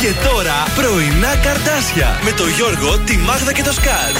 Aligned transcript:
Και 0.00 0.12
τώρα 0.28 0.54
πρωινά 0.74 1.36
καρτάσια 1.36 2.20
με 2.24 2.32
το 2.32 2.46
Γιώργο, 2.46 2.98
τη 2.98 3.16
Μάγδα 3.16 3.52
και 3.52 3.62
το 3.62 3.72
Σκάτ. 3.72 4.16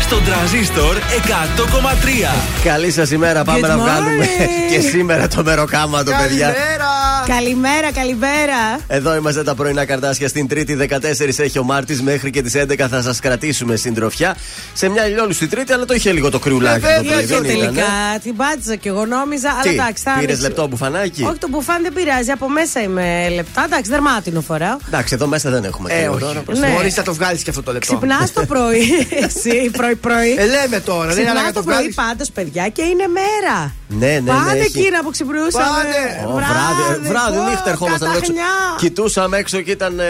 Στον 0.00 0.24
τραζίστορ 0.24 0.96
100,3. 0.96 2.62
Καλή 2.64 2.90
σας 2.90 3.10
ημέρα. 3.10 3.44
Πάμε 3.44 3.58
Good 3.58 3.68
να 3.68 3.78
βγάλουμε 3.78 4.24
morning. 4.24 4.70
και 4.72 4.80
σήμερα 4.80 5.28
το 5.28 5.42
μεροκάματο, 5.44 6.10
παιδιά. 6.10 6.52
Καλημέρα! 6.52 7.03
Καλημέρα, 7.26 7.92
καλημέρα. 7.92 8.78
Εδώ 8.86 9.14
είμαστε 9.16 9.42
τα 9.42 9.54
πρωινά 9.54 9.84
καρτάσια. 9.84 10.28
Στην 10.28 10.48
Τρίτη 10.48 10.76
14 10.90 11.38
έχει 11.38 11.58
ο 11.58 11.62
Μάρτης. 11.62 12.02
Μέχρι 12.02 12.30
και 12.30 12.42
τις 12.42 12.54
11 12.56 12.86
θα 12.90 13.02
σας 13.02 13.20
κρατήσουμε 13.20 13.76
συντροφιά. 13.76 14.36
Σε 14.72 14.88
μια 14.88 15.08
ηλιόλουστη 15.08 15.46
Τρίτη, 15.46 15.72
αλλά 15.72 15.84
το 15.84 15.94
είχε 15.94 16.12
λίγο 16.12 16.30
το 16.30 16.38
κρυουλάκι 16.38 16.84
Ε, 16.86 16.96
το 16.96 17.02
βέβαια, 17.02 17.16
πρωί. 17.16 17.26
και 17.26 17.48
Δεν 17.48 17.56
ήταν. 17.56 17.60
Τελικά 17.74 17.84
την 18.22 18.36
πάτησα 18.36 18.74
και 18.76 18.88
εγώ 18.88 19.04
νόμιζα. 19.06 19.50
Αλλά 19.50 19.62
Τι, 19.62 19.68
εντάξει, 19.68 20.02
θα 20.06 20.16
πήρες 20.20 20.38
είναι- 20.38 20.46
λεπτό 20.48 20.66
μπουφανάκι; 20.66 21.22
Όχι, 21.22 21.38
το 21.38 21.48
μπουφάν 21.50 21.82
δεν 21.82 21.92
πειράζει. 21.92 22.30
Από 22.30 22.48
μέσα 22.48 22.80
είμαι 22.82 23.28
λεπτά. 23.34 23.64
Εντάξει, 23.64 23.90
δερμάτινο 23.90 24.40
φοράω. 24.40 24.76
Εντάξει, 24.86 25.14
εδώ 25.14 25.26
μέσα 25.26 25.50
δεν 25.50 25.64
έχουμε 25.64 25.92
Ε, 25.92 25.96
κρύο 25.98 26.10
όχι. 26.12 26.20
τώρα. 26.20 26.42
Ναι. 26.58 26.68
Μπορείς 26.74 26.96
να 26.96 27.02
το 27.02 27.14
βγάλεις 27.14 27.42
και 27.42 27.50
αυτό 27.50 27.62
το 27.62 27.72
λεπτό. 27.72 27.96
Ξυπνάς 27.96 28.32
το 28.32 28.44
πρωί. 28.46 28.82
Εσύ, 29.26 29.70
πρωί-πρωί. 29.76 30.34
Ε, 30.38 30.46
λέμε 30.46 30.80
τώρα, 30.80 31.06
δεν 31.06 31.16
είναι 31.16 31.24
Ξυπνά 31.24 31.30
ανάγκη 31.30 31.46
να 31.46 31.52
το 31.52 31.58
το 31.58 31.64
πρωί 31.64 31.76
βγάλεις. 31.76 31.94
πάντως, 31.94 32.30
παιδιά, 32.30 32.68
και 32.68 32.82
είναι 32.82 33.06
μέρα. 33.20 33.74
Ναι, 33.88 34.06
ναι, 34.06 34.20
ναι. 34.20 34.30
Πάνε 34.30 34.58
έχει. 34.60 34.78
εκείνα 34.78 35.02
που 35.02 35.10
ξυπνούσαμε. 35.10 35.64
Πάνε. 35.64 36.26
Ω, 36.26 36.32
βράδυ, 36.34 37.06
ε, 37.06 37.08
βράδυ, 37.18 37.36
πω, 37.36 37.42
νύχτα 37.50 37.70
ερχόμασταν 37.70 38.08
έξω. 38.08 38.20
καταχνιά. 38.20 38.44
Κοιτούσαμε 38.78 39.36
έξω 39.36 39.60
και 39.60 39.70
ήταν. 39.70 39.98
ε, 39.98 40.04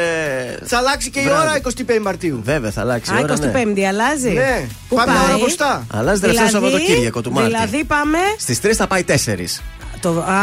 Θα 0.65 0.79
αλλάξει 0.79 1.11
και 1.11 1.21
η 1.21 1.25
Βράδυ. 1.25 1.47
ώρα 1.47 1.57
25 1.57 1.99
Μαρτίου. 2.03 2.41
Βέβαια, 2.45 2.71
θα 2.71 2.81
αλλάξει 2.81 3.13
η 3.13 3.17
Α, 3.17 3.21
ώρα. 3.23 3.39
ναι. 3.39 3.53
25η 3.55 3.81
αλλάζει. 3.81 4.31
Ναι, 4.31 4.67
Πού 4.89 4.97
πάμε 4.97 5.13
πάει; 5.13 5.25
ώρα 5.29 5.37
μπροστά. 5.39 5.87
Αλλάζει 5.93 6.21
τελευταίο 6.21 6.49
Σαββατοκύριακο 6.49 7.21
του 7.21 7.33
Μάρτη. 7.33 7.51
Δηλαδή 7.51 7.85
πάμε. 7.85 8.19
Στις 8.39 8.61
3 8.63 8.71
θα 8.75 8.87
πάει 8.87 9.05
4. 9.09 9.13
Το, 10.05 10.11
α, 10.11 10.35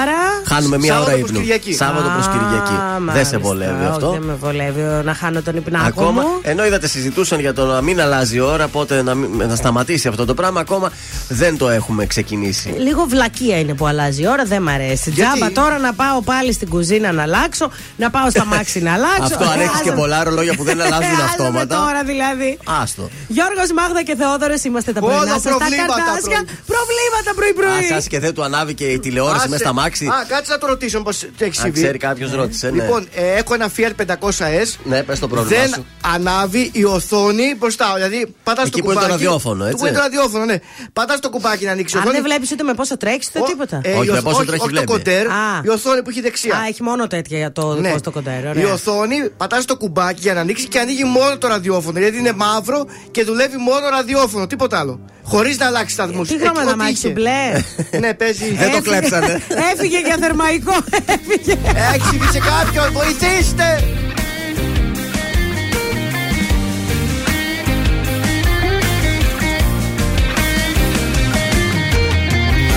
άρα. 0.00 0.20
Χάνουμε 0.46 0.78
μία 0.78 0.92
Σάββατο 0.92 1.10
ώρα 1.10 1.18
προς 1.18 1.28
ύπνου. 1.30 1.40
Κυριακή. 1.40 1.72
Σάββατο 1.74 2.08
προς 2.14 2.26
Κυριακή. 2.28 2.72
Α, 2.72 2.98
Δεν 2.98 3.26
σε 3.26 3.38
μάλιστα. 3.38 3.38
βολεύει 3.38 3.82
Όχι, 3.84 3.90
αυτό. 3.92 4.10
Δεν 4.10 4.22
με 4.22 4.34
βολεύει 4.40 4.80
να 5.04 5.14
χάνω 5.14 5.42
τον 5.42 5.56
υπνάκο 5.56 5.86
Ακόμα, 5.86 6.22
μου. 6.22 6.28
ενώ 6.42 6.64
είδατε 6.66 6.86
συζητούσαν 6.86 7.40
για 7.40 7.52
το 7.54 7.64
να 7.66 7.80
μην 7.80 8.00
αλλάζει 8.00 8.36
η 8.36 8.40
ώρα, 8.40 8.68
πότε 8.68 9.02
να, 9.02 9.14
μην- 9.14 9.46
να 9.48 9.54
σταματήσει 9.56 10.08
αυτό 10.08 10.24
το 10.24 10.34
πράγμα, 10.34 10.60
ακόμα 10.60 10.90
δεν 11.28 11.56
το 11.58 11.68
έχουμε 11.68 12.06
ξεκινήσει. 12.06 12.68
Λίγο 12.78 13.04
βλακεία 13.04 13.58
είναι 13.58 13.74
που 13.74 13.86
αλλάζει 13.86 14.22
η 14.22 14.26
ώρα, 14.28 14.44
δεν 14.44 14.62
μ' 14.62 14.68
αρέσει. 14.68 15.10
Γιατί; 15.10 15.38
Τζάμπα 15.38 15.52
τώρα 15.52 15.78
να 15.78 15.92
πάω 15.94 16.20
πάλι 16.22 16.52
στην 16.52 16.68
κουζίνα 16.68 17.12
να 17.12 17.22
αλλάξω, 17.22 17.70
να 17.96 18.10
πάω 18.10 18.30
στα 18.30 18.44
μάξι 18.44 18.80
να 18.80 18.92
αλλάξω. 18.92 19.22
Αυτό 19.22 19.44
αν 19.44 19.60
Ε, 19.60 19.62
έχεις 19.62 19.80
και 19.80 19.88
άσε- 19.88 19.98
πολλά 20.00 20.24
ρολόγια 20.24 20.54
που 20.54 20.64
δεν 20.64 20.80
αλλάζουν 20.84 21.02
Ε, 21.02 21.06
άσε 21.12 21.16
με 21.16 21.22
αυτόματα. 21.22 21.76
τώρα 21.76 22.02
δηλαδή. 22.04 22.58
Άστο. 22.82 23.08
Γιώργος 23.28 23.68
Μάγδα 23.76 24.02
και 24.02 24.14
Θεόδωρος 24.18 24.62
είμαστε 24.64 24.92
τα 24.92 25.00
Όλα 25.02 25.12
πρωινά 25.16 25.32
σας, 25.32 25.42
τα 25.42 25.48
προβλήματα 25.48 25.94
καρτάσια. 26.04 26.40
πρωί. 26.44 26.56
Προβλήματα 26.72 27.30
πρωί-πρωί. 27.38 27.98
Α, 27.98 28.02
και 28.12 28.18
δεν 28.24 28.34
του 28.34 28.42
ανάβει 28.48 28.74
και 28.74 28.84
η 28.84 28.98
τηλεόραση 29.02 29.36
Άσε. 29.38 29.48
μέσα 29.48 29.62
στα 29.64 29.72
μάξι. 29.72 30.06
Α, 30.06 30.24
κάτσε 30.28 30.52
να 30.52 30.58
το 30.58 30.66
ρωτήσω 30.66 31.00
πώ 31.02 31.10
τι 31.10 31.16
έχει 31.38 31.44
Αν 31.44 31.52
συμβεί. 31.52 31.80
ξέρει 31.82 31.98
κάποιος, 31.98 32.32
ρώτησε. 32.32 32.70
Ναι. 32.70 32.82
Λοιπόν, 32.82 33.08
ε, 33.14 33.32
έχω 33.32 33.54
ένα 33.54 33.70
Fiat 33.76 33.90
500S. 33.96 34.78
ναι, 34.84 35.02
πες 35.02 35.18
το 35.18 35.28
πρόβλημα 35.28 35.60
Δεν 35.62 35.68
σου. 35.74 35.86
ανάβει 36.14 36.70
η 36.72 36.84
οθόνη 36.84 37.54
μπροστά. 37.58 37.92
Δηλαδή, 37.94 38.34
πατάς 38.42 38.62
το 38.64 38.70
Εκεί 38.72 38.80
που 38.82 38.90
είναι 38.90 38.94
κουμπάκι. 39.00 39.06
το 39.06 39.12
ραδιόφωνο, 39.12 39.64
έτσι. 39.64 39.76
Που 39.76 39.86
είναι 39.86 39.94
το 39.96 40.02
ραδιόφωνο, 40.02 40.44
ναι. 40.44 40.56
Πατάς 40.92 41.20
το 41.20 41.30
κουμπάκι 41.30 41.64
να 41.64 41.70
ανοίξεις 41.70 41.94
η 41.94 41.96
Αν 41.98 42.02
οθόνη. 42.02 42.20
δεν 42.20 42.30
βλέπεις 42.30 42.52
ούτε 42.52 42.62
με 42.62 42.74
πόσο 42.74 42.96
τρέχεις, 42.96 43.28
ούτε 43.28 43.38
Ο- 43.38 43.44
τίποτα. 43.44 43.80
ε, 43.84 43.92
Όχι, 43.92 44.08
η 44.08 44.10
με 44.10 44.12
οθ- 44.16 44.22
πόσο 44.24 44.36
όχι, 44.36 44.46
τρέχει 44.46 44.62
όχι 44.62 44.72
το 44.74 44.76
βλέπει. 44.84 44.92
κοντέρ, 44.92 45.26
Α. 45.26 45.60
η 45.64 45.68
οθόνη 45.68 46.02
που 46.02 46.10
έχει 46.10 46.20
δεξιά. 46.20 46.56
Α, 46.56 46.66
έχει 46.68 46.82
μόνο 46.82 47.06
τέτοια 47.06 47.38
για 47.38 47.52
το 47.52 47.74
Ναι. 47.74 47.86
δικό 47.86 47.98
στο 47.98 48.10
κοντέρ. 48.10 48.44
Η 48.44 48.48
ωραία. 48.48 48.72
οθόνη 48.72 49.30
πατάς 49.36 49.64
το 49.64 49.76
κουμπάκι 49.76 50.20
για 50.20 50.34
να 50.34 50.40
ανοίξεις 50.40 50.66
και 50.66 50.78
ανοίγει 50.78 51.04
μόνο 51.04 51.38
το 51.38 51.46
ραδιόφωνο. 51.48 51.98
Γιατί 51.98 52.18
είναι 52.18 52.32
μαύρο 52.32 52.86
και 53.10 53.24
δουλεύει 53.24 53.56
μόνο 53.56 53.88
ραδιόφωνο, 53.90 54.46
τίποτα 54.46 54.78
άλλο. 54.78 55.00
Χωρίς 55.24 55.58
να 55.58 55.66
αλλάξεις 55.66 55.92
σταθμούς. 55.92 56.28
Τι 56.28 56.38
χρώμα 56.38 56.64
να 56.64 56.76
μάξεις, 56.76 57.12
μπλε. 57.12 57.62
Ναι, 58.00 58.14
παίζει. 58.14 58.44
Δεν 58.54 58.70
το 58.70 58.76
Έφυγε- 58.76 58.91
κλέψανε. 58.92 59.42
Έφυγε 59.72 59.98
για 59.98 60.16
θερμαϊκό. 60.20 60.76
Έφυγε. 61.04 61.58
Έχει 61.94 62.06
συμβεί 62.06 62.26
σε 62.32 62.38
κάποιον, 62.38 62.92
βοηθήστε! 62.92 63.84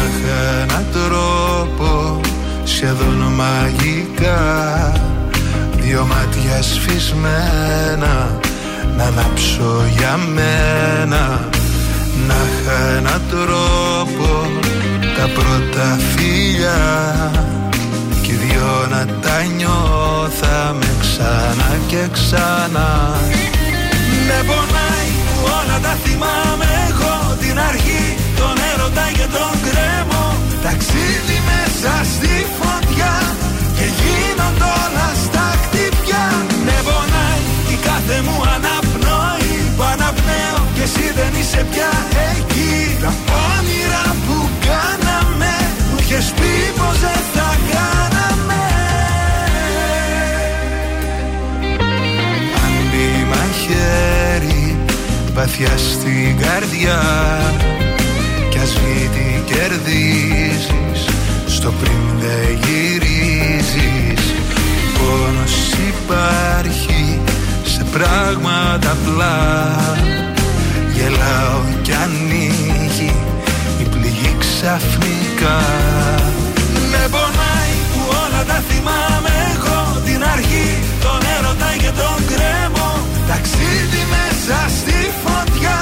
Είχα 0.08 0.62
έναν 0.64 0.86
τρόπο 0.94 2.20
σχεδόν 2.64 3.34
μαγικά 3.34 4.92
Δυο 5.76 6.06
μάτια 6.06 6.62
σφισμένα 6.62 8.40
να 8.98 9.04
ανάψω 9.04 9.84
για 9.98 10.18
μένα 10.18 11.50
Να 12.28 12.36
είχα 12.36 12.98
έναν 12.98 13.22
τρόπο 13.30 14.50
τα 15.26 15.32
πρώτα 15.42 15.98
φίλια 16.12 16.78
Κι 18.22 18.32
οι 18.32 18.36
δυο 18.36 18.88
να 18.90 19.06
τα 19.24 19.38
νιώθαμε 19.58 20.90
ξανά 21.04 21.70
και 21.88 22.02
ξανά. 22.16 22.90
Με 24.28 24.40
πονάει 24.48 25.10
που 25.36 25.44
όλα 25.58 25.78
τα 25.86 25.94
θυμάμαι 26.04 26.68
εγώ. 26.90 27.16
Την 27.42 27.60
αρχή, 27.70 28.06
τον 28.40 28.56
έρωτα 28.72 29.06
και 29.18 29.28
τον 29.36 29.54
κρέμο. 29.66 30.24
Ταξίδι 30.66 31.38
μέσα 31.50 31.94
στη 32.14 32.34
φωτιά 32.58 33.16
Και 33.78 33.88
γίνονται 34.00 34.68
όλα 34.84 35.08
στα 35.26 35.46
χτυπιά. 35.62 36.26
Με 36.66 36.78
πονάει 36.88 37.44
η 37.74 37.78
κάθε 37.88 38.18
μου 38.26 38.38
αναπνοή. 38.56 39.54
Που 39.76 39.84
αναπνέω 39.94 40.60
και 40.76 40.84
εσύ 40.88 41.06
δεν 41.18 41.32
είσαι 41.40 41.62
πια 41.72 41.92
εκεί 42.32 42.76
είχες 46.08 46.32
πει 46.36 46.80
πως 46.80 47.00
δεν 47.00 47.22
θα 47.34 47.58
κάναμε. 47.72 48.64
Αν 52.64 52.74
μπει 52.90 53.26
μαχαίρι 53.30 54.78
βαθιά 55.34 55.78
στην 55.78 56.38
καρδιά 56.38 57.02
Κι 58.50 58.58
ας 58.58 58.72
βγει 58.74 59.10
τι 59.14 59.54
κερδίζεις 59.54 61.06
Στο 61.48 61.74
πριν 61.80 62.02
δεν 62.20 62.60
γυρίζεις. 62.64 64.24
Πόνος 64.98 65.56
υπάρχει 65.88 67.20
σε 67.64 67.84
πράγματα 67.84 68.92
απλά. 68.92 69.76
Γελάω 70.94 71.62
κι 71.82 71.92
ανοίγει 71.92 72.46
η 72.46 72.70
πληγή 72.70 72.85
ξαφνικά. 74.66 75.58
Με 76.92 77.04
πονάει 77.14 77.74
που 77.92 78.02
όλα 78.22 78.42
τα 78.50 78.60
θυμάμαι 78.68 79.34
εγώ 79.54 79.80
Την 80.08 80.22
αρχή, 80.36 80.70
τον 81.06 81.22
έρωτα 81.36 81.72
και 81.82 81.92
τον 82.02 82.18
κρέμο 82.32 82.90
Ταξίδι 83.30 84.04
μέσα 84.16 84.58
στη 84.78 85.00
φωτιά 85.24 85.80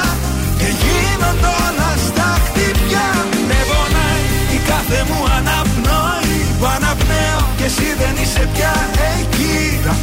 Και 0.60 0.70
γίνονται 0.82 1.52
όλα 1.66 1.92
στα 2.08 2.30
χτυπιά. 2.46 3.10
Με 3.50 3.60
πονάει 3.70 4.26
η 4.58 4.60
κάθε 4.70 5.00
μου 5.08 5.20
αναπνοή. 5.38 6.38
Που 6.60 6.66
αναπνέω 6.76 7.42
και 7.58 7.66
εσύ 7.72 7.88
δεν 8.02 8.14
είσαι 8.22 8.44
πια 8.54 8.74
εκεί. 9.16 9.58
Τα 9.86 9.94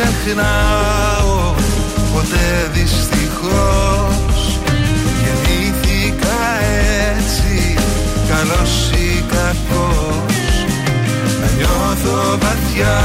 ξεχνάω 0.00 1.54
ποτέ 2.12 2.70
δυστυχώς. 2.72 4.58
Γεννήθηκα 5.20 6.40
έτσι 7.16 7.74
καλός 8.28 8.90
ή 8.90 9.24
κακός. 9.28 10.64
Να 11.40 11.48
νιώθω 11.56 12.38
βαθιά 12.38 13.00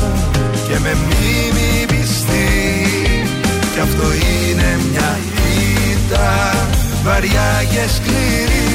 μου 0.00 0.30
και 0.68 0.78
με 0.78 0.94
μνήμη 0.94 1.86
πιστή. 1.86 2.86
Κι 3.72 3.80
αυτό 3.80 4.04
είναι 4.12 4.78
μια 4.90 5.18
ήττα 5.92 6.54
βαριά 7.04 7.64
και 7.70 7.88
σκληρή. 7.94 8.66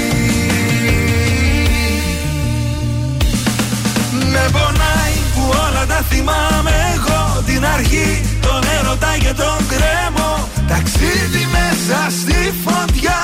Με 4.32 4.50
πονάει 4.52 5.18
που 5.34 5.42
όλα 5.68 5.86
τα 5.86 6.06
θυμάμαι 6.10 6.72
εγώ 6.96 7.33
Την 7.46 7.66
αρχή, 7.66 8.10
τον 8.42 8.62
έρωτα 8.78 9.14
και 9.24 9.34
τον 9.42 9.60
κρέμο. 9.72 10.32
Ταξίδι 10.68 11.44
μέσα 11.58 12.00
στη 12.20 12.40
φωτιά 12.64 13.20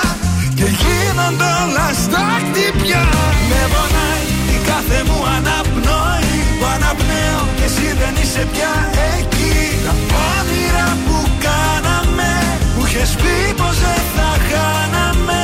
Και 0.57 0.67
γίνονται 0.81 1.49
όλα 1.63 1.87
στα 2.03 2.25
χτυπιά. 2.43 3.05
Με 3.49 3.61
πονάει 3.73 4.25
η 4.55 4.57
κάθε 4.69 4.99
μου 5.07 5.19
αναπνοή. 5.35 6.33
Που 6.59 6.65
αναπνέω 6.75 7.41
και 7.57 7.65
εσύ 7.69 7.87
δεν 8.01 8.13
είσαι 8.21 8.43
πια 8.53 8.73
εκεί. 9.17 9.57
Τα 9.85 9.93
όνειρα 10.33 10.87
που 11.05 11.17
κάναμε 11.45 12.31
Μου 12.75 12.85
είχες 12.85 13.11
πει 13.21 13.35
πως 13.59 13.75
δεν 13.85 14.01
θα 14.15 14.29
κάναμε 14.53 15.41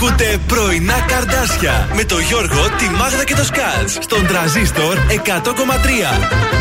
Ακούτε 0.00 0.38
πρωινά 0.46 1.00
καρδάσια 1.00 1.88
με 1.94 2.04
το 2.04 2.18
Γιώργο, 2.18 2.68
τη 2.78 2.90
Μάγδα 2.90 3.24
και 3.24 3.34
το 3.34 3.44
Σκάτς 3.44 3.98
στον 4.00 4.26
τραζίστορ 4.26 4.96
100,3. 4.96 6.58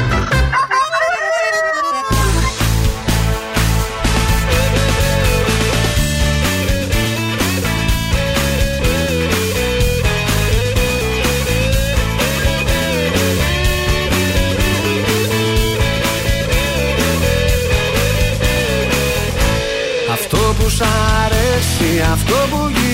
σ' 20.70 20.82
αρέσει 21.26 22.02
Αυτό 22.12 22.36
που 22.50 22.58
γυρεύεις 22.58 22.87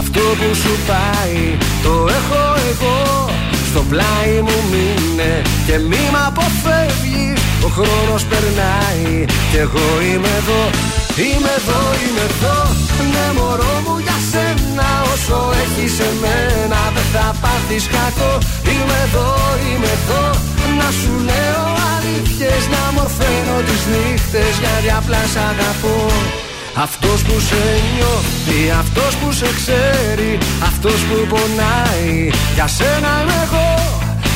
Αυτό 0.00 0.20
που 0.38 0.48
σου 0.62 0.74
πάει 0.90 1.40
Το 1.84 1.94
έχω 2.18 2.42
εγώ. 2.70 2.98
Στο 3.70 3.80
πλάι 3.90 4.32
μου 4.46 4.58
μείνε 4.70 5.32
Και 5.66 5.76
μη 5.88 6.02
μ' 6.12 6.20
αποφεύγεις. 6.28 7.38
Ο 7.66 7.68
χρόνος 7.76 8.22
περνάει 8.30 9.24
Κι 9.50 9.58
εγώ 9.66 9.86
είμαι 10.08 10.32
εδώ. 10.40 10.62
Είμαι 11.24 11.52
εδώ, 11.60 11.80
είμαι 12.02 12.24
εδώ. 12.30 12.56
Ναι 13.12 13.26
μωρό 13.36 13.74
μου 13.84 13.94
για 14.04 14.18
σένα 14.30 14.88
Όσο 15.12 15.38
έχεις 15.62 15.94
εμένα 16.08 16.80
Δεν 16.94 17.06
θα 17.14 17.26
πάθεις 17.42 17.84
κακό. 17.94 18.32
Είμαι 18.72 18.98
εδώ, 19.06 19.28
είμαι 19.66 19.90
εδώ. 19.98 20.24
Να 20.78 20.88
σου 20.98 21.12
λέω 21.28 21.64
αλήθειες 21.92 22.62
Να 22.74 22.82
μορφαίνω 22.96 23.56
τις 23.66 23.82
νύχτες 23.92 24.52
Γιατί 24.62 24.90
απλά 24.98 25.22
σ' 25.32 25.40
αγαπώ 25.50 25.96
αυτός 26.76 27.22
που 27.22 27.40
σε 27.40 27.62
νιώθει, 27.94 28.70
αυτός 28.78 29.16
που 29.16 29.32
σε 29.32 29.48
ξέρει 29.58 30.38
Αυτός 30.62 30.98
που 31.08 31.26
πονάει, 31.28 32.30
για 32.54 32.66
σένα 32.66 33.10
είμαι 33.22 33.38
εγώ 33.46 33.72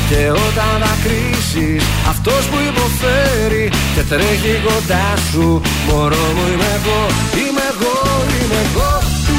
Και 0.09 0.31
όταν 0.31 0.73
δακρύσεις, 0.83 1.83
αυτός 2.09 2.43
που 2.51 2.57
υποφέρει 2.71 3.71
Και 3.95 4.03
τρέχει 4.11 4.55
κοντά 4.67 5.09
σου, 5.31 5.61
μωρό 5.89 6.27
μου 6.37 6.45
είμαι 6.53 6.71
εγώ 6.79 7.01
Είμαι 7.41 7.65
εγώ, 7.73 7.97
είμαι 8.41 8.61
εγώ, 8.67 8.91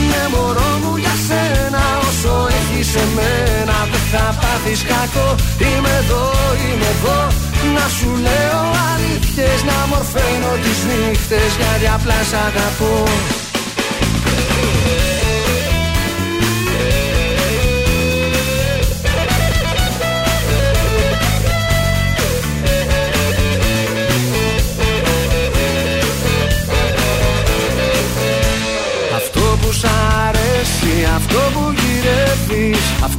ναι 0.09 0.37
μωρό 0.37 0.71
μου 0.83 0.95
για 0.97 1.15
σένα 1.27 1.98
Όσο 2.79 2.87
έχεις 2.87 3.01
εμένα 3.03 3.87
δεν 3.91 4.05
θα 4.11 4.37
πάθεις 4.41 4.81
κακό. 4.83 5.35
Είμαι 5.59 5.91
εδώ, 6.01 6.23
είμαι 6.63 6.89
εδώ. 6.95 7.19
Να 7.73 7.87
σου 7.97 8.09
λέω 8.25 8.61
αλήθειες 8.91 9.63
Να 9.63 9.77
μορφαίνω 9.89 10.51
τις 10.63 10.79
νύχτες. 10.89 11.51
Γιατί 11.59 11.87
απλά 11.95 12.19
σ' 12.29 12.33
αγαπώ 12.47 13.03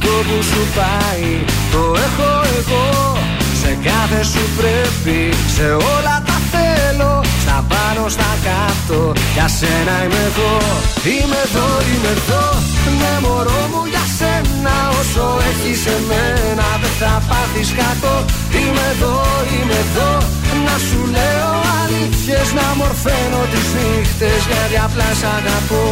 Αυτό 0.03 0.15
που 0.29 0.43
σου 0.43 0.61
πάει, 0.77 1.29
το 1.71 1.83
έχω 2.05 2.29
εγώ 2.57 2.85
σε 3.61 3.71
κάθε 3.87 4.23
σου 4.31 4.43
πρέπει, 4.59 5.19
σε 5.55 5.67
όλα 5.93 6.15
τα 6.27 6.37
θέλω 6.51 7.13
Στα 7.43 7.57
πάνω, 7.71 8.09
στα 8.15 8.31
κάτω, 8.47 8.99
για 9.35 9.47
σένα 9.57 9.95
είμαι 10.03 10.21
εδώ 10.29 10.53
Είμαι 11.13 11.39
εδώ, 11.47 11.67
είμαι 11.91 12.11
εδώ, 12.17 12.43
ναι 12.99 13.13
μωρό 13.23 13.61
μου 13.71 13.81
για 13.93 14.05
σένα 14.17 14.75
Όσο 14.99 15.25
έχεις 15.49 15.81
εμένα 15.95 16.67
δεν 16.81 16.93
θα 17.01 17.13
πάθεις 17.29 17.69
κάτω. 17.81 18.13
Είμαι 18.59 18.85
εδώ, 18.93 19.15
είμαι 19.53 19.77
εδώ, 19.85 20.11
να 20.65 20.75
σου 20.87 20.99
λέω 21.15 21.51
αλήθειες 21.79 22.47
Να 22.57 22.67
μορφαίνω 22.79 23.41
τις 23.51 23.67
νύχτες 23.75 24.41
γιατί 24.49 24.77
απλά 24.85 25.09
σ' 25.19 25.27
αγαπώ 25.37 25.85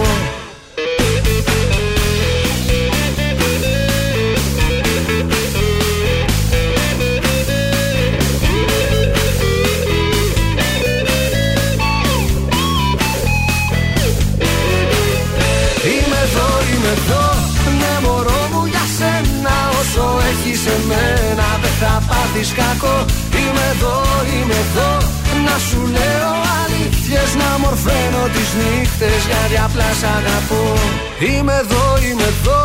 θα 22.39 22.45
πάθεις 22.45 22.53
κακό 22.53 23.05
Είμαι 23.39 23.65
εδώ, 23.73 23.95
είμαι 24.33 24.57
εδώ. 24.65 24.91
Να 25.45 25.55
σου 25.67 25.81
λέω 25.95 26.31
αλήθειες 26.61 27.29
Να 27.41 27.49
μορφαίνω 27.59 28.23
τις 28.33 28.49
νύχτες 28.59 29.21
Γιατί 29.29 29.57
απλά 29.65 29.89
σ' 29.99 30.07
αγαπώ. 30.17 30.63
Είμαι 31.27 31.55
εδώ, 31.63 31.83
είμαι 32.05 32.27
εδώ 32.33 32.61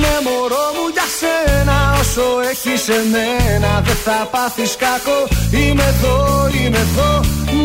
Ναι 0.00 0.14
μωρό 0.26 0.66
μου 0.76 0.86
για 0.94 1.06
σένα. 1.18 1.76
Όσο 2.00 2.26
έχεις 2.50 2.82
εμένα 2.98 3.72
Δεν 3.86 3.98
θα 4.04 4.18
πάθεις 4.32 4.72
κακό. 4.84 5.20
Είμαι 5.60 5.86
εδώ, 5.92 6.16
είμαι 6.58 6.80
εδώ 6.88 7.10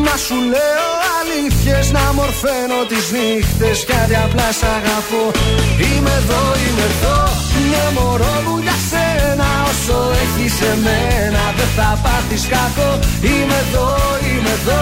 Να 0.07 0.15
σου 0.25 0.37
λέω 0.53 0.87
αλήθειες 1.19 1.91
Να 1.91 2.05
μορφαίνω 2.17 2.79
τις 2.91 3.05
νύχτες. 3.15 3.77
Γιατί 3.87 4.15
απλά 4.25 4.47
σ' 4.59 4.63
αγαπώ. 4.77 5.23
Είμαι 5.85 6.13
εδώ, 6.21 6.41
είμαι 6.65 6.85
εδώ. 6.91 7.17
Ναι 7.71 7.83
μωρό 7.99 8.35
μου 8.45 8.55
για 8.65 8.77
σένα. 8.89 9.47
Όσο 9.71 9.97
έχεις 10.23 10.55
εμένα 10.73 11.43
Δεν 11.57 11.69
θα 11.77 11.99
πάθεις 12.03 12.43
κακό. 12.55 12.91
Είμαι 13.31 13.57
εδώ, 13.65 13.87
είμαι 14.29 14.53
εδώ. 14.59 14.81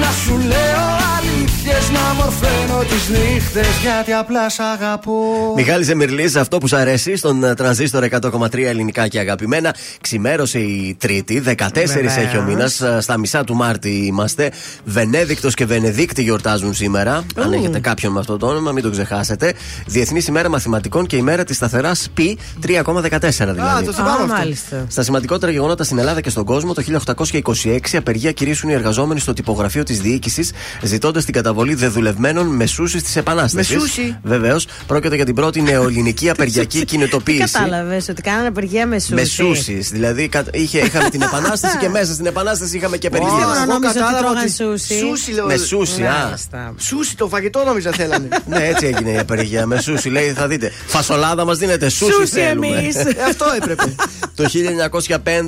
Να 0.00 0.10
σου 0.24 0.38
λέω 0.38 0.84
αλήθειες 1.16 1.90
Να 1.90 2.14
μορφαίνω 2.14 2.78
τις 2.90 3.08
νύχτες. 3.08 3.66
Γιατί 3.82 4.12
απλά 4.12 4.48
σ' 4.48 4.58
αγαπώ. 4.60 5.20
Μιχάλης 5.56 5.88
Εμυρλής, 5.88 6.36
αυτό 6.36 6.58
που 6.58 6.66
σ' 6.66 6.72
αρέσει 6.72 7.16
Στον 7.16 7.44
ε, 7.44 7.54
τρανζίστορ 7.54 8.04
100,3 8.04 8.58
ελληνικά 8.58 9.08
και 9.08 9.18
αγαπημένα. 9.18 9.74
Ξημέρωσε 10.00 10.58
η 10.58 10.96
Τρίτη 10.98 11.42
14 11.46 11.52
Βεβαίως. 11.74 12.16
έχει 12.16 12.36
ο 12.36 12.42
μήνας. 12.42 12.82
Στα 13.00 13.18
μισά 13.18 13.44
του 13.44 13.54
Μάρτη 13.54 13.90
είμαστε 13.90 14.51
Βενέδικτος 14.84 15.54
και 15.54 15.66
Βενεδίκτη 15.66 16.22
γιορτάζουν 16.22 16.74
σήμερα 16.74 17.24
Αν 17.34 17.52
έχετε 17.52 17.78
κάποιον 17.80 18.12
με 18.12 18.18
αυτό 18.20 18.36
το 18.36 18.46
όνομα 18.46 18.72
μην 18.72 18.82
το 18.82 18.90
ξεχάσετε 18.90 19.52
Διεθνή 19.86 20.22
ημέρα 20.28 20.48
μαθηματικών 20.48 21.06
και 21.06 21.16
ημέρα 21.16 21.44
της 21.44 21.56
σταθεράς 21.56 22.08
π 22.14 22.18
3,14 22.66 23.28
δηλαδή 23.28 23.60
Α, 23.60 23.82
το 23.84 23.92
θυμάμαι 23.92 24.10
Α, 24.10 24.14
αυτό. 24.22 24.26
μάλιστα. 24.26 24.84
Στα 24.88 25.02
σημαντικότερα 25.02 25.52
γεγονότα 25.52 25.84
στην 25.84 25.98
Ελλάδα 25.98 26.20
και 26.20 26.30
στον 26.30 26.44
κόσμο, 26.44 26.74
το 26.74 26.82
1826 27.04 27.78
απεργία 27.92 28.32
κηρύσσουν 28.32 28.70
οι 28.70 28.72
εργαζόμενοι 28.72 29.20
στο 29.20 29.32
τυπογραφείο 29.32 29.82
της 29.82 30.00
διοίκησης, 30.00 30.52
ζητώντας 30.82 31.24
την 31.24 31.34
καταβολή 31.34 31.74
δεδουλευμένων 31.74 32.46
μεσούση 32.46 33.02
της 33.02 33.16
Επανάστασης. 33.16 33.74
Μεσούση. 33.74 34.16
Βεβαίως, 34.22 34.66
πρόκειται 34.86 35.16
για 35.16 35.24
την 35.24 35.34
πρώτη 35.34 35.62
νεοελληνική 35.62 36.28
απεργιακή 36.34 36.84
κινητοποίηση. 36.84 37.38
Κατάλαβες 37.52 38.08
ότι 38.08 38.22
κάνανε 38.22 38.46
απεργία 38.48 38.86
με 38.86 38.98
σούση. 38.98 39.14
Μεσούση. 39.14 39.72
Δηλαδή, 39.92 40.28
κα- 40.28 40.44
είχε, 40.52 40.78
είχαμε 40.78 41.08
την 41.10 41.22
Επανάσταση 41.32 41.76
και 41.76 41.88
μέσα 41.88 42.12
στην 42.12 42.26
Επανάσταση 42.26 42.76
είχαμε 42.76 42.96
και 42.96 43.06
απεργία. 43.06 43.28
Πιστεύω 43.28 43.52
να 43.52 43.62
Εγώ 43.62 43.72
νόμιζα 43.72 43.90
ότι 43.90 43.98
κατάλαβα 43.98 44.28
Σούσι. 44.48 44.98
Σούσι, 44.98 45.32
λέω. 45.32 45.46
Με 45.46 45.56
σούσι, 45.56 46.00
ναι, 46.00 46.08
α. 46.08 46.38
Σούσι, 46.76 47.16
το 47.16 47.28
φαγητό 47.28 47.64
νόμιζα 47.64 47.90
θέλανε. 47.90 48.28
ναι, 48.46 48.66
έτσι 48.66 48.86
έγινε 48.86 49.10
η 49.10 49.18
απεργία. 49.18 49.66
Με 49.66 49.80
σούσι, 49.80 50.08
λέει, 50.08 50.32
θα 50.32 50.46
δείτε. 50.46 50.72
Φασολάδα 50.86 51.44
μας 51.44 51.58
δίνεται. 51.58 51.88
Σούσι 51.88 52.26
θέλουμε. 52.26 52.66
Ε, 52.94 53.22
αυτό 53.28 53.44
έπρεπε. 53.56 53.94
το 54.36 54.44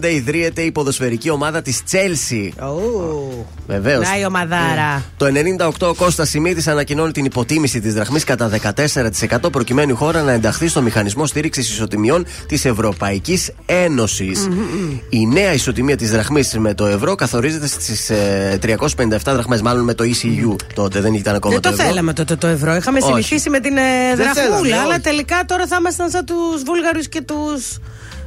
1905 0.03 0.05
ιδρύεται 0.05 0.63
η 0.63 0.73
ποδοσφαιρική 0.73 1.31
ομάδα 1.31 1.63
της 1.63 1.85
Τσέλσι. 1.85 2.53
Βεβαίως. 3.67 4.09
Να 4.09 4.19
η 4.19 4.25
ομαδάρα. 4.25 5.05
Ναι. 5.21 5.33
Το 5.57 5.67
98 5.81 5.89
ο 5.89 5.95
Κώστα 5.95 6.25
Σιμίτη 6.25 6.71
ανακοινώνει 6.71 7.13
την 7.13 7.25
υποτίμηση 7.25 7.81
της 7.81 7.95
δραχμής 7.95 8.25
κατά 8.25 8.51
14% 8.77 9.53
προκειμένου 9.53 9.91
η 9.91 9.95
χώρα 9.95 10.23
να 10.23 10.33
ενταχθεί 10.33 10.69
στο 10.69 10.83
μηχανισμό 10.83 11.27
στήριξης 11.27 11.71
ισοτιμιών 11.71 12.27
της 12.47 12.65
Ευρωπαϊκής 12.65 13.51
Ένωσης. 13.67 14.49
Η 15.09 15.27
νέα 15.27 15.53
ισοτιμία 15.53 15.97
της 15.97 16.11
δραχμής 16.11 16.59
με 16.59 16.75
το 16.75 16.87
ευρώ 16.87 17.15
καθορίζεται 17.15 17.67
στις 17.67 18.11
300 18.61 18.84
257 18.97 19.19
δραχμέ, 19.25 19.61
μάλλον 19.63 19.85
με 19.85 19.95
το 19.95 20.05
ECU 20.05 20.57
τότε. 20.75 21.01
Δεν 21.01 21.15
ήταν 21.15 21.35
ακόμα 21.35 21.53
δεν 21.53 21.63
το, 21.63 21.71
το 21.71 21.83
θέλαμε 21.83 22.13
τότε 22.13 22.37
το 22.37 22.47
ευρώ. 22.47 22.75
Είχαμε 22.75 23.01
συνηθίσει 23.01 23.51
με 23.51 23.61
την 23.61 23.77
ε, 23.77 24.15
δραχμούλα, 24.17 24.81
αλλά 24.83 25.01
τελικά 25.01 25.45
τώρα 25.47 25.67
θα 25.67 25.77
ήμασταν 25.79 26.11
σαν 26.11 26.25
τους 26.25 26.63
Βούλγαρους 26.63 27.09
και 27.09 27.21
τους. 27.21 27.79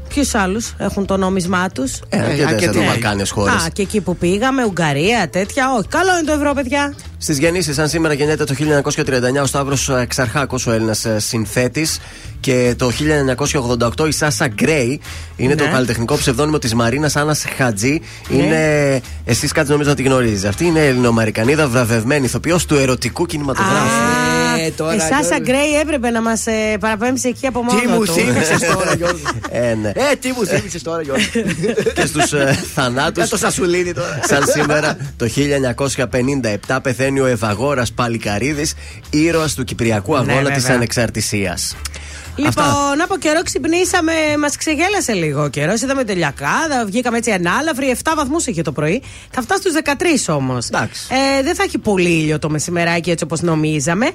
Ποιους 0.08 0.36
άλλους 0.36 0.74
έχουν 0.78 1.06
το 1.06 1.18
νόμισμά 1.18 1.70
τους; 1.70 2.00
Ε, 2.10 2.18
αρκετές 2.20 2.46
αρκετοί. 2.46 2.78
εδώ 2.78 2.88
Βαλκάνιες 2.88 3.30
χώρες. 3.30 3.54
Α, 3.54 3.70
και 3.74 3.82
εκεί 3.82 4.02
που 4.02 4.18
πήγαμε, 4.18 4.64
Ουγγαρία, 4.66 5.30
τέτοια. 5.30 5.74
Όχι, 5.78 5.88
καλό 5.88 6.12
είναι 6.18 6.28
το 6.28 6.32
ευρώ, 6.32 6.54
παιδιά. 6.54 6.94
Στις 7.18 7.38
γεννήσεις, 7.38 7.76
σαν 7.76 7.88
σήμερα 7.90 8.14
γεννιέται 8.14 8.44
το 8.44 8.54
1939 8.54 9.42
ο 9.42 9.46
Σταύρος 9.46 9.90
Εξαρχάκο, 9.90 10.60
ο 10.68 10.72
Έλληνας 10.72 11.06
συνθέτης. 11.18 12.00
Και 12.40 12.76
το 12.78 12.90
1988 12.92 14.08
η 14.08 14.12
Σάσα 14.12 14.48
Γκρέι 14.48 15.02
είναι 15.36 15.54
Ναι. 15.54 15.62
το 15.62 15.70
καλλιτεχνικό 15.72 16.16
ψευδόνυμο 16.18 16.58
της 16.58 16.74
Μαρίνας 16.74 17.16
Άννας 17.16 17.44
Χατζή. 17.58 18.02
Είναι. 18.30 19.02
Εσείς 19.26 19.52
κάτι 19.52 19.70
νομίζω 19.72 19.90
να 19.90 19.96
τη 19.96 20.04
γνωρίζει. 20.04 20.48
Αυτή 20.48 20.66
είναι 20.66 20.86
Ελληνομαρικανίδα 20.86 21.68
βραβευμένη 21.68 22.26
ηθοποιός 22.26 22.66
του 22.66 22.76
ερωτικού 22.76 23.26
κινηματογράφου. 23.26 24.37
Α, 24.68 24.70
Ε, 24.70 24.72
τώρα. 24.78 24.94
Εσάς, 24.94 25.26
σαν 25.28 25.42
Γκρέι, 25.42 25.80
έπρεπε 25.82 26.10
να 26.10 26.22
μας 26.22 26.48
ε, 26.48 26.78
παραπέμψει 26.80 27.28
εκεί 27.28 27.48
από 27.48 27.64
μόνο 27.64 27.80
Τι 27.80 27.88
μου 27.88 28.04
του. 28.06 28.12
θύμισες 28.14 28.60
τώρα, 28.60 28.94
Γιώργο. 28.96 29.20
Ε, 29.52 29.74
ναι. 29.74 29.90
Ε, 29.90 30.16
τι 30.20 30.32
μου 30.32 30.46
θύμισες 30.46 30.82
τώρα, 30.82 31.02
Γιώργο. 31.02 31.24
Και 31.96 32.06
στους 32.06 32.34
ε, 32.34 32.60
θανάτους. 32.74 33.16
Για 33.24 33.28
το 33.28 33.38
Σασουλίνι 33.38 33.94
τώρα. 33.94 34.20
Σαν 34.28 34.44
σήμερα 34.48 34.98
το 35.18 35.26
1957 36.68 36.78
πεθαίνει 36.82 37.20
ο 37.20 37.26
Ευαγόρας 37.26 37.92
Παλικαρίδης, 37.92 38.74
ήρωας 39.10 39.54
του 39.54 39.64
Κυπριακού 39.64 40.12
Ναι, 40.14 40.20
Αγώνα 40.32 40.52
της 40.52 40.62
βέβαια. 40.62 40.76
Ανεξαρτησίας. 40.76 41.76
Λοιπόν, 42.38 43.02
από 43.04 43.18
καιρό 43.18 43.42
ξυπνήσαμε, 43.44 44.12
μας 44.40 44.58
ξεγέλασε 44.58 45.14
λίγο 45.14 45.44
ο 45.44 45.48
καιρός. 45.48 45.82
Είδαμε 45.82 46.04
τελειακάδα, 46.04 46.86
βγήκαμε 46.86 47.18
έτσι 47.18 47.32
ανάλαφροι. 47.32 47.96
7 48.04 48.12
βαθμούς 48.16 48.46
είχε 48.46 48.62
το 48.62 48.72
πρωί. 48.72 49.04
Θα 49.32 49.42
φτάσει 49.42 49.62
στους 49.62 49.74
13 49.74 50.36
όμως. 50.36 50.68
Εντάξει. 50.68 51.08
Ε, 51.10 51.44
δεν 51.44 51.56
θα 51.56 51.64
έχει 51.64 51.78
πολύ 51.78 52.10
ήλιο 52.10 52.40
το 52.40 52.50
μεσημεράκι 52.50 53.12
έτσι 53.12 53.24
όπως 53.24 53.42
νομίζαμε. 53.42 54.12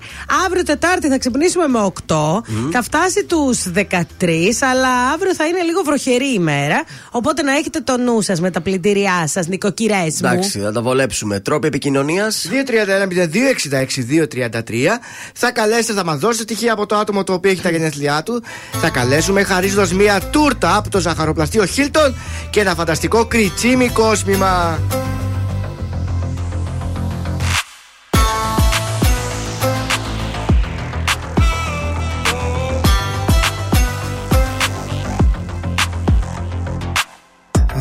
Αύριο 0.47 0.63
Τετάρτη 0.63 1.09
θα 1.09 1.19
ξυπνήσουμε 1.19 1.69
με 1.69 1.93
8. 2.07 2.43
Θα 2.73 2.83
φτάσει 2.83 3.25
τους 3.25 3.63
13, 3.75 4.61
αλλά 4.61 4.89
αύριο 5.15 5.35
θα 5.35 5.47
είναι 5.47 5.63
λίγο 5.63 5.83
βροχερή 5.83 6.33
ημέρα. 6.33 6.85
Οπότε 7.11 7.43
να 7.43 7.57
έχετε 7.57 7.81
το 7.81 7.99
νου 7.99 8.21
σας 8.21 8.41
με 8.41 8.51
τα 8.51 8.61
πλυντήριά 8.61 9.27
σας, 9.27 9.47
νοικοκυρές 9.47 10.21
μου. 10.23 10.29
Εντάξει, 10.29 10.59
θα 10.59 10.73
τα 10.73 10.83
βολέψουμε. 10.83 11.41
Τρόποι 11.41 11.67
επικοινωνίας. 11.67 12.49
231-0266-233 12.51 15.01
Θα 15.35 15.51
καλέσετε, 15.51 15.93
θα 15.93 16.05
μας 16.05 16.19
δώσετε 16.19 16.43
στοιχεία 16.43 16.73
από 16.73 16.87
το 16.87 16.97
άτομο 16.97 17.25
το 17.25 17.33
οποίο 17.33 17.51
έχει 17.51 17.61
τα 17.61 17.71
γενέθλιά 17.71 18.12
του. 18.21 18.43
Θα 18.81 18.91
καλέσουμε 18.91 19.43
χαρίζοντας 19.43 19.93
μία 19.93 20.21
τούρτα 20.21 20.77
από 20.77 20.91
το 20.91 21.01
ζαχαροπλαστείο 21.01 21.67
Χίλτον 21.67 22.15
και 22.51 22.61
ένα 22.61 22.75
φανταστικό 22.75 23.25
κριτσίμι 23.25 23.89
κόσμημα. 23.89 24.79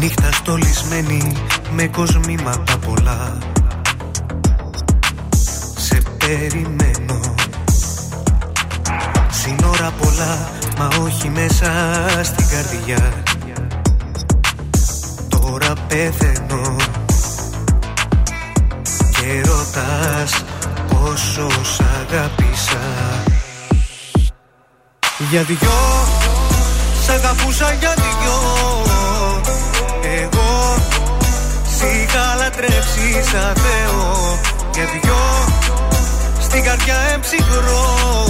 Νύχτα 0.02 0.32
στολισμένη 0.32 1.32
με 1.72 1.88
κοσμήματα 1.88 2.78
πολλά 2.78 3.38
Σε 5.78 6.02
περιμένω 6.18 7.41
Σύνορα 9.42 9.92
πολλά 10.02 10.50
μα 10.78 10.90
όχι 11.04 11.30
μέσα 11.30 11.72
στην 12.24 12.46
καρδιά. 12.48 13.14
Τώρα 15.30 15.74
πεθαίνω 15.88 16.76
Και 19.12 19.42
ρωτάς 19.46 20.44
πόσο 20.88 21.48
σ' 21.64 21.80
αγάπησα 21.80 22.80
Για 25.30 25.44
δυο 25.44 25.80
Σ' 27.06 27.10
αγαπούσα 27.10 27.74
για 27.74 27.94
δυο. 27.96 28.38
Εγώ 30.22 30.76
Σ' 31.78 31.82
είχα 31.82 32.36
λατρέψει 32.36 33.30
σαν 33.32 33.56
Θεό. 33.56 34.40
Για 34.74 34.86
δυο 34.86 35.18
Στην 36.42 36.64
καρδιά 36.64 36.96
εμψυχρό 37.14 38.30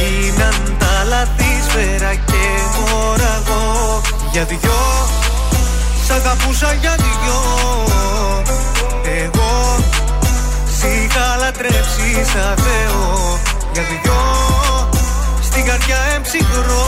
Γίναν 0.00 0.76
τα 0.78 1.04
λαθή 1.08 1.62
σφαίρα 1.68 2.14
και 2.14 2.44
μοραγό 2.76 4.00
Για 4.32 4.44
δυο 4.44 4.80
Σ' 6.06 6.10
αγαπούσα 6.10 6.72
για 6.72 6.94
δυο. 6.96 7.40
Εγώ 9.24 9.76
Σ' 10.78 10.82
είχα 10.82 11.36
λατρέψει 11.40 12.08
σαν 12.32 12.56
Θεό 12.56 13.38
Για 13.72 13.82
δυο 13.82 14.20
Στην 15.42 15.64
καρδιά 15.64 15.96
εμψυχρό 16.14 16.86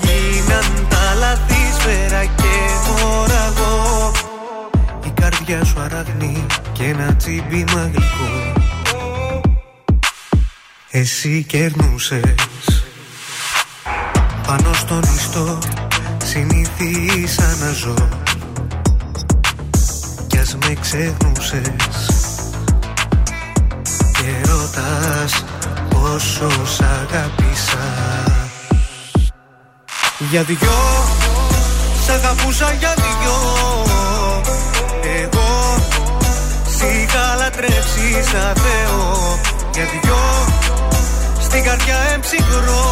Γίναν 0.00 0.86
τα 0.88 1.14
λαθή 1.18 1.72
σφαίρα 1.78 2.24
και 2.24 2.54
μοραγό 2.86 4.12
Η 5.04 5.10
καρδιά 5.20 5.64
σου 5.64 5.80
αραγνή 5.80 6.46
και 6.72 6.84
ένα 6.84 7.16
τσίμπημα 7.16 7.90
γλυκό 7.92 8.57
Εσύ 10.90 11.44
κερνούσες. 11.48 12.34
Πάνω 14.46 14.72
στον 14.72 15.02
ιστό 15.16 15.58
συνήθισα 16.24 17.56
να 17.60 17.72
ζω. 17.72 18.08
Κι 20.26 20.38
ας 20.38 20.56
με 20.56 20.74
ξεχνούσες. 20.80 22.08
Και 24.12 24.50
ρωτάς 24.50 25.44
πόσο 25.88 26.66
σ' 26.66 26.80
αγάπησα 26.80 27.88
Για 30.30 30.42
δυο 30.42 30.78
Σ' 32.04 32.08
αγαπούσα 32.08 32.72
για 32.72 32.94
δυο. 32.94 33.36
Εγώ 35.22 35.76
Σ' 36.76 37.02
είχα 37.02 37.34
λατρέψει 37.34 38.22
σαν 38.30 38.54
Θεό. 38.56 39.38
Για 39.74 39.84
δυο 39.84 40.16
Στην 41.48 41.64
καρδιά 41.64 41.98
εμψυχρό. 42.14 42.84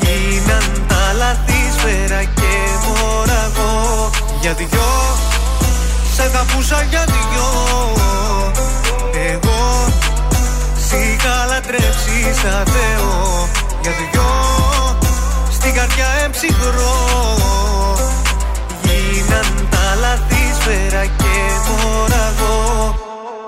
Γίναν 0.00 0.86
τα 0.88 1.12
λαθή 1.18 1.62
σφαίρα 1.78 2.22
και 2.22 2.52
μοραγό. 2.84 4.10
Για 4.40 4.52
δυο 4.52 4.92
Σ' 6.14 6.20
αγαπούσα 6.20 6.86
για 6.90 7.04
δυο. 7.04 7.48
Εγώ 9.30 9.88
Σ' 10.86 10.92
είχα 10.92 11.46
λατρέψει 11.48 12.18
σαν 12.42 12.64
Θεό. 12.74 13.48
Για 13.82 13.92
δυο 13.98 14.30
Στην 15.50 15.74
καρδιά 15.74 16.08
εμψυχρό. 16.24 16.96
Γίναν 18.82 19.68
τα 19.70 19.96
λαθή 20.00 20.44
σφαίρα 20.60 21.04
και 21.04 21.36
μοραγό. 21.66 22.94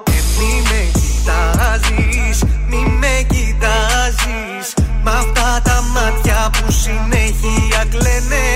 Και 0.04 0.20
μη 0.38 0.62
με 0.68 0.97
κοιτάζεις, 1.28 2.42
μη 2.68 2.96
με 3.00 3.26
κοιτάζεις. 3.28 4.74
Μ' 5.02 5.08
αυτά 5.08 5.60
τα 5.64 5.82
μάτια 5.94 6.50
που 6.52 6.72
συνέχεια 6.72 7.84
κλαίνε. 7.90 8.48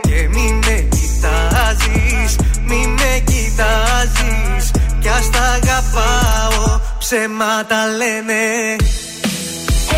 Και 0.00 0.28
μη 0.28 0.60
με 0.66 0.88
κοιτάζεις, 0.94 2.36
μη 2.66 2.86
με 2.86 3.22
κοιτάζεις. 3.24 4.70
Κι 5.00 5.08
ας 5.08 5.30
τα 5.30 5.40
αγαπάω, 5.40 6.80
ψέματα 6.98 7.86
λένε. 7.98 8.42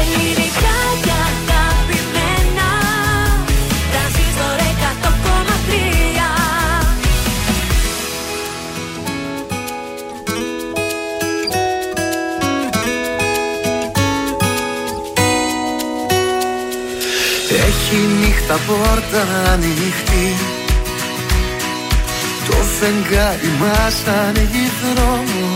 Ελληνικά 0.00 0.76
Έχει 18.48 18.54
νύχτα 18.54 18.72
πόρτα 18.72 19.22
ανοιχτή. 19.52 20.28
Το 22.46 22.56
φεγγάρι 22.78 23.50
μας 23.60 23.96
ανοίγει 24.06 24.66
δρόμο. 24.82 25.46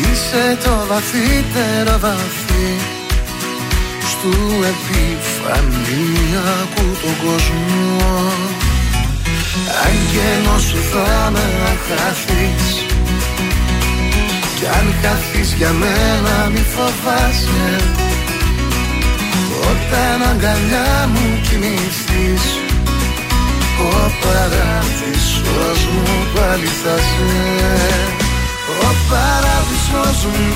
Είσαι 0.00 0.44
το 0.64 0.74
βαθύτερο 0.88 1.94
βαθύ 1.98 2.70
Στου 4.10 4.34
επιφανειακού 4.72 6.06
τον 7.02 7.14
κόσμο. 7.24 8.32
Άγγελος 9.84 10.62
σου 10.62 10.80
θα 10.92 11.30
με 11.30 11.46
χαθείς 11.88 12.66
Κι 14.56 14.66
αν 14.66 14.86
χαθείς 15.02 15.52
για 15.52 15.72
μένα 15.72 16.34
μη 16.52 16.62
φοβάσαι 16.74 17.66
όταν 19.70 20.18
αγκαλιά 20.30 20.90
μου 21.12 21.26
κοιμηθείς 21.46 22.44
Ο 23.90 23.92
παράδεισος 24.22 25.80
μου 25.92 26.06
πάλι 26.34 26.70
θα 26.82 26.96
σε. 27.08 27.32
Ο 28.86 28.90
παράδεισος 29.10 30.18
μου 30.32 30.46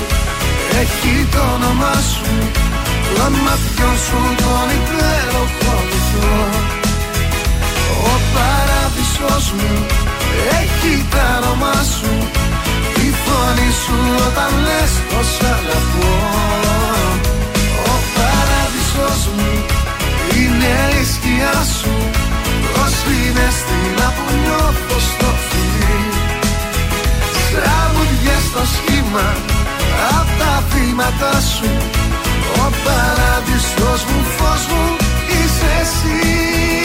έχει 0.81 1.27
το 1.33 1.41
όνομά 1.55 1.95
σου 2.11 2.31
Των 3.15 3.33
ματιών 3.45 3.95
σου 4.05 4.19
τον 4.41 4.67
υπέροχο 4.77 5.73
βυθό 5.89 6.37
Ο 8.11 8.13
παράδεισος 8.33 9.45
μου 9.57 9.71
έχει 10.61 11.05
το 11.11 11.23
όνομά 11.37 11.77
σου 11.95 12.13
Η 13.05 13.09
φωνή 13.23 13.71
σου 13.81 13.97
όταν 14.27 14.51
λες 14.65 14.93
πως 15.09 15.31
αγαπώ. 15.55 16.11
Ο 17.09 17.12
παράδεισος 19.13 19.27
μου 19.35 19.65
είναι 20.37 20.73
η 21.01 21.05
σκιά 21.13 21.57
σου. 21.79 21.93
Ως 22.83 22.95
είναι 23.13 23.47
στην 23.59 23.95
που 24.15 24.25
νιώθω 24.43 24.97
στο 25.09 25.29
φιλί 25.47 26.03
Τραγουδιές 27.51 28.43
στο 28.49 28.63
Απ' 30.19 30.39
τα 30.39 30.63
βήματα 30.71 31.39
σου. 31.39 31.71
Ο 32.63 32.67
παράδεισος 32.85 34.01
μου 34.09 34.21
φως 34.37 34.63
μου 34.71 34.95
είσαι 35.27 35.71
εσύ 35.81 36.82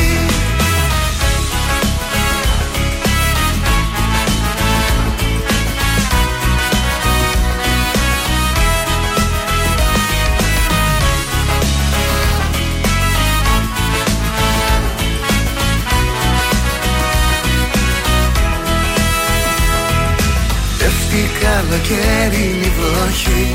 καλοκαίρινη 21.89 22.73
βροχή. 22.79 23.53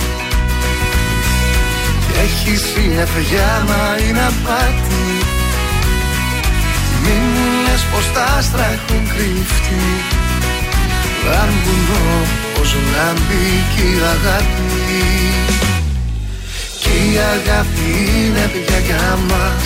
Κι 2.02 2.20
έχει 2.24 2.58
συννεφιά 2.58 3.64
μα 3.68 4.04
είναι 4.08 4.20
απάτη. 4.20 5.06
Μην 7.04 7.22
μου 7.34 7.46
λες 7.64 7.84
πως 7.92 8.06
τα 8.14 8.24
άστρα 8.38 8.66
έχουν 8.66 9.08
κρυφτεί. 9.08 9.86
Αν 11.42 11.50
βουνό 11.64 12.26
πως 12.54 12.76
λάμπει 12.92 13.48
κι 13.76 13.82
η 13.82 14.02
αγάπη. 14.14 14.72
Κι 16.80 16.90
η 16.90 17.18
αγάπη 17.36 17.90
είναι 18.16 18.52
πια 18.54 18.80
για 18.80 19.18
μας. 19.30 19.66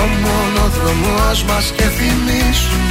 Ο 0.00 0.02
μονοδρομός 0.22 1.42
μας 1.42 1.72
και 1.76 1.82
θυμίσου 1.82 2.84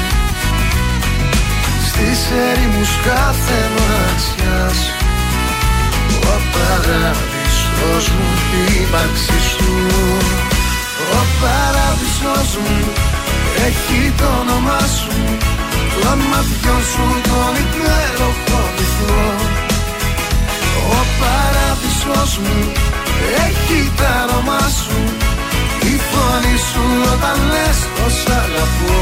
στις 1.94 2.22
ερήμους 2.50 2.92
κάθε 3.10 3.60
μοναξιάς 3.76 4.80
Ο 6.34 6.36
παράδεισος 6.54 8.06
μου 8.16 8.28
η 8.60 8.62
ύπαρξη 8.82 9.40
σου. 9.52 9.74
Ο 11.20 11.22
παράδεισος 11.42 12.50
μου 12.64 12.78
έχει 13.68 14.14
το 14.20 14.28
όνομά 14.42 14.82
σου. 14.98 15.16
Των 16.02 16.20
ματιών 16.32 16.82
σου 16.92 17.06
τον 17.28 17.54
υπέροχο 17.64 18.60
βυθό. 18.76 19.24
Ο 20.98 21.02
παράδεισος 21.20 22.32
μου 22.44 22.60
έχει 23.46 23.80
το 24.00 24.10
όνομά 24.24 24.64
σου. 24.80 25.00
Η 25.92 25.96
φωνή 26.10 26.58
σου 26.70 26.84
όταν 27.14 27.38
λες 27.52 27.80
πως 27.96 28.18
αγαπώ. 28.42 28.98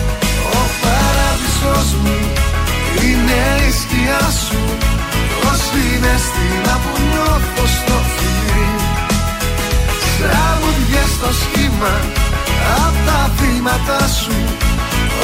ο 0.00 0.03
παράδεισος 1.64 1.94
μου. 2.02 2.16
Είναι 3.04 3.42
η 3.68 3.72
σκιά 3.80 4.24
σου. 4.46 4.62
Το 5.42 5.52
συναισθήμα 5.66 6.74
που 6.82 6.92
νιώθω 7.08 7.64
στο 7.76 7.96
φιλί 8.14 8.68
Τραγουδιές 10.18 11.08
στο 11.16 11.30
σχήμα 11.40 11.94
Απ' 12.86 12.98
τα 13.06 13.30
βήματα 13.38 14.00
σου. 14.20 14.36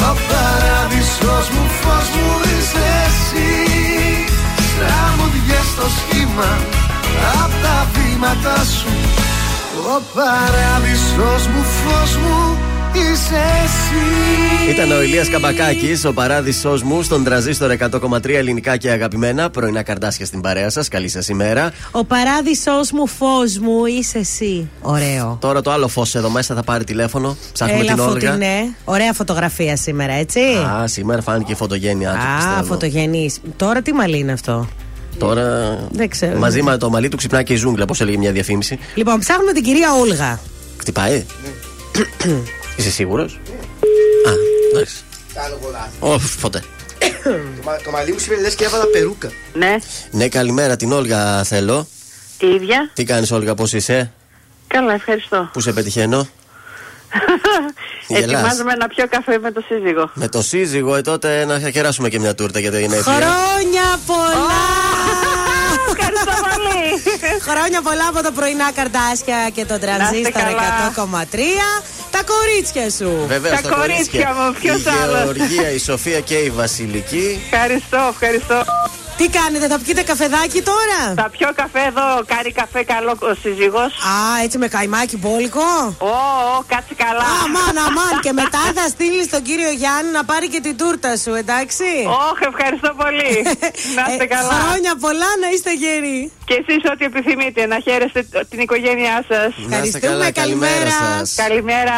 Ο 0.09 0.11
παράδεισος 0.29 1.45
μου 1.53 1.65
φως 1.79 2.07
μου 2.15 2.29
είσαι 2.51 2.87
εσύ. 3.07 3.49
Τραγουδιές 4.77 5.65
στο 5.73 5.87
σχήμα 5.97 6.49
Απ' 7.43 7.55
τα 7.63 7.87
βήματα 7.93 8.57
σου. 8.77 8.93
Ο 9.93 10.01
παράδεισος 10.15 11.47
μου 11.47 11.63
φως 11.63 12.15
μου 12.15 12.37
είσαι 12.37 12.57
εσύ 12.57 12.70
Ήταν 14.69 14.91
ο 14.91 15.01
Ηλίας 15.01 15.29
Καμπακάκης, 15.29 16.05
ο 16.05 16.13
παράδεισός 16.13 16.83
μου 16.83 17.01
στον 17.03 17.23
τραζίστορ 17.23 17.71
100,3 17.71 18.29
ελληνικά 18.29 18.77
και 18.77 18.89
αγαπημένα. 18.89 19.49
Πρωινά 19.49 19.83
καρτάσια 19.83 20.25
στην 20.25 20.41
παρέα 20.41 20.69
σας. 20.69 20.87
Καλή 20.87 21.07
σας 21.07 21.27
ημέρα. 21.27 21.71
Ο 21.91 22.05
παράδεισός 22.05 22.91
μου, 22.91 23.07
φως 23.07 23.57
μου, 23.57 23.85
είσαι 23.85 24.17
εσύ. 24.17 24.69
Ωραίο. 24.81 25.37
Τώρα 25.41 25.61
το 25.61 25.71
άλλο 25.71 25.87
φως 25.87 26.15
εδώ 26.15 26.29
μέσα 26.29 26.55
θα 26.55 26.63
πάρει 26.63 26.83
τηλέφωνο. 26.83 27.37
Ψάχνουμε 27.53 27.79
Έλα, 27.83 27.93
την 27.93 28.03
Όλγα. 28.03 28.29
φωτεινέ. 28.31 28.75
Ωραία 28.85 29.13
φωτογραφία 29.13 29.75
σήμερα, 29.77 30.13
έτσι. 30.13 30.39
Α, 30.39 30.87
σήμερα 30.87 31.21
φάνηκε 31.21 31.51
η 31.51 31.55
φωτογένειά 31.55 32.11
του. 32.11 32.17
Α, 32.17 32.37
πιστεύω. 32.37 32.63
φωτογενής. 32.67 33.39
Τώρα 33.57 33.81
τι 33.81 33.93
μαλλί 33.93 34.17
είναι 34.17 34.31
αυτό; 34.31 34.67
Τώρα 35.17 35.77
Δεν 35.91 36.09
ξέρω. 36.09 36.37
μαζί 36.39 36.63
με 36.63 36.77
το 36.77 36.89
μαλλί 36.89 37.09
του 37.09 37.17
ξυπνάει 37.17 37.43
και 37.43 37.53
η 37.53 37.55
ζούγκλα, 37.55 37.83
όπω 37.83 37.93
έλεγε 37.99 38.17
μια 38.17 38.31
διαφήμιση. 38.31 38.79
Λοιπόν, 38.95 39.19
ψάχνουμε 39.19 39.51
την 39.51 39.63
κυρία 39.63 39.93
Όλγα. 39.93 40.39
Χτυπάει. 40.77 41.25
Είσαι 42.81 42.91
σίγουρος; 42.91 43.39
Α, 44.27 44.31
εντάξει. 44.73 44.95
Κάνω 45.33 45.55
πολλά. 45.55 45.89
Ωφ, 45.99 46.35
ποτέ. 46.41 46.63
Το 47.23 47.29
μα- 47.63 47.75
Το 47.83 47.91
μαλλί 47.91 48.11
μου 48.11 48.19
σήμερα 48.19 48.41
λες 48.41 48.55
και 48.55 48.63
έβαλα 48.65 48.85
περούκα. 48.85 49.31
Ναι, 49.53 49.75
Ναι, 50.11 50.27
καλημέρα, 50.27 50.75
την 50.75 50.91
Όλγα 50.91 51.43
θέλω. 51.43 51.87
η 52.39 52.47
ίδια. 52.47 52.89
Τι 52.93 53.03
κάνεις, 53.03 53.31
Όλγα, 53.31 53.55
πώς 53.55 53.73
είσαι, 53.73 54.11
Καλά, 54.67 54.93
ευχαριστώ. 54.93 55.49
Πού 55.53 55.59
σε 55.59 55.71
πετυχαίνω; 55.73 56.27
Γελάς. 58.07 58.23
Ετοιμάζομαι 58.23 58.73
να 58.73 58.87
πιω 58.87 59.07
καφέ 59.07 59.37
με 59.39 59.51
το 59.51 59.61
σύζυγο. 59.67 60.09
Με 60.13 60.27
το 60.27 60.41
σύζυγο, 60.41 60.95
ε, 60.95 61.01
τότε 61.01 61.45
να 61.45 61.69
κεράσουμε 61.69 62.09
και 62.09 62.19
μια 62.19 62.35
τούρτα 62.35 62.59
για 62.59 62.71
το 62.71 62.77
γενέθλια. 62.77 63.15
Χρόνια 63.15 63.99
πολλά! 64.05 64.61
Ευχαριστώ 65.91 66.33
πολύ. 66.49 67.39
Χρόνια 67.41 67.81
πολλά 67.81 68.07
από 68.09 68.21
τα 68.21 68.31
πρωινά 68.31 68.71
καρτάσια 68.75 69.49
και 69.53 69.65
τον 69.65 69.79
τρανζίστορ 69.79 70.31
καλά. 70.41 70.91
100,3. 70.95 71.83
Τα 72.11 72.21
κορίτσια 72.23 72.89
σου. 72.89 73.25
Βεβαίως, 73.27 73.61
Τα 73.61 73.69
κορίτσια 73.69 74.33
μου, 74.37 74.53
ποιος 74.61 74.83
η 74.83 74.89
άλλος; 75.03 75.23
Γεωργία, 75.23 75.71
η 75.71 75.77
Σοφία 75.79 76.19
και 76.19 76.35
η 76.35 76.49
Βασιλική. 76.49 77.41
Ευχαριστώ, 77.51 77.97
ευχαριστώ. 78.09 78.63
Τι 79.21 79.27
κάνετε, 79.39 79.67
θα 79.67 79.79
πιείτε 79.83 80.03
καφεδάκι 80.11 80.61
τώρα; 80.71 80.99
Θα 81.21 81.29
πιω 81.35 81.49
καφέ 81.61 81.83
εδώ, 81.91 82.07
κάνει 82.33 82.51
καφέ 82.51 82.83
καλό 82.83 83.13
ο 83.31 83.33
σύζυγος. 83.41 83.91
Α, 84.13 84.43
έτσι 84.43 84.57
με 84.57 84.67
καϊμάκι 84.67 85.17
μπόλικο. 85.17 85.69
Ω, 85.97 86.15
ω, 86.55 86.63
κάτσε 86.67 86.93
καλά. 87.05 87.27
Αμάν, 87.43 87.75
αμάν. 87.87 88.13
και 88.25 88.31
μετά 88.41 88.63
θα 88.77 88.85
στείλεις 88.87 89.27
τον 89.29 89.41
κύριο 89.41 89.71
Γιάννη 89.81 90.11
να 90.11 90.23
πάρει 90.25 90.47
και 90.49 90.59
την 90.59 90.77
τούρτα 90.77 91.17
σου, 91.17 91.33
εντάξει; 91.33 91.89
Όχ, 92.29 92.37
ευχαριστώ 92.51 92.89
πολύ. 93.01 93.33
Να 93.97 94.03
είστε 94.11 94.23
Ε, 94.23 94.27
καλά. 94.35 94.53
Χρόνια 94.61 94.93
πολλά 95.05 95.29
να 95.43 95.47
είστε 95.53 95.71
γεροί. 95.83 96.31
Και 96.45 96.55
εσείς 96.61 96.81
ό,τι 96.91 97.03
επιθυμείτε, 97.05 97.65
να 97.65 97.77
χαίρεστε 97.85 98.19
την 98.49 98.59
οικογένειά 98.59 99.17
σας. 99.29 99.49
Να 99.57 99.77
είστε 99.77 99.97
Ευχαριστούμε, 99.97 100.11
καλά, 100.11 100.31
καλημέρα 100.31 100.73
καλημέρα. 100.73 101.25
σας. 101.25 101.35
Καλημέρα. 101.43 101.97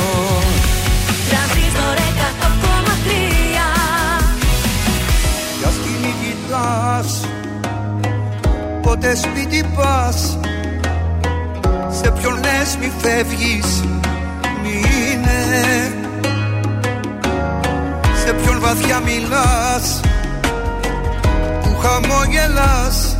Πότε 8.91 9.15
σπίτι 9.15 9.63
πας 9.75 10.37
Σε 12.01 12.11
ποιον 12.11 12.33
λες 12.33 12.77
μη 12.79 12.91
φεύγεις 12.97 13.83
Μείνε 14.63 15.43
Σε 18.25 18.33
ποιον 18.33 18.59
βαθιά 18.59 18.99
μιλάς 18.99 19.99
Που 21.61 21.77
χαμόγελας 21.81 23.17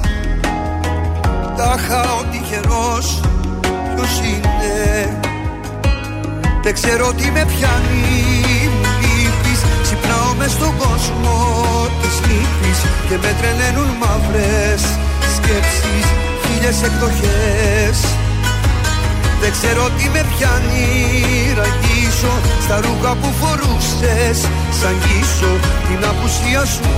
Τάχα 1.57 2.01
ο 2.01 2.23
τυχερός 2.31 3.21
Ποιος 3.95 4.19
είναι. 4.19 5.19
Δεν 6.63 6.73
ξέρω 6.73 7.13
τι 7.13 7.31
με 7.31 7.45
πιάνει 7.45 8.69
Μου 8.81 8.89
λείπεις 9.01 9.61
Ξυπνάω 9.81 10.33
μες 10.37 10.51
στον 10.51 10.77
κόσμο 10.77 11.55
της 12.01 12.19
λύπης 12.27 12.79
Και 13.09 13.17
με 13.21 13.35
τρελαίνουν 13.39 13.89
μαύρες 13.99 15.00
σκέψεις 15.41 16.07
Χίλιες 16.43 16.81
εκδοχές. 16.81 17.97
Δεν 19.41 19.51
ξέρω 19.51 19.89
τι 19.97 20.09
με 20.09 20.25
πιάνει 20.31 20.87
Ραγίσω 21.59 22.33
στα 22.63 22.75
ρούχα 22.83 23.15
που 23.15 23.29
φορούσες. 23.39 24.37
Σαν 24.79 24.95
γύσω 25.03 25.53
την 25.87 26.01
απουσία 26.11 26.65
σου 26.65 26.89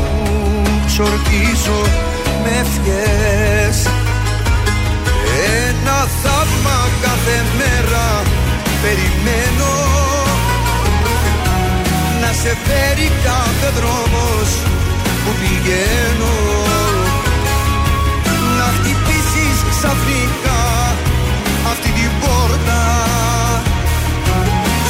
Ξορκίζω 0.86 1.82
με 2.44 2.52
ευχές. 2.64 3.78
Ένα 5.68 5.98
θαύμα 6.22 6.80
κάθε 7.02 7.38
μέρα 7.58 8.08
Περιμένω. 8.82 9.74
Να 12.22 12.32
σε 12.42 12.58
φέρει 12.66 13.12
κάθε 13.24 13.70
δρόμος 13.78 14.50
που 15.24 15.32
πηγαίνω 15.40 16.73
ξαφνικά 19.86 20.62
αυτή 21.72 21.90
την 21.98 22.12
πόρτα. 22.22 22.82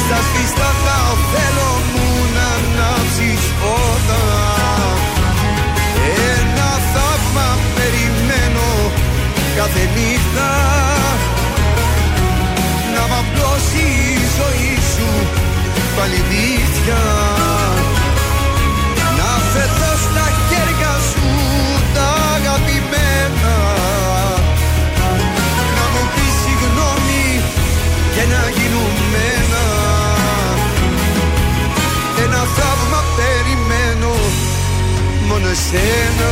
Στα 0.02 0.18
σβηστά 0.26 0.70
θα 0.84 0.98
θέλω 1.32 1.70
μου 1.92 2.08
να 2.36 2.46
ανάψεις 2.58 3.42
φώτα. 3.58 4.24
Ένα 6.36 6.70
θαύμα 6.92 7.48
περιμένω 7.76 8.70
κάθε 9.56 9.84
νύχτα. 9.94 10.50
Να 12.94 13.02
μ' 13.08 13.18
απλώσει 13.22 13.84
η 14.14 14.18
ζωή 14.38 14.74
σου 14.92 15.08
πάλι 15.96 16.20
δίθια 16.30 17.02
και 28.24 28.30
να 28.30 28.48
γίνουμε 28.48 29.22
ένα 29.40 29.64
Ένα 32.24 32.44
θαύμα 32.56 33.04
περιμένω. 33.16 34.14
Μόνο 35.28 35.48
εσένα 35.48 36.30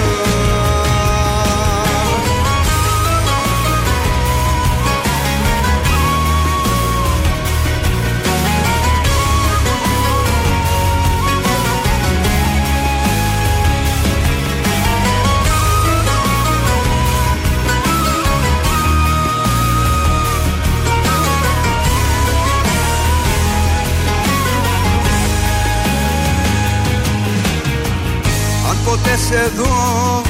Αν 29.13 29.19
ποτέ 29.19 29.35
σε 29.35 29.53
δω 29.57 30.23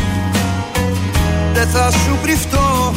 Δεν 1.52 1.68
θα 1.68 1.90
σου 1.90 2.18
κρυφτώ. 2.22 2.94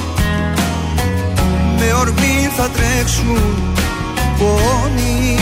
Με 1.78 1.94
ορμή 2.00 2.50
θα 2.58 2.70
τρέξουν 2.70 3.38
πόνοι. 4.38 5.38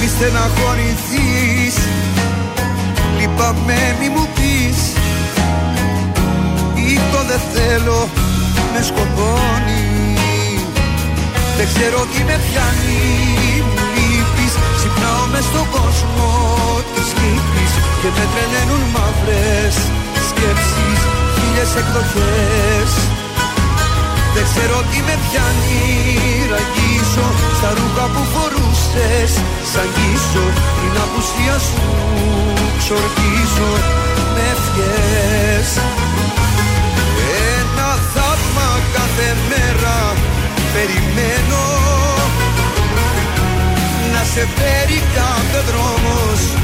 Μη 0.00 0.06
στεναχωρηθείς 0.06 1.76
Λυπάμαι 3.18 3.96
μη 4.00 4.08
μου 4.08 4.28
πεις. 4.34 4.92
Ή 6.74 6.98
το 7.12 7.18
δεν 7.28 7.40
θέλω 7.52 8.08
με 8.72 8.82
σκοτώνει. 8.82 10.18
Δεν 11.56 11.66
ξέρω 11.74 12.06
τι 12.12 12.22
με 12.24 12.40
πιάνει 12.46 13.62
Μου 13.62 13.82
λείπεις 13.94 14.54
Ξυπνάω 14.76 15.26
μες 15.32 15.44
στον 15.44 15.66
κόσμο 15.70 16.83
της 17.04 17.12
λύπης 17.22 17.72
Και 18.00 18.10
με 18.16 18.24
τρελαίνουν 18.32 18.82
μαύρες 18.94 19.76
σκέψεις 20.28 21.00
Χίλιες 21.34 21.72
εκδοχές. 21.80 22.90
Δεν 24.34 24.44
ξέρω 24.50 24.76
τι 24.90 24.98
με 25.06 25.16
πιάνει 25.24 25.82
Ραγίζω 26.52 27.28
στα 27.58 27.70
ρούχα 27.76 28.06
που 28.12 28.22
φορούσες. 28.32 29.30
Σαν 29.72 29.88
γύσω 29.94 30.46
την 30.78 30.94
απουσία 31.04 31.56
σου 31.66 31.82
εξορκίζω 32.68 33.72
με 34.34 34.44
ευχές. 34.54 35.68
Ένα 37.58 37.90
θαύμα 38.12 38.68
κάθε 38.96 39.28
μέρα 39.50 39.98
περιμένω. 40.74 41.64
Να 44.12 44.22
σε 44.32 44.42
φέρει 44.56 44.98
κάθε 45.18 45.60
δρόμος 45.68 46.40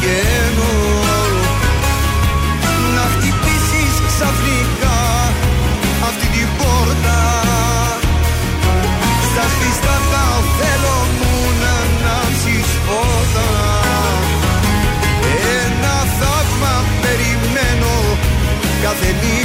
πηγαίνω 0.00 0.72
Να 2.94 3.04
χτυπήσεις 3.12 3.94
ξαφνικά 4.08 4.98
αυτή 6.08 6.26
την 6.26 6.48
πόρτα. 6.58 7.20
Στα 9.28 9.44
σβηστά 9.54 9.96
τα 10.12 10.26
θέλω 10.58 10.98
μου 11.16 11.34
να 11.60 11.72
ανάψεις 11.84 12.68
φώτα. 12.84 13.50
Ένα 15.64 15.96
θαύμα 16.18 16.74
περιμένω 17.02 18.18
κάθε 18.82 19.10
νύχτα 19.20 19.39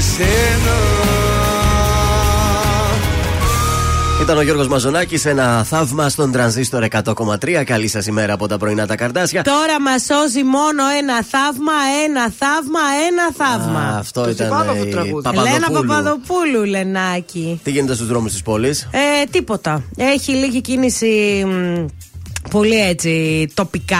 μόνο 0.00 0.22
εσένα 0.22 0.78
Ήταν 4.22 4.36
ο 4.36 4.42
Γιώργος 4.42 4.68
Μαζονάκης, 4.68 5.24
ένα 5.24 5.64
θαύμα 5.64 6.08
στον 6.08 6.32
τρανζίστορ 6.32 6.82
100,3. 6.82 7.64
Καλή 7.64 7.88
σας 7.88 8.06
ημέρα 8.06 8.32
από 8.32 8.46
τα 8.46 8.58
πρωινά 8.58 8.86
τα 8.86 8.96
καρτάσια. 8.96 9.42
Τώρα 9.42 9.80
μας 9.80 10.02
σώζει 10.04 10.42
μόνο 10.42 10.82
ένα 10.98 11.14
θαύμα, 11.24 11.72
ένα 12.04 12.32
θαύμα, 12.38 12.80
ένα 13.08 13.32
θαύμα. 13.36 13.94
Α, 13.94 13.98
αυτό 13.98 14.28
ήταν 14.28 14.46
θυμάμαι 14.46 14.70
αυτό 14.70 14.82
το 14.82 14.88
η 14.88 14.90
τραγούδι. 14.90 15.28
Ελένα 15.28 15.66
Παπαδοπούλου. 15.66 15.86
Παπαδοπούλου, 15.86 16.64
Λενάκη. 16.64 17.60
Τι 17.62 17.70
γίνεται 17.70 17.94
στους 17.94 18.06
δρόμους 18.06 18.32
της 18.32 18.42
πόλης; 18.42 18.88
Ε, 18.90 19.24
τίποτα. 19.30 19.82
Έχει 19.96 20.32
λίγη 20.32 20.60
κίνηση 20.60 21.44
μ, 21.46 21.84
πολύ 22.50 22.80
έτσι 22.88 23.46
τοπικά 23.54 23.98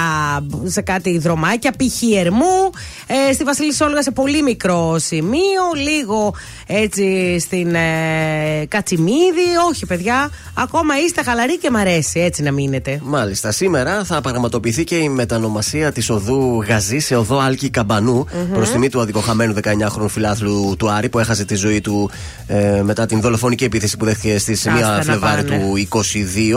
σε 0.65 0.81
κάτι 0.81 1.19
δρομάκια. 1.19 1.71
Π.χ. 1.71 2.03
Ερμού, 2.19 2.71
ε, 3.07 3.33
στη 3.33 3.45
Βασίλη 3.45 3.75
Σόλγα 3.75 4.03
σε 4.03 4.11
πολύ 4.11 4.43
μικρό 4.43 4.97
σημείο, 4.99 5.63
λίγο 5.85 6.35
έτσι 6.67 7.39
στην 7.39 7.75
ε, 7.75 8.65
Κατσιμίδη. 8.69 9.49
Όχι, 9.71 9.87
παιδιά, 9.87 10.31
ακόμα 10.55 10.95
είστε 11.07 11.23
χαλαροί 11.23 11.59
και 11.59 11.71
μ' 11.71 11.77
αρέσει 11.77 12.21
έτσι 12.21 12.43
να 12.43 12.53
μείνετε. 12.53 13.01
Μάλιστα. 13.03 13.51
Σήμερα 13.51 14.05
θα 14.05 14.21
πραγματοποιηθεί 14.21 14.85
και 14.85 14.97
η 14.97 15.09
μετανομασία 15.09 15.93
της 15.93 16.11
οδού 16.11 16.63
Γαζή 16.69 16.99
σε 16.99 17.17
οδό 17.17 17.39
Άλκη 17.39 17.71
Καμπανού 17.71 18.27
προς 18.53 18.71
τιμή 18.71 18.89
του 18.89 19.01
αδικοχαμένου 19.01 19.55
19χρονου 19.63 20.09
φιλάθλου 20.09 20.75
του 20.79 20.91
Άρη 20.91 21.09
που 21.09 21.19
έχασε 21.19 21.45
τη 21.45 21.55
ζωή 21.55 21.81
του 21.81 22.11
ε, 22.47 22.83
μετά 22.83 23.07
την 23.07 23.21
δολοφονική 23.21 23.65
επίθεση 23.65 23.97
που 23.97 24.05
δέχτηκε 24.05 24.39
στις 24.39 24.67
1 24.69 24.71
να 24.81 25.03
Φλεβάρι 25.03 25.45
πάνε. 25.45 25.59
του 25.89 25.99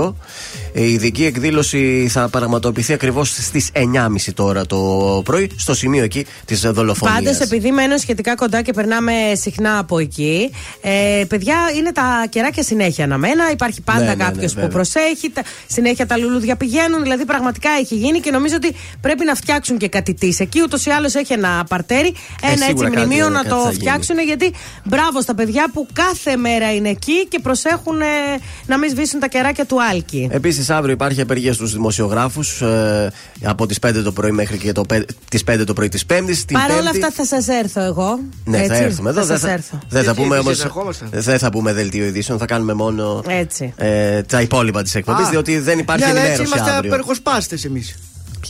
22. 0.06 0.14
Ε, 0.76 0.82
η 0.84 0.92
ειδική 0.94 1.26
εκδήλωση 1.26 2.08
θα 2.10 2.30
πραγματοποιηθεί 2.30 2.94
ακριβώς 2.94 3.30
στις 3.30 3.70
9.30 3.74 4.34
τώρα 4.34 4.66
το 4.66 4.78
πρωί 5.26 5.50
στο 5.56 5.74
σημείο 5.74 6.04
εκεί 6.04 6.26
της 6.46 6.60
δολοφονίας. 6.62 7.18
Πάντως, 7.24 7.40
επειδή 7.40 7.72
μένω 7.72 7.98
σχετικά 7.98 8.36
κοντά 8.36 8.62
και 8.62 8.74
περνάμε 8.74 9.12
συχνά 9.34 9.78
από 9.78 10.00
εκεί, 10.00 10.52
ε, 10.82 11.24
παιδιά 11.28 11.56
είναι 11.78 11.92
τα 11.92 12.26
κεράκια 12.30 12.64
συνέχεια 12.64 13.04
αναμένα. 13.04 13.52
Υπάρχει 13.52 13.82
πάντα 13.82 14.00
Ναι, 14.00 14.06
ναι, 14.06 14.16
ναι, 14.16 14.24
κάποιος 14.24 14.54
που 14.54 14.60
βέβαια. 14.60 14.70
προσέχει. 14.76 15.30
τα- 15.34 15.44
συνέχεια 15.68 16.06
τα 16.06 16.18
λουλούδια 16.18 16.56
πηγαίνουν. 16.56 17.02
Δηλαδή, 17.02 17.26
πραγματικά 17.26 17.70
έχει 17.80 17.96
γίνει 17.96 18.20
και 18.20 18.32
νομίζω 18.32 18.56
ότι 18.56 18.76
πρέπει 19.02 19.26
να 19.26 19.36
φτιάξουν 19.36 19.78
και 19.78 19.88
κάτι 19.88 20.14
της. 20.14 20.40
Εκεί 20.40 20.62
ούτως 20.62 20.86
ή 20.86 20.90
άλλως 20.90 21.14
έχει 21.16 21.34
ένα 21.34 21.66
παρτέρι, 21.70 22.14
ένα 22.42 22.52
έτσι 22.52 22.64
Ε, 22.64 22.68
σίγουρα 22.68 22.90
κάτι- 22.90 23.06
μνημείο 23.06 23.30
να 23.30 23.36
κάτι 23.38 23.50
το 23.50 23.56
θα 23.56 23.62
γίνει. 23.70 23.74
φτιάξουν. 23.74 24.20
Γιατί 24.20 24.54
μπράβο 24.84 25.22
στα 25.22 25.36
παιδιά 25.36 25.66
που 25.74 25.88
κάθε 25.94 26.36
μέρα 26.36 26.74
είναι 26.74 26.90
εκεί 26.90 27.28
και 27.28 27.40
προσέχουν 27.40 28.02
ε, 28.02 28.06
να 28.66 28.78
μην 28.78 28.90
σβήσουν 28.90 29.20
τα 29.20 29.28
κεράκια 29.28 29.66
του 29.66 29.84
Άλκη. 29.84 30.28
Επίσης, 30.32 30.63
αύριο 30.70 30.94
υπάρχει 30.94 31.22
απεργία 31.22 31.54
στους 31.54 31.72
δημοσιογράφους 31.74 32.62
ε, 32.62 33.12
από 33.44 33.66
τις 33.66 33.78
5 33.88 34.02
το 34.04 34.12
πρωί 34.12 34.32
μέχρι 34.32 34.58
και 34.58 34.72
το, 34.72 34.86
τις 35.30 35.44
5 35.52 35.64
το 35.66 35.74
πρωί 35.74 35.90
της 35.90 36.06
Πέμπτης. 36.06 36.46
Παρ' 36.52 36.72
όλα 36.72 36.90
αυτά 36.90 37.12
θα 37.12 37.26
σας 37.26 37.48
έρθω 37.48 37.82
εγώ. 37.82 38.20
Ναι, 38.46 38.58
θα 38.58 38.64
έτσι; 38.64 38.84
έρθουμε 38.84 39.10
εδώ. 39.10 39.20
Θα 39.22 39.26
δεν 39.26 39.38
σας 39.38 39.48
θα, 39.48 39.54
έρθω. 39.54 39.80
δεν 39.90 40.04
θα 40.04 40.12
Γιατί 40.12 40.22
πούμε 40.22 40.36
εμείς 40.36 40.46
όμως, 40.48 40.64
ερχόμαστε. 40.64 41.06
Δεν 41.12 41.40
θα 41.40 41.50
πούμε 41.52 41.74
δελτίο 41.74 42.06
ειδήσεων, 42.06 42.38
θα 42.40 42.46
κάνουμε 42.46 42.74
μόνο 42.74 43.24
Έτσι. 43.28 43.74
ε, 43.78 44.22
τα 44.22 44.42
υπόλοιπα 44.42 44.82
της 44.82 44.96
εκπομπής, 44.96 45.26
Α. 45.26 45.30
διότι 45.30 45.60
δεν 45.60 45.80
υπάρχει 45.80 46.04
Ναι, 46.06 46.10
αλλά 46.10 46.20
έτσι 46.20 46.32
ενημέρωση 46.32 46.56
είμαστε 46.58 46.76
αύριο. 46.76 46.94
απεργοσπάστες 46.94 47.66
εμείς. 47.66 47.96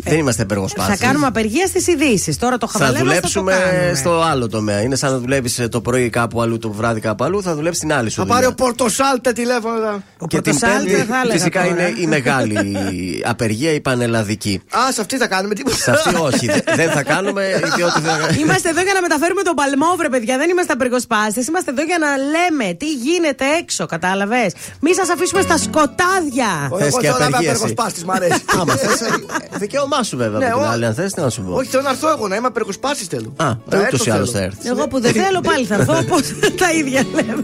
Δεν 0.03 0.17
είμαστε 0.17 0.41
απεργοσπάστε. 0.41 0.95
Θα 0.95 1.05
κάνουμε 1.05 1.25
απεργία 1.27 1.67
στις 1.67 1.87
ειδήσεις. 1.87 2.37
Τώρα 2.37 2.57
το 2.57 2.67
Θα 2.67 2.77
χαβαλέ 2.79 2.97
μας 2.97 3.07
δουλέψουμε 3.07 3.53
θα 3.53 3.59
το 3.59 3.65
κάνουμε. 3.75 3.95
στο 3.95 4.21
άλλο 4.21 4.47
τομέα. 4.49 4.81
Είναι 4.81 4.95
σαν 4.95 5.11
να 5.11 5.17
δουλεύεις 5.19 5.67
το 5.71 5.81
πρωί 5.81 6.09
κάπου 6.09 6.41
αλλού, 6.41 6.57
το 6.57 6.71
βράδυ 6.71 6.99
κάπου 6.99 7.23
αλλού, 7.23 7.41
θα 7.41 7.55
δουλέψεις 7.55 7.81
την 7.81 7.93
άλλη 7.93 8.09
σου 8.09 8.15
Θα 8.21 8.25
πάρει 8.25 8.45
δουλειά. 8.45 8.55
ο 8.59 8.63
Πορτοσάλτε 8.63 9.31
τηλέφωνο. 9.31 9.75
εδώ. 9.75 10.01
Ο 10.17 10.27
Και 10.27 10.41
την 10.41 10.57
Πρωτοσάλτη 10.59 10.77
πέμπτη 10.85 10.95
δεν 10.95 11.05
θα 11.05 11.19
έλεγα 11.23 11.33
φυσικά 11.37 11.63
τώρα. 11.63 11.87
είναι 11.87 11.99
η 12.01 12.07
μεγάλη 12.07 13.23
απεργία, 13.25 13.71
η 13.73 13.81
πανελλαδική. 13.81 14.61
Α, 14.77 14.91
σε 14.91 15.01
αυτή 15.01 15.17
θα 15.17 15.27
κάνουμε 15.27 15.53
τίποτα. 15.55 15.75
Σε 15.75 15.91
αυτή 15.91 16.15
όχι, 16.15 16.45
δε- 16.45 16.75
δεν 16.75 16.89
θα 16.91 17.03
κάνουμε 17.03 17.61
διότι 17.75 17.99
θα... 18.01 18.29
Είμαστε 18.39 18.69
εδώ 18.69 18.81
για 18.81 18.93
να 18.93 19.01
μεταφέρουμε 19.01 19.41
τον 19.41 19.53
παλμό, 19.55 19.95
βρε 19.97 20.09
παιδιά. 20.09 20.37
Δεν 20.37 20.49
είμαστε 20.49 20.73
απεργοσπάστες. 20.73 21.47
Είμαστε 21.47 21.71
εδώ 21.71 21.83
για 21.83 21.97
να 21.97 22.07
λέμε 22.17 22.73
τι 22.73 22.91
γίνεται 22.93 23.45
έξω, 23.61 23.85
κατάλαβες; 23.85 24.53
Μη 24.79 24.93
σας 24.93 25.09
αφήσουμε 25.09 25.41
στα 25.41 25.57
σκοτάδια. 25.57 26.51
Θες 26.77 26.87
Εγώ 26.87 26.97
και 26.99 27.05
θέλω 27.05 27.17
να 27.19 27.25
είμαι 27.25 27.35
απεργία 27.35 27.51
εσύ. 27.51 27.59
απεργοσπάστης, 27.63 28.03
μ' 28.05 28.11
αρέσει. 28.11 28.41
Άμα 28.59 28.73
θες, 28.75 29.01
ε, 29.01 29.05
δικαίωμά 29.83 30.03
σου 30.03 30.17
βέβαια 30.17 30.39
Ναι, 30.39 30.45
από 30.45 30.55
την 30.59 30.67
ο- 30.67 30.69
άλλη, 30.71 30.85
αν 30.85 30.93
θες 30.93 31.13
τι 31.13 31.21
να 31.21 31.29
σου 31.29 31.41
πω. 31.41 31.53
Όχι, 31.55 31.69
θέλω 31.69 31.83
να 31.83 31.89
έρθω 31.89 32.09
εγώ 32.09 32.27
να 32.27 32.35
είμαι 32.35 32.47
απεργοσπάστη 32.47 33.05
θέλω. 33.05 33.33
Α, 33.37 33.45
Να 33.45 33.57
ούτως 33.65 33.81
έρθω 33.93 34.05
ή 34.09 34.11
άλλως 34.11 34.31
θέλω. 34.31 34.41
θα 34.41 34.43
έρθεις. 34.51 34.69
Εγώ 34.69 34.87
που 34.87 34.99
δεν 35.01 35.11
θέλω 35.13 35.41
πάλι 35.41 35.65
θα 35.65 35.75
έρθω. 35.75 35.93
Πώ 36.11 36.15
τα 36.57 36.71
ίδια 36.71 37.05
λέμε. 37.13 37.43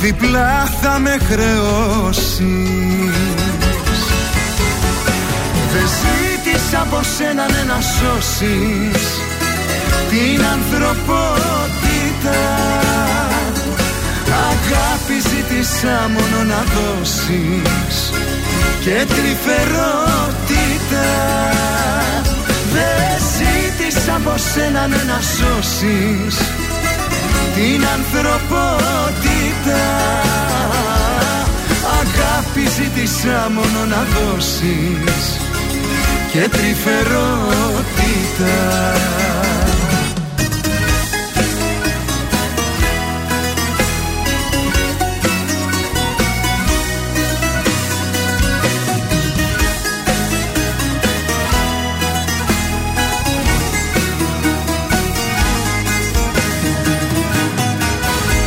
διπλά 0.00 0.70
θα 0.80 0.98
με 0.98 1.16
χρεώσεις. 1.28 2.38
Δεν 5.72 5.88
ζήτησα 6.00 6.80
από 6.80 7.00
σένα 7.16 7.46
ναι, 7.52 7.62
να 7.72 7.80
σώσεις. 7.80 9.02
Την 10.10 10.44
ανθρωπότητα. 10.54 12.40
Αγάπη 14.50 15.16
ζήτησα 15.28 16.10
μόνο 16.14 16.44
να 16.44 16.64
δώσεις. 16.74 17.96
Και 18.80 19.06
τρυφερότητα. 19.14 21.08
Δεν 22.72 23.12
ζήτησα 23.34 24.14
από 24.14 24.34
σένα 24.54 24.86
ναι, 24.86 25.02
να 25.06 25.20
σώσεις. 25.20 26.36
Την 27.54 27.84
ανθρωπότητα 27.96 29.33
μετά 29.64 29.80
Αγάπη 32.00 32.64
ζήτησα 32.70 33.50
μόνο 33.50 33.84
να 33.84 34.04
δώσεις 34.14 35.38
και 36.32 36.48
τρυφερότητα. 36.48 37.74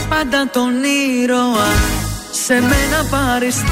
Πάντα 0.09 0.49
τον 0.51 0.76
σε 2.31 2.53
μένα 2.53 3.05
παριστάνεις. 3.09 3.67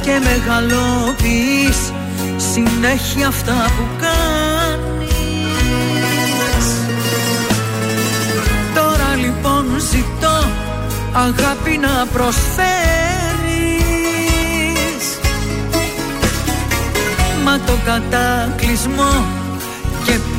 Και 0.00 0.20
μεγαλώνεις 0.22 1.92
συνέχεια 2.52 3.26
αυτά 3.26 3.52
που 3.76 3.86
κάνεις. 4.00 4.24
Τώρα 8.74 9.14
λοιπόν 9.14 9.64
ζητώ 9.90 10.48
αγάπη 11.12 11.78
να 11.78 12.06
προσφέρεις. 12.12 12.60
Μα 17.44 17.58
το 17.66 17.72
κατάκλυσμό 17.84 19.39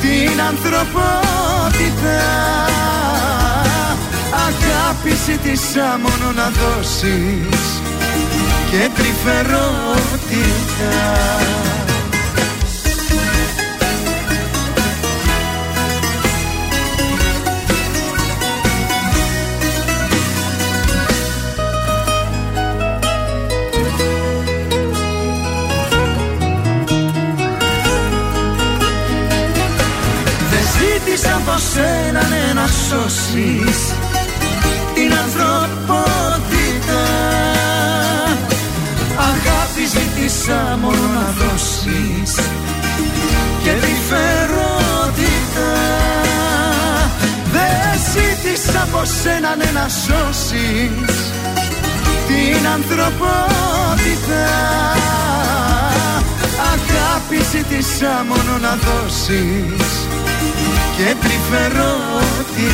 την 0.00 0.40
ανθρωπότητα. 0.40 2.20
Αγάπηση 4.46 5.38
της 5.38 5.60
μόνο 6.02 6.32
να 6.32 6.48
δώσεις 6.48 7.80
και 8.70 8.90
τρυφερότητα. 8.96 9.70
Πως 31.60 31.82
έναν 32.06 32.32
ένα 32.50 32.66
σώσεις 32.66 33.78
Την 34.94 35.12
ανθρωπότητα. 35.22 37.02
Αγάπη 39.16 39.84
ζήτησα 39.94 40.78
μόνο 40.80 41.02
να 41.14 41.34
δώσεις 41.38 42.34
Και 43.62 43.70
τη 43.70 43.94
φερότητα. 44.08 45.70
Δεν 47.52 48.00
ζήτησα 48.12 48.82
από 48.82 49.04
σέναν 49.22 49.60
ένα 49.68 49.88
σώσεις 49.88 51.32
Την 52.26 52.66
ανθρωπότητα. 52.74 54.46
Αγάπη 56.72 57.38
ζήτησα 57.50 58.24
μόνο 58.28 58.58
να 58.60 58.78
δώσεις 58.84 60.19
και 61.00 61.14
τρυφερότητα 61.20 62.70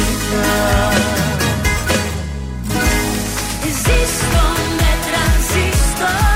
Ζεις 3.62 4.14
με 4.76 4.90
τρανζίστορ 5.06 6.35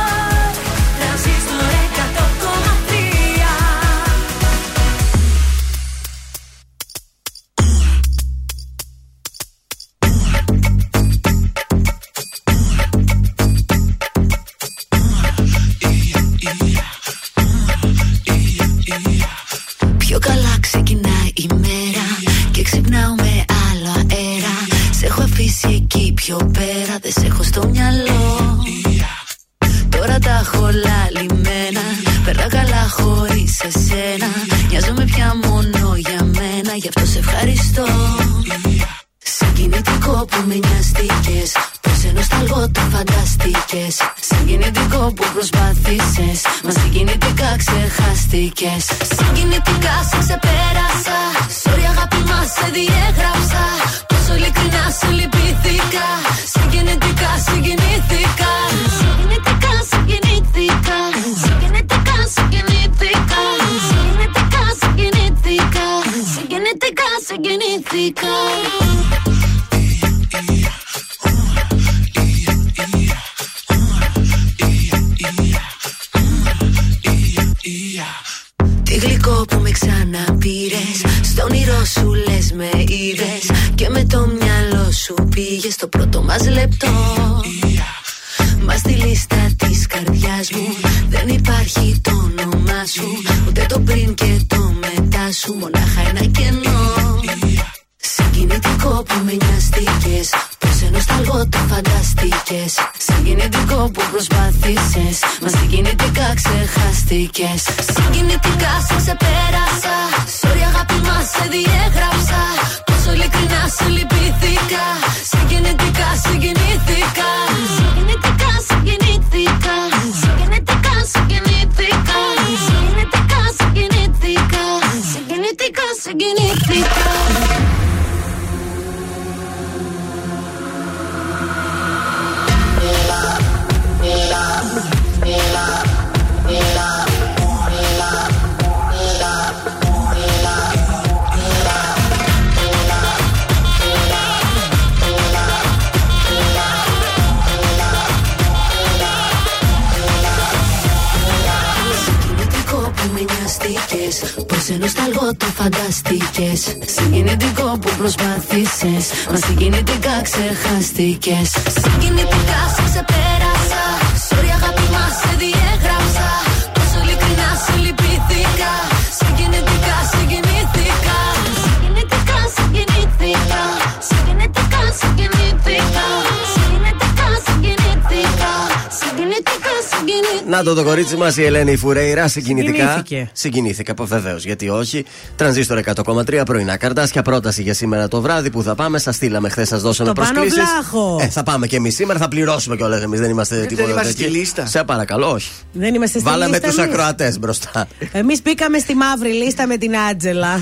Να 180.51 180.63
το 180.63 180.75
το 180.75 180.85
κορίτσι 180.85 181.17
μας 181.17 181.37
η 181.37 181.44
Ελένη 181.44 181.77
Φουρέιρα 181.77 182.29
συγκινητικά. 182.29 182.77
Συγκινήθηκε. 182.79 183.31
Συγκινήθηκα, 183.33 183.94
βεβαίως. 184.01 184.44
Γιατί 184.44 184.69
όχι. 184.69 185.05
Τρανζίστορ 185.37 185.79
100,3 185.79 186.42
πρωινά 186.46 186.77
καρτάσια. 186.77 187.23
Πρόταση 187.23 187.63
για 187.63 187.75
σήμερα 187.75 188.09
το 188.09 188.21
βράδυ 188.21 188.51
που 188.51 188.63
θα 188.63 188.75
πάμε. 188.75 188.98
Σας 188.98 189.15
στείλαμε 189.15 189.48
χθες, 189.48 189.69
σας 189.69 189.83
δώσαμε 189.83 190.09
Το 190.09 190.21
Πάνο 190.21 190.33
προσκλήσεις. 190.33 190.63
Βλάχο. 190.71 191.19
Ε, 191.21 191.27
θα 191.29 191.42
πάμε 191.42 191.67
και 191.67 191.77
εμείς 191.77 191.94
σήμερα. 191.94 192.19
Θα 192.19 192.29
πληρώσουμε 192.29 192.77
κιόλας. 192.77 193.03
Εμείς 193.03 193.21
δεν 193.21 193.31
είμαστε 193.31 193.65
τίποτα 193.67 193.90
είμαστε 193.90 194.13
τέτοιο. 194.13 194.27
στη 194.29 194.37
λίστα. 194.38 194.67
Σε 194.67 194.85
παρακαλώ, 194.85 195.31
όχι. 195.31 195.51
Δεν 195.73 195.94
είμαστε 195.94 196.19
στη 196.19 196.29
Βάλαμε 196.29 196.51
λίστα 196.57 196.69
τους 196.69 196.77
εμείς. 196.79 196.90
ακροατές 196.90 197.38
μπροστά. 197.38 197.87
Εμείς 198.13 198.42
μπήκαμε 198.42 198.79
στη 198.79 198.94
μαύρη 198.94 199.33
λίστα 199.33 199.67
με 199.67 199.77
την 199.77 199.92
Άτζελα. 200.11 200.61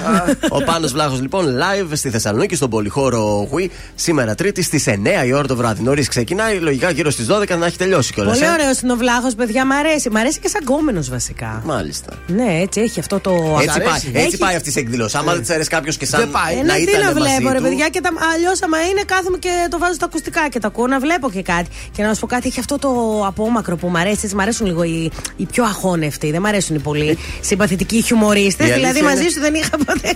Ο 0.48 0.62
Πάνος 0.64 0.92
Βλάχος 0.92 1.20
λοιπόν 1.20 1.58
live 1.58 1.88
στη 1.92 2.10
Θεσσαλονίκη 2.10 2.54
στον 2.54 2.70
πολυχώρο 2.70 3.48
Γουί 3.50 3.70
σήμερα 3.94 4.34
Τρίτη 4.34 4.62
στις 4.62 4.84
9 4.88 5.26
η 5.26 5.32
ώρα 5.32 5.46
το 5.46 5.56
βράδυ. 5.56 5.82
Νωρίς 5.82 6.08
ξεκινάει, 6.08 6.58
λογικά 6.58 6.90
γύρω 6.90 7.10
στις 7.10 7.26
12 7.26 7.56
να 7.58 7.66
έχει 7.66 7.76
τελειώσει 7.76 8.12
κιόλας. 8.12 8.38
Πολύ 8.38 8.50
ωραίος 8.50 8.80
είναι 8.80 8.92
ο 8.92 8.96
βλάχος, 8.96 9.34
παιδιά, 9.34 9.66
μ' 9.66 9.72
αρέσει. 9.78 10.10
Μ' 10.10 10.16
αρέσει 10.16 10.38
και 10.38 10.48
σαν 10.48 10.64
κόμενος 10.64 11.08
βασικά. 11.10 11.62
Μάλιστα. 11.64 12.12
Ναι, 12.26 12.58
έτσι 12.62 12.80
έχει 12.80 13.00
αυτό 13.00 13.20
το. 13.20 13.58
Έτσι 13.62 13.80
πάει, 13.80 13.96
Έχει- 13.96 14.10
έτσι 14.14 14.36
πάει 14.36 14.54
αυτή 14.54 14.68
η 14.70 14.72
εκδήλωση. 14.76 15.16
Άμα 15.16 15.32
δεν 15.32 15.42
ξέρει 15.42 15.64
κάποιος 15.64 15.96
και 15.96 16.06
σαν 16.06 16.20
Δεν 16.20 16.30
πάει. 16.30 16.54
Ε, 16.54 16.56
να 16.56 16.62
ναι, 16.62 16.72
τι 16.74 16.82
ήταν 16.82 17.00
να 17.00 17.06
μαζί 17.06 17.18
βλέπω, 17.36 17.52
ρε 17.52 17.56
του, 17.58 17.62
παιδιά, 17.62 17.88
και 17.88 18.00
τα... 18.00 18.10
αλλιώς 18.34 18.62
άμα 18.62 18.78
είναι 18.90 19.02
κάθομαι 19.06 19.38
και 19.38 19.48
το 19.70 19.78
βάζω 19.78 19.92
στα 19.92 20.04
ακουστικά 20.04 20.48
και 20.48 20.58
τα 20.58 20.66
ακούω 20.66 20.86
να 20.86 20.98
βλέπω 20.98 21.30
και 21.30 21.42
κάτι. 21.42 21.68
Και 21.96 22.02
να 22.02 22.14
σου 22.14 22.20
πω 22.20 22.26
κάτι, 22.26 22.48
έχει 22.48 22.60
αυτό 22.60 22.78
το 22.78 22.90
απόμακρο 23.26 23.76
που 23.76 23.88
μου 23.88 23.98
αρέσει. 23.98 24.20
Έτσι, 24.22 24.34
μ' 24.36 24.40
αρέσουν 24.40 24.66
λίγο 24.66 24.82
οι, 24.82 25.10
οι 25.36 25.44
πιο 25.46 25.64
αχώνευτοι. 25.64 26.30
Δεν 26.30 26.40
μ' 26.40 26.46
αρέσουν 26.46 26.76
οι 26.76 26.78
πολύ 26.78 27.18
συμπαθητικοί 27.40 28.02
χιουμορίστε. 28.02 28.62
Η 28.66 28.70
αλήθεια 28.72 28.88
Δηλαδή 28.92 29.02
μαζί 29.08 29.20
είναι- 29.20 29.30
σου 29.30 29.40
δεν 29.40 29.54
είχα 29.54 29.76
ποτέ. 29.86 30.14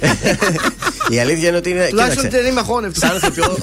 Η 1.11 1.19
αλήθεια 1.21 1.49
είναι 1.49 1.57
ότι 1.57 1.71
είναι. 1.71 1.87
Τουλάχιστον 1.89 2.25
κοίταξε, 2.25 2.43
δεν 2.43 2.51
είμαι 2.51 2.61
αχώνευτος. 2.61 3.09
Σαν 3.09 3.17
ηθοποιό, 3.17 3.57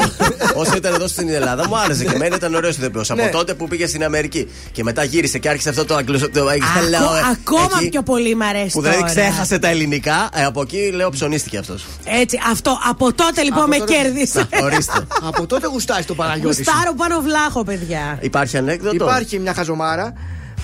όσο 0.55 0.75
ήταν 0.77 0.93
εδώ 0.93 1.07
στην 1.07 1.29
Ελλάδα, 1.29 1.67
μου 1.67 1.77
άρεσε 1.77 2.03
και 2.05 2.11
εμένα 2.15 2.35
ήταν 2.35 2.55
ωραίο 2.55 2.69
ηθοποιό. 2.69 3.01
Από 3.09 3.21
Ναι. 3.23 3.29
τότε 3.29 3.53
που 3.53 3.67
πήγε 3.67 3.87
στην 3.87 4.03
Αμερική 4.03 4.47
και 4.71 4.83
μετά 4.83 5.03
γύρισε 5.03 5.37
και 5.37 5.49
άρχισε 5.49 5.69
αυτό 5.69 5.85
το 5.89 5.95
αγγλοσο. 5.95 6.29
το- 6.29 6.45
hello, 6.49 6.95
Ακό- 6.95 7.15
ε, 7.15 7.19
Ακόμα 7.31 7.77
εκεί, 7.79 7.89
πιο 7.89 8.03
πολύ 8.03 8.35
μ' 8.35 8.41
αρέσει. 8.41 8.69
Που 8.71 8.81
δηλαδή 8.81 8.99
τώρα. 8.99 9.11
ξέχασε 9.11 9.59
τα 9.59 9.67
ελληνικά, 9.67 10.29
ε, 10.33 10.43
από 10.43 10.61
εκεί 10.61 10.91
λέω 10.93 11.09
ψωνίστηκε 11.09 11.57
αυτός. 11.57 11.85
Έτσι, 12.03 12.39
αυτό. 12.51 12.77
Από 12.89 13.13
τότε 13.13 13.41
λοιπόν 13.43 13.59
Από 13.61 13.69
με 13.69 13.77
τότε- 13.77 13.93
κέρδισε. 13.93 14.47
Ορίστε. 14.63 14.99
Από 15.29 15.45
τότε 15.47 15.67
γουστάει 15.67 16.03
το 16.03 16.15
Παναγιώτη. 16.15 16.55
σου. 16.55 16.63
Γουστάρω 16.67 16.93
πάνω 16.95 17.21
βλάχο, 17.21 17.63
παιδιά. 17.63 18.17
Υπάρχει 18.21 18.57
ανέκδοτο; 18.57 18.95
Υπάρχει 18.95 19.39
μια 19.39 19.53
χαζομάρα 19.53 20.13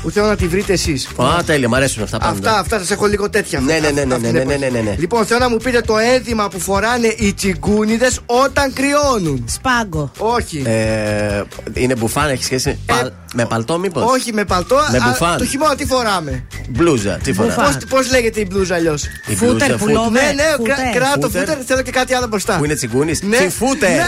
που 0.06 0.12
θέλω 0.12 0.28
να 0.28 0.36
τη 0.36 0.47
βρείτε 0.47 0.74
εσείς. 0.74 1.08
Α, 1.18 1.43
τέλεια, 1.45 1.68
μου 1.70 1.76
αρέσουν 1.76 2.03
αυτά 2.03 2.18
πάντα. 2.18 2.32
Αυτά, 2.32 2.60
αυτά 2.60 2.78
σας 2.80 2.91
έχω 2.91 3.06
λίγο 3.06 3.30
τέτοια. 3.30 3.60
Ναι, 3.60 3.74
ναι, 3.80 3.89
ναι, 3.89 4.03
ναι, 4.03 4.14
Αυτή 4.16 4.32
ναι, 4.32 4.39
την 4.39 4.47
ναι, 4.47 4.56
ναι, 4.56 4.68
ναι, 4.68 4.80
ναι. 4.80 4.95
Λοιπόν, 4.97 5.26
θέλω 5.26 5.39
να 5.39 5.49
μου 5.49 5.58
πείτε 5.58 5.82
το 5.82 5.97
ένδυμα 5.97 6.47
που 6.47 6.60
φοράνε 6.60 7.08
οι 7.18 7.34
τσιγκούνιδες 7.34 8.20
όταν 8.26 8.74
κρυώνουν. 8.74 9.45
Σπάγκο. 9.49 10.12
Όχι. 10.18 10.64
Ε, 10.66 11.41
είναι 11.74 11.95
μπουφάν, 11.95 12.30
έχει 12.30 12.43
σχέση 12.43 12.80
παλ- 12.86 13.12
με 13.34 13.45
παλτό, 13.45 13.80
μήπως; 13.80 14.03
Όχι 14.12 14.34
με 14.34 14.45
παλτό, 14.45 14.76
Με 14.91 14.97
α, 14.97 15.01
μπουφάν. 15.08 15.38
το 15.38 15.45
χειμώνα 15.45 15.76
τι 15.76 15.86
φοράμε; 15.86 16.47
Μπλούζα, 16.70 17.20
τι 17.24 17.34
φορά. 17.34 17.47
Μπουφάν. 17.56 17.78
Πώς 17.89 18.10
λέγεται 18.12 18.39
η 18.39 18.47
μπλούζα 18.51 18.76
αλλιώς; 18.76 19.03
Η 19.26 19.36
Φούτερ, 19.36 19.56
μπλούζα, 19.68 19.78
πουλόβερ. 19.78 20.03
φούτ- 20.03 20.36
Ναι, 20.36 20.43
ναι, 20.43 20.49
Φούτερ. 20.58 20.76
κρά- 20.76 20.93
κράτο 20.93 21.22
Φούτερ. 21.22 21.45
φούτερ, 21.47 21.58
θέλω 21.66 21.82
και 21.82 21.91
κάτι 21.91 22.14
άλλο 22.14 22.28
μπροστά. 22.28 22.58
Που 22.58 22.66
είναι 22.66 22.76
τσιγκούνης. 22.76 23.22
Ναι. 23.22 23.38
Τσιφούτερ. 23.38 23.89
Ναι, 23.89 24.03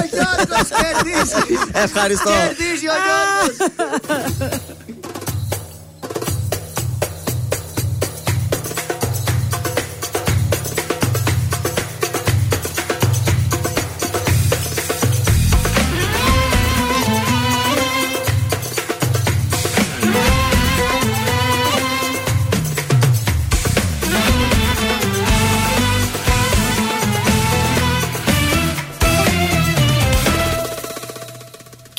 ο 0.00 0.04
Γιώργος 0.10 0.68
κερδίζει. 0.80 1.58
Ευχαριστώ. 1.72 2.30
Κερδίζει 2.30 2.86
ο 2.94 2.96
Γιώργος. 3.04 3.70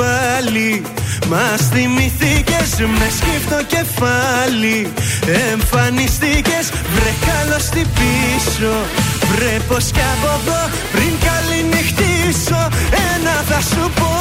πάλι. 0.00 0.82
Μας 1.30 1.60
θυμηθήκες 1.72 2.70
με 2.98 3.08
σκύφτο 3.18 3.58
κεφάλι. 3.74 4.78
Εμφανιστήκες 5.52 6.66
βρε 6.94 7.12
καλώς 7.28 7.64
τι 7.74 7.82
πίσω. 7.98 8.74
Βρε 9.30 9.54
πως 9.68 9.84
κι 9.94 10.04
από 10.14 10.30
εδώ 10.38 10.62
πριν 10.92 11.12
καληνυχτήσω. 11.26 12.62
Ένα 13.10 13.34
θα 13.48 13.60
σου 13.70 13.84
πω 13.98 14.12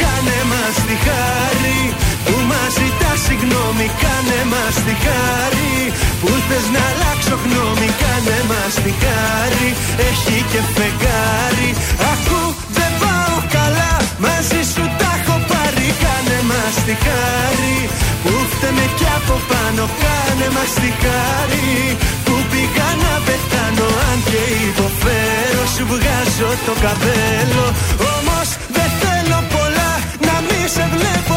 Κάνε 0.00 0.38
μας 0.50 0.76
τη 0.86 0.96
χάρη. 1.06 1.80
Που 2.24 2.34
μας 2.50 2.70
ζητάς 2.78 3.18
συγγνώμη 3.26 3.86
Κάνε 4.02 4.40
μας 4.52 4.76
τη 4.86 4.94
χάρη. 5.04 5.76
Που 6.20 6.30
θες 6.48 6.66
να 6.74 6.82
αλλάξω 6.90 7.36
γνώμη 7.44 7.88
Κάνε 8.02 8.38
μας 8.50 8.74
τη 8.84 8.92
χάρη. 9.02 9.68
Έχει 10.08 10.38
και 10.50 10.60
φεγγάρι. 10.74 11.70
Ακού 12.12 12.38
δεν 12.38 12.46
πάω 12.46 12.47
καλά 13.56 13.92
μαζί 14.24 14.60
σου 14.72 14.84
τα 15.00 15.10
έχω 15.18 15.36
πάρει. 15.50 15.88
Κάνε 16.02 16.38
μας 16.50 16.74
τη 16.86 16.94
χάρη. 17.04 17.76
Που 18.22 18.32
φταίμε 18.52 18.86
κι 18.98 19.08
από 19.18 19.34
πάνω 19.50 19.84
Κάνε 20.02 20.48
μας 20.56 20.72
τη 20.80 20.90
χάρη. 21.02 21.70
Που 22.24 22.34
πήγα 22.50 22.90
να 23.04 23.12
πεθάνω 23.26 23.88
Αν 24.08 24.18
και 24.28 24.42
υποφέρω 24.68 25.62
σου 25.74 25.84
βγάζω 25.92 26.50
το 26.66 26.74
καπέλο. 26.84 27.66
Όμως 28.14 28.48
δεν 28.76 28.90
θέλω 29.00 29.38
πολλά 29.54 29.90
να 30.26 30.34
μη 30.46 30.60
σε 30.74 30.84
βλέπω 30.94 31.36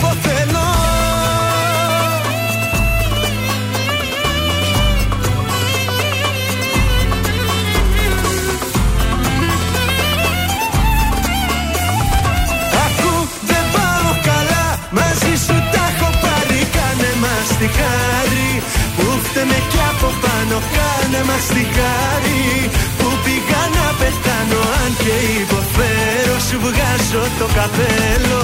βγάζω 27.11 27.27
το 27.39 27.45
καπέλο 27.45 28.39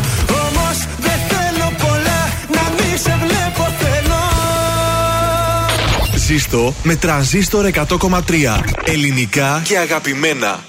Όμως 0.47 0.77
δεν 0.97 1.19
θέλω 1.27 1.73
πολλά 1.77 2.29
να 2.47 2.71
μη 2.75 2.97
σε 2.97 3.17
βλέπω 3.21 3.73
θέλω 3.79 4.15
Ζήστο 6.15 6.73
με 6.83 6.95
τρανζίστορ 6.95 7.69
100,3. 7.73 8.19
Ελληνικά 8.85 9.61
και 9.63 9.77
αγαπημένα. 9.77 10.59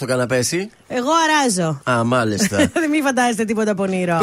Στο 0.00 0.08
καναπέ, 0.08 0.36
εσύ; 0.36 0.70
Εγώ 0.88 1.08
αράζω. 1.24 1.80
Α, 1.90 2.04
μάλιστα. 2.04 2.56
Δεν 2.80 2.90
μην 2.90 3.02
φαντάζεστε 3.02 3.44
τίποτα 3.44 3.74
πονηρό. 3.74 4.18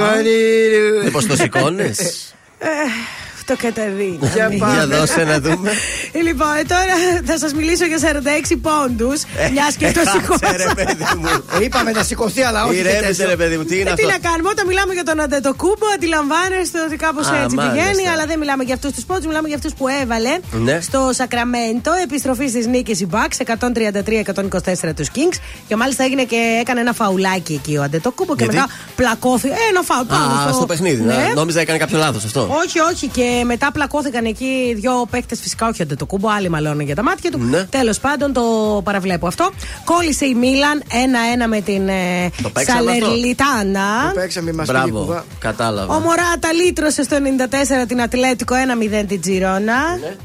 Μήπω 1.03 1.25
το 1.27 1.35
σηκώνεις; 1.35 1.99
Ε, 2.59 2.67
Το 3.45 3.55
καταδίνει. 3.57 4.19
Για 4.73 4.87
δώσε 4.87 5.23
να 5.23 5.39
δούμε. 5.39 5.71
Λοιπόν, 6.23 6.47
ε, 6.59 6.63
τώρα 6.73 6.95
θα 7.25 7.37
σας 7.37 7.53
μιλήσω 7.53 7.85
για 7.85 7.97
46 7.99 8.55
πόντους. 8.67 9.19
Μιας 9.51 9.75
και 9.75 9.91
το 9.91 9.99
Ε, 9.99 10.03
Κάτσε, 10.03 10.19
σηκώσα. 10.19 10.57
ρε 10.57 10.69
παιδί 10.75 11.03
μου. 11.17 11.27
Είπαμε 11.63 11.91
να 11.91 12.03
σηκωθεί, 12.03 12.41
αλλά 12.41 12.63
όχι. 12.65 12.73
και 12.73 12.79
Ηρέμησε, 12.79 13.03
τέτοιο. 13.07 13.27
ρε 13.29 13.35
παιδί 13.35 13.57
μου, 13.57 13.63
τι 13.63 13.75
είναι 13.79 13.89
Ε, 13.89 13.93
τι 13.93 14.03
αυτό; 14.03 14.13
να 14.15 14.29
κάνουμε, 14.29 14.49
όταν 14.49 14.67
μιλάμε 14.67 14.93
για 14.93 15.03
τον 15.03 15.19
Αντετοκούμπο, 15.21 15.85
αντιλαμβάνεστε 15.95 16.77
ότι 16.87 16.95
κάπως 16.95 17.27
Α, 17.27 17.35
έτσι 17.43 17.55
μάλιστα. 17.55 17.81
πηγαίνει, 17.81 18.09
αλλά 18.13 18.25
δεν 18.25 18.37
μιλάμε 18.39 18.63
για 18.63 18.73
αυτούς 18.73 18.91
τους 18.91 19.03
πόντους, 19.05 19.25
μιλάμε 19.25 19.47
για 19.47 19.57
αυτούς 19.57 19.73
που 19.73 19.85
έβαλε 20.01 20.33
Ναι. 20.67 20.81
στο 20.81 21.09
Σακραμέντο. 21.13 21.91
Επιστροφή 22.03 22.47
στις 22.47 22.65
νίκες 22.67 22.99
η 22.99 23.07
Bucks 23.11 23.37
133-124 23.41 24.93
τους 24.95 25.07
Kings. 25.15 25.37
Και 25.67 25.75
μάλιστα 25.75 26.03
έγινε 26.03 26.23
και 26.23 26.57
έκανε 26.61 26.79
ένα 26.79 26.93
φαουλάκι 26.93 27.53
εκεί 27.53 27.77
ο 27.77 27.83
Αντετοκούμπο 27.83 28.35
και 28.35 28.43
Γιατί; 28.43 28.55
μετά 28.59 28.69
πλακώθηκε. 28.95 29.53
Ε, 29.53 29.69
ένα 29.69 29.81
φαουλ 29.81 30.05
πάνω 30.07 30.49
Α, 30.49 30.53
στο 30.53 30.65
παιχνίδι. 30.65 31.01
Ναι. 31.03 31.13
να- 31.15 31.33
Νόμιζα 31.33 31.59
έκανε 31.59 31.77
κάποιο 31.77 31.97
λάθος 31.97 32.23
αυτό. 32.25 32.41
Όχι, 32.65 32.79
όχι. 32.79 33.07
Και 33.07 33.41
μετά 33.45 33.71
πλακώθηκαν 33.71 34.25
εκεί 34.25 34.73
δύο 34.75 35.07
παίκτες, 35.09 35.39
φυσικά 35.39 35.67
όχι 35.67 35.85
το 35.85 36.05
κούμπο, 36.07 36.29
άλλοι 36.29 36.49
μαλώνουν 36.49 36.79
για 36.79 36.95
τα 36.95 37.03
μάτια 37.03 37.31
του. 37.31 37.39
Ναι. 37.39 37.63
Τέλος 37.63 37.99
πάντων 37.99 38.33
το 38.33 38.41
παραβλέπω 38.83 39.27
αυτό. 39.27 39.51
Κόλλησε 39.83 40.25
η 40.25 40.33
Μίλαν 40.33 40.83
1-1 41.43 41.47
με 41.47 41.61
την 41.61 41.87
ε, 41.87 42.29
Το 42.41 42.49
παίξαμε 42.49 42.91
αυτό. 42.91 43.05
Σαλερλιτάνα. 43.05 44.11
Το 44.13 44.19
παίξαμε 44.19 44.51
μας 44.53 44.67
Μπράβο, 44.67 45.23
κατάλαβα. 45.39 45.95
Ο 45.95 45.99
Μωράτα 45.99 46.53
λύτρωσε 46.53 47.03
στο 47.03 47.17
94 47.83 47.87
την 47.87 48.01
Ατλέτικο 48.01 48.55
1-0 49.01 49.03
την 49.07 49.21
Τζιρόνα. 49.21 49.75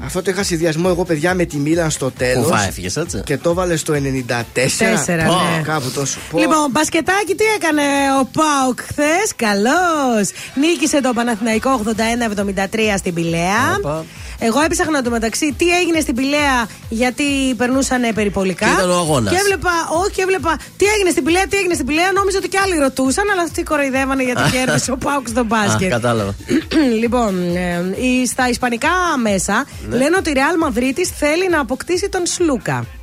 Αυτό 0.05 0.23
το 0.23 0.31
είχα 0.31 0.43
συνδυασμό 0.43 0.87
εγώ, 0.91 1.05
παιδιά, 1.05 1.35
με 1.35 1.45
τη 1.45 1.57
Μίλαν 1.57 1.91
στο 1.91 2.11
τέλος. 2.11 2.45
Κουβά 2.45 2.67
έφυγες 2.67 2.97
έτσι. 2.97 3.23
Και 3.25 3.39
το 3.39 3.51
έβαλε 3.51 3.77
στο 3.77 3.95
94. 3.95 4.43
Τέσσερα, 4.53 5.25
Πω, 5.25 5.33
ναι. 5.33 5.63
Κάπου 5.63 5.91
τόσο. 5.91 6.19
Πω. 6.31 6.39
Λοιπόν, 6.39 6.71
μπασκετάκι 6.71 7.35
τι 7.35 7.45
έκανε 7.57 7.83
ο 8.21 8.29
Πάουκ 8.33 8.81
χθες; 8.81 9.33
Καλώς. 9.37 10.31
Νίκησε 10.55 11.01
το 11.01 11.13
Παναθηναϊκό 11.15 11.81
81-73 11.85 12.95
στην 12.99 13.15
Πηλαία. 13.15 13.77
Όπα. 13.79 14.05
Εγώ 14.45 14.61
έψαχνα 14.61 15.03
το 15.03 15.11
μεταξύ 15.11 15.55
τι 15.57 15.72
έγινε 15.81 16.01
στην 16.01 16.15
Πηλαία 16.15 16.69
γιατί 16.89 17.25
περνούσαν 17.57 18.03
περιπολικά. 18.15 18.67
Και 18.67 18.73
ήταν 18.73 18.91
ο 18.91 18.95
αγώνας. 18.95 19.33
Και 19.33 19.39
έβλεπα, 19.41 19.71
όχι, 20.05 20.21
έβλεπα 20.21 20.57
τι 20.77 20.85
έγινε 20.95 21.11
στην 21.11 21.25
Πηλαία, 21.25 21.47
τι 21.47 21.57
έγινε 21.57 21.75
στην 21.75 21.87
Πηλαία. 21.87 22.13
Νόμιζα 22.13 22.39
ότι 22.39 22.49
και 22.49 22.59
άλλοι 22.59 22.77
ρωτούσαν, 22.79 23.25
αλλά 23.33 23.43
αυτοί 23.43 23.63
κοροϊδεύανε 23.63 24.23
γιατί 24.23 24.43
κέρδισε 24.55 24.91
ο 24.93 24.97
Πάουκ 24.97 25.29
στο 25.29 25.41
Α, 25.41 25.45
μπάσκετ. 25.45 25.91
κατάλαβα. 25.91 26.35
λοιπόν, 27.03 27.57
ε, 27.57 27.95
η- 28.07 28.27
στα 28.27 28.49
ισπανικά 28.49 28.91
μέσα 29.23 29.65
Ναι. 29.89 29.97
λένε 29.97 30.17
ότι 30.19 30.31
η 30.31 30.35
Real 30.37 30.69
Madrid 30.69 30.99
θέλει 31.19 31.49
να 31.49 31.61
αποκτήσει 31.61 32.09
τον 32.09 32.27
Σλούκα 32.27 32.61
Εντάξει. 32.73 33.02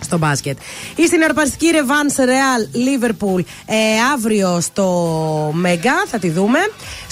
Στο 0.00 0.18
μπάσκετ. 0.18 0.58
Ή 0.96 1.06
στην 1.06 1.22
αρπαστική 1.22 1.66
Revans 1.72 2.20
Real 2.20 2.62
Liverpool 2.76 3.40
ε, 3.66 3.74
αύριο 4.14 4.60
στο 4.60 4.86
Μέγκα, 5.54 6.04
θα 6.10 6.18
τη 6.18 6.30
δούμε. 6.30 6.58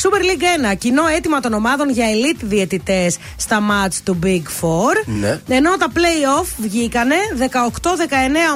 Super 0.02 0.18
League 0.20 0.72
1, 0.72 0.76
κοινό 0.78 1.02
αίτημα 1.16 1.40
των 1.40 1.52
ομάδων 1.52 1.90
για 1.90 2.04
elite 2.06 2.40
διαιτητές 2.42 3.16
στα 3.36 3.60
μάτς 3.60 4.02
του 4.02 4.18
Big 4.22 4.42
Four. 4.60 5.08
Ναι. 5.20 5.40
Ενώ 5.48 5.76
τα 5.76 5.86
play-off 5.94 6.46
βγήκανε 6.56 7.14
18-19 7.38 7.50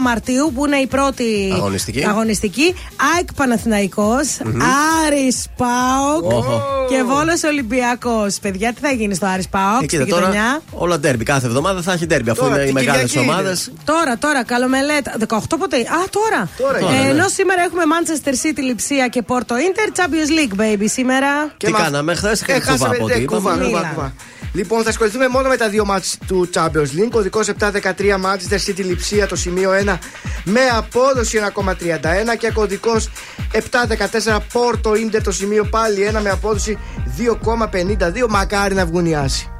Μαρτίου, 0.02 0.52
που 0.54 0.66
είναι 0.66 0.76
η 0.76 0.86
πρώτη 0.86 1.52
Αγωνιστική. 1.54 2.04
αγωνιστική. 2.06 2.74
ΑΕΚ 3.16 3.32
Παναθηναϊκός, 3.34 4.38
Άρης 5.06 5.46
Πάοκ 5.56 6.32
Οχο. 6.32 6.62
και 6.88 7.02
Βόλος 7.02 7.42
Ολυμπιακός. 7.42 8.38
Παιδιά, 8.42 8.72
τι 8.72 8.80
θα 8.80 8.90
γίνει 8.90 9.14
στο 9.14 9.26
Άρης 9.26 9.48
Πάοκ 9.48 9.82
Ε, 9.82 9.86
στην 9.86 9.88
κοίτα, 9.88 10.04
γειτονιά; 10.04 10.60
τώρα 10.70 10.82
όλα 10.84 10.98
ντέρμπι. 10.98 11.24
Κάθε 11.24 11.46
εβδομάδα 11.46 11.82
θα 11.82 11.92
έχει 11.92 12.06
ντέρμπι 12.06 12.30
αφού 12.30 12.40
Τώρα, 12.40 12.52
είναι 12.54 12.62
οι 12.62 12.64
την 12.66 12.74
μεγάλες 12.74 13.10
Κυριακή 13.10 13.30
ομάδες. 13.30 13.72
Είναι. 13.78 13.84
Τώρα, 13.84 14.18
τώρα, 14.18 14.44
καλομελέτα. 14.44 15.12
18 15.28 15.38
ποτέ. 15.58 15.76
Α, 15.76 16.08
τώρα. 16.10 16.48
Τώρα 16.58 16.78
είναι. 16.80 17.00
Ε, 17.00 17.02
Ναι. 17.02 17.08
ενώ 17.08 17.28
σήμερα 17.28 17.62
έχουμε 17.62 17.82
Manchester 17.94 18.28
City, 18.46 18.62
Λιψία 18.62 19.08
και 19.08 19.22
Porto 19.28 19.52
Inter, 19.66 19.88
Champions 19.98 20.30
League, 20.38 20.60
baby, 20.60 20.84
σήμερα. 20.84 21.28
Τι 21.56 21.70
μα- 21.70 21.78
κάναμε 21.82 22.14
χθες, 22.14 22.40
είχαμε 22.40 22.56
Ε, 22.58 22.60
κουβά 22.60 22.72
χάσαμε, 22.72 22.96
από 22.96 23.06
ναι, 23.08 23.14
ό,τι 23.14 23.24
κουβά, 23.24 23.38
είπαμε. 23.52 23.64
κουβά, 23.64 23.78
Μίλαν. 23.78 23.94
κουβά. 23.94 24.12
Λοιπόν, 24.52 24.82
θα 24.82 24.88
ασχοληθούμε 24.88 25.28
μόνο 25.28 25.48
με 25.48 25.56
τα 25.56 25.68
δύο 25.68 25.84
μάτς 25.84 26.18
του 26.26 26.50
Champions 26.54 26.90
League. 26.96 27.08
Κωδικός 27.10 27.48
713 27.48 28.16
Manchester 28.16 28.58
City 28.70 28.84
Λιψία 28.84 29.26
το 29.26 29.36
σημείο 29.36 29.70
1 29.72 29.98
με 30.44 30.60
απόδοση 30.76 31.36
1,31 31.38 32.36
και 32.38 32.50
κωδικός 32.50 33.08
714 33.52 34.36
Porto 34.52 34.90
Inter 34.90 35.20
το 35.24 35.32
σημείο 35.32 35.64
πάλι 35.64 36.10
1 36.16 36.20
με 36.20 36.30
απόδοση 36.30 36.78
2,52. 37.16 38.28
Μακάρι 38.28 38.74
να 38.74 38.86
βγουν 38.86 39.06
οι 39.06 39.16
άσοι. 39.16 39.50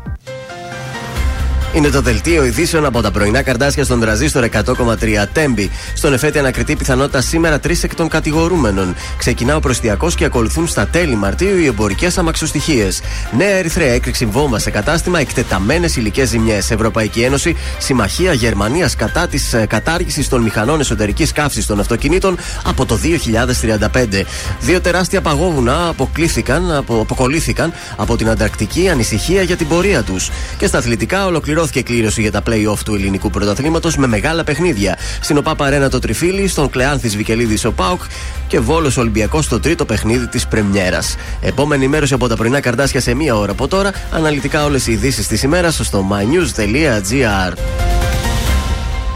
Είναι 1.74 1.88
το 1.88 2.00
δελτίο 2.00 2.44
ειδήσεων 2.44 2.84
από 2.84 3.00
τα 3.00 3.10
πρωινά 3.10 3.42
καρτάσια 3.42 3.84
στον 3.84 4.00
τραζίστορ 4.00 4.48
100,3 4.52 5.26
τέμπη. 5.32 5.70
Στον 5.94 6.12
εφέτη 6.12 6.38
ανακριτή 6.38 6.76
πιθανότητα 6.76 7.20
σήμερα 7.20 7.60
τρεις 7.60 7.82
εκ 7.82 7.94
των 7.94 8.08
κατηγορούμενων. 8.08 8.94
Ξεκινά 9.18 9.56
ο 9.56 9.60
προστιακός 9.60 10.14
και 10.14 10.24
ακολουθούν 10.24 10.66
στα 10.66 10.86
τέλη 10.86 11.16
Μαρτίου 11.16 11.58
οι 11.58 11.66
εμπορικές 11.66 12.18
αμαξοστοιχίες. 12.18 13.00
Νέα 13.36 13.56
Ερυθρέα 13.56 13.92
έκρηξη 13.92 14.26
βόμβα 14.26 14.58
σε 14.58 14.70
κατάστημα 14.70 15.20
εκτεταμένες 15.20 15.96
υλικές 15.96 16.28
ζημιές. 16.28 16.70
Ευρωπαϊκή 16.70 17.20
Ένωση, 17.22 17.56
Συμμαχία 17.78 18.32
Γερμανίας 18.32 18.96
κατά 18.96 19.26
της 19.26 19.54
κατάργησης 19.68 20.28
των 20.28 20.42
μηχανών 20.42 20.80
εσωτερικής 20.80 21.32
καύσης 21.32 21.66
των 21.66 21.80
αυτοκινήτων 21.80 22.38
από 22.64 22.86
το 22.86 22.96
2035. 22.96 24.24
Δύο 24.60 24.80
τεράστια 24.80 25.20
παγόβουνα 25.20 25.88
αποκλήθηκαν, 25.88 26.72
απο, 26.72 27.00
αποκολλήθηκαν 27.00 27.72
από 27.96 28.16
την 28.16 28.28
Ανταρκτική 28.28 28.88
ανησυχία 28.88 29.42
για 29.42 29.56
την 29.56 29.68
πορεία 29.68 30.02
τους. 30.02 30.30
Και 30.58 30.66
στα 30.66 30.78
αθλητικά 30.78 31.26
ολοκληρώθηκε 31.58 31.92
κλήρωση 31.92 32.20
για 32.20 32.30
τα 32.30 32.42
play-off 32.46 32.78
του 32.84 32.94
ελληνικού 32.94 33.30
πρωταθλήματος 33.30 33.96
με 33.96 34.06
μεγάλα 34.06 34.44
παιχνίδια. 34.44 34.98
Στην 35.20 35.36
ΟΠΑ 35.36 35.56
Αρένα 35.58 35.88
το 35.88 35.98
Τριφύλι, 35.98 36.48
στον 36.48 36.70
Κλεάνθης 36.70 37.16
Βικελίδης 37.16 37.64
ο 37.64 37.72
Πάουκ 37.72 38.02
και 38.46 38.60
Βόλος 38.60 38.96
Ολυμπιακός 38.96 39.44
στο 39.44 39.60
τρίτο 39.60 39.84
παιχνίδι 39.84 40.26
της 40.26 40.46
Πρεμιέρας. 40.46 41.16
Επόμενη 41.40 41.82
ενημέρωση 41.82 42.14
από 42.14 42.28
τα 42.28 42.36
πρωινά 42.36 42.60
καρτάσια 42.60 43.00
σε 43.00 43.14
μία 43.14 43.36
ώρα 43.36 43.52
από 43.52 43.68
τώρα. 43.68 43.92
Αναλυτικά 44.10 44.64
όλες 44.64 44.86
οι 44.86 44.92
ειδήσεις 44.92 45.26
της 45.26 45.42
ημέρας 45.42 45.80
στο 45.82 46.06
mynews.gr. 46.10 47.52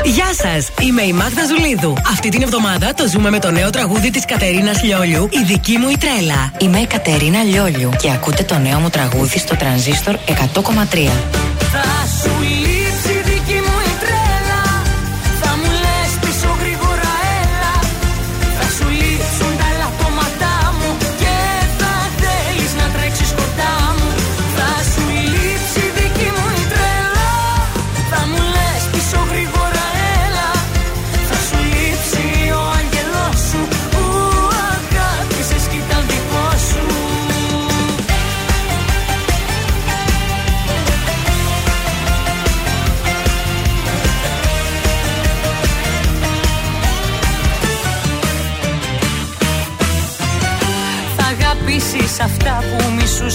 Γεια 0.05 0.35
σας, 0.35 0.71
είμαι 0.81 1.03
η 1.03 1.13
Μάγδα 1.13 1.43
Ζουλίδου. 1.47 1.97
Αυτή 2.11 2.29
την 2.29 2.43
εβδομάδα 2.43 2.95
το 2.95 3.09
ζούμε 3.09 3.31
με 3.31 3.39
το 3.39 3.51
νέο 3.51 3.71
τραγούδι 3.71 4.11
της 4.11 4.25
Κατερίνας 4.25 4.83
Λιόλιου, 4.83 5.29
Η 5.31 5.45
δική 5.47 5.77
μου 5.77 5.89
η 5.89 5.97
τρέλα. 5.99 6.53
Είμαι 6.59 6.79
η 6.79 6.87
Κατερίνα 6.87 7.43
Λιόλιου 7.43 7.91
και 8.01 8.11
ακούτε 8.11 8.43
το 8.43 8.59
νέο 8.59 8.79
μου 8.79 8.89
τραγούδι 8.89 9.39
στο 9.39 9.57
τρανζίστορ 9.57 10.15
100,3. 10.15 11.52
Θα 11.75 12.07
σου 12.07 12.41
λείψει 12.41 12.72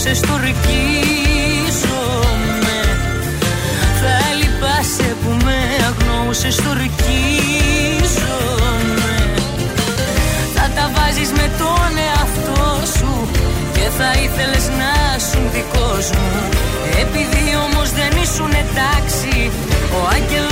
μισούσες 0.08 0.30
το 0.30 0.38
ρικίζομαι 0.44 1.88
Θα 4.02 4.16
λυπάσαι 4.40 5.16
που 5.22 5.30
με 5.46 5.58
αγνοούσες 5.90 6.56
το 6.56 6.74
ρικίζομαι 6.82 7.96
Θα 10.56 10.66
τα 10.76 10.92
βάζεις 10.96 11.32
με 11.32 11.52
τον 11.58 11.90
εαυτό 12.08 12.86
σου 12.98 13.30
Και 13.74 13.86
θα 13.98 14.10
ήθελες 14.26 14.66
να 14.80 15.20
σου 15.28 15.42
δικός 15.54 16.10
μου 16.12 16.32
Επειδή 17.02 17.44
όμως 17.66 17.92
δεν 17.92 18.12
ήσουν 18.24 18.52
εντάξει 18.64 19.52
Ο 19.94 20.08
άγγελος 20.14 20.47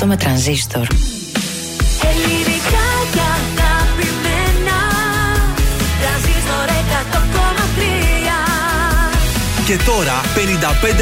Ζήστο 0.00 0.14
με 0.14 0.22
τρανζίστορ. 0.24 0.86
Ελληνικά 2.10 2.86
και 3.12 3.20
αγαπημένα 3.36 4.78
Τρανζίστορ 6.00 6.68
100,3 9.58 9.66
Και 9.66 9.76
τώρα 9.84 10.20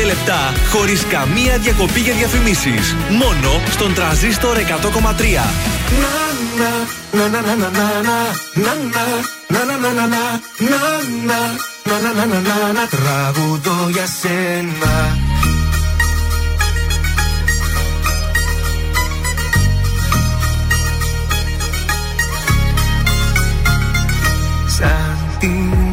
55 0.01 0.05
λεπτά 0.07 0.53
χωρίς 0.70 1.05
καμία 1.11 1.59
διακοπή 1.59 2.01
για 2.01 2.14
διαφημίσεις. 2.14 2.94
Μόνο 3.11 3.61
στον 3.70 3.94
τραζίστορ 3.94 4.57
100,3. 4.57 4.62
Τραγουδό 12.90 13.88
για 13.90 14.07
σένα 14.20 15.28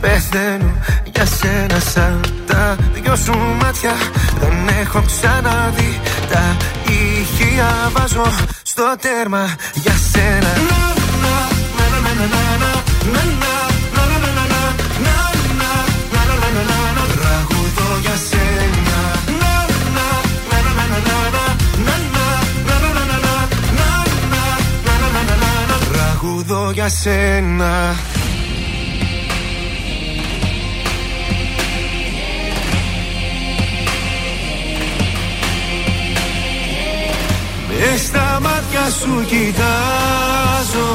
πεθαίνω 0.00 0.72
για 1.12 1.26
σένα 1.26 1.78
Σαν 1.80 2.20
τα 2.46 2.76
δυο 2.92 3.16
σου 3.16 3.32
μάτια. 3.62 3.94
Δεν 4.40 4.68
έχω 4.80 5.02
ξαναδεί 5.06 6.00
Τα 6.30 6.56
ηχεία. 6.92 7.90
Βάζω 7.92 8.24
στο 8.62 8.94
τέρμα 9.00 9.54
για 9.74 9.94
σένα. 10.12 10.52
Τραγουδώ 17.14 17.98
για 18.00 18.16
σένα. 18.16 19.10
Τραγουδώ 25.92 26.70
για 26.70 26.88
σένα 26.88 27.94
Μες 37.80 38.00
στα 38.00 38.38
μάτια 38.42 38.90
σου 39.00 39.24
κοιτάζω 39.26 40.90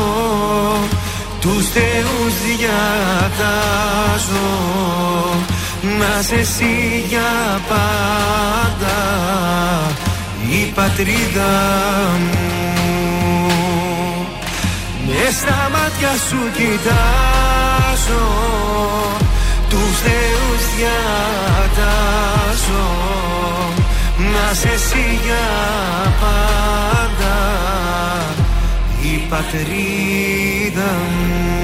Τους 1.40 1.70
θεούς 1.70 2.34
διατάζω. 2.46 4.50
Να 6.00 6.22
σε 6.22 6.36
εσύ 6.36 7.04
για 7.08 7.62
πάντα 7.68 8.98
Η 10.50 10.72
πατρίδα 10.76 11.54
μου. 12.20 12.40
Μες 15.08 15.36
στα 15.36 15.70
μάτια 15.74 16.14
σου 16.30 16.42
κοιτάζω 16.54 18.26
Τους 19.70 19.96
θεούς 20.04 20.64
διατάζω 20.76 22.86
Να 24.18 24.54
σε 24.54 24.68
εσύ 24.68 25.20
για 25.24 25.46
πάντα 26.22 27.36
Η 29.02 29.18
πατρίδα 29.30 30.92
μου 31.20 31.56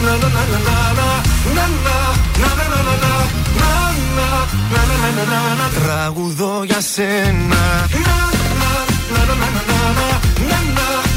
Να, 0.00 0.10
να, 0.10 0.16
να, 0.16 0.28
να, 0.28 0.46
να, 0.48 0.76
να, 0.78 1.10
να, 1.54 1.66
να, 1.66 1.76
να, 1.78 2.06
να, 2.28 2.54
να, 2.54 2.68
να, 2.68 2.82
να, 2.82 3.08
να, 3.08 3.66
να, 4.08 4.44
να, 4.48 4.82
να, 4.88 5.12
να, 5.12 5.24
να, 5.24 5.54
να, 5.54 5.68
Τραγουδώ 5.82 6.62
για 6.64 6.80
σένα 6.80 7.88
Να, 8.04 8.18
να, 8.60 8.80
να, 9.14 9.24
να, 9.24 9.34
να, 9.34 9.34
να, 9.34 9.46
να, 9.46 9.50
να, 9.50 9.68
να, 9.68 10.04
να, 10.04 10.18
να, 10.48 10.58
να, 10.76 11.07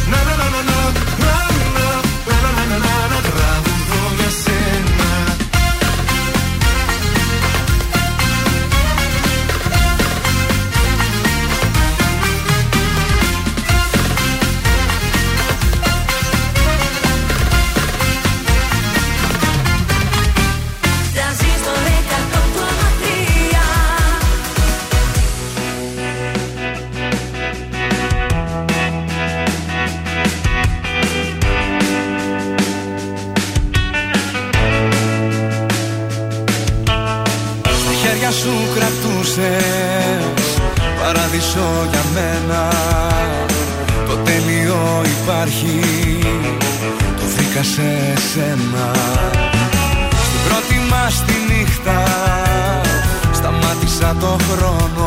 βρήκα 47.61 47.63
σε 47.63 48.21
σένα. 48.31 48.91
Στην 50.25 50.39
πρώτη 50.47 50.77
μας 50.89 51.23
τη 51.25 51.33
νύχτα 51.53 52.03
Σταμάτησα 53.33 54.15
το 54.19 54.37
χρόνο 54.49 55.00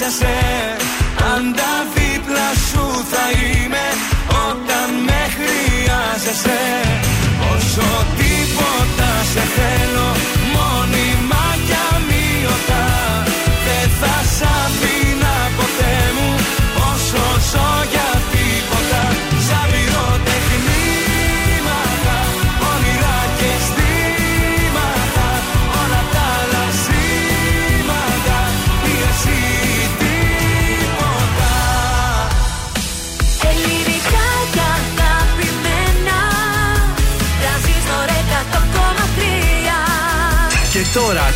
φαντάζεσαι 0.00 0.76
Πάντα 1.18 1.70
δίπλα 1.94 2.48
σου 2.68 3.04
θα 3.10 3.24
είμαι 3.30 3.86
Όταν 4.48 4.90
με 5.06 5.20
χρειάζεσαι 5.36 6.60
Όσο 7.54 8.06
τίποτα 8.16 9.10
σε 9.32 9.40
θέλω 9.40 10.39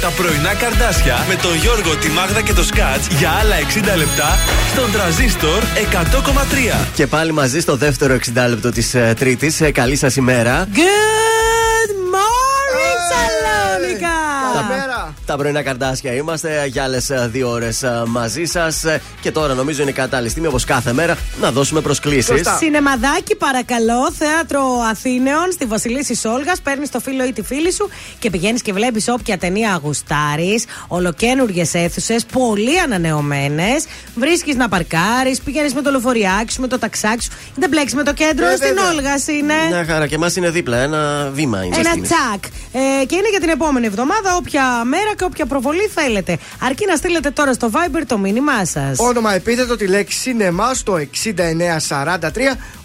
τα 0.05 0.11
πρωινά 0.11 0.55
καρδάσια 0.55 1.25
με 1.29 1.35
τον 1.35 1.55
Γιώργο, 1.57 1.97
τη 1.97 2.09
Μάγδα 2.09 2.41
και 2.41 2.53
το 2.53 2.65
Σκάτς 2.65 3.07
για 3.07 3.31
άλλα 3.31 3.55
60 3.95 3.97
λεπτά 3.97 4.39
στον 4.73 4.93
τραζίστορ 4.93 5.63
100,3. 5.63 6.87
Και 6.95 7.07
πάλι 7.07 7.33
μαζί 7.33 7.61
στο 7.61 7.77
δεύτερο 7.77 8.15
60 8.15 8.49
λεπτό 8.49 8.71
της 8.71 8.97
Τρίτης. 9.17 9.63
Καλή 9.73 9.97
σας 9.97 10.17
ημέρα. 10.17 10.69
Good 10.75 11.91
morning, 12.15 12.99
Σαλόνικα! 13.11 14.17
Καλημέρα. 14.55 15.15
Τα 15.35 15.41
πρωινά 15.41 15.63
καρδάσια 15.63 16.13
είμαστε 16.13 16.67
για 16.67 16.83
άλλες 16.83 17.11
δύο 17.27 17.51
ώρες 17.51 17.85
μαζί 18.07 18.45
σας. 18.45 18.85
Και 19.21 19.31
τώρα 19.31 19.55
νομίζω 19.55 19.83
είναι 19.83 19.91
κατάλληλη 19.91 20.29
στιγμή, 20.31 20.49
όπως 20.49 20.65
κάθε 20.65 20.93
μέρα, 20.93 21.17
να 21.41 21.51
δώσουμε 21.51 21.81
προσκλήσεις. 21.81 22.25
Σωστά. 22.25 22.57
Σινεμαδάκι, 22.57 23.37
παρακαλώ, 23.37 24.13
θέατρο 24.19 24.63
Αθήνεων 24.91 25.53
στη 25.53 25.65
Βασιλίση 25.65 26.15
Σόλγας. 26.15 26.61
Παίρνεις 26.61 26.91
το 26.91 27.01
φίλο 27.01 27.25
ή 27.25 27.33
τη 27.33 27.43
φίλη 27.43 27.73
σου 27.73 27.89
και 28.19 28.31
πηγαίνεις 28.31 28.63
και 28.63 28.73
βλέπεις 28.73 29.09
όποια 29.09 29.39
ταινία 29.39 29.81
γουστάρεις. 29.83 30.65
Ολοκένουργιε 30.89 31.65
αίθουσες, 31.73 32.25
πολύ 32.25 32.81
ανανεωμένες. 32.81 33.85
Βρίσκεις 34.15 34.57
να 34.57 34.69
παρκάρεις, 34.69 35.41
πηγαίνεις 35.41 35.75
με 35.75 35.83
το 35.83 35.91
λεωφοριάκι 35.91 36.53
σου, 36.53 36.61
με 36.61 36.67
το 36.69 36.79
ταξάκι 36.79 37.23
σου. 37.23 37.31
Δεν 37.55 37.69
μπλέξεις 37.69 37.95
με 37.95 38.03
το 38.03 38.13
κέντρο, 38.13 38.47
Ε, 38.47 38.57
στην 38.57 38.69
βέβαια. 38.75 38.91
Όλγα 38.91 39.15
είναι. 39.39 39.55
Μια 39.69 39.85
χαρά 39.85 40.07
και 40.07 40.15
εμάς 40.15 40.37
είναι 40.37 40.51
δίπλα, 40.51 40.77
ένα 40.79 41.31
βήμα 41.33 41.65
είναι. 41.65 41.77
Ένα 41.77 41.91
στην- 41.91 42.03
τσακ. 42.03 42.45
Ε, 42.73 43.05
και 43.05 43.15
είναι 43.17 43.29
για 43.31 43.41
την 43.41 43.49
επόμενη 43.49 43.87
εβδομάδα, 43.87 44.37
όποια 44.37 44.85
μέρα 44.85 45.15
και 45.25 45.31
όποια 45.31 45.47
προβολή 45.47 45.91
θέλετε. 45.95 46.39
Αρκεί 46.59 46.87
να 46.87 46.97
στείλετε 46.97 47.31
τώρα 47.31 47.53
στο 47.53 47.71
Viber 47.73 48.03
το 48.07 48.19
μήνυμά 48.19 48.65
σας. 48.65 48.99
Όνομα 48.99 49.35
επίθετο 49.35 49.77
τη 49.77 49.87
λέξη 49.87 50.19
σινεμά 50.19 50.75
στο 50.75 50.99
6943 50.99 50.99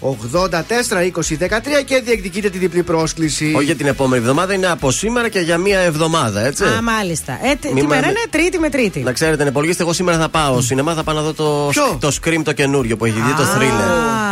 20 0.00 1.38
13 1.38 1.84
και 1.84 2.00
διεκδικείτε 2.04 2.50
τη 2.50 2.58
διπλή 2.58 2.82
πρόσκληση. 2.82 3.52
Όχι 3.56 3.64
για 3.64 3.74
την 3.76 3.86
επόμενη 3.86 4.22
εβδομάδα, 4.22 4.54
είναι 4.54 4.66
από 4.66 4.90
σήμερα 4.90 5.28
και 5.28 5.40
για 5.40 5.58
μία 5.58 5.78
εβδομάδα, 5.78 6.44
έτσι. 6.46 6.64
Α, 6.64 6.82
μάλιστα. 6.82 7.38
Ε, 7.42 7.54
τι 7.54 7.72
Μη 7.72 7.82
μέρα 7.82 8.00
με- 8.00 8.06
είναι 8.06 8.20
Τρίτη 8.30 8.58
με 8.58 8.68
Τρίτη. 8.68 9.00
Να 9.00 9.12
ξέρετε, 9.12 9.40
είναι 9.40 9.50
υπολογίστε, 9.50 9.82
εγώ 9.82 9.92
σήμερα 9.92 10.18
θα 10.18 10.28
πάω 10.28 10.60
σινεμά, 10.60 10.94
θα 10.94 11.02
πάω 11.02 11.14
να 11.14 11.22
δω 11.22 11.32
το, 11.32 11.68
Ποιο; 11.70 11.96
το 12.00 12.12
Scream 12.22 12.40
το 12.44 12.52
καινούριο 12.52 12.96
που 12.96 13.04
έχει 13.04 13.20
δει, 13.20 13.34
το 13.34 13.42
thriller. 13.42 14.29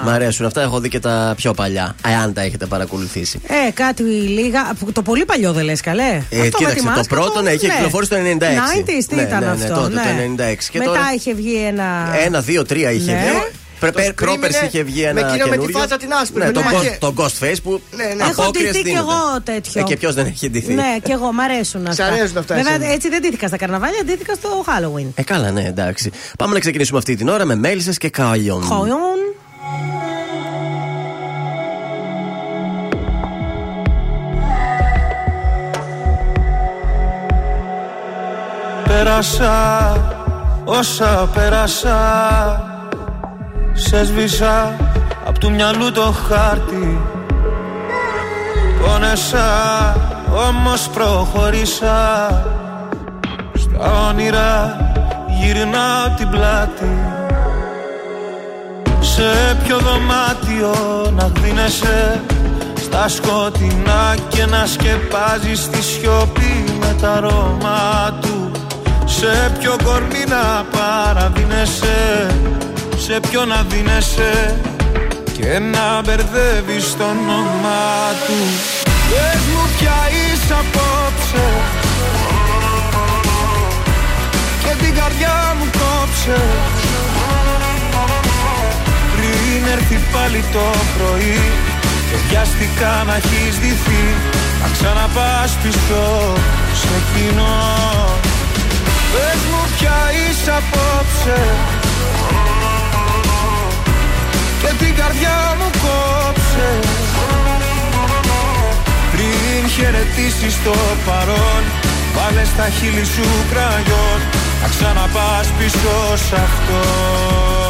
Α. 0.00 0.04
Μ' 0.04 0.08
αρέσουν 0.08 0.46
αυτά, 0.46 0.62
έχω 0.62 0.80
δει 0.80 0.88
και 0.88 0.98
τα 0.98 1.32
πιο 1.36 1.52
παλιά. 1.54 1.94
Εάν 2.06 2.32
τα 2.32 2.40
έχετε 2.40 2.66
παρακολουθήσει. 2.66 3.40
Ε, 3.46 3.70
κάτι 3.70 4.02
λίγα. 4.02 4.72
Το 4.92 5.02
πολύ 5.02 5.24
παλιό 5.24 5.52
δεν 5.52 5.64
λες, 5.64 5.80
καλέ. 5.80 6.02
Ε, 6.02 6.16
Αυτό 6.16 6.34
με 6.38 6.48
τη 6.48 6.50
κοίταξε, 6.56 6.76
το 6.76 6.84
μάσκα, 6.90 7.14
πρώτο, 7.14 7.40
ναι, 7.42 7.50
είχε 7.50 7.68
κυκλοφορήσει 7.68 8.10
το 8.10 8.16
96. 8.16 8.20
90's, 8.20 9.04
τι 9.08 9.14
Ναι, 9.14 9.22
ήταν 9.22 9.38
ναι, 9.40 9.46
ναι, 9.46 9.52
αυτό. 9.52 9.74
τότε, 9.74 9.88
το 9.88 9.98
ναι. 9.98 10.52
96. 10.52 10.68
Και 10.70 10.78
Μετά 10.78 10.90
τώρα- 10.90 11.12
είχε 11.14 11.34
βγει 11.34 11.54
ένα. 11.66 12.16
Ένα, 12.24 12.40
δύο, 12.40 12.64
τρία 12.64 12.90
είχε 12.90 13.12
Ναι. 13.12 13.18
βγει. 13.18 13.58
Πρε- 13.80 13.92
Το 13.92 13.98
πρε- 14.00 14.10
Scream 14.12 14.14
Πρόπερση 14.24 14.58
είναι 14.58 14.66
είχε 14.66 14.82
βγει 14.82 15.02
με 15.02 15.08
ένα 15.08 15.20
εκείνο 15.20 15.32
με 15.44 15.44
τη 15.44 15.50
καινούριο. 15.50 15.78
φάτσα 15.78 15.96
την 15.96 16.12
άσπρη, 16.12 16.38
Ναι, 16.40 16.46
με 16.46 16.52
το, 16.52 16.60
μια 16.60 16.70
ghost, 16.70 16.74
μαχαίρι. 16.74 16.96
το 17.00 17.14
Ghost 17.16 17.44
Face 17.44 17.56
που 17.62 17.80
Ναι, 17.96 18.04
ναι. 18.04 18.22
Έχω 18.30 18.42
απόκριες 18.42 18.70
ντυθεί 18.70 18.82
κι 18.82 18.88
δίνονται. 18.88 19.12
εγώ 19.12 19.40
τέτοιο. 19.44 19.80
Ε, 19.80 19.82
και 19.82 19.96
ποιος 19.96 20.14
δεν 20.14 20.26
έχει 20.26 20.50
ντυθεί. 20.50 20.72
Ναι, 20.72 20.96
και 21.02 21.12
εγώ, 21.12 21.32
μ' 21.32 21.40
αρέσουν 21.40 21.86
αυτά. 21.86 22.04
αρέσουν 22.06 22.36
αυτά, 22.38 22.54
Βέβαια, 22.54 22.72
εσένα. 22.74 22.92
έτσι 22.92 23.08
δεν 23.08 23.20
ντύθηκα 23.20 23.46
στα 23.46 23.56
καρναβάλια, 23.56 24.02
ντύθηκα 24.04 24.34
στο 24.34 24.64
Halloween. 24.66 25.06
Ε, 25.14 25.22
καλά, 25.22 25.50
ναι, 25.50 25.62
εντάξει. 25.64 26.10
Πάμε 26.38 26.52
να 26.54 26.60
ξεκινήσουμε 26.60 26.98
αυτή 26.98 27.16
την 27.16 27.28
ώρα 27.28 27.44
με 27.44 27.54
μέλισσες 27.54 27.98
και 27.98 28.08
καλλιόν. 28.10 28.62
Χόιον. 28.62 29.18
Πέρασα 38.84 39.96
όσα 40.64 41.28
πέρασα 41.34 41.98
Σε 43.72 44.04
σβήσα 44.04 44.76
απ' 45.26 45.38
του 45.38 45.50
μυαλού 45.50 45.92
το 45.92 46.14
χάρτη. 46.28 47.00
Πόνεσα 48.82 49.96
όμως 50.48 50.88
προχωρήσα. 50.88 52.28
Στα 53.54 54.08
όνειρα 54.08 54.76
γυρνάω 55.40 56.08
την 56.16 56.28
πλάτη 56.30 57.19
Σε 59.00 59.56
ποιο 59.64 59.78
δωμάτιο 59.78 60.74
να 61.16 61.30
γδίνεσαι 61.34 62.20
Στα 62.80 63.08
σκοτεινά 63.08 64.14
και 64.28 64.46
να 64.46 64.66
σκεπάζεις 64.66 65.68
τη 65.68 65.82
σιωπή 65.82 66.64
με 66.80 66.96
τα 67.00 67.12
αρώμα 67.12 68.18
του. 68.20 68.50
Σε 69.04 69.52
ποιο 69.58 69.76
κορμί 69.84 70.24
να 70.28 70.64
παραδίνεσαι; 70.64 72.26
Σε 72.96 73.20
ποιο 73.30 73.44
να 73.44 73.62
δίνεσαι; 73.68 74.56
Και 75.32 75.58
να 75.58 76.00
μπερδεύεις 76.04 76.96
το 76.96 77.04
όνομά 77.04 77.94
του. 78.26 78.38
Πες 79.10 79.42
μου 79.52 79.68
ποια 79.78 79.98
είσαι 80.10 80.52
απόψε. 80.52 81.46
Και 84.62 84.84
την 84.84 84.94
καρδιά 84.94 85.54
μου 85.58 85.64
κόψε 85.64 86.40
Πριν 89.30 89.72
έρθει 89.72 89.98
πάλι 90.12 90.44
το 90.52 90.66
πρωί 90.96 91.40
Και 92.08 92.16
βιαστικά 92.28 92.92
να 93.06 93.14
έχεις 93.14 93.54
ντυθεί 93.58 94.04
Να 94.62 94.68
ξαναπάς 94.74 95.50
πίσω 95.62 96.02
σε 96.80 96.96
κοινό 97.10 97.58
Πες 99.12 99.40
μου 99.50 99.62
ποια 99.78 99.98
είσαι 100.12 100.50
απόψε. 100.60 101.40
Και 104.60 104.84
την 104.84 104.94
καρδιά 104.94 105.56
μου 105.58 105.70
κόψε. 105.82 106.68
Πριν 109.12 109.70
χαιρετήσεις 109.70 110.54
το 110.64 110.74
παρόν 111.06 111.62
Βάλε 112.14 112.44
στα 112.44 112.68
χείλη 112.68 113.04
σου 113.04 113.26
κραγιόν. 113.50 114.20
Να 114.62 114.68
ξαναπάς 114.68 115.46
πίσω 115.58 116.16
σ' 116.16 116.32
αυτό 116.32 117.69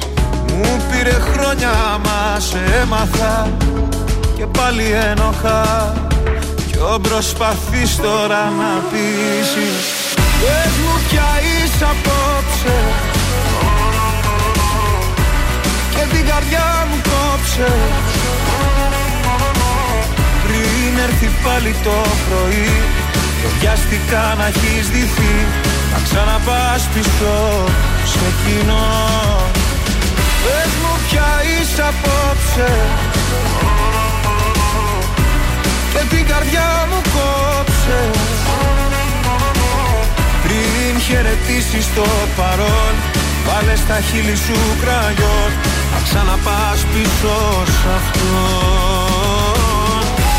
Μου 0.57 0.81
πήρε 0.91 1.17
χρόνια 1.33 1.73
μα 2.05 2.39
σε 2.39 2.59
έμαθα. 2.81 3.49
Και 4.37 4.45
πάλι 4.45 4.83
ένοχα. 5.09 5.93
Ποιο 6.71 6.99
προσπαθείς 7.01 7.95
τώρα 7.95 8.43
να 8.59 8.71
πείσεις. 8.89 9.83
Πες 10.41 10.73
μου 10.83 10.93
πια 11.09 11.29
είσαι 11.41 11.85
απόψε. 11.93 12.77
Και 15.95 16.15
την 16.15 16.25
καρδιά 16.27 16.87
μου 16.89 17.01
κόψε. 17.11 17.71
Πριν 20.45 21.03
έρθει 21.03 21.29
πάλι 21.43 21.75
το 21.83 21.97
πρωί 22.27 22.71
Και 23.41 23.47
βιαστικά 23.59 24.35
να 24.37 24.45
έχεις 24.45 24.89
δυθεί 24.89 25.35
Να 25.93 25.99
ξαναπάς 26.03 26.87
πίσω 26.93 27.65
σε 28.05 28.19
κοινό. 28.43 28.87
Πες 29.41 29.55
μου 29.55 29.60
πια 31.11 31.29
είσαι 31.51 31.83
απόψε. 31.91 32.71
Και 35.91 36.15
την 36.15 36.25
καρδιά 36.27 36.69
μου 36.89 37.01
κόψε. 37.15 37.99
Πριν 40.43 41.01
χαιρετήσεις 41.01 41.93
το 41.95 42.05
παρόν 42.35 42.93
Βάλε 43.45 43.75
στα 43.75 43.99
χείλη 44.01 44.35
σου 44.35 44.57
κραγιόν. 44.81 45.51
Να 45.93 45.99
ξαναπάς 46.03 46.79
πίσω 46.93 47.35
σ' 47.65 47.87
αυτό 47.97 48.41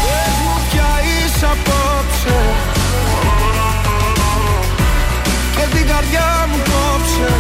Πες 0.05 0.35
μου 0.43 0.55
πια 0.70 0.91
είσαι 1.05 1.47
απόψε. 1.55 2.39
Και 5.57 5.77
την 5.77 5.87
καρδιά 5.87 6.49
μου 6.51 6.59
κόψε 6.70 7.33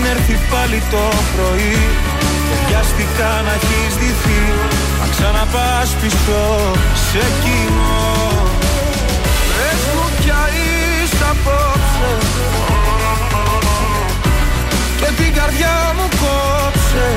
Πριν 0.00 0.10
έρθει 0.10 0.38
πάλι 0.50 0.82
το 0.90 1.04
πρωί. 1.34 1.78
Και 2.48 2.56
βιαστικά 2.66 3.30
να 3.46 3.52
έχεις 3.58 3.92
δυθεί 4.02 4.42
Να 5.00 5.06
ξαναπάς 5.14 5.88
πίσω 6.00 6.42
σε 7.08 7.24
κοινό. 7.42 8.06
Πες 9.54 9.80
μου 9.94 10.06
πια 10.18 10.40
είσαι 10.56 11.24
απόψε. 11.32 12.12
Και 14.98 15.08
την 15.18 15.32
καρδιά 15.38 15.76
μου 15.96 16.06
κόψε. 16.22 17.08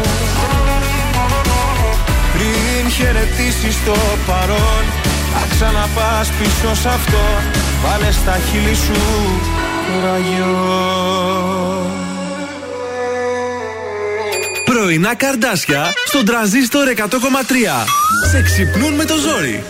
Πριν 2.33 2.91
χαιρετήσεις 2.95 3.75
το 3.85 3.97
παρόν 4.27 4.83
Να 5.33 5.43
ξαναπάς 5.53 6.27
πίσω 6.37 6.75
σ' 6.81 6.85
αυτό. 6.97 7.23
Βάλε 7.83 8.11
στα 8.11 8.35
χείλη 8.47 8.75
σου 8.75 9.01
κουραγιό 9.87 10.91
Πρωινά 14.81 15.15
καρδάσια 15.15 15.93
στον 16.05 16.25
τραζίστορ 16.25 16.87
100,3. 16.95 17.03
Σε 18.31 18.41
ξυπνούν 18.41 18.93
με 18.93 19.05
το 19.05 19.15
ζόρι. 19.15 19.63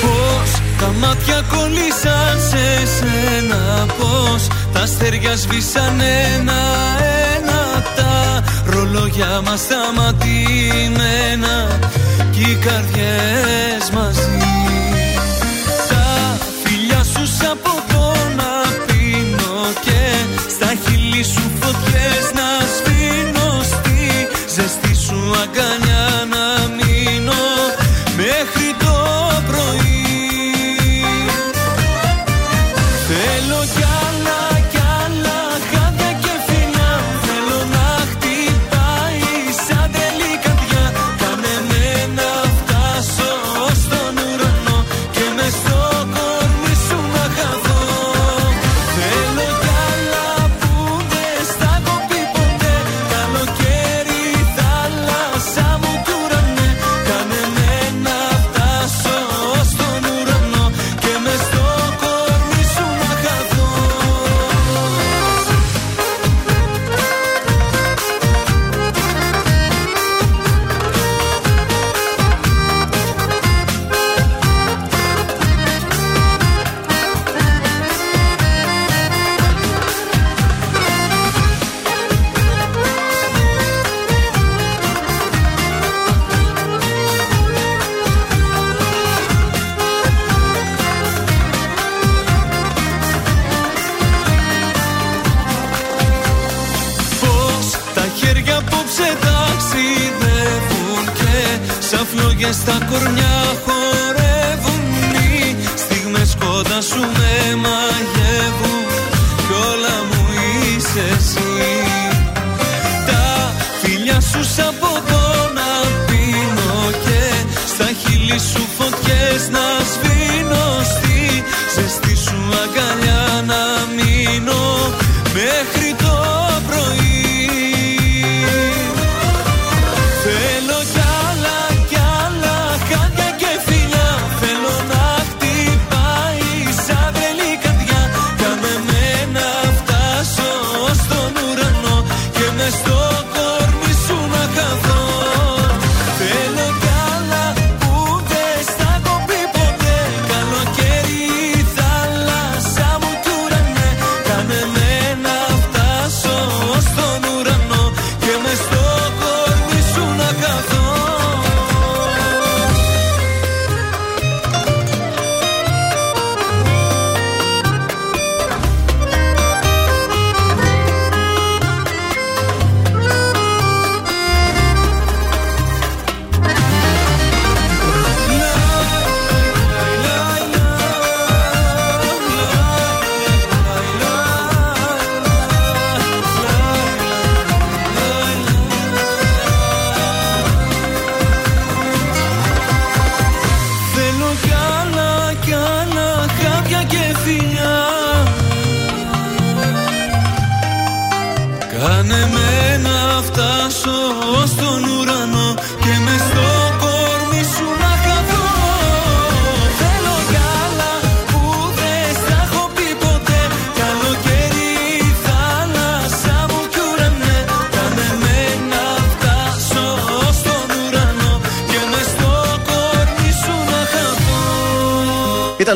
Πώς 0.00 0.50
τα 0.78 0.92
μάτια 0.98 1.44
κολλήσαν 1.50 2.40
σε 2.48 2.86
σένα 2.86 3.86
Πώς 3.98 4.46
τα 4.72 4.80
αστέρια 4.80 5.36
σβήσαν 5.36 6.00
ένα-ένα 6.00 7.82
Τα 7.96 8.13
ρολόγια 8.94 9.40
μας 9.44 9.60
σταματημένα 9.60 11.56
Κι 12.30 12.40
οι 12.40 12.54
καρδιές 12.54 13.90
μαζί. 13.92 14.38
Τα 15.88 16.38
φιλιά 16.64 17.02
σου 17.04 17.26
σαν 17.26 17.58
ποτό 17.62 18.12
να 18.36 18.52
πίνω 18.86 19.72
Και 19.80 20.00
στα 20.48 20.66
χείλη 20.66 21.24
σου 21.24 21.50
φωτιές 21.60 22.32
να 22.34 22.48
σβήνω 22.76 23.62
Στη 23.62 24.28
ζεστή 24.54 24.94
σου 24.94 25.18
αγκαλιά 25.42 25.83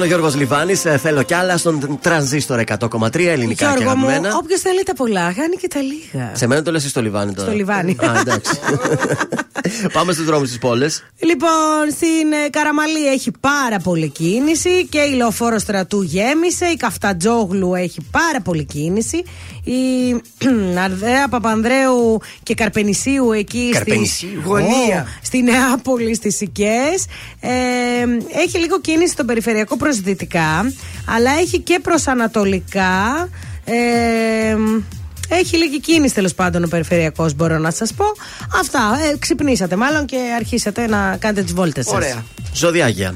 Γιώργος 0.09 0.35
Λιβάνης. 0.37 0.81
Θέλω 0.81 1.23
κι 1.23 1.35
άλλα 1.35 1.57
στον 1.57 1.99
τρανζίστορ 2.01 2.63
100,3 2.67 3.27
ελληνικά 3.27 3.67
και 3.67 3.83
Γιώργο 3.83 3.97
μου, 3.97 4.07
αγαπημένα. 4.07 4.37
όποιος 4.37 4.61
θέλει 4.61 4.83
τα 4.83 4.95
πολλά, 4.95 5.21
χάνει 5.21 5.57
και 5.61 5.69
τα 5.69 5.81
λίγα. 5.81 6.31
Σε 6.35 6.47
μένα 6.47 6.63
το 6.63 6.71
λες 6.71 6.81
εσύ 6.81 6.91
στο 6.91 7.03
Λιβάνι 7.03 7.33
τώρα; 7.35 7.49
Στο 7.49 7.57
Λιβάνι. 7.57 7.97
Α, 8.01 8.19
εντάξει. 8.21 8.59
Πάμε 9.93 10.12
στους 10.12 10.25
δρόμους 10.25 10.49
της 10.49 10.59
πόλης. 10.59 11.05
Λοιπόν, 11.19 11.91
στην 11.91 12.33
ε, 12.45 12.49
Καραμαλή 12.51 13.07
έχει 13.07 13.31
πάρα 13.41 13.79
πολύ 13.79 14.09
κίνηση 14.09 14.87
και 14.87 14.99
η 14.99 15.14
λεωφόρο 15.14 15.59
στρατού 15.59 16.03
γέμισε. 16.03 16.66
Η 16.66 16.77
Καφτατζόγλου 16.77 17.75
έχει 17.75 18.01
πάρα 18.11 18.41
πολύ 18.41 18.64
κίνηση. 18.64 19.23
Η 19.64 20.12
Αρδέα 20.85 21.29
Παπανδρέου 21.29 22.21
και 22.43 22.55
Καρπενησίου 22.55 23.33
εκεί 23.33 23.71
Καρπενησίου. 23.73 24.29
στη 24.29 24.41
Γωνία. 24.49 25.07
στη 25.23 25.43
Νεάπολη, 25.43 26.14
στις 26.14 26.41
Οικές. 26.43 27.07
Ε, 27.41 27.51
έχει 28.43 28.59
λίγο 28.59 28.81
κίνηση 28.81 29.12
στο 29.12 29.25
περιφερειακό 29.25 29.77
προς 29.77 30.01
δυτικά, 30.01 30.73
αλλά 31.07 31.31
έχει 31.41 31.61
και 31.61 31.79
προς 31.83 32.07
ανατολικά. 32.07 33.29
Ε, 33.64 34.57
έχει 35.29 35.57
λίγη 35.57 35.81
κίνηση 35.81 36.14
τέλος 36.14 36.35
πάντων 36.35 36.64
ο 36.64 36.68
περιφερειακός, 36.68 37.35
μπορώ 37.35 37.59
να 37.59 37.70
σας 37.70 37.93
πω. 37.93 38.05
Αυτά. 38.61 38.99
Ε, 39.12 39.16
ξυπνήσατε 39.18 39.76
μάλλον 39.76 40.07
και 40.07 40.18
αρχίσατε 40.37 40.87
να 40.87 41.16
κάνετε 41.18 41.43
τις 41.43 41.53
βόλτες 41.53 41.85
σας. 41.85 41.95
Ωραία. 41.95 42.24
Ζωδιάκια. 42.55 43.14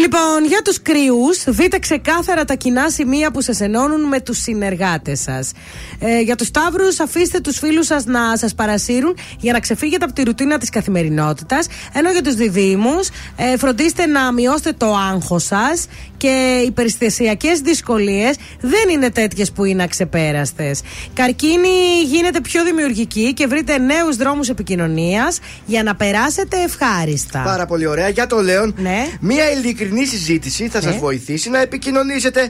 Λοιπόν, 0.00 0.44
για 0.48 0.62
τους 0.64 0.82
κρυού, 0.82 1.26
δείτε 1.46 1.78
ξεκάθαρα 1.78 2.44
τα 2.44 2.54
κοινά 2.54 2.90
σημεία 2.90 3.30
που 3.30 3.40
σας 3.40 3.60
ενώνουν 3.60 4.00
με 4.08 4.20
τους 4.20 4.38
συνεργάτες 4.38 5.20
σας. 5.20 5.52
Ε, 5.98 6.20
για 6.20 6.36
τους 6.36 6.46
Σταύρου, 6.46 6.86
αφήστε 7.02 7.40
τους 7.40 7.58
φίλους 7.58 7.86
σας 7.86 8.04
να 8.04 8.36
σας 8.36 8.54
παρασύρουν 8.54 9.16
για 9.40 9.52
να 9.52 9.60
ξεφύγετε 9.60 10.04
από 10.04 10.14
τη 10.14 10.22
ρουτίνα 10.22 10.58
της 10.58 10.70
καθημερινότητας. 10.70 11.66
Ενώ 11.92 12.10
για 12.10 12.22
τους 12.22 12.34
διδήμου, 12.34 13.00
ε, 13.36 13.56
φροντίστε 13.56 14.06
να 14.06 14.32
μειώσετε 14.32 14.72
το 14.72 14.94
άγχος 15.12 15.44
σας 15.44 15.86
και 16.16 16.62
οι 16.66 16.70
περιστασιακές 16.70 17.60
δυσκολίες 17.60 18.36
δεν 18.60 18.88
είναι 18.92 19.10
τέτοιες 19.10 19.52
που 19.52 19.64
είναι 19.64 19.82
αξεπέραστες. 19.82 20.80
Καρκίνη, 21.14 22.02
γίνετε 22.06 22.40
πιο 22.40 22.64
δημιουργικοί 22.64 23.34
και 23.34 23.46
βρείτε 23.46 23.78
νέους 23.78 24.16
δρόμους 24.16 24.48
επικοινωνίας 24.48 25.38
για 25.66 25.82
να 25.82 25.94
περάσετε 25.94 26.56
ευχάριστα. 26.62 27.42
Πάρα 27.44 27.66
πολύ 27.66 27.86
ωραία. 27.86 28.08
Για 28.08 28.26
το 28.26 28.42
Λέον, 28.42 28.74
Ναι. 28.78 29.06
μία 29.20 29.50
ειλικρινή 29.52 29.88
συζήτηση 30.06 30.68
θα 30.68 30.78
Ναι. 30.78 30.84
σας 30.90 30.96
βοηθήσει 31.00 31.50
να 31.50 31.60
επικοινωνήσετε 31.60 32.48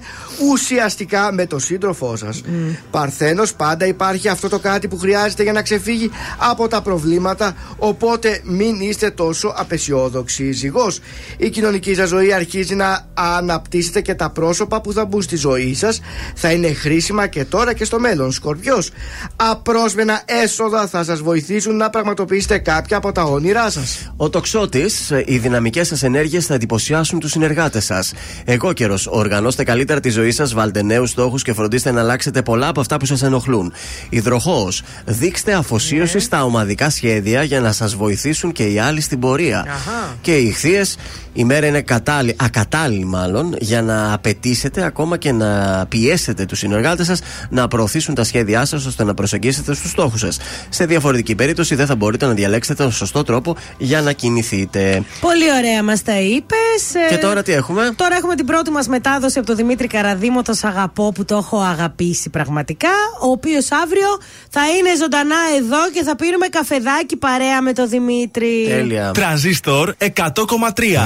ουσιαστικά 0.51 1.33
με 1.33 1.47
τον 1.47 1.61
σύντροφό 1.61 2.17
σας. 2.17 2.43
Παρθένος, 2.91 3.55
πάντα 3.55 3.87
υπάρχει 3.87 4.29
αυτό 4.29 4.49
το 4.49 4.59
κάτι 4.59 4.89
που 4.89 4.99
χρειάζεται 4.99 5.43
για 5.43 5.53
να 5.53 5.63
ξεφύγει 5.63 6.11
από 6.39 6.69
τα 6.69 6.83
προβλήματα, 6.83 7.57
οπότε 7.79 8.41
μην 8.45 8.81
είστε 8.81 9.11
τόσο 9.11 9.55
απεσιόδοξοι. 9.57 10.53
Ζυγός, 10.53 11.01
η 11.37 11.49
κοινωνική 11.51 11.95
σας 11.95 12.09
ζωή 12.09 12.33
αρχίζει 12.33 12.75
να 12.75 13.07
αναπτύσσετε 13.15 14.01
και 14.01 14.15
τα 14.15 14.31
πρόσωπα 14.31 14.81
που 14.81 14.93
θα 14.93 15.05
μπουν 15.05 15.23
στη 15.23 15.37
ζωή 15.37 15.75
σας 15.75 16.01
θα 16.35 16.53
είναι 16.53 16.73
χρήσιμα 16.73 17.27
και 17.27 17.45
τώρα 17.45 17.73
και 17.75 17.85
στο 17.85 17.99
μέλλον. 18.01 18.33
Σκορπιός, 18.33 18.91
απρόσμενα 19.37 20.23
έσοδα 20.43 20.87
θα 20.87 21.05
σας 21.05 21.21
βοηθήσουν 21.21 21.77
να 21.77 21.91
πραγματοποιήσετε 21.91 22.59
κάποια 22.59 22.97
από 22.97 23.13
τα 23.13 23.23
όνειρά 23.23 23.71
σας. 23.71 24.13
Ο 24.17 24.31
τοξότης, 24.31 25.13
οι 25.25 25.39
δυναμικές 25.39 25.87
σας 25.89 26.03
ενέργειες 26.03 26.47
θα 26.47 26.55
εντυπωσιάσουν 26.55 27.20
του 27.21 27.29
συνεργάτες 27.29 27.85
σας. 27.85 28.13
Εγώ 28.45 28.73
καιρο, 28.73 28.99
οργανώστε 29.07 29.65
καλύτερα 29.65 30.01
τη 30.01 30.11
ζωή 30.11 30.31
σας, 30.31 30.55
βάλτε 30.55 30.83
νέους 30.83 31.11
στόχους 31.11 31.43
και 31.43 31.53
φροντίστε 31.53 31.91
να 31.91 32.01
αλλάξετε 32.01 32.43
πολλά 32.43 32.69
από 32.69 32.81
αυτά 32.81 32.97
που 32.97 33.07
σας 33.07 33.23
ενοχλούν. 33.23 33.73
Υδροχός, 34.09 34.83
δείξτε 35.05 35.53
αφοσίωση 35.53 36.19
στα 36.19 36.45
ομαδικά 36.45 36.91
σχέδια 36.91 37.43
για 37.43 37.61
να 37.61 37.73
σας 37.73 37.95
βοηθήσουν 37.95 38.53
και 38.53 38.63
οι 38.63 38.79
άλλοι 38.79 39.01
στην 39.01 39.19
πορεία. 39.19 39.67
Και 40.21 40.37
οι 40.37 40.47
ηχθείες, 40.47 40.97
η 41.33 41.45
μέρα 41.45 41.67
είναι 41.67 41.81
κατάλληλη, 41.81 42.37
ακατάλληλη 42.39 43.05
μάλλον, 43.05 43.55
για 43.59 43.83
να 43.83 44.13
απαιτήσετε 44.13 44.85
ακόμα 44.85 45.17
και 45.17 45.33
να 45.33 45.87
πιέσετε 45.89 46.45
τους 46.45 46.59
συνεργάτες 46.59 47.07
σας 47.07 47.21
να 47.51 47.69
προωθήσουν 47.69 48.15
τα 48.15 48.25
σχέδιά 48.25 48.65
σας 48.65 48.85
ώστε 48.87 49.05
να 49.05 49.15
προσεγγίσετε 49.15 49.75
στους 49.75 49.91
στόχους 49.91 50.21
σας. 50.21 50.39
Σε 50.69 50.85
διαφορετική 50.87 51.35
περίπτωση 51.35 51.75
δεν 51.75 51.87
θα 51.87 51.97
μπορείτε 51.97 52.27
να 52.27 52.33
διαλέξετε 52.33 52.83
τον 52.83 52.93
σωστό 52.93 53.23
τρόπο 53.25 53.57
για 53.79 54.01
να 54.01 54.13
κινηθείτε. 54.13 55.03
Πολύ 55.21 55.53
ωραία 55.59 55.83
μας 55.83 56.03
τα 56.03 56.21
είπες. 56.21 57.10
Και 57.11 57.17
τώρα 57.17 57.43
τι 57.43 57.53
έχουμε; 57.53 57.93
Τώρα 57.97 58.17
έχουμε 58.17 58.35
την 58.35 58.47
πρώτη 58.47 58.71
μας 58.71 58.89
μετάδοση 58.89 59.39
από 59.39 59.47
τον 59.47 59.57
Δημήτρη 59.57 59.87
Καραδίμο, 59.87 60.43
το 60.43 60.53
σ' 60.53 60.65
αγαπώ 60.65 61.13
που 61.13 61.25
το 61.25 61.37
έχω 61.37 61.61
αγαπήσει 61.61 62.31
πραγματικά. 62.31 62.89
Ο 63.23 63.31
οποίος 63.31 63.73
αύριο 63.73 64.09
θα 64.51 64.61
είναι 64.79 64.97
ζωντανά 64.97 65.37
εδώ 65.59 65.91
και 65.93 66.03
θα 66.03 66.17
πίνουμε 66.17 66.47
καφεδάκι 66.47 67.17
παρέα 67.17 67.63
με 67.63 67.73
τον 67.73 67.89
Δημήτρη. 67.89 68.67
Τέλεια. 68.69 69.11
Τρανζίστορ 69.11 69.95
100,3. 69.99 70.11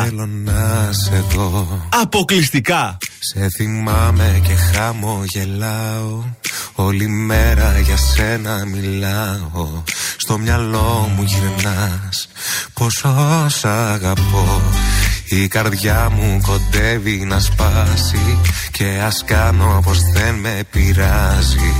Θέλω 0.05 0.29
να 0.45 0.93
σε 0.93 1.25
δω 1.35 1.89
Αποκλειστικά. 2.03 2.99
Σε 3.19 3.49
θυμάμαι 3.49 4.41
και 4.47 4.55
χαμογελάω 4.55 6.23
Όλη 6.75 7.09
μέρα 7.09 7.79
για 7.79 7.97
σένα 7.97 8.65
μιλάω 8.67 9.83
Στο 10.17 10.39
μυαλό 10.39 11.11
μου 11.17 11.23
γυρνάς 11.23 12.29
Πόσο 12.75 13.47
σ' 13.49 13.65
αγαπώ 13.65 14.63
Η 15.29 15.49
καρδιά 15.49 16.11
μου 16.11 16.41
κοντεύει 16.43 17.25
να 17.25 17.41
σπάσει 17.41 18.39
Και 18.71 19.01
ας 19.07 19.25
κάνω 19.25 19.81
πως 19.85 19.99
δεν 20.13 20.35
με 20.35 20.63
πειράζει. 20.71 21.75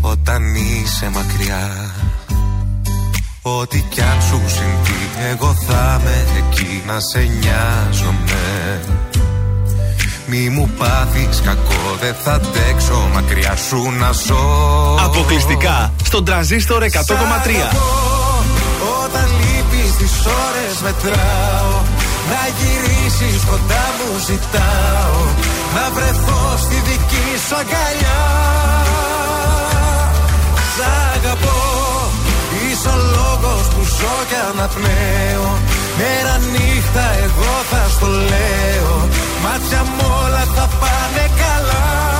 Όταν 0.00 0.54
είσαι 0.54 1.10
μακριά 1.14 1.94
Ό,τι 3.42 3.80
κι 3.88 4.00
αν 4.00 4.22
σου 4.22 4.40
συμβεί 4.46 5.30
Εγώ 5.30 5.54
θα 5.66 6.00
είμαι 6.00 6.24
εκεί 6.36 6.82
να 6.86 7.00
σε 7.00 7.18
νοιάζομαι. 7.18 8.80
Μη 10.26 10.48
μου 10.48 10.70
πάθεις 10.78 11.40
κακό 11.44 11.96
Δεν 12.00 12.14
θα 12.24 12.32
αντέξω 12.32 13.08
μακριά 13.14 13.56
σου 13.56 13.90
να 13.98 14.12
ζω. 14.12 14.98
Αποκλειστικά 15.04 15.92
στον 16.04 16.24
τρανζίστορ 16.24 16.82
100,3. 16.82 16.88
Σ' 16.90 17.10
αγαπώ, 17.10 17.36
Όταν 19.04 19.26
λείπεις 19.40 19.65
τις 19.98 20.14
ώρες 20.44 20.76
μετράω. 20.84 21.74
Να 22.30 22.42
γυρίσεις 22.58 23.40
κοντά 23.50 23.84
μου 23.96 24.10
ζητάω. 24.28 25.20
Να 25.74 25.84
βρεθώ 25.94 26.42
στη 26.64 26.76
δική 26.88 27.28
σου 27.46 27.56
αγκαλιά. 27.62 28.22
Σ' 30.74 30.84
αγαπώ 31.14 31.60
Είσαι 32.64 32.88
ο 32.88 32.98
λόγος 33.16 33.64
που 33.72 33.82
ζω 33.96 34.16
και 34.28 34.38
αναπνέω. 34.50 35.48
Μέρα 35.98 36.36
νύχτα 36.52 37.04
εγώ 37.24 37.52
θα 37.70 37.82
στο 37.94 38.06
λέω. 38.06 39.08
Μάτια 39.42 39.82
μου 39.82 40.06
όλα 40.24 40.44
θα 40.54 40.68
πάνε 40.80 41.24
καλά 41.40 42.15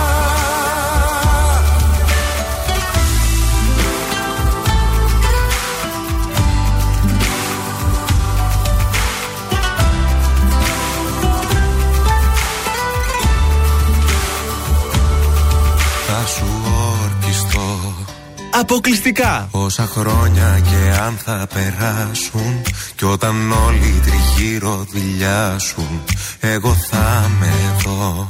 Αποκλειστικά. 18.58 19.48
Όσα 19.50 19.86
χρόνια 19.86 20.60
και 20.62 20.98
αν 21.00 21.16
θα 21.24 21.46
περάσουν 21.54 22.62
Κι 22.96 23.04
όταν 23.04 23.52
όλοι 23.52 24.02
τριγύρω 24.04 24.86
δηλιάσουν 24.90 26.02
Εγώ 26.40 26.74
θα 26.74 27.30
με 27.40 27.46
εδώ 27.46 28.28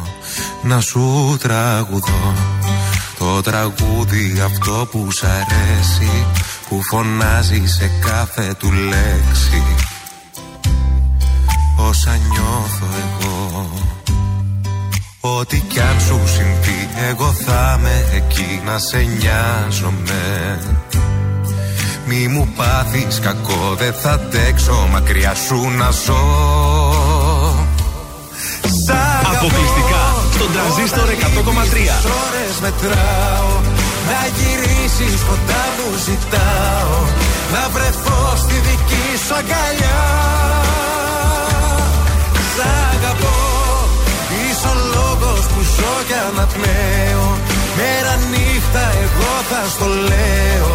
να 0.63 0.81
σου 0.81 1.37
τραγουδώ. 1.41 2.35
Το 3.19 3.43
τραγούδι 3.43 4.43
αυτό 4.45 4.89
που 4.91 5.11
σ' 5.11 5.25
αρέσει 5.25 6.27
Που 6.69 6.83
φωνάζει 6.83 7.67
σε 7.67 7.91
κάθε 8.05 8.55
του 8.59 8.73
λέξη. 8.73 9.63
Όσα 11.79 12.17
νιώθω 12.17 12.87
εγώ 12.97 13.86
Ό,τι 15.35 15.61
κι 15.61 15.81
αν 15.81 16.01
σου 16.07 16.21
συμβεί 16.25 16.89
Εγώ 17.09 17.33
θα 17.33 17.79
είμαι 17.79 18.05
εκεί 18.15 18.63
να 18.65 18.79
σε 18.79 18.97
νοιάζομαι. 18.97 20.25
Μη 22.07 22.29
μου 22.29 22.49
πάθεις 22.57 23.21
κακό 23.21 23.75
Δεν 23.79 23.93
θα 23.93 24.11
αντέξω 24.11 24.89
μακριά 24.93 25.35
σου 25.35 25.71
να 25.79 25.91
ζω. 25.91 26.23
Σ' 28.85 28.89
αγαπώ. 28.89 29.37
Αποκλειστικά 29.37 30.05
στον 30.35 30.49
τρανζίστορ 30.53 31.09
100,3. 31.09 31.97
Ώρες 32.25 32.55
μετράω 32.63 33.53
Να 34.09 34.21
γυρίσεις 34.37 35.21
κοντά 35.29 35.63
μου 35.77 35.89
ζητάω. 36.07 36.99
Να 37.53 37.69
βρεθώ 37.75 38.37
στη 38.37 38.55
δική 38.55 39.07
σου 39.27 39.35
αγκαλιά. 39.41 40.01
Σ' 42.55 42.61
αγαπώ 42.95 43.16
ζω 45.75 45.95
και 46.09 46.17
αναπνέω. 46.29 47.27
Μέρα 47.77 48.15
νύχτα 48.31 48.85
εγώ 49.03 49.33
θα 49.51 49.63
στο 49.75 49.87
λέω. 50.11 50.73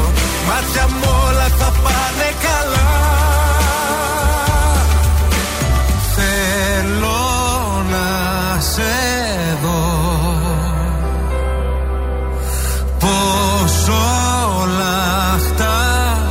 Μάτια 0.48 0.86
μου 0.88 1.12
όλα 1.28 1.48
θα 1.60 1.70
πάνε 1.84 2.30
καλά. 2.46 2.90
Θέλω 6.16 7.22
να 7.92 8.10
σε 8.60 8.94
δω. 9.64 9.84
Πόσο 13.00 14.02
λαχταρώ 14.78 16.22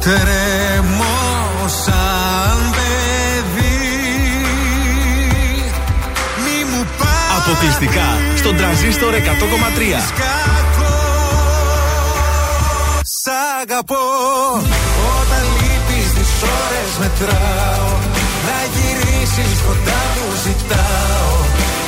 Τρέμω 0.00 0.37
Αποκλειστικά 7.60 8.08
στον 8.36 8.56
τραζίστορ 8.56 9.14
100,3. 9.14 9.18
κακό 10.20 10.94
Σ' 13.20 13.30
αγαπώ. 13.60 14.06
Όταν 15.18 15.44
λείπεις 15.58 16.08
τις 16.16 16.32
ώρες 16.60 16.90
μετράω. 17.00 17.90
Να 18.46 18.58
γυρίσεις 18.74 19.56
κοντά 19.66 20.00
μου 20.14 20.28
ζητάω. 20.44 21.32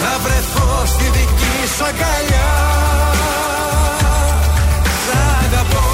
Να 0.03 0.13
βρεθώ 0.25 0.69
στη 0.93 1.07
δική 1.17 1.57
σου 1.75 1.85
αγκαλιά. 1.91 2.53
Σ' 5.03 5.13
αγαπώ. 5.43 5.89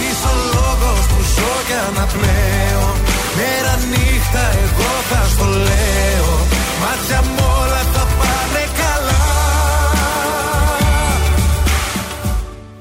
Είσαι 0.00 0.28
ο 0.32 0.36
λόγος 0.54 1.02
που 1.10 1.18
ζω 1.34 1.52
και 1.68 1.76
αναπνέω. 1.88 2.86
Μέρα 3.36 3.74
νύχτα 3.90 4.44
εγώ 4.64 4.90
θα 5.10 5.20
στο 5.32 5.46
λέω. 5.66 6.30
Μάτια 6.82 7.20
μου 7.36 7.59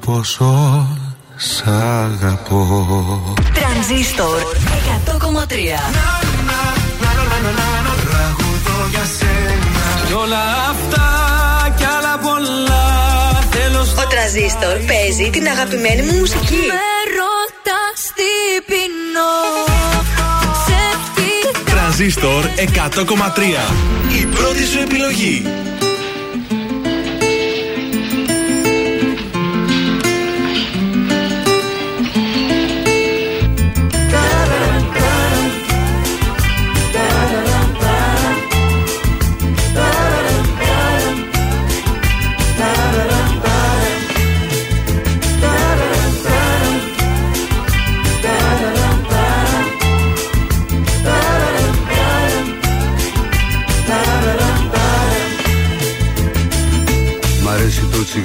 Πόσο 0.10 0.88
σ' 1.36 1.64
αγαπώ 1.68 3.36
Τρανζίστορ 3.54 4.42
100,3. 5.06 5.14
Τραγουδώ 8.10 8.88
για 8.90 9.06
σένα 9.18 10.06
Κι 10.08 10.14
όλα 10.14 10.44
αυτά 10.70 11.08
κι 11.78 11.84
άλλα 11.84 12.18
πολλά 12.18 12.86
θέλω 13.52 13.84
στο 13.84 14.02
Ο 14.02 14.08
Τρανζίστορ 14.08 14.76
παίζει 14.88 15.30
την 15.30 15.48
αγαπημένη 15.48 16.02
μου 16.02 16.18
μουσική. 16.20 16.64
Με 16.74 16.90
ρωτάς 17.20 18.00
τι 18.18 18.32
πεινώ 18.70 19.36
Σε 20.66 20.82
τι 21.16 21.72
Τρανζίστορ 21.72 22.44
100,3. 22.46 24.22
Η 24.22 24.26
πρώτη 24.26 24.66
σου 24.66 24.80
επιλογή. 24.80 25.46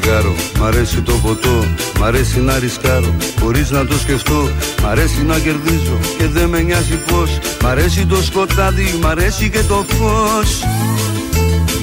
Τσιγάρο, 0.01 0.35
μ' 0.59 0.65
αρέσει 0.65 1.01
το 1.01 1.13
ποτό 1.13 1.65
Μ' 2.01 2.05
αρέσει 2.05 2.41
να 2.41 2.59
ρισκάρω, 2.59 3.15
χωρίς 3.41 3.71
να 3.71 3.87
το 3.87 3.99
σκεφτώ 3.99 4.49
Μ' 4.83 4.87
αρέσει 4.87 5.25
να 5.25 5.39
κερδίζω. 5.39 5.99
Και 6.19 6.27
δεν 6.27 6.49
με 6.49 6.61
νοιάζει 6.61 6.97
πως 6.97 7.39
Μ' 7.63 7.67
αρέσει 7.67 8.07
το 8.07 8.23
σκοτάδι, 8.23 8.99
μ' 9.03 9.07
αρέσει 9.07 9.51
και 9.51 9.61
το 9.69 9.85
φως. 9.89 10.63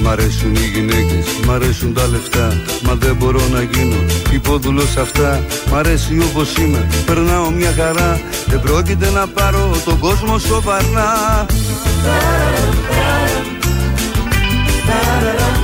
Μ' 0.02 0.08
αρέσουν 0.08 0.54
οι 0.54 0.70
γυναίκες, 0.74 1.26
μ' 1.46 1.50
αρέσουν 1.50 1.94
τα 1.94 2.06
λεφτά. 2.06 2.62
Μα 2.82 2.94
δεν 2.94 3.16
μπορώ 3.16 3.40
να 3.52 3.62
γίνω 3.62 4.04
υπόδουλος 4.32 4.96
αυτά. 4.96 5.44
Μ' 5.70 5.74
αρέσει 5.74 6.18
όπως 6.30 6.56
είμαι, 6.56 6.86
περνάω 7.06 7.50
μια 7.50 7.74
χαρά. 7.76 8.20
Δεν 8.46 8.60
πρόκειται 8.60 9.10
να 9.10 9.26
πάρω 9.26 9.76
τον 9.84 9.98
κόσμο 9.98 10.38
σοβαρά. 10.38 11.46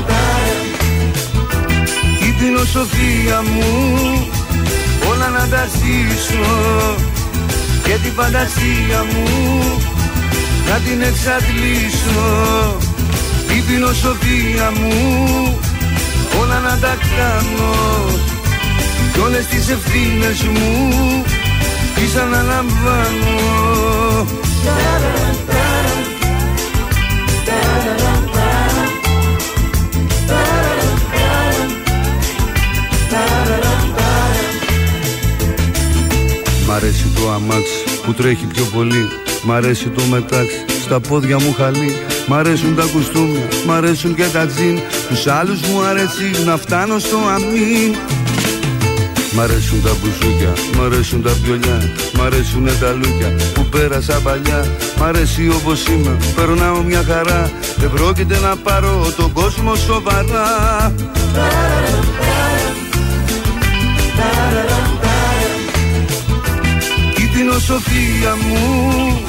Η 0.09 0.18
φιλοσοφία 2.59 3.43
μου. 3.43 4.27
Όλα 5.11 5.29
να 5.29 5.49
τα 5.49 5.67
ζήσω 5.73 6.95
Και 7.83 7.97
την 8.03 8.13
φαντασία 8.13 9.05
μου. 9.13 9.27
Να 10.69 10.75
την 10.75 11.03
εξαντλήσω. 11.03 12.77
Η 13.57 13.63
φιλοσοφία 13.67 14.71
μου. 14.81 15.59
Όλα 16.41 16.59
να 16.61 16.79
τα 16.79 16.97
κάνω. 17.17 17.75
Κι 19.13 19.21
όλες 19.21 19.47
τις 19.47 19.69
ευθύνες 19.69 20.43
μου 20.43 21.25
τις 21.95 22.17
αναλαμβάνω 22.17 23.37
αρέσει 36.79 37.07
το 37.15 37.31
αμάξι 37.31 37.85
που 38.05 38.15
τρέχει 38.15 38.47
πιο 38.47 38.65
πολύ. 38.65 39.09
Μ' 39.43 39.53
αρέσει 39.53 39.89
το 39.89 40.03
μετάξι 40.03 40.65
στα 40.85 41.01
πόδια 41.01 41.39
μου 41.39 41.55
χαλί 41.59 41.97
Μ' 42.29 42.35
αρέσουν 42.35 42.77
τα 42.77 42.85
κουστούμια, 42.93 43.49
μ' 43.67 43.71
αρέσουν 43.71 44.15
και 44.15 44.25
τα 44.33 44.47
τζιν. 44.47 44.79
Τους 45.09 45.27
άλλους 45.27 45.61
μου 45.61 45.83
αρέσει 45.83 46.45
να 46.45 46.57
φτάνω 46.57 46.99
στο 46.99 47.17
αμήν. 47.35 47.95
Μ' 49.33 49.41
αρέσουν 49.41 49.83
τα 49.83 49.91
μπουζούκια, 50.01 50.53
μ' 50.77 50.83
αρέσουν 50.83 51.23
τα 51.23 51.31
πιολιά 51.43 51.93
Μ' 52.15 52.23
αρέσουν 52.23 52.69
τα 52.81 52.93
λούκια 52.93 53.35
που 53.55 53.65
πέρασα 53.65 54.21
παλιά. 54.23 54.67
Μ' 54.99 55.03
αρέσει 55.03 55.49
όπως 55.49 55.87
είμαι, 55.87 56.17
περνάω 56.37 56.83
μια 56.83 57.03
χαρά. 57.09 57.51
Δεν 57.77 57.91
πρόκειται 57.91 58.39
να 58.39 58.57
πάρω 58.57 59.13
τον 59.17 59.33
κόσμο 59.33 59.75
σοβαρά 59.75 60.93
Η 67.59 67.61
φιλοσοφία 67.61 68.37
μου. 68.47 69.23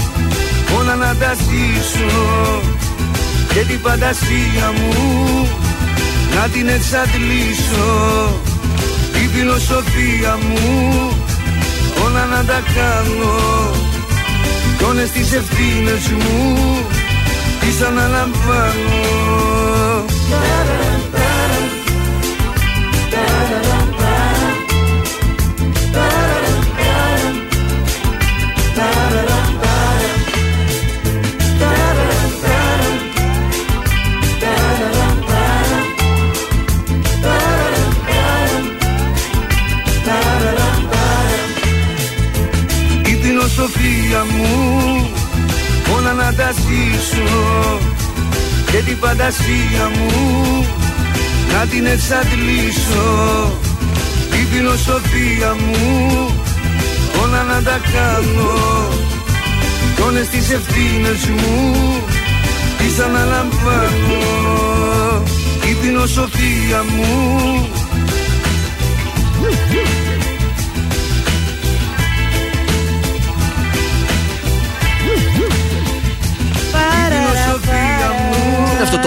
Όλα 0.80 0.96
να 0.96 1.16
τα 1.16 1.34
ζήσω. 1.34 2.62
Και 3.54 3.60
την 3.60 3.80
φαντασία 3.80 4.72
μου 4.76 5.48
να 6.36 6.48
την 6.48 6.68
εξαντλήσω. 6.68 7.90
Η 9.24 9.28
φιλοσοφία 9.34 10.38
μου 10.42 11.12
όλα 12.06 12.26
να 12.26 12.44
τα 12.44 12.62
κάνω. 12.76 13.72
Κι 14.78 14.84
όλες 14.84 15.10
τις 15.10 15.34
ευθύνες 15.34 16.08
μου 16.10 16.58
τις 17.60 17.82
αναλαμβάνω 17.82 19.30
φαντασία 49.50 49.90
μου 49.90 50.66
να 51.54 51.66
την 51.66 51.86
εξαντλήσω. 51.86 53.52
Η 54.32 54.46
φιλοσοφία 54.52 55.56
μου 55.60 56.30
όλα 57.24 57.44
να 57.44 57.62
τα 57.64 57.80
κάνω. 57.94 58.54
Κι 59.96 60.02
όλες 60.02 60.28
τις 60.28 60.52
ευθύνες 60.52 61.26
μου 61.26 61.74
τις 62.78 63.00
αναλαμβάνω. 63.00 64.22
Η 65.70 65.78
φιλοσοφία 65.82 65.82
φιλοσοφία 65.82 66.84
μου 66.96 67.70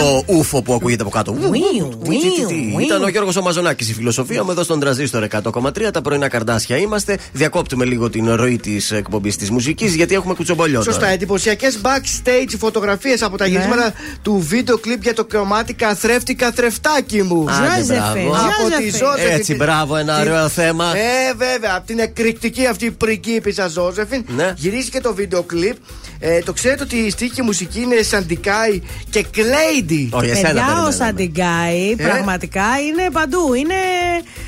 το 0.02 0.22
ούφο 0.26 0.62
που 0.62 0.74
ακούγεται 0.74 1.02
από 1.02 1.10
κάτω. 1.10 1.32
Ουίου, 1.32 1.98
Τι, 2.04 2.08
τι, 2.08 2.30
τι, 2.30 2.46
τι. 2.46 2.54
ουίου. 2.54 2.78
Ήταν 2.78 3.02
ο 3.04 3.08
Γιώργος 3.08 3.36
Ομαζονάκης. 3.36 3.88
Η 3.88 3.94
φιλοσοφία 3.94 4.44
μου 4.44 4.50
εδώ 4.50 4.62
στον 4.62 4.80
τραζίστορ 4.80 5.26
100,3. 5.52 5.90
Τα 5.92 6.00
πρωινά 6.00 6.28
καρδάσια 6.28 6.76
είμαστε. 6.76 7.18
Διακόπτουμε 7.32 7.84
λίγο 7.84 8.10
την 8.10 8.34
ροή 8.34 8.58
της 8.58 8.90
εκπομπής 8.90 9.36
της 9.36 9.50
μουσικής 9.50 9.94
γιατί 9.94 10.14
έχουμε 10.14 10.34
κουτσομπολιό. 10.34 10.82
Σωστά, 10.82 11.00
τώρα. 11.00 11.12
εντυπωσιακές 11.12 11.80
backstage 11.82 12.54
φωτογραφίες 12.58 13.22
από 13.22 13.36
τα 13.36 13.46
γυρίσματα 13.46 13.92
του 14.22 14.44
βίντεο 14.48 14.78
κλιπ 14.78 15.02
για 15.02 15.14
το 15.14 15.24
κομμάτι 15.24 15.74
Καθρέφτη 15.74 16.34
Καθρεφτάκι 16.34 17.22
μου. 17.22 17.46
Άντε, 17.50 17.94
μπράβο. 17.94 18.32
Από 18.34 18.76
τη 18.78 18.90
Ζώζεφιν. 18.90 19.34
Έτσι, 19.38 19.54
μπράβο, 19.54 19.96
ένα 19.96 20.20
ωραίο 20.20 20.48
θέμα. 20.48 20.96
Ε, 20.96 21.34
βέβαια, 21.36 21.74
από 21.76 21.86
την 21.86 21.98
εκρηκτική 21.98 22.66
αυτή 22.66 22.90
πριγκίπισσα 22.90 23.68
Ζώζεφιν. 23.68 24.24
Ναι. 24.36 24.52
Γυρίστηκε 24.56 25.00
το 25.00 25.14
βίντεο 25.14 25.42
κλιπ. 25.42 25.76
Ε, 26.24 26.38
το 26.38 26.52
ξέρετε 26.52 26.82
ότι 26.82 26.96
η 26.96 27.10
στίχη 27.10 27.30
και 27.30 27.40
η 27.42 27.44
μουσική 27.44 27.80
είναι 27.80 28.02
Σαντικάη 28.02 28.80
και 29.10 29.24
Κλέιντι. 29.30 30.08
Όχι, 30.12 30.30
εσένα 30.30 30.46
Παιδιά, 30.48 30.62
ο 30.62 30.66
περιμέναμε. 30.66 30.92
Σαντιγκάη 30.92 31.90
Ε; 31.98 32.02
πραγματικά 32.08 32.62
είναι 32.88 33.08
παντού. 33.12 33.54
Είναι... 33.54 33.74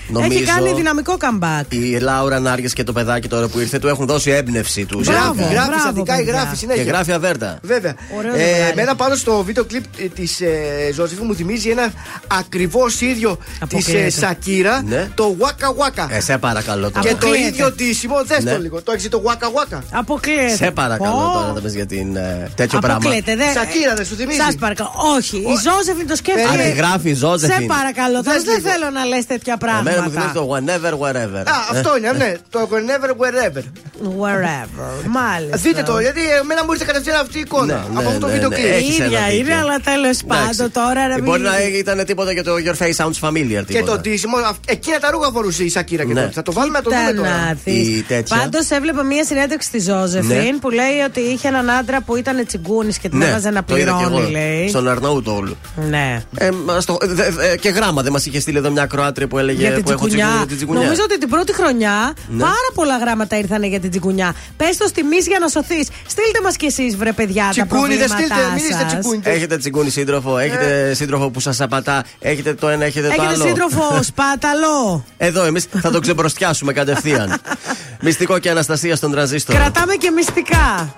Νομίζω- 0.08 0.32
Έχει 0.32 0.44
κάνει 0.44 0.72
δυναμικό 0.72 1.16
comeback. 1.20 1.62
Η 1.68 1.98
Λάουρα 1.98 2.40
Νάργες 2.40 2.72
και 2.72 2.84
το 2.84 2.92
παιδάκι 2.92 3.28
τώρα 3.28 3.48
που 3.48 3.58
ήρθε 3.58 3.78
του 3.78 3.88
έχουν 3.88 4.06
δώσει 4.06 4.30
έμπνευση 4.30 4.84
του. 4.84 5.00
Μπράβο, 5.04 5.18
Γράφει, 5.20 5.52
γράφει 5.54 5.68
μπράβο, 5.68 5.82
Σαντικάη, 5.84 6.16
παιδιά. 6.24 6.32
γράφει 6.32 6.56
συνέχεια. 6.56 6.82
Και 6.84 6.88
γράφει 6.90 7.12
αβέρτα. 7.12 7.58
Βέβαια. 7.62 7.94
Ωραίο 8.16 8.34
Ε, 8.34 8.38
ζευγάρι. 8.38 8.70
εμένα 8.72 8.94
πάνω 8.94 9.14
στο 9.14 9.42
βίντεο 9.44 9.64
κλιπ 9.64 9.84
της 10.14 10.40
ε, 10.40 10.90
Ζώζεφη 10.94 11.22
μου 11.22 11.34
θυμίζει 11.34 11.68
ένα 11.70 11.92
ακριβώς 12.26 13.00
ίδιο 13.00 13.36
της 13.46 13.56
Αποκλείεται. 13.60 14.04
ε, 14.06 14.10
Σακύρα, 14.10 14.82
Ναι. 14.82 15.10
το 15.14 15.36
Waka 15.40 15.66
Waka. 16.02 16.06
Ε, 16.10 16.20
σε 16.20 16.38
παρακαλώ 16.38 16.90
τώρα. 16.90 17.00
Και 17.08 17.08
το 17.14 17.16
Αποκλείεται. 17.16 17.48
ίδιο 17.48 17.72
τίσιμο, 17.72 18.14
δες 18.24 18.44
Ναι. 18.44 18.52
το 18.52 18.58
λίγο. 18.60 18.82
Το 18.82 18.92
έχεις 18.92 19.08
το 19.08 19.22
Waka 19.26 19.74
Waka. 19.74 19.78
Αποκλείεται. 19.90 20.54
Σε 20.56 20.70
παρακαλώ 20.70 21.10
Πω. 21.10 21.32
τώρα 21.32 21.52
να 21.64 21.70
πες 21.70 21.74
για 21.80 21.86
την, 21.94 22.08
ε, 22.16 22.50
τέτοιο 22.60 22.78
πράγμα. 22.78 22.96
Αποκλείεται. 23.00 23.32
Δεν... 23.42 23.50
Σακύρα, 23.58 23.94
δεν 23.98 24.04
σου 24.08 24.14
θυμίζει; 24.20 24.38
Σας 24.46 24.54
παρακαλώ. 24.64 24.90
Όχι. 25.16 25.36
Η 25.36 25.54
Ζώζεφιν 25.66 26.06
το 26.10 26.12
Α, 26.12 26.20
σκέφτεται. 26.22 26.62
τη 26.70 26.76
γράφει 26.80 27.08
η 27.14 27.18
Ζώζεφιν. 27.24 27.60
Σε 27.60 27.66
παρακαλώ. 27.76 28.18
Τώρα 28.26 28.36
Δες 28.36 28.42
δεν 28.50 28.56
λίγο. 28.58 28.68
θέλω 28.70 28.86
να 28.98 29.02
λες 29.12 29.24
τέτοια 29.32 29.54
Εμένα 29.62 30.02
μου 30.02 30.10
θυμίζει 30.10 30.32
πράγματα. 30.32 30.40
το 30.40 30.44
whenever, 30.52 30.92
wherever. 31.02 31.42
Α, 31.54 31.56
αυτό 31.72 31.90
είναι, 31.96 32.10
ναι. 32.22 32.30
Το 32.54 32.60
whenever, 32.72 33.10
wherever. 33.22 33.62
Wherever. 34.22 34.90
Μάλιστα. 35.18 35.56
Δείτε 35.56 35.82
το, 35.82 35.94
γιατί 36.06 36.20
εμένα 36.42 36.60
μου 36.64 36.72
ήρθε 36.72 36.84
κατευθείαν 36.90 37.16
αυτή 37.24 37.36
η 37.38 37.44
εικόνα. 37.46 37.64
Ναι, 37.74 37.80
από 37.88 38.00
ναι, 38.00 38.06
αυτό 38.06 38.18
το 38.24 38.26
ναι, 38.26 38.32
βίντεο 38.32 38.48
ναι. 38.48 38.54
κλιπ. 38.56 38.72
Έχεις 38.72 38.96
ένα 38.98 39.06
ίδια 39.06 39.20
δίκιο. 39.28 39.38
είναι, 39.40 39.54
αλλά 39.62 39.76
τέλος 39.90 40.18
πάντων 40.26 40.42
Εντάξει. 40.50 40.68
τώρα 40.80 41.00
να 41.08 41.12
Ε, 41.12 41.20
μην. 41.20 41.24
Μπορεί 41.24 41.42
να 41.42 41.54
ήταν 41.82 42.04
τίποτα 42.04 42.32
για 42.32 42.44
το 42.44 42.52
Your 42.66 42.76
Face 42.82 42.96
Sounds 43.00 43.18
Familiar. 43.28 43.62
Και 43.66 43.72
τίποτα. 43.72 43.92
το 43.92 43.98
ντύσιμο, 44.00 44.36
αυ- 44.36 44.70
εκείνα 44.70 44.98
τα 44.98 45.10
ρούχα 45.10 45.30
φορούσε 45.30 45.62
η 45.64 45.68
Σακύρα 45.68 46.04
και 46.04 46.12
Ναι. 46.12 46.20
τότε. 46.20 46.32
Θα 46.32 46.42
το 46.42 46.52
βάλουμε 46.52 46.78
να 46.78 46.84
το 46.84 46.90
δούμε 46.90 47.12
τώρα. 47.12 47.56
Η 47.64 48.02
τέτοια. 48.02 48.36
Πάντως 48.36 48.70
έβλεπα 48.70 49.02
μία 49.02 49.24
συνέντευξη 49.24 49.68
στη 49.68 49.78
Ζώζεφιν 49.90 50.28
Ναι. 50.28 50.58
που 50.60 50.70
λέει 50.70 50.98
ότι 51.08 51.20
είχε 51.20 51.48
έναν 51.54 51.70
άντρα 51.70 52.00
που 52.02 52.16
ήταν 52.16 52.46
τσιγκούνης 52.46 52.98
και 52.98 53.08
την 53.08 53.18
Ναι, 53.18 53.26
έβαζε 53.26 53.50
να 53.50 53.64
το 53.64 53.76
είδα 53.76 53.90
κι 53.90 53.96
πληρώνει, 53.96 54.20
εγώ. 54.22 54.30
λέει. 54.30 54.68
Στον 54.68 54.88
Αρναούτολ. 54.88 55.54
Ναι. 55.88 56.22
Ε, 56.38 56.50
μας 56.50 56.84
το- 56.84 56.98
δε- 57.02 57.30
δε- 57.30 57.56
και 57.56 57.68
γράμμα 57.68 58.02
δεν 58.02 58.12
μας 58.12 58.26
είχε 58.26 58.40
στείλει 58.40 58.58
εδώ 58.58 58.70
μια 58.70 58.86
Κροάτρια 58.86 59.26
που 59.26 59.38
έλεγε 59.38 59.60
Για 59.60 59.72
την 59.72 59.82
που 59.84 59.90
έχω 59.90 59.98
τσιγκουνιά. 60.06 60.24
τσιγκούνια, 60.26 60.46
την 60.46 60.56
τσιγκουνιά. 60.56 60.82
Νομίζω 60.82 61.02
ότι 61.04 61.18
την 61.18 61.28
πρώτη 61.28 61.52
χρονιά 61.54 62.12
Ναι. 62.28 62.40
πάρα 62.40 62.68
πολλά 62.74 62.96
γράμματα 62.98 63.38
ήρθαν 63.38 63.62
για 63.62 63.80
την 63.80 63.90
τσιγκουνιά. 63.90 64.34
Πες 64.56 64.76
το 64.76 64.90
τιμή 64.94 65.16
για 65.16 65.38
να 65.38 65.48
σωθείς. 65.48 65.88
Στείλτε 66.06 66.40
μας 66.44 66.56
κι 66.56 66.66
εσείς, 66.66 66.96
βρε 66.96 67.12
παιδιά, 67.12 67.46
Τσιγκούνι, 67.50 67.88
τα 67.96 67.98
δεν 67.98 68.08
στείλτε, 68.08 68.34
μην 68.34 68.56
είστε 68.56 68.68
προβλήματά 68.68 68.88
σας. 68.90 68.98
τσιγκούνι. 68.98 69.20
Έχετε 69.24 69.56
τσιγκούνι 69.56 69.90
σύντροφο, 69.90 70.38
έχετε 70.38 70.94
σύντροφο 70.94 71.30
που 71.30 71.40
σας 71.40 71.60
απατά, 71.60 72.04
έχετε 72.20 72.54
το 72.54 72.68
ένα, 72.68 72.84
έχετε, 72.84 73.06
το 73.06 73.12
Έχετε 73.18 73.34
άλλο. 73.34 73.44
σύντροφο 73.46 74.02
σπάταλο. 74.10 75.04
Εδώ 75.16 75.44
εμείς 75.44 75.66
θα 75.80 75.90
το 75.90 76.00
ξεμπροστιάσουμε 76.00 76.72
κατευθείαν. 76.72 77.34
Μυστικό 78.06 78.38
και 78.38 78.50
Αναστασία 78.50 78.96
στον 78.96 79.10
τραζίστρο. 79.10 79.54
Κρατάμε 79.54 79.94
και 79.94 80.10
μυστικά. 80.10 80.94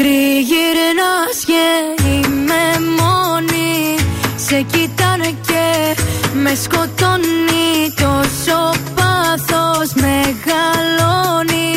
Τριγυρνάς 0.00 1.38
και 1.46 1.64
είμαι 2.08 2.64
μόνη. 2.98 3.96
Σε 4.36 4.60
κοιτάνε 4.60 5.34
και 5.46 5.96
με 6.32 6.54
σκοτώνει. 6.62 7.68
Τόσο 7.94 8.58
πάθος 8.94 9.92
μεγαλώνει. 9.94 11.70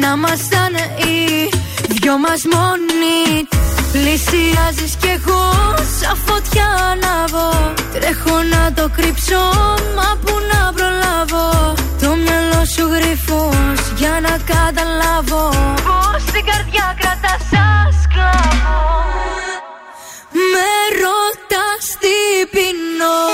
Να 0.00 0.08
ήμασταν 0.16 0.74
οι 0.96 1.48
δυο 1.88 2.18
μας 2.18 2.42
μόνοι. 2.52 3.48
Πλησιάζεις 3.92 4.94
κι 5.00 5.08
εγώ 5.16 5.42
σαν 6.00 6.16
φωτιά 6.26 6.68
ανάβω 6.90 7.74
Τρέχω 7.92 8.42
να 8.42 8.72
το 8.72 8.88
κρύψω 8.96 9.42
μα 9.96 10.18
που 10.24 10.34
να 10.52 10.72
προλάβω. 10.72 11.74
Το 12.00 12.08
μυαλό 12.22 12.64
σου 12.74 12.84
γρυφός 12.94 13.80
για 13.96 14.20
να 14.22 14.38
καταλάβω. 14.52 15.48
Πως 15.84 16.33
την 17.24 17.30
καρδιά 17.30 17.40
κρατάς 17.40 17.42
σαν 17.50 18.02
σκλάβο 18.02 18.80
Με 20.52 20.72
ρωτάς 21.02 21.86
τι 22.00 22.46
πεινώ 22.52 23.33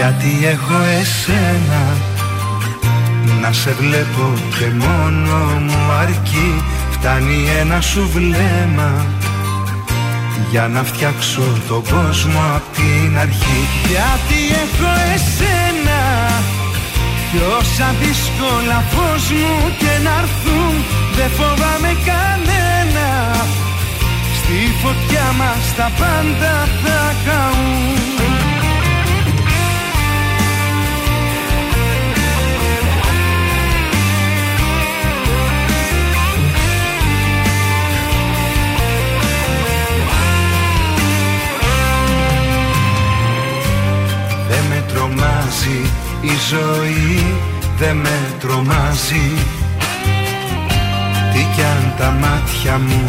Γιατί 0.00 0.46
έχω 0.46 0.78
εσένα 1.00 1.82
να 3.40 3.52
σε 3.52 3.72
βλέπω 3.72 4.34
και 4.58 4.66
μόνο 4.84 5.36
μου 5.60 5.92
αρκεί. 6.00 6.62
Φτάνει 6.90 7.44
ένα 7.60 7.80
σου 7.80 8.10
βλέμμα 8.14 9.06
για 10.50 10.68
να 10.68 10.82
φτιάξω 10.82 11.42
τον 11.68 11.82
κόσμο 11.82 12.40
απ' 12.56 12.74
την 12.76 13.18
αρχή. 13.18 13.60
Γιατί 13.88 14.40
έχω 14.62 14.90
εσένα 15.14 16.00
κι 17.30 17.40
όσα 17.58 17.94
δύσκολα 18.02 18.78
φως 18.92 19.30
μου 19.30 19.54
και 19.78 19.92
να 20.04 20.12
έρθουν 20.22 20.74
Δεν 21.16 21.30
φοβάμαι 21.30 21.92
κανένα. 22.10 23.08
Στη 24.38 24.58
φωτιά 24.82 25.26
μας 25.38 25.74
τα 25.76 25.90
πάντα 25.98 26.68
θα 26.82 27.14
καούν 27.24 28.19
τρομάζει 45.50 45.90
η 46.20 46.30
ζωή 46.50 47.36
δεν 47.78 47.96
με 47.96 48.34
τρομάζει. 48.40 49.32
Τι 51.32 51.46
κι 51.54 51.62
αν 51.62 51.94
τα 51.98 52.10
μάτια 52.10 52.78
μου 52.78 53.08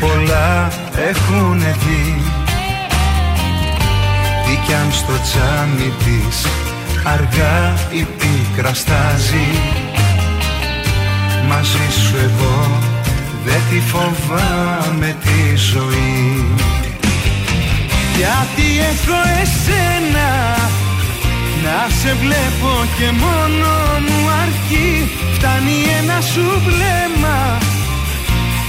πολλά 0.00 0.68
έχουν 1.08 1.58
δει. 1.58 2.22
Τι 4.44 4.58
κι 4.66 4.74
αν 4.74 4.92
στο 4.92 5.12
τζάμι 5.22 5.92
της 6.04 6.46
αργά 7.04 7.74
η 7.90 8.06
πίκρα 8.18 8.74
στάζει. 8.74 9.48
Μαζί 11.48 12.00
σου 12.02 12.16
εγώ 12.16 12.78
δεν 13.44 13.60
τη 13.70 13.80
φοβάμαι 13.80 15.16
τη 15.22 15.56
ζωή. 15.56 16.44
Γιατί 18.16 18.78
έχω 18.78 19.18
εσένα 19.42 20.63
να 21.64 21.80
σε 22.00 22.12
βλέπω 22.22 22.72
και 22.96 23.08
μόνο 23.22 23.70
μου 24.06 24.20
αρκεί. 24.42 24.92
Φτάνει 25.34 25.78
ένα 25.98 26.18
σου 26.30 26.46
βλέμμα 26.66 27.38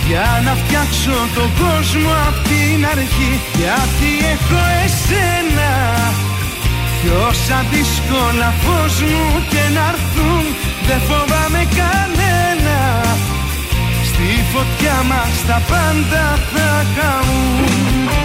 Για 0.07 0.29
να 0.45 0.53
φτιάξω 0.61 1.17
τον 1.35 1.49
κόσμο 1.61 2.11
απ' 2.27 2.41
την 2.49 2.79
αρχή. 2.93 3.33
Γιατί 3.59 4.11
έχω 4.33 4.59
εσένα. 4.85 5.73
Κι 6.99 7.09
όσα 7.29 7.59
δύσκολα 7.71 8.49
φως 8.63 8.95
μου 9.09 9.25
και 9.51 9.63
να 9.75 9.83
έρθουν 9.93 10.45
Δεν 10.87 11.01
φοβάμαι 11.07 11.63
κανένα. 11.79 12.79
Στη 14.09 14.29
φωτιά 14.51 14.97
μας 15.09 15.35
τα 15.47 15.61
πάντα 15.69 16.23
θα 16.51 16.85
καούν 16.95 18.24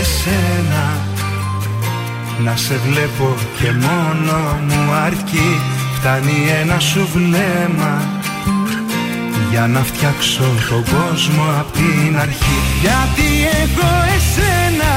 εσένα. 0.00 0.84
Να 2.44 2.56
σε 2.56 2.80
βλέπω 2.86 3.34
και 3.58 3.70
μόνο 3.86 4.36
μου 4.66 4.92
αρκεί. 4.92 5.50
Φτάνει 5.96 6.38
ένα 6.60 6.78
σου 6.78 7.08
βλέμμα. 7.14 7.94
Για 9.50 9.66
να 9.66 9.80
φτιάξω 9.80 10.48
τον 10.68 10.82
κόσμο 10.94 11.44
απ' 11.60 11.72
την 11.72 12.18
αρχή. 12.18 12.58
Γιατί 12.80 13.28
έχω 13.62 13.90
εσένα 14.16 14.94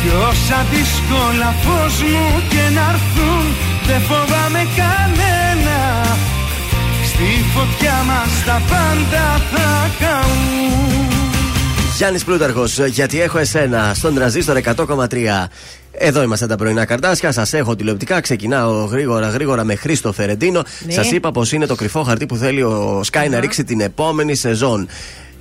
Κι 0.00 0.10
όσα 0.28 0.58
δύσκολα 0.72 1.50
φως 1.62 1.96
μου 2.10 2.26
και 2.52 2.64
να 2.76 2.84
έρθουν 2.94 3.44
Δεν 3.86 4.00
φοβάμαι 4.08 4.62
κανένα. 4.80 5.78
Στη 7.10 7.28
φωτιά 7.54 7.96
μας 8.08 8.32
τα 8.46 8.60
πάντα 8.70 9.24
θα 9.52 9.90
καούν 10.00 10.89
Γιάννης 12.00 12.24
Πλούταρχος, 12.24 12.78
γιατί 12.78 13.20
έχω 13.20 13.38
εσένα 13.38 13.92
στον 13.94 14.14
τραζίστορ 14.14 14.56
100,3. 14.56 15.48
Εδώ 15.92 16.22
είμαστε 16.22 16.46
τα 16.46 16.56
πρωινά 16.56 16.84
καρτάσια. 16.84 17.32
Σας 17.32 17.52
έχω 17.52 17.76
τηλεοπτικά. 17.76 18.20
Ξεκινάω 18.20 18.84
γρήγορα 18.84 19.28
γρήγορα 19.28 19.64
με 19.64 19.74
Χρήστο 19.74 20.12
Φερεντίνο. 20.12 20.62
Ναι. 20.86 20.92
Σας 20.92 21.10
είπα 21.10 21.30
πως 21.32 21.52
είναι 21.52 21.66
το 21.66 21.74
κρυφό 21.74 22.02
χαρτί 22.02 22.26
που 22.26 22.36
θέλει 22.36 22.62
ο 22.62 23.00
Σκάι 23.04 23.28
να 23.28 23.40
ρίξει 23.40 23.64
την 23.64 23.80
επόμενη 23.80 24.34
σεζόν. 24.34 24.88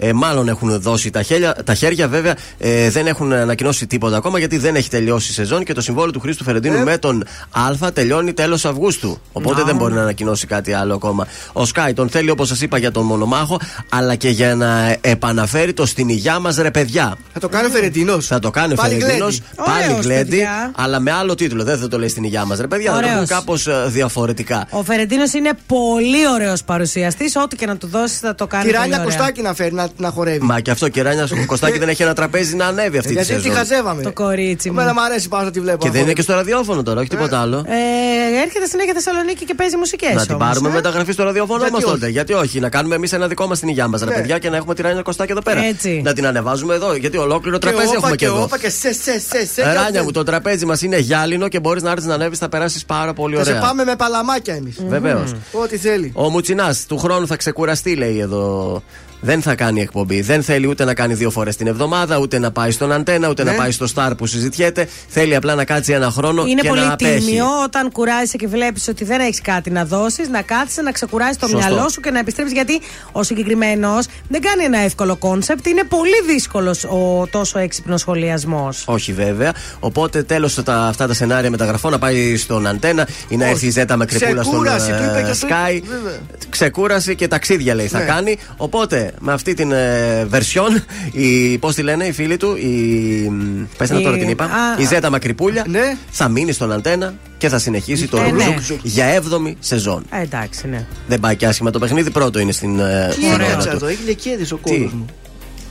Ε, 0.02 0.14
μάλλον 0.14 0.48
έχουν 0.48 0.82
δώσει 0.82 1.10
τα, 1.10 1.22
χέρια, 1.22 1.56
τα 1.66 1.74
χέρια, 1.74 2.08
βέβαια 2.08 2.36
ε, 2.58 2.90
δεν 2.90 3.08
έχουν 3.08 3.34
ανακοινώσει 3.34 3.88
τίποτα 3.88 4.18
ακόμα 4.18 4.40
γιατί 4.40 4.58
δεν 4.58 4.76
έχει 4.76 4.90
τελειώσει 4.90 5.32
η 5.32 5.34
σεζόν 5.34 5.64
και 5.64 5.74
το 5.74 5.82
συμβόλαιο 5.82 6.12
του 6.12 6.20
Χρήστου 6.20 6.44
Φερεντίνου 6.44 6.84
με 6.84 6.98
τον 6.98 7.24
Α 7.52 7.92
τελειώνει 7.94 8.34
τέλος 8.34 8.66
Αυγούστου. 8.66 9.22
Οπότε 9.32 9.60
Να. 9.60 9.66
δεν 9.66 9.76
μπορεί 9.76 9.94
να 9.94 10.02
ανακοινώσει 10.02 10.48
κάτι 10.48 10.74
άλλο 10.74 10.94
ακόμα. 10.94 11.28
Ο 11.54 11.66
Σκάι 11.66 11.94
τον 11.94 12.10
θέλει, 12.10 12.30
όπως 12.30 12.48
σας 12.48 12.62
είπα, 12.62 12.78
για 12.78 12.92
τον 12.92 13.06
μονομάχο, 13.06 13.60
αλλά 13.90 14.16
και 14.16 14.30
για 14.30 14.56
να 14.56 14.96
επαναφέρει 15.02 15.74
το 15.74 15.86
στην 15.86 16.10
υγειά 16.10 16.40
μας 16.40 16.56
ρε 16.58 16.72
παιδιά. 16.72 17.18
Θα 17.34 17.40
το 17.40 17.50
κάνει 17.50 17.68
ο 17.68 17.70
Φερετινό. 17.70 18.22
Θα 18.22 18.40
το 18.40 18.50
κάνει 18.50 18.74
ο 18.74 18.76
Πάλι 18.76 19.00
Φερεντίνος. 19.00 19.38
γλέντι. 19.38 19.70
Πάλι 19.72 19.84
Ωραίος, 19.90 20.06
γλέντι, 20.06 20.30
παιδιά. 20.30 20.72
αλλά 20.76 21.00
με 21.00 21.12
άλλο 21.12 21.36
τίτλο. 21.36 21.64
Δεν 21.64 21.78
θα 21.78 21.88
το 21.88 21.98
λέει 22.00 22.08
στην 22.10 22.24
υγειά 22.24 22.46
μας, 22.46 22.60
ρε 22.60 22.68
παιδιά. 22.68 22.92
Θα 22.92 23.00
το 23.00 23.06
Ωραίος. 23.06 23.14
έχουν 23.14 23.28
κάπως 23.28 23.68
διαφορετικά. 23.88 24.68
Ο 24.70 24.84
Φερεντίνος 24.84 25.34
είναι 25.34 25.52
πολύ 25.68 26.28
ωραίος 26.34 26.64
παρουσιαστής. 26.64 27.36
Ό,τι 27.36 27.56
και 27.56 27.66
να 27.66 27.78
του 27.78 27.88
δώσεις 27.88 28.20
θα 28.20 28.36
το 28.36 28.48
κάνει. 28.48 28.64
Τη 28.64 28.70
πολύ 28.70 28.82
Ράνια 28.82 29.02
ωραία. 29.02 29.16
Κωστάκη 29.16 29.42
να 29.42 29.54
φέρει 29.54 29.74
να, 29.74 29.89
να 29.98 30.10
χορεύει. 30.10 30.40
Μα 30.46 30.60
και 30.60 30.72
αυτό 30.72 30.88
και 30.90 31.02
Ράνια 31.02 31.28
Κωστάκη 31.46 31.78
δεν 31.80 31.90
έχει 31.90 32.02
ένα 32.04 32.14
τραπέζι 32.14 32.56
να 32.56 32.66
ανέβει 32.66 32.98
αυτή 32.98 33.10
τη 33.10 33.14
Γιατί 33.14 33.34
τη 33.34 33.42
σεζόν. 33.42 33.58
χαζεύαμε. 33.58 34.02
Το 34.02 34.12
κορίτσι 34.14 34.70
μου. 34.72 34.80
Εμένα 34.80 34.94
μου 34.94 35.02
αρέσει 35.04 35.28
πάρα 35.28 35.44
να 35.44 35.52
τη 35.52 35.60
βλέπω. 35.60 35.78
Και 35.78 35.86
να 35.88 35.92
δεν 35.92 36.02
είναι 36.02 36.14
χορεύει. 36.14 36.14
και 36.14 36.22
στο 36.22 36.34
ραδιόφωνο 36.34 36.84
τώρα, 36.84 37.00
όχι 37.00 37.10
τίποτα 37.10 37.40
άλλο. 37.42 37.58
Ε, 37.58 38.42
έρχεται 38.44 38.66
συνέχεια 38.66 38.94
Θεσσαλονίκη 38.94 39.46
και 39.46 39.54
παίζει 39.54 39.78
μουσικές. 39.78 40.14
Να 40.14 40.26
την 40.26 40.38
πάρουμε 40.38 40.70
μεταγραφή 40.70 41.12
στο 41.12 41.24
ραδιόφωνο 41.24 41.60
Γιατί 41.60 41.74
όμω 41.76 41.86
όχι; 41.86 41.94
τότε. 41.94 42.08
Γιατί 42.12 42.34
όχι, 42.34 42.60
να 42.60 42.70
κάνουμε 42.70 42.96
εμείς 42.96 43.14
ένα 43.14 43.28
δικό 43.28 43.48
μας 43.48 43.60
την 43.60 43.68
υγειά 43.68 43.88
μας, 43.88 44.00
ρε 44.02 44.06
Ναι. 44.10 44.16
παιδιά, 44.16 44.38
και 44.38 44.50
να 44.50 44.56
έχουμε 44.58 44.74
τη 44.76 44.82
Ράνια 44.82 45.02
Κωστάκη 45.02 45.32
εδώ 45.32 45.42
πέρα. 45.42 45.64
Έτσι. 45.64 46.02
Να 46.04 46.14
την 46.14 46.26
ανεβάζουμε 46.28 46.74
εδώ, 46.76 46.96
γιατί 46.96 47.18
ολόκληρο 47.18 47.58
Και 47.58 47.66
τραπέζι 47.68 47.88
όπα 47.88 47.96
έχουμε 47.96 48.10
και 48.16 48.16
και 48.16 48.26
εδώ. 48.26 48.42
όπα 48.44 48.58
και 48.60 48.70
σε 48.70 48.94
σε 48.94 49.20
σε 49.20 49.46
σε. 49.54 49.62
Ε, 49.62 49.74
Ράνια 49.74 50.04
μου, 50.04 50.12
το 50.12 50.24
τραπέζι 50.24 50.66
μας 50.66 50.82
είναι 50.82 50.98
γυάλινο 50.98 51.48
και 51.48 51.60
μπορείς 51.60 51.84
να 51.84 51.92
έρθεις 51.92 52.06
να 52.06 52.14
ανέβεις, 52.14 52.38
θα 52.38 52.50
περάσεις 52.50 52.86
πάρα 52.86 53.14
πολύ 53.14 53.36
Θα 53.36 53.44
σε 53.44 53.50
ωραία. 53.50 53.62
πάμε 53.62 53.84
με 53.84 53.96
παλαμάκια 53.96 54.54
εμείς. 54.56 54.76
Βεβαίως. 54.88 55.34
Ό,τι 55.52 55.78
θέλει. 55.78 56.12
Ο 56.16 56.30
Μουτσινάς 56.30 56.86
του 56.88 56.98
χρόνου 56.98 57.28
θα 57.28 57.36
ξεκουραστεί, 57.36 57.96
λέει 57.96 58.20
εδώ. 58.20 58.84
Δεν 59.22 59.42
θα 59.42 59.56
κάνει 59.56 59.82
εκπομπή. 59.82 60.22
Δεν 60.22 60.44
θέλει 60.44 60.68
ούτε 60.68 60.86
να 60.86 60.94
κάνει 60.94 61.14
δύο 61.14 61.30
φορές 61.30 61.56
την 61.56 61.68
εβδομάδα, 61.68 62.18
ούτε 62.18 62.40
να 62.40 62.52
πάει 62.52 62.72
στον 62.72 62.92
αντένα, 62.92 63.30
ούτε 63.30 63.44
Ναι. 63.44 63.52
να 63.52 63.58
πάει 63.58 63.72
στο 63.72 63.86
Star 63.96 64.12
που 64.18 64.26
συζητιέται. 64.26 64.88
Θέλει 65.08 65.36
απλά 65.36 65.56
να 65.56 65.66
κάτσει 65.66 65.94
ένα 65.94 66.10
χρόνο 66.12 66.46
Είναι 66.46 66.62
και 66.62 66.68
πολύ 66.68 66.82
να 66.82 66.94
απέχει. 66.94 67.26
τίμιο 67.26 67.46
όταν 67.64 67.92
κουράζεσαι 67.92 68.38
και 68.38 68.48
βλέπεις 68.48 68.88
ότι 68.88 69.04
δεν 69.04 69.20
έχεις 69.20 69.42
κάτι 69.42 69.70
να 69.70 69.86
δώσεις, 69.86 70.30
να 70.30 70.42
κάτσει, 70.42 70.82
να 70.82 70.92
ξεκουράσει 70.92 71.40
το 71.40 71.48
Σωστό. 71.48 71.68
μυαλό 71.74 71.90
σου 71.90 72.02
και 72.02 72.12
να 72.12 72.20
επιστρέψεις. 72.20 72.56
Γιατί 72.56 72.82
ο 73.12 73.24
συγκεκριμένος 73.24 74.06
δεν 74.28 74.42
κάνει 74.42 74.64
ένα 74.64 74.78
εύκολο 74.80 75.16
concept. 75.16 75.68
Είναι 75.68 75.84
πολύ 75.84 76.22
δύσκολος 76.34 76.84
ο 76.84 77.28
τόσο 77.32 77.60
έξυπνος 77.60 78.00
σχολιασμός. 78.02 78.84
Όχι 78.88 79.14
βέβαια. 79.14 79.54
Οπότε 79.80 80.24
τέλος 80.24 80.58
αυτά 80.68 81.08
τα 81.08 81.14
σενάρια 81.14 81.50
μεταγραφών 81.50 81.92
να 81.92 82.00
πάει 82.00 82.38
στον 82.38 82.68
αντένα 82.68 83.08
ή 83.28 83.36
να 83.38 83.44
Όχι. 83.44 83.52
έρθει 83.54 83.66
η 83.66 83.70
Ζέτα 83.70 83.98
Μακρυπούλια 83.98 84.30
στον 84.44 84.62
Ξεκούραση, 84.64 84.92
του 84.92 85.04
είπε 85.10 85.20
ε, 85.20 85.24
και 85.24 85.30
αυτό. 85.32 85.48
ΣΚΑΪ. 85.50 85.82
Βέβαια. 85.90 86.20
Ξεκούραση 86.50 87.16
και 87.16 87.28
ταξίδια 87.28 87.76
λέει 87.76 87.88
θα 87.88 88.00
Ναι. 88.00 88.06
κάνει. 88.06 88.38
Οπότε 88.58 89.09
με 89.20 89.34
αυτή 89.34 89.54
την 89.54 89.72
ε, 89.72 90.28
version, 90.32 90.82
η, 91.12 91.58
πώς 91.58 91.76
τη 91.76 91.82
λένε 91.82 92.06
οι 92.06 92.12
φίλοι 92.12 92.38
του, 92.38 92.56
η. 92.58 93.32
Πες 93.78 93.90
να 93.90 94.00
Η- 94.00 94.04
τώρα 94.04 94.18
την 94.18 94.30
είπα. 94.30 94.44
α, 94.46 94.50
η 94.80 94.86
Ζέτα 94.86 95.10
Μακρυπούλια 95.10 95.66
Ναι. 95.68 95.98
θα 96.12 96.28
μείνει 96.30 96.52
στον 96.52 96.72
αντένα 96.72 97.14
και 97.38 97.50
θα 97.50 97.60
συνεχίσει 97.60 98.08
το 98.08 98.18
Ε, 98.18 98.32
ναι. 98.32 98.46
ρουζούκ 98.56 98.80
για 98.84 99.06
7η 99.22 99.54
σεζόν. 99.60 100.04
Ε, 100.12 100.22
εντάξει, 100.22 100.68
ναι. 100.68 100.86
Δεν 101.08 101.20
πάει 101.20 101.36
και 101.36 101.46
άσχημα 101.48 101.70
το 101.72 101.80
παιχνίδι, 101.80 102.10
πρώτο 102.12 102.40
είναι 102.40 102.52
στην. 102.52 102.80
ε, 102.80 103.08
Τι 103.10 103.14
στην 103.14 103.32
ώρα 103.34 103.46
έκατσα 103.46 103.70
του. 103.70 103.76
εδώ, 103.76 103.88
έχει 103.88 104.04
λεκέδε 104.06 104.46
ο 104.54 104.58
κόλο 104.58 104.90
μου. 104.94 105.06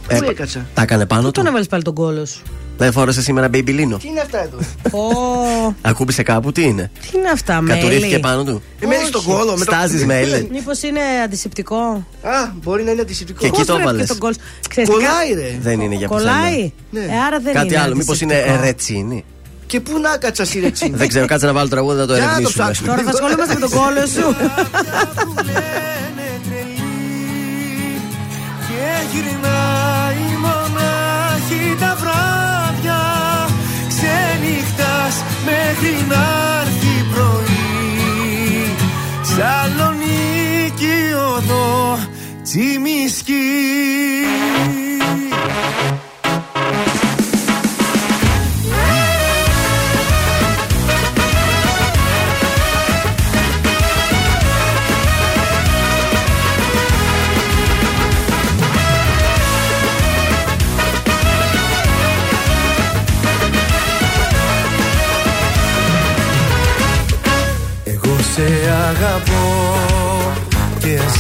Ε, 0.08 0.18
Πού 0.18 0.30
έκατσα; 0.30 0.66
Τα 0.74 0.82
έκανε 0.82 1.06
πάνω 1.06 1.20
Πού 1.22 1.26
του; 1.26 1.32
τον 1.32 1.46
έβαλες 1.46 1.66
πάλι 1.66 1.82
τον 1.82 1.94
κόλος; 1.94 2.30
σου. 2.30 2.42
Δεν 2.80 2.92
φόρεσε 2.92 3.22
σήμερα 3.22 3.48
μπέιμπι 3.48 3.72
Τι 3.72 3.80
είναι 4.08 4.20
αυτά 4.20 4.42
εδώ; 4.42 4.58
Ω, 4.98 5.74
Ακούμπησε 5.82 6.22
κάπου, 6.22 6.52
τι 6.52 6.62
είναι; 6.62 6.90
τι 7.00 7.18
είναι 7.18 7.28
αυτά, 7.30 7.62
Κατουρίθηκε 7.66 8.06
μέλι. 8.06 8.18
πάνω 8.20 8.44
του. 8.44 8.62
Ε, 8.80 8.86
μένει 8.86 9.04
στον 9.06 9.22
κόλο. 9.24 9.56
με 9.56 9.64
το- 9.64 9.72
Στάζεις 9.72 10.04
μέλι. 10.04 10.48
Μήπως 10.52 10.82
είναι 10.82 11.00
αντισηπτικό; 11.24 11.76
Α, 12.22 12.50
μπορεί 12.62 12.82
να 12.84 12.90
είναι 12.90 13.00
αντισηπτικό. 13.00 13.38
Και 13.40 13.46
εκεί 13.46 13.56
Πώς 13.56 13.66
το 13.66 13.72
βρέθηκε 13.72 13.92
βάλες. 13.92 14.08
τον 14.08 14.18
κόλ. 14.18 14.34
Ξέρεις 14.68 14.88
τι 14.90 14.94
Κολλάει, 14.94 15.28
κα- 15.34 15.40
ρε. 15.40 15.58
Δεν 15.60 15.80
είναι 15.80 15.94
για 15.94 16.06
Κολλάει. 16.06 16.72
Ναι. 16.90 17.00
Ε, 17.00 17.04
άρα 17.26 17.38
δεν 17.40 17.52
Κάτι 17.54 17.66
είναι. 17.66 17.78
άλλο, 17.80 17.94
μήπως 17.96 18.20
είναι 18.20 18.34
αντισηπτικό. 18.34 18.64
ρετσίνη. 18.64 19.24
Και 19.66 19.80
πού 19.80 19.98
να 19.98 20.16
κάτσα 20.16 20.44
σιρετσίνη. 20.44 20.96
Δεν 20.96 21.08
ξέρω, 21.08 21.26
κάτσε 21.26 21.46
να 21.46 21.52
βάλω 21.52 21.68
τραγούδι 21.68 21.98
να 21.98 22.06
το 22.06 22.14
Για 22.14 22.22
να 22.22 22.28
το 22.28 22.34
ερευνήσουμε. 22.34 22.64
ψάξουμε. 22.64 22.88
Τώρα 22.88 23.02
θα 23.02 23.10
ασχολούμαστε 23.10 23.54
με 23.54 23.60
τον 23.60 23.70
κόλλο 23.70 24.06
σου. 24.06 24.34
Και 28.68 28.84
γυρνάει 29.12 29.57
μέχρι 35.44 36.06
να 36.08 36.24
έρθει 36.60 37.04
πρωί. 37.12 38.74
Σαλονίκη 39.22 40.98
οδό 41.36 41.98
Τσιμισκή 42.42 43.32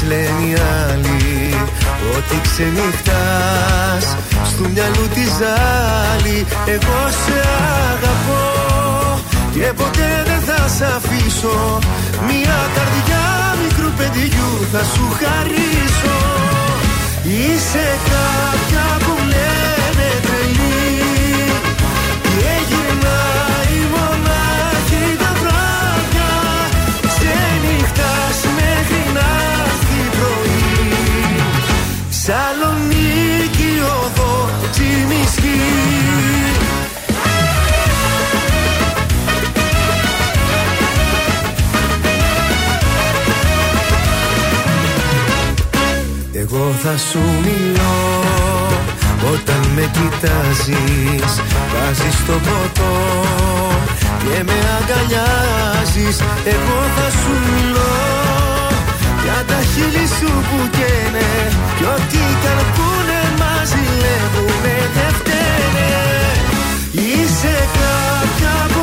και 0.00 0.04
ας 0.04 0.08
λένε 0.08 0.46
οι 0.46 0.54
άλλοι 0.86 1.54
ότι 2.16 2.40
ξενυχτάς 2.42 4.16
στο 4.44 4.68
μυαλού 4.72 5.08
τη 5.14 5.24
ζάλη 5.38 6.46
Εγώ 6.66 7.00
σε 7.24 7.38
αγαπώ 7.92 9.20
και 9.52 9.72
ποτέ 9.76 10.22
δεν 10.26 10.40
θα 10.40 10.68
σ' 10.68 10.82
αφήσω. 10.96 11.78
Μια 12.26 12.58
καρδιά 12.74 13.24
μικρού 13.62 13.90
παιδιού 13.96 14.50
θα 14.72 14.82
σου 14.84 15.06
χαρίσω. 15.20 16.18
Είσαι 17.22 17.86
κάποια 18.10 18.84
που 18.98 19.14
λένε 19.28 19.57
Σαλονίκη 32.28 33.72
οδό 34.04 34.48
Τσιμισκή. 34.70 35.60
Εγώ 46.32 46.74
θα 46.82 46.96
σου 46.98 47.18
μιλώ 47.18 48.22
όταν 49.32 49.66
με 49.74 49.90
κοιτάζεις. 49.92 51.42
Βάζεις 51.72 52.24
το 52.26 52.32
ποτό 52.32 52.96
και 54.18 54.42
με 54.44 54.58
αγκαλιάζεις. 54.78 56.20
Εγώ 56.44 56.80
θα 56.96 57.10
σου 57.10 57.30
μιλώ 57.44 58.47
για 59.28 59.44
τα 59.50 59.60
χείλη 59.70 60.06
σου 60.16 60.30
που 60.48 60.58
καίνε 60.76 61.30
Κι 61.76 61.86
ό,τι 61.94 62.22
καρπούνε 62.42 63.20
μας 63.40 63.68
ζηλεύουνε 63.70 64.76
δεν 64.96 65.12
φταίνε. 65.18 65.90
Είσαι 67.06 67.56
κάποια 67.78 68.54
που 68.72 68.82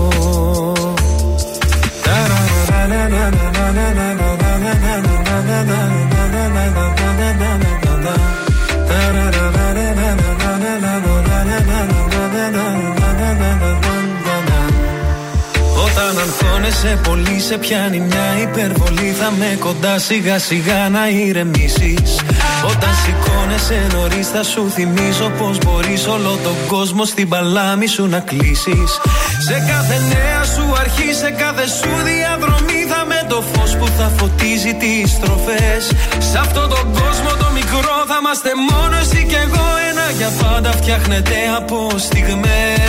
Όταν 15.85 16.17
αγχώνεσαι 16.17 16.99
πολύ 17.03 17.39
σε 17.39 17.57
πιάνει 17.57 17.99
μια 17.99 18.37
υπερβολή 18.41 19.15
Θα 19.19 19.31
με 19.37 19.57
κοντά 19.59 19.99
σιγά 19.99 20.39
σιγά 20.39 20.89
να 20.89 21.09
ηρεμήσεις. 21.09 22.19
Όταν 22.63 22.89
σηκώνεσαι 23.03 23.87
νωρίς 23.93 24.27
θα 24.27 24.43
σου 24.43 24.69
θυμίζω 24.69 25.31
Πως 25.37 25.57
μπορείς 25.57 26.07
όλο 26.07 26.39
τον 26.43 26.55
κόσμο 26.67 27.05
στην 27.05 27.29
παλάμη 27.29 27.87
σου 27.87 28.07
να 28.07 28.19
κλείσεις 28.19 28.91
Σε 29.47 29.53
κάθε 29.67 30.01
νέα 30.13 30.43
σου 30.43 30.75
αρχή, 30.79 31.13
σε 31.13 31.31
κάθε 31.31 31.67
σου 31.67 31.89
διαδρομή 32.03 32.70
το 33.41 33.59
φως 33.59 33.75
που 33.75 33.87
θα 33.97 34.11
φωτίζει 34.17 34.73
τις 34.73 35.11
στροφές. 35.11 35.83
Σε 36.31 36.37
αυτόν 36.37 36.69
τον 36.69 36.85
κόσμο 36.99 37.29
το 37.39 37.47
μικρό 37.53 37.95
θα 38.09 38.17
είμαστε 38.21 38.49
μόνο 38.69 38.95
εσύ 39.01 39.25
και 39.29 39.35
εγώ. 39.35 39.65
Ένα 39.89 40.05
για 40.17 40.31
πάντα 40.41 40.71
φτιάχνεται 40.71 41.35
από 41.57 41.89
στιγμές 41.97 42.79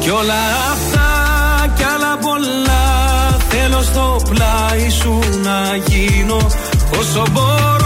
Κι 0.00 0.10
όλα 0.10 0.42
αυτά 0.72 1.08
κι 1.76 1.84
άλλα 1.94 2.18
πολλά 2.20 2.84
Θέλω 3.48 3.82
στο 3.82 4.16
πλάι 4.30 4.88
σου 4.88 5.18
να 5.42 5.76
γίνω 5.86 6.46
Όσο 6.98 7.22
μπορώ 7.32 7.85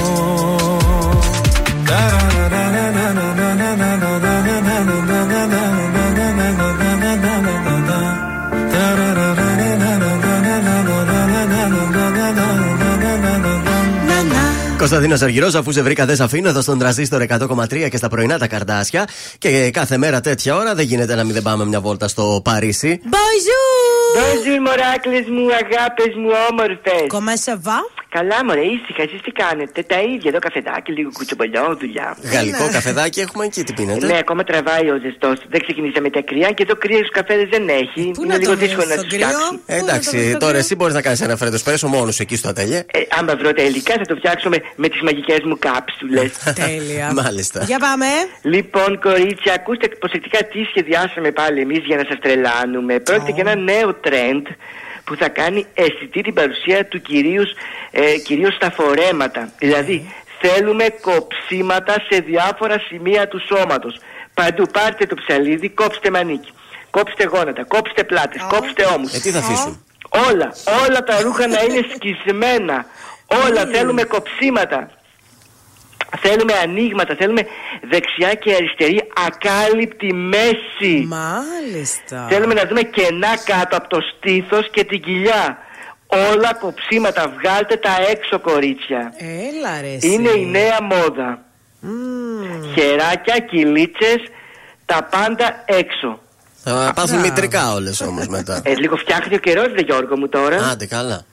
Κωνσταντίνος 14.81 15.21
Αργυρός, 15.21 15.55
αφού 15.55 15.71
σε 15.71 15.81
βρήκα, 15.81 16.05
δεν 16.05 16.15
σε 16.15 16.23
αφήνω 16.23 16.49
εδώ 16.49 16.61
στον 16.61 16.79
τραζίστορ 16.79 17.21
100,3 17.21 17.89
και 17.89 17.97
στα 17.97 18.09
πρωινά 18.09 18.37
τα 18.37 18.47
καρδάσια. 18.47 19.07
Και 19.37 19.71
κάθε 19.71 19.97
μέρα 19.97 20.19
τέτοια 20.19 20.55
ώρα 20.55 20.75
δεν 20.75 20.85
γίνεται 20.85 21.15
να 21.15 21.23
μην 21.23 21.33
δεν 21.33 21.41
πάμε 21.41 21.65
μια 21.65 21.81
βόλτα 21.81 22.07
στο 22.07 22.41
Παρίσι. 22.43 23.01
Bonjour! 23.03 24.17
Bonjour, 24.17 24.59
μωράκλες 24.65 25.25
μου, 25.29 25.45
αγάπες 25.45 26.15
μου, 26.15 26.29
όμορφες. 26.49 27.05
Comment 27.07 27.51
ça 27.51 27.55
va? 27.67 28.00
Καλά, 28.17 28.45
μωρέ, 28.45 28.65
ήσυχα, 28.75 29.01
εσείς 29.07 29.21
τι 29.21 29.31
κάνετε; 29.31 29.83
Τα 29.83 29.99
ίδια 30.01 30.29
εδώ 30.31 30.39
καφεδάκι, 30.39 30.91
λίγο 30.91 31.09
κουτσομπολιό, 31.13 31.77
δουλειά. 31.79 32.17
Γαλλικό 32.33 32.65
καφεδάκι 32.71 33.19
έχουμε 33.19 33.45
εκεί, 33.45 33.63
τι 33.63 33.73
πίνετε; 33.73 34.05
Ναι, 34.05 34.17
ακόμα 34.17 34.43
τραβάει 34.43 34.89
ο 34.89 34.97
ζεστός. 35.03 35.37
Δεν 35.49 35.59
ξεκινήσαμε 35.61 36.09
τα 36.09 36.21
κρύα 36.21 36.49
και 36.51 36.63
εδώ 36.63 36.75
κρύα 36.75 36.97
στους 36.97 37.09
καφέδες 37.09 37.47
δεν 37.49 37.69
έχει. 37.69 38.11
Είναι 38.23 38.37
λίγο 38.37 38.55
δύσκολο 38.55 38.87
να 38.87 38.95
του 38.95 39.09
φτιάξουν. 39.09 39.61
Ε, 39.65 39.77
εντάξει, 39.77 40.37
τώρα 40.39 40.57
εσύ 40.57 40.75
μπορείς 40.75 40.93
να 40.93 41.01
κάνεις 41.01 41.21
ένα 41.21 41.35
φρέντος 41.35 41.59
σπρέσο 41.59 41.87
μόνος 41.87 42.19
εκεί 42.19 42.35
στο 42.35 42.49
ατελιέ. 42.49 42.77
Ε, 42.91 42.99
άμα 43.19 43.35
βρω 43.35 43.53
τα 43.53 43.61
υλικά 43.61 43.93
θα 43.93 44.05
το 44.05 44.15
φτιάξω 44.15 44.49
με, 44.49 44.57
με 44.75 44.87
τις 44.87 45.01
μαγικές 45.01 45.39
μου 45.43 45.57
κάψουλες. 45.59 46.31
Τέλεια. 46.65 47.13
Μάλιστα. 47.13 47.63
Για 47.63 47.79
πάμε. 47.79 48.05
Λοιπόν, 48.41 48.99
κορίτσια, 48.99 49.53
ακούστε 49.53 49.87
προσεκτικά 49.87 50.39
τι 50.43 50.63
σχεδιάσαμε 50.63 51.31
πάλι 51.31 51.61
εμείς 51.61 51.81
για 51.85 51.97
να 51.97 52.03
σας 52.09 52.17
τρελάνουμε. 52.21 52.99
Πρόκειται 52.99 53.31
για 53.31 53.43
ένα 53.47 53.55
νέο 53.55 53.99
trend 54.03 54.45
που 55.11 55.17
θα 55.17 55.29
κάνει 55.29 55.65
αισθητή 55.73 56.21
την 56.21 56.33
παρουσία 56.33 56.85
του 56.85 57.01
κυρίως, 57.01 57.53
ε, 57.91 58.17
κυρίως 58.17 58.53
στα 58.53 58.71
φορέματα. 58.71 59.51
Δηλαδή, 59.57 60.13
θέλουμε 60.41 60.85
κοψίματα 61.01 61.95
σε 62.09 62.19
διάφορα 62.19 62.79
σημεία 62.87 63.27
του 63.27 63.41
σώματος. 63.47 63.99
Παντού 64.33 64.65
πάρτε 64.71 65.05
το 65.05 65.15
ψαλίδι, 65.15 65.69
κόψτε 65.69 66.09
μανίκι. 66.09 66.51
Κόψτε 66.89 67.23
γόνατα, 67.23 67.63
κόψτε 67.63 68.03
πλάτες, 68.03 68.45
κόψτε 68.49 68.83
ώμους. 68.95 69.13
Ε, 69.13 69.19
τι 69.19 69.29
θα 69.31 69.39
αφήσουν. 69.39 69.85
Όλα, 70.29 70.53
όλα 70.87 71.03
τα 71.03 71.21
ρούχα 71.21 71.47
να 71.47 71.61
είναι 71.63 71.85
σκισμένα. 71.95 72.85
Όλα 73.45 73.65
θέλουμε 73.65 74.03
κοψίματα. 74.03 74.89
Θέλουμε 76.19 76.53
ανοίγματα, 76.63 77.15
θέλουμε 77.15 77.45
δεξιά 77.89 78.33
και 78.33 78.53
αριστερή 78.53 79.01
ακάλυπτη 79.27 80.13
μέση. 80.13 81.05
Μάλιστα. 81.07 82.27
Θέλουμε 82.29 82.53
να 82.53 82.65
δούμε 82.67 82.81
κενά 82.81 83.37
κάτω 83.45 83.77
από 83.77 83.87
το 83.87 83.99
στήθος 84.01 84.69
και 84.71 84.83
την 84.83 85.01
κοιλιά. 85.01 85.57
Όλα 86.31 86.53
κοψίματα, 86.53 87.33
βγάλτε 87.37 87.75
τα 87.75 87.95
έξω 88.09 88.39
κορίτσια. 88.39 89.13
Έλα 89.17 89.81
ρε 89.81 89.93
εσύ. 89.93 90.11
Είναι 90.11 90.29
η 90.29 90.45
νέα 90.45 90.81
μόδα. 90.81 91.41
Χεράκια, 92.73 93.39
κυλίτσες, 93.39 94.21
τα 94.85 95.07
πάντα 95.11 95.63
έξω. 95.65 96.19
Θα 96.63 96.91
πάθουν 96.95 97.19
μητρικά 97.19 97.73
όλες 97.73 98.01
όμως 98.01 98.27
μετά. 98.27 98.61
Ε, 98.63 98.75
λίγο 98.75 98.95
φτιάχνει 98.95 99.35
ο 99.35 99.37
καιρός, 99.37 99.71
δε 99.75 99.81
Γιώργο 99.81 100.17
μου 100.17 100.29
τώρα. 100.29 100.57
Άντε, 100.71 100.85
καλά. 100.85 101.25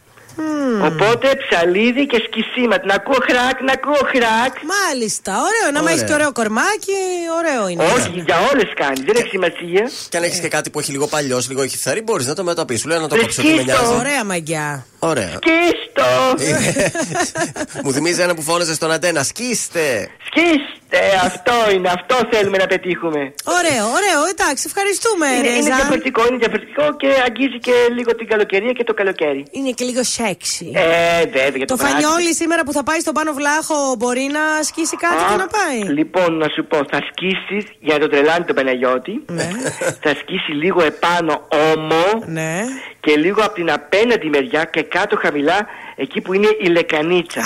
Οπότε 0.85 1.29
ψαλίδι 1.49 2.07
και 2.07 2.19
σκισίματα. 2.27 2.85
Να 2.87 2.95
ακούω 2.95 3.19
χρακ, 3.29 3.61
να 3.63 3.73
ακούω 3.73 4.03
χρακ. 4.15 4.55
Μάλιστα, 4.75 5.33
ωραίο. 5.49 5.69
Να 5.73 5.81
Ωραία. 5.81 5.95
έχει 5.95 6.05
και 6.05 6.13
ωραίο 6.13 6.33
κορμάκι, 6.33 6.99
ωραίο 7.39 7.69
είναι. 7.69 7.85
Όχι, 7.85 8.23
για 8.27 8.37
όλες 8.53 8.71
κάνει, 8.75 9.01
δεν 9.07 9.17
έχει 9.17 9.29
σημασία. 9.29 9.91
Και 10.09 10.17
αν 10.17 10.23
έχεις 10.23 10.39
και 10.41 10.49
κάτι 10.49 10.71
που 10.71 10.79
έχει 10.79 10.91
λίγο 10.91 11.07
παλιός, 11.07 11.49
λίγο 11.49 11.63
έχει 11.63 11.77
θαρή, 11.77 12.01
μπορείς 12.03 12.27
να 12.27 12.35
το 12.35 12.45
μεταπίσει. 12.45 12.81
Σου 12.81 12.89
λέει 12.89 12.99
να 12.99 13.09
το 13.09 13.15
Ρε, 13.15 13.21
κόψω 13.21 13.43
τι 13.43 13.49
με 13.49 13.61
σκίστο. 13.61 13.81
νοιάζει. 13.83 13.99
Ωραία 13.99 14.25
μαγιά. 14.25 14.87
Ωραία. 14.99 15.39
Σκίστο! 15.43 16.07
Μου 17.85 17.93
θυμίζει 17.93 18.21
ένα 18.23 18.35
που 18.35 18.43
φώναζε 18.43 18.75
στον 18.75 18.91
αντένα. 18.93 19.23
Σκίστε! 19.23 20.09
Σκίστε, 20.27 21.01
αυτό 21.25 21.53
είναι, 21.75 21.89
αυτό 21.89 22.17
θέλουμε 22.31 22.57
να 22.59 22.67
πετύχουμε. 22.67 23.19
Ωραίο, 23.59 23.85
ωραίο. 23.99 24.21
Εντάξει, 24.35 24.65
ευχαριστούμε, 24.67 25.27
Είναι, 25.27 25.47
είναι 25.49 25.57
Ρέζα. 25.57 25.75
διαφορετικό, 25.75 26.27
είναι 26.29 26.37
διαφορετικό 26.37 26.97
και 26.97 27.09
αγγίζει 27.29 27.59
και 27.59 27.73
λίγο 27.97 28.15
την 28.15 28.27
καλοκαιρία 28.29 28.73
και 28.73 28.85
το 28.85 28.95
καλοκαίρι. 28.95 29.43
Είναι 29.51 29.71
και 29.71 29.85
λίγο 29.85 30.03
σεξι. 30.05 30.28
Ε, 30.75 31.25
βέβαια, 31.27 31.57
για 31.57 31.67
Το 31.67 31.77
βράδυ. 31.77 31.93
φανιόλι 31.93 32.35
σήμερα 32.35 32.63
που 32.65 32.73
θα 32.73 32.83
πάει 32.83 33.01
στον 33.01 33.15
πάνω 33.15 33.33
βλάχο 33.33 33.95
μπορεί 33.99 34.29
να 34.33 34.63
σκίσει 34.63 34.97
κάτι 34.97 35.23
Α, 35.23 35.27
και 35.31 35.37
να 35.37 35.47
πάει; 35.47 35.79
Λοιπόν, 35.99 36.37
να 36.37 36.49
σου 36.55 36.65
πω, 36.71 36.77
θα 36.91 36.99
σκίσεις 37.11 37.65
για 37.81 37.95
να 37.95 38.01
τον 38.01 38.11
τρελάνει 38.11 38.45
τον 38.45 38.55
Παναγιώτη. 38.55 39.15
Ναι. 39.27 39.49
θα 40.05 40.11
σκίσει 40.21 40.53
λίγο 40.53 40.83
επάνω 40.83 41.47
όμο. 41.75 42.05
Ναι. 42.27 42.55
Και 43.01 43.17
λίγο 43.17 43.43
από 43.43 43.55
την 43.55 43.71
απέναντι 43.71 44.29
μεριά 44.29 44.65
και 44.65 44.83
κάτω 44.83 45.17
χαμηλά, 45.23 45.67
εκεί 46.03 46.21
που 46.21 46.33
είναι 46.33 46.49
η 46.65 46.67
λεκανίτσα. 46.77 47.41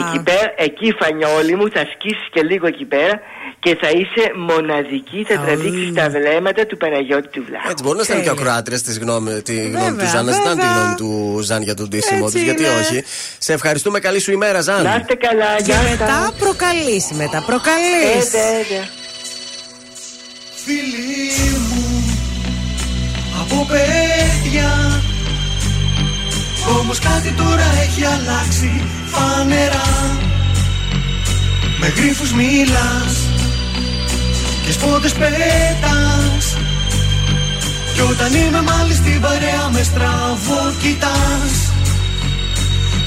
Εκεί, 0.00 0.18
πέρα, 0.22 0.46
εκεί 0.56 0.94
φανιόλι 1.00 1.54
μου, 1.56 1.66
θα 1.70 1.82
σκίσεις 1.94 2.28
και 2.32 2.42
λίγο 2.42 2.66
εκεί 2.66 2.84
πέρα 2.84 3.20
και 3.60 3.76
θα 3.80 3.88
είσαι 3.98 4.24
μοναδική, 4.50 5.24
θα 5.28 5.34
τραβήξεις 5.44 5.92
τα 5.94 6.08
βλέμματα 6.10 6.66
του 6.66 6.76
Παναγιώτη 6.76 7.28
του 7.28 7.44
Βλάχου. 7.48 7.70
Έτσι, 7.70 7.82
μπορεί 7.84 7.96
να 7.98 8.04
στέλνουν 8.04 8.24
και 8.24 8.30
ακροάτρε 8.30 8.76
τη 8.76 8.92
γνώμη, 8.92 9.42
τη 9.42 9.54
γνώμη 9.70 9.96
του 10.00 10.06
Ζαν, 10.12 10.24
να 10.24 10.32
ζητάνε 10.32 10.54
τη 10.60 10.66
βέβαια. 10.66 10.80
γνώμη 10.80 10.94
του 10.94 11.40
Ζαν 11.42 11.62
για 11.62 11.74
τον 11.74 11.88
ντύσιμο 11.88 12.24
Έτσι 12.24 12.38
του. 12.38 12.44
Γιατί 12.44 12.62
είναι. 12.62 12.72
όχι. 12.80 13.04
Σε 13.38 13.52
ευχαριστούμε. 13.52 13.98
Καλή 14.00 14.20
σου 14.20 14.32
ημέρα, 14.32 14.60
Ζαν. 14.60 14.82
Να 14.82 14.94
είστε 15.00 15.14
καλά, 15.14 15.56
Και 15.56 15.62
γεια 15.62 15.80
μετά 15.90 16.32
προκαλείς, 16.38 17.10
μετά 17.12 17.42
προκαλείς. 17.46 18.32
Ε, 18.34 18.38
βέβαια. 18.40 18.84
Φίλοι 20.64 21.58
μου 21.68 21.84
από 23.40 23.66
παιδιά 23.70 24.97
Όμως 26.76 26.98
κάτι 26.98 27.32
τώρα 27.32 27.66
έχει 27.82 28.04
αλλάξει. 28.04 28.82
Φανερά. 29.06 30.16
Με 31.80 31.86
γρίφους 31.86 32.32
μιλάς 32.32 33.28
και 34.64 34.72
σπότες 34.72 35.12
πέτας 35.12 36.56
Κι 37.94 38.00
όταν 38.00 38.34
είμαι 38.34 38.62
μάλλη 38.62 38.94
στην 38.94 39.20
παρέα 39.20 39.68
με 39.72 39.82
στραβό 39.82 40.72
κοιτάς. 40.82 41.72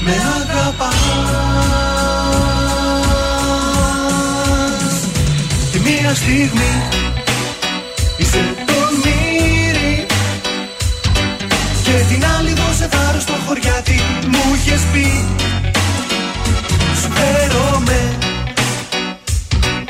Με 0.00 0.12
αγαπάς. 0.40 0.96
Τη 5.72 5.78
μία 5.78 6.14
στιγμή 6.14 6.88
είσαι 8.16 8.61
στο 13.24 13.34
χωριάτι 13.46 14.00
μου 14.32 14.42
είχες 14.54 14.82
πει. 14.92 15.06
Σου 17.00 17.10
φέρομαι 17.16 18.00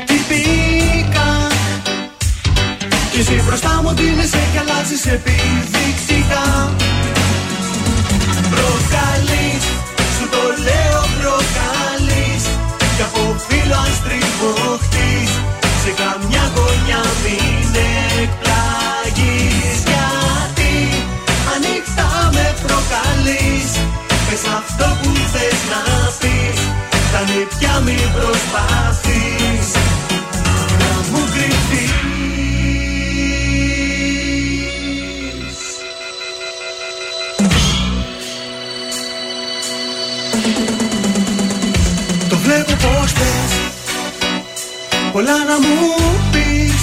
τυπικά 0.05 1.31
Κι 3.11 3.19
εσύ 3.19 3.41
μπροστά 3.45 3.81
μου 3.83 3.91
δίνεσαι 3.93 4.41
και 4.53 4.59
αλλάζεις 4.59 5.05
επιδεικτικά 5.05 6.45
Προκαλείς, 8.53 9.63
σου 10.15 10.25
το 10.33 10.43
λέω 10.65 11.01
προκαλείς. 11.19 12.43
Κι 12.95 13.03
από 13.07 13.23
φίλο 13.47 13.75
αν 13.85 13.91
στριβωχτείς 13.99 15.31
Σε 15.83 15.91
καμιά 16.01 16.45
γωνιά 16.55 17.03
μην 17.23 17.69
εκπλαγείς. 18.21 19.77
Γιατί 19.89 20.73
ανοιχτά 21.53 22.11
με 22.11 22.12
προκαλείς. 22.65 23.69
Πες 24.29 24.43
αυτό 24.57 24.97
που 25.01 25.11
θες 25.33 25.59
να 25.71 25.81
πεις 26.19 26.59
Φτάνει 27.07 27.47
πια 27.57 27.79
μην 27.85 28.11
προσπαθείς. 28.13 29.67
Να 30.79 30.91
μου 31.11 31.23
κρυφτείς. 31.33 31.91
Το 42.29 42.37
βλέπω 42.37 42.71
πως 42.71 43.11
θες 43.11 43.53
Πολλά 45.11 45.37
να 45.47 45.67
μου 45.67 45.95
πεις. 46.31 46.81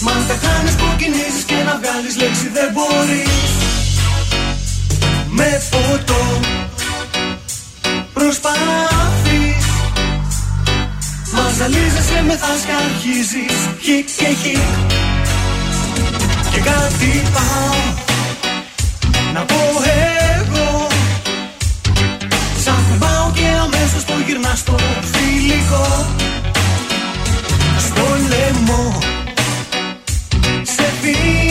Μα 0.00 0.12
αν 0.12 0.24
τα 0.28 0.46
χάνεις 0.46 0.72
που 0.72 0.84
κινήσεις 0.96 1.44
και 1.46 1.54
να 1.54 1.78
βγάλεις 1.82 2.16
λέξη 2.16 2.48
δεν 2.48 2.70
μπορείς 2.72 3.75
Με 5.38 5.62
φωτό. 5.70 6.40
Προσπαθείς 8.12 9.66
Μα 11.32 11.50
ζαλίζεσαι 11.58 12.22
με 12.26 12.36
θας 12.36 12.60
και 12.66 12.72
αρχίζεις 12.84 13.58
χικ 13.82 14.06
και 14.16 14.28
χικ. 14.42 14.58
Και 16.50 16.60
κάτι 16.60 17.22
πάω 17.32 18.04
να 19.34 19.44
πω 19.44 19.60
εγώ. 20.38 20.86
Σαν 22.64 22.76
κουμπάω 22.88 23.30
και 23.34 23.46
αμέσως 23.62 24.04
το 24.04 24.12
γυρνά 24.26 24.54
στο 24.54 24.76
φιλικό. 25.12 26.06
Στο 27.78 28.06
λαιμό 28.28 28.98
Σε 30.62 30.92
φυλάω 31.00 31.45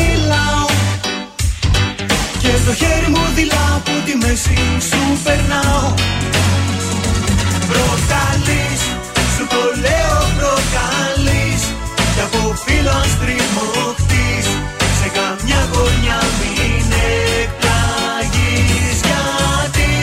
Και 2.65 2.71
το 2.71 2.77
χέρι 2.77 3.09
μου 3.15 3.25
δειλά 3.35 3.65
από 3.75 3.91
τη 4.05 4.13
μέση 4.21 4.57
σου 4.89 5.01
περνάω. 5.23 5.83
Προκαλείς, 7.69 8.81
σου 9.33 9.43
το 9.53 9.61
λέω 9.83 10.17
προκαλείς. 10.37 11.61
Κι 12.13 12.21
από 12.27 12.41
φίλο 12.65 12.93
αν 13.01 13.07
στριμωχτείς 13.15 14.47
Σε 14.99 15.07
καμιά 15.17 15.61
γωνιά 15.71 16.19
μην 16.37 16.87
εκπλαγείς. 17.39 18.97
Γιατί 19.09 19.93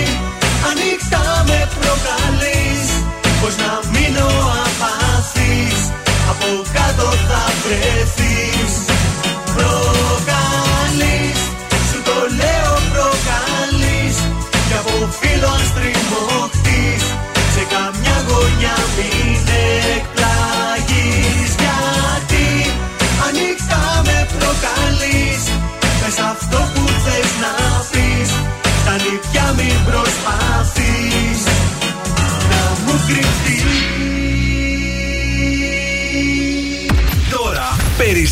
ανοιχτά 0.70 1.26
με 1.48 1.60
προκαλείς 1.78 2.88
Πως 3.40 3.54
να 3.62 3.70
μείνω 3.92 4.28
απαθής. 4.64 5.78
Από 6.30 6.48
κάτω 6.76 7.06
θα 7.28 7.42
βρεθείς 7.62 8.61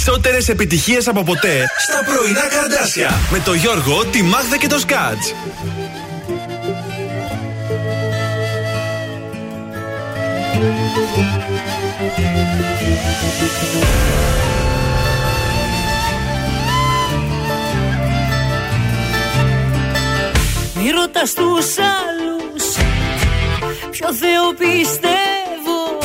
περισσότερες 0.05 0.48
επιτυχίες 0.48 1.09
από 1.09 1.22
ποτέ 1.22 1.66
στα 1.78 2.05
πρωινά 2.05 2.40
καρδάσια 2.40 3.10
με 3.31 3.39
το 3.39 3.55
Γιώργο, 3.55 4.05
τη 4.05 4.22
Μάγδα 4.22 4.56
και 4.56 4.66
το 4.66 4.78
Σκάτς. 4.78 5.35
Μη 20.74 20.90
ρωτάς 20.90 21.32
τους 21.32 21.66
άλλους 21.78 22.64
Ποιο 23.90 24.14
Θεό 24.14 24.52
πιστεύω 24.59 25.98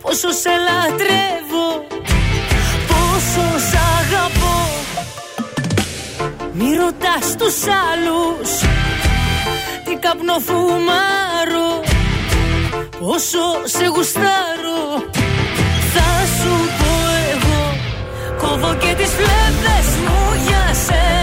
Πόσο 0.00 0.30
σε 0.30 0.50
λατρεύω 0.50 1.97
Μη 6.58 6.74
ρωτάς 6.76 7.36
τους 7.38 7.56
άλλους 7.88 8.50
Τι 9.84 9.94
καπνό 9.94 10.38
φουμάρω 10.46 11.70
Πόσο 12.98 13.44
σε 13.64 13.86
γουστάρω. 13.94 14.82
Θα 15.94 16.08
σου 16.36 16.54
πω 16.78 16.92
εγώ 17.32 17.60
Κόβω 18.40 18.74
και 18.74 18.94
τις 18.94 19.08
φλέβες 19.08 19.88
μου 20.04 20.18
για 20.46 20.74
σένα 20.86 21.17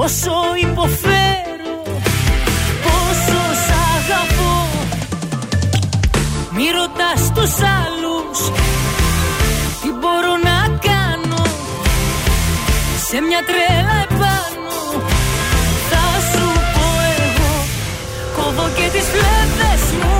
Πόσο 0.00 0.32
υποφέρω 0.60 1.74
Πόσο 2.84 3.40
σ' 3.64 3.74
αγαπώ. 3.96 4.68
Μη 6.50 6.64
ρωτάς 6.78 7.22
τους 7.34 7.54
άλλους 7.80 8.38
Τι 9.82 9.88
μπορώ 10.00 10.34
να 10.48 10.78
κάνω. 10.88 11.44
Σε 13.08 13.20
μια 13.20 13.40
τρέλα 13.48 13.96
επάνω 14.08 14.78
Θα 15.90 16.04
σου 16.30 16.46
πω 16.74 16.86
εγώ. 17.20 17.52
Κόβω 18.36 18.68
και 18.76 18.86
τις 18.92 19.06
φλέβες 19.12 19.84
μου 19.98 20.19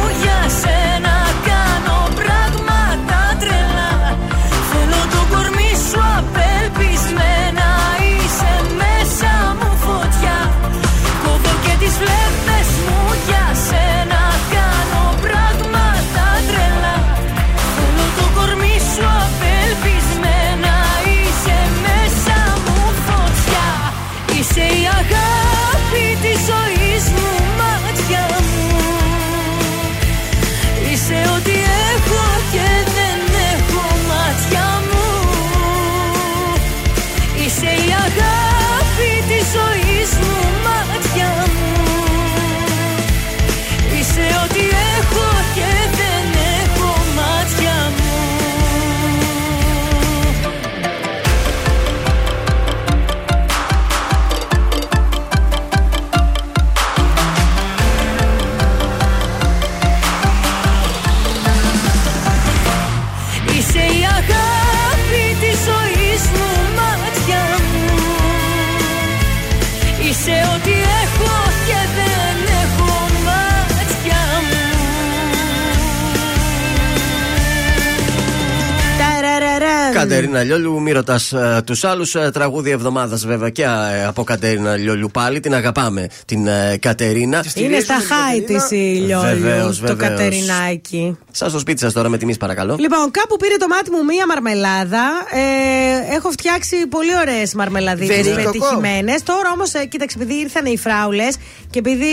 Κατερίνα 80.31 80.57
Λιόλιου, 80.57 80.81
μη 80.81 80.93
ρωτάς 80.93 81.35
τους 81.65 81.85
άλλους. 81.85 82.17
Τραγούδι 82.33 82.71
εβδομάδας 82.71 83.27
βέβαια 83.27 83.51
και 83.51 83.63
ε, 83.63 84.05
από 84.07 84.25
Κατερίνα 84.25 84.77
Λιόλιου 84.77 85.11
πάλι. 85.13 85.41
Την 85.41 85.55
αγαπάμε 85.55 86.07
την 86.27 86.47
ε, 86.47 86.77
Κατερίνα. 86.81 87.45
Είναι 87.55 87.81
στα 87.81 87.95
χάη 87.95 88.41
της 88.41 88.71
η 88.71 88.75
Λιόλιου. 88.75 89.21
Βεβαίως, 89.21 89.81
Το 89.81 89.87
βεβαίως. 89.87 90.09
Κατερινάκι. 90.11 91.17
Σα 91.31 91.49
στο 91.49 91.59
σπίτι 91.59 91.81
σας 91.81 91.93
τώρα 91.93 92.09
με 92.09 92.19
τιμή, 92.19 92.37
παρακαλώ. 92.37 92.77
Λοιπόν, 92.79 93.11
κάπου 93.11 93.37
πήρε 93.37 93.57
το 93.57 93.67
μάτι 93.69 93.91
μου 93.91 94.05
μία 94.05 94.27
μαρμελάδα. 94.27 95.05
Ε, 95.31 96.15
έχω 96.15 96.31
φτιάξει 96.31 96.87
πολύ 96.87 97.17
ωραίες 97.21 97.55
μαρμελαδίδε 97.55 98.15
Βερίκοκο. 98.23 98.43
πετυχημένες. 98.51 99.23
Τώρα 99.23 99.51
όμως, 99.55 99.75
ε, 99.75 99.85
κοίταξε, 99.85 100.17
επειδή 100.21 100.41
ήρθαν 100.41 100.67
οι 100.67 100.77
φράουλες 100.79 101.37
και 101.71 101.79
επειδή 101.79 102.07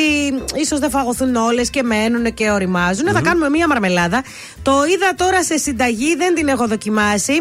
ίσως 0.56 0.80
δεν 0.80 0.90
φαγωθούν 0.90 1.36
όλες 1.36 1.70
και 1.70 1.84
μένουν 1.84 2.34
και 2.34 2.50
οριμαζουν 2.50 3.08
θα 3.14 3.22
κάνουμε 3.22 3.50
μία 3.50 3.68
μαρμελάδα. 3.68 4.24
Το 4.62 4.72
είδα 4.72 5.14
τώρα 5.16 5.44
σε 5.44 5.58
συνταγή, 5.58 6.16
δεν 6.16 6.36
την 6.36 6.48
έχω 6.48 6.68
δοκιμάσει. 6.68 7.34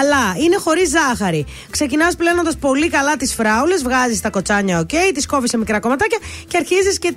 Αλλά 0.00 0.09
είναι 0.42 0.56
χωρίς 0.56 0.90
ζάχαρη. 0.90 1.46
Ξεκινάς 1.70 2.16
πλένοντας 2.16 2.56
πολύ 2.56 2.88
καλά 2.88 3.16
τις 3.16 3.34
φράουλες, 3.34 3.82
βγάζεις 3.82 4.20
τα 4.20 4.30
κοτσάνια, 4.30 4.78
οκ, 4.78 4.90
τις 5.14 5.26
κόβεις 5.26 5.50
σε 5.50 5.56
μικρά 5.56 5.80
κομματάκια 5.80 6.18
και 6.48 6.56
αρχίζεις 6.56 6.98
και 6.98 7.12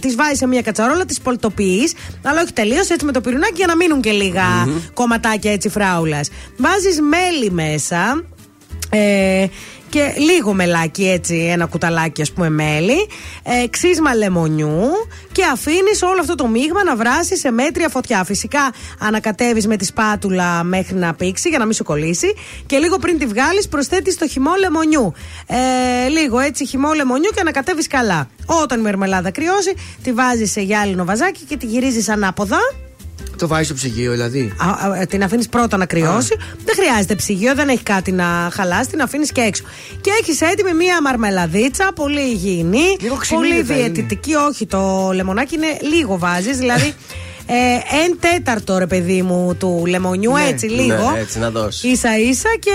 τις 0.00 0.14
βάζεις 0.16 0.38
σε 0.38 0.46
μία 0.46 0.62
κατσαρόλα, 0.62 1.04
τις 1.04 1.20
πολτοποιείς. 1.20 1.94
Αλλά 2.24 2.42
όχι 2.42 2.52
τελείως, 2.52 2.88
έτσι 2.88 3.04
με 3.04 3.12
το 3.12 3.20
πιρουνάκι 3.20 3.54
για 3.56 3.66
να 3.66 3.76
μείνουν 3.76 4.00
και 4.00 4.10
λίγα 4.10 4.68
κομματάκια 4.94 5.52
έτσι 5.52 5.68
φράουλας. 5.68 6.28
Βάζεις 6.56 7.00
μέλι 7.00 7.50
μέσα. 7.50 8.24
Ε, 8.90 9.46
και 9.90 10.14
λίγο 10.16 10.52
μελάκι 10.52 11.08
έτσι, 11.08 11.34
ένα 11.36 11.66
κουταλάκι 11.66 12.22
ας 12.22 12.32
πούμε 12.32 12.50
μέλι, 12.50 13.08
ε, 13.42 13.66
ξύσμα 13.70 14.14
λεμονιού 14.14 14.90
και 15.32 15.44
αφήνεις 15.44 16.02
όλο 16.02 16.20
αυτό 16.20 16.34
το 16.34 16.46
μείγμα 16.46 16.84
να 16.84 16.96
βράσει 16.96 17.36
σε 17.36 17.50
μέτρια 17.50 17.88
φωτιά. 17.88 18.24
Φυσικά 18.24 18.72
ανακατεύεις 18.98 19.66
με 19.66 19.76
τη 19.76 19.84
σπάτουλα 19.84 20.62
μέχρι 20.64 20.94
να 20.94 21.14
πήξει 21.14 21.48
για 21.48 21.58
να 21.58 21.64
μην 21.64 21.74
σου 21.74 21.84
κολλήσει 21.84 22.34
και 22.66 22.78
λίγο 22.78 22.98
πριν 22.98 23.18
τη 23.18 23.26
βγάλεις 23.26 23.68
προσθέτεις 23.68 24.18
το 24.18 24.28
χυμό 24.28 24.50
λεμονιού. 24.58 25.12
Ε, 25.46 26.08
λίγο 26.08 26.38
έτσι 26.38 26.66
χυμό 26.66 26.92
λεμονιού 26.92 27.30
και 27.34 27.40
ανακατεύεις 27.40 27.86
καλά. 27.86 28.28
Όταν 28.46 28.78
η 28.78 28.82
μερμελάδα 28.82 29.30
κρυώσει, 29.30 29.74
τη 30.02 30.12
βάζεις 30.12 30.50
σε 30.50 30.60
γυάλινο 30.60 31.04
βαζάκι 31.04 31.44
και 31.48 31.56
τη 31.56 31.66
γυρίζεις 31.66 32.08
ανάποδα. 32.08 32.58
Το 33.38 33.46
βάζει 33.48 33.64
στο 33.64 33.74
ψυγείο, 33.74 34.10
δηλαδή. 34.12 34.52
Α, 34.56 34.88
α, 34.90 35.06
την 35.06 35.22
αφήνεις 35.24 35.48
πρώτα 35.48 35.76
να 35.76 35.86
κρυώσει. 35.86 36.36
Δεν 36.64 36.74
χρειάζεται 36.74 37.14
ψυγείο, 37.14 37.54
δεν 37.54 37.68
έχει 37.68 37.82
κάτι 37.82 38.12
να 38.12 38.48
χαλάσει, 38.52 38.88
την 38.90 39.02
αφήνεις 39.02 39.32
και 39.32 39.40
έξω. 39.40 39.62
Και 40.00 40.10
έχεις 40.20 40.40
έτοιμη 40.40 40.72
μία 40.74 41.02
μαρμελαδίτσα, 41.02 41.90
πολύ 41.94 42.20
υγιεινή, 42.20 42.96
ξυμίνη 43.20 43.48
πολύ 43.48 43.62
θα 43.64 43.74
είναι. 43.74 43.82
διαιτητική. 43.82 44.34
Όχι, 44.34 44.66
το 44.66 45.10
λεμονάκι 45.14 45.54
είναι 45.54 45.78
λίγο 45.92 46.18
βάζεις, 46.18 46.58
δηλαδή. 46.58 46.94
Ε, 47.52 48.04
εν 48.04 48.18
τέταρτο 48.20 48.78
ρε 48.78 48.86
παιδί 48.86 49.22
μου 49.22 49.54
του 49.58 49.82
λεμονιού, 49.86 50.32
Ναι. 50.32 50.44
έτσι 50.48 50.66
λίγο. 50.66 51.10
Ναι, 51.10 51.18
έτσι 51.18 51.38
να 51.38 51.50
δώσεις. 51.50 52.00
σα 52.00 52.18
ίσα 52.18 52.48
και 52.60 52.70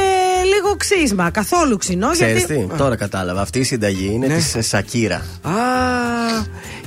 λίγο 0.56 0.76
ξύσμα. 0.78 1.30
Καθόλου 1.30 1.78
ξινό. 1.78 2.10
Ξέρεις 2.12 2.38
γιατί... 2.46 2.68
τι, 2.70 2.78
τώρα 2.78 2.96
κατάλαβα. 2.96 3.42
Αυτή 3.42 3.60
η 3.60 3.64
συνταγή 3.64 4.10
είναι 4.14 4.28
Ναι. 4.28 4.36
της 4.36 4.56
Σακύρα. 4.68 5.16
Α, 5.42 5.52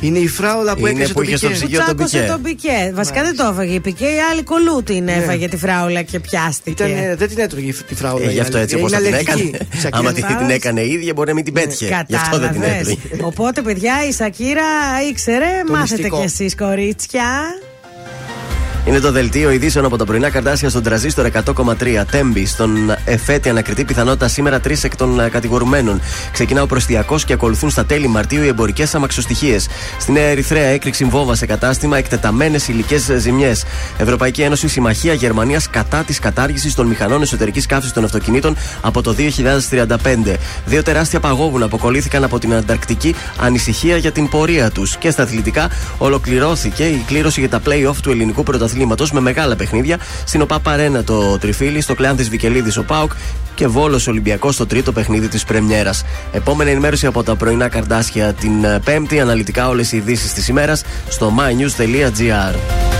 είναι 0.01 0.19
η 0.19 0.29
φράουλα 0.29 0.77
που 0.77 0.87
Είναι 0.87 0.91
έκανα 0.99 1.13
που 1.15 1.23
είχε 1.23 1.37
στο 1.37 1.47
Του 1.47 1.53
ψυγείο 1.53 1.79
τον 1.79 1.97
τσάκωσε 1.97 2.19
πικέ. 2.19 2.31
τον 2.31 2.43
πικέ. 2.43 2.93
Βασικά 2.95 3.23
δεν 3.23 3.37
το 3.37 3.49
έφαγε 3.53 3.75
η 3.75 3.81
πικέ, 3.81 4.05
η 4.05 4.19
άλλη 4.31 4.43
κολού 4.43 4.83
την 4.83 5.09
έφαγε 5.09 5.49
τη 5.49 5.57
φράουλα 5.57 6.03
και 6.03 6.21
πιάστηκε. 6.21 6.71
Ήταν, 6.71 6.91
ε, 7.05 7.15
δεν 7.19 7.29
την 7.29 7.39
έτρωγε 7.39 7.73
τη 7.89 7.95
φράουλα. 7.95 8.29
Ε, 8.29 8.33
γι' 8.33 8.41
αυτό 8.41 8.59
έτσι 8.59 8.75
όπως 8.75 8.91
Είναι 8.93 9.01
την 9.01 9.15
αλλεργική. 9.15 9.41
έκανε. 9.41 9.67
Σακύρα. 9.75 9.99
Άμα 9.99 10.13
τη 10.13 10.23
την 10.23 10.51
έκανε 10.51 10.81
η 10.81 10.91
ίδια, 10.93 11.13
μπορεί 11.13 11.29
να 11.29 11.35
μην 11.35 11.45
την 11.45 11.53
πέτυχε. 11.53 12.05
Γι' 12.07 12.15
αυτό 12.17 12.39
δεν 12.39 12.51
την 12.53 12.61
Κατάλαβες. 12.61 12.89
έτρωγε. 12.93 13.23
Οπότε, 13.25 13.63
παιδιά, 13.63 13.93
η 14.09 14.13
Σακύρα 14.13 14.63
ήξερε. 15.11 15.47
Το 15.67 15.73
μάθετε 15.73 15.95
μυστικό. 15.95 16.19
κι 16.19 16.25
εσείς, 16.25 16.55
κορίτσια. 16.55 17.25
Είναι 18.87 19.01
το 19.01 19.13
δελτίο 19.13 19.51
ειδήσεων 19.51 19.85
από 19.85 19.97
τα 19.97 20.05
πρωινά 20.05 20.31
καρτάσια 20.31 20.69
στον 20.69 20.83
τραζίστορ 20.83 21.31
100,3. 21.33 22.05
Τέμπη, 22.11 22.47
στον 22.47 22.95
Εφέτη, 23.05 23.49
ανακριτή 23.49 23.85
πιθανότητα 23.85 24.29
σήμερα 24.29 24.61
τρεις 24.61 24.85
εκ 24.85 24.97
των 24.97 25.21
ε, 25.21 25.29
κατηγορουμένων. 25.29 26.01
Ξεκινά 26.33 26.63
ο 26.63 26.67
προστιακός 26.67 27.25
και 27.25 27.33
ακολουθούν 27.33 27.71
στα 27.71 27.85
τέλη 27.85 28.09
Μαρτίου 28.09 28.43
οι 28.43 28.47
εμπορικές 28.47 28.95
αμαξοστοιχίες. 28.95 29.69
Στη 29.99 30.13
Νέα 30.13 30.27
Ερυθρέα, 30.27 30.67
έκρηξη 30.67 31.05
βόμβα 31.05 31.35
σε 31.35 31.47
κατάστημα, 31.47 31.99
εκτεταμένες 31.99 32.69
υλικές 32.69 33.11
ζημιές. 33.17 33.65
Ευρωπαϊκή 33.99 34.43
Ένωση 34.43 34.69
Συμμαχία 34.69 35.13
Γερμανίας 35.13 35.71
κατά 35.71 36.03
της 36.03 36.19
κατάργησης 36.19 36.75
των 36.75 36.87
μηχανών 36.87 37.23
εσωτερικής 37.23 37.67
καύσης 37.67 37.93
των 37.93 38.05
αυτοκινήτων 38.05 38.57
από 38.81 39.03
το 39.03 39.13
2035. 39.13 40.37
Δύο 40.65 40.83
τεράστια 40.83 41.21
παγόβουνα 41.21 41.65
αποκολλήθηκαν 41.65 42.25
από 42.25 42.39
την 42.39 42.55
Ανταρκτική 42.55 43.15
ανησυχία 43.41 43.97
για 43.97 44.13
την 44.13 44.29
πορεία 44.29 44.71
τους. 44.71 44.97
Και 44.97 45.11
στα 45.11 45.23
αθλητικά, 45.23 45.71
ολοκληρώθηκε 45.99 46.85
η 46.85 47.05
κλήρωση 47.07 47.41
για 47.41 47.49
τα 47.49 47.61
play-off 47.67 47.97
του 48.03 48.11
ελληνικού 48.11 48.43
πρωταθλήματο 48.43 48.68
με 49.13 49.21
μεγάλα 49.21 49.57
παιχνίδια. 49.57 49.99
Στην 50.25 50.41
ΟΠΑ 50.41 50.61
Παρένα 50.61 51.05
το 51.05 51.39
Τριφύλι, 51.39 51.81
στο 51.81 51.95
κλάν 51.95 52.17
της 52.17 52.29
Βικελίδης 52.29 52.77
ο 52.77 52.83
Πάουκ 52.83 53.13
και 53.55 53.67
Βόλος 53.67 54.07
Ολυμπιακός 54.07 54.55
στο 54.55 54.67
τρίτο 54.67 54.93
παιχνίδι 54.93 55.29
της 55.29 55.45
Πρεμιέρας. 55.45 56.05
Επόμενη 56.33 56.71
ενημέρωση 56.71 57.07
από 57.07 57.23
τα 57.23 57.37
πρωινά 57.37 57.69
καρτάσια 57.69 58.33
την 58.33 58.65
ε, 58.65 58.81
Πέμπτη. 58.85 59.21
Αναλυτικά 59.21 59.69
όλες 59.69 59.93
οι 59.93 59.97
ειδήσεις 59.97 60.33
της 60.33 60.49
ημέρας 60.49 60.85
στο 61.09 61.33
mynews.gr. 61.39 62.98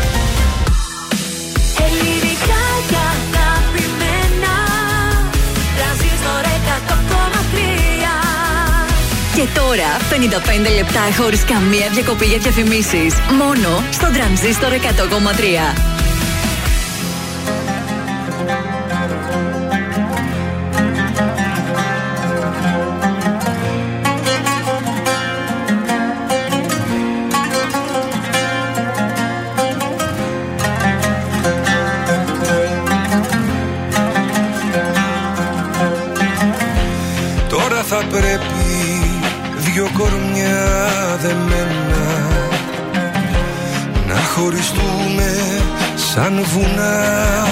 λεπτά 10.77 11.01
χωρίς 11.17 11.45
καμία 11.45 11.89
διακοπή 11.93 12.25
για 12.25 12.39
διαφημίσεις. 12.39 13.15
Μόνο 13.39 13.83
στο 13.91 14.11
τρανζίστορ 14.13 14.73
100,3. 14.73 14.79
Τώρα 37.49 37.83
θα 37.83 38.05
πρέπει 38.11 38.58
δυο 39.79 39.91
κορμιά 39.99 41.19
δεμένα 41.21 42.27
Να 44.07 44.15
χωριστούμε 44.15 45.37
σαν 45.95 46.45
βουνά. 46.53 47.47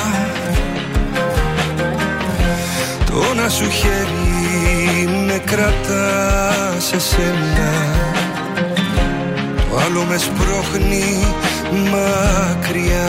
Το 3.07 3.23
ένα 3.33 3.49
σου 3.49 3.71
χέρι 3.71 5.09
με 5.27 5.43
κρατά 5.45 6.75
σε 6.79 7.01
σένα. 7.01 7.73
Το 9.71 9.79
άλλο 9.87 10.05
με 10.05 10.17
σπρώχνει 10.17 11.27
μακριά. 11.91 13.09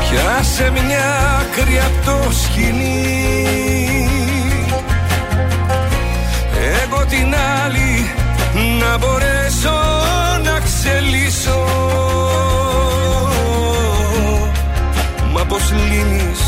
Πιάσε 0.00 0.70
μια 0.70 1.38
άκρη 1.40 1.78
απ' 1.78 2.04
το 2.04 2.32
σκηνή 2.32 4.05
την 7.08 7.34
άλλη 7.64 8.10
να 8.80 8.98
μπορέσω 8.98 9.78
να 10.44 10.60
ξελίσω. 10.60 11.64
Μα 15.32 15.44
πως 15.44 15.72
λύνεις 15.90 16.40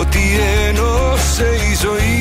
ότι 0.00 0.20
ένωσε 0.68 1.48
η 1.70 1.76
ζωή; 1.82 2.16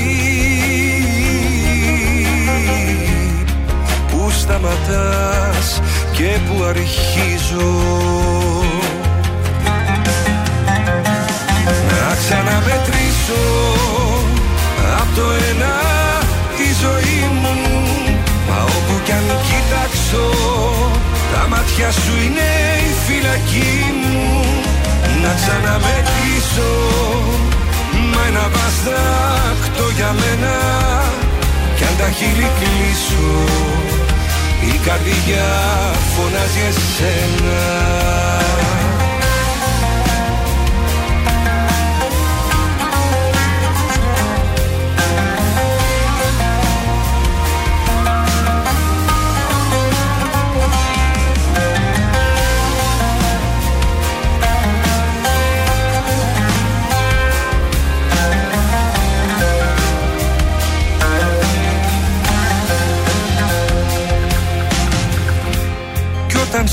Πού 4.12 4.32
σταματάς 4.32 5.82
και 6.12 6.38
που 6.48 6.64
αρχίζω; 6.64 7.76
Να 11.90 12.16
ξαναμετρήσω 12.16 13.44
Απ' 15.02 15.16
το 15.16 15.24
ένα 15.52 15.76
τη 16.58 16.74
ζωή 16.82 17.30
μου 17.42 17.67
μάτια 21.58 21.92
σου 21.92 22.14
είναι 22.26 22.50
η 22.90 22.94
φυλακή 23.06 23.76
μου. 24.02 24.46
Να 25.22 25.32
ξαναμετρήσω 25.40 26.74
Μα 28.12 28.22
ένα 28.28 28.46
βαστάκτο 28.54 29.86
για 29.96 30.12
μένα. 30.22 30.56
Κι 31.76 31.84
αν 31.84 31.96
τα 31.98 32.10
χείλη 32.18 32.50
κλείσω 32.60 33.30
Η 34.62 34.80
καρδιά 34.86 35.50
φωνάζει 36.14 36.62
εσένα 36.70 37.62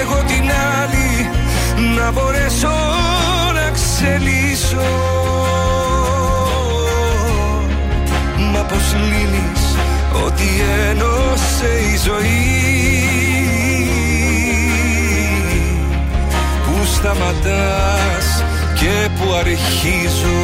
Εγώ 0.00 0.22
την 0.26 0.50
άλλη 0.80 1.30
να 1.96 2.10
μπορέσω 2.10 2.74
να 3.54 3.70
ξελίσω. 3.70 4.90
Μα 8.52 8.60
πως 8.60 8.94
λύνεις 8.94 9.76
ότι 10.26 10.48
ένωσε 10.90 11.70
η 11.92 11.98
ζωή 12.04 12.64
Πού 16.64 16.84
σταματάς 16.94 18.44
και 18.74 19.08
που 19.16 19.32
αρχίζω. 19.32 20.42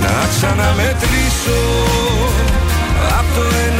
Να 0.00 0.28
ξαναμετρήσω 0.28 1.60
Απ' 3.18 3.34
το 3.34 3.42
ένα 3.66 3.79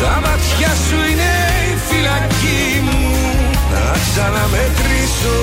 Τα 0.00 0.20
μάτια 0.24 0.72
σου 0.84 0.98
είναι 1.10 1.32
η 1.72 1.76
φυλακή 1.88 2.80
μου 2.86 3.10
Να 3.72 3.84
ξαναμετρήσω 4.04 5.40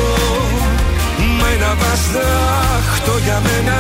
Μα 1.40 1.48
ένα 1.56 1.76
βαστάχτο 1.82 3.14
για 3.24 3.42
μένα 3.46 3.80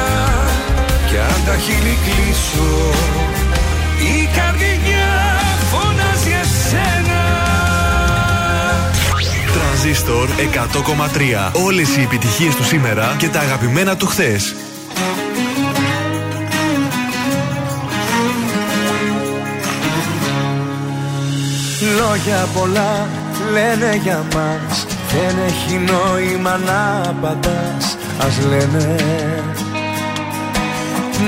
Κι 1.09 1.17
αν 1.17 1.39
τα 1.45 1.55
χείλη 1.57 1.97
κλείσω 2.05 2.73
Η 4.15 4.29
καρδιά 4.35 5.11
φωνάζει 5.71 6.31
εσένα 6.43 7.23
Τρανζίστορ 9.53 10.29
100,3. 11.53 11.63
Όλες 11.65 11.95
οι 11.95 12.01
επιτυχίες 12.01 12.55
του 12.55 12.63
σήμερα 12.63 13.15
και 13.17 13.27
τα 13.27 13.39
αγαπημένα 13.39 13.95
του 13.97 14.07
χθες. 14.07 14.55
Λόγια 21.81 22.47
πολλά 22.53 23.07
λένε 23.51 23.99
για 24.03 24.23
μας. 24.33 24.85
Δεν 25.11 25.35
έχει 25.47 25.75
νόημα 25.77 26.57
να 26.57 27.09
απαντάς. 27.09 27.97
Ας 28.19 28.37
λένε 28.49 28.95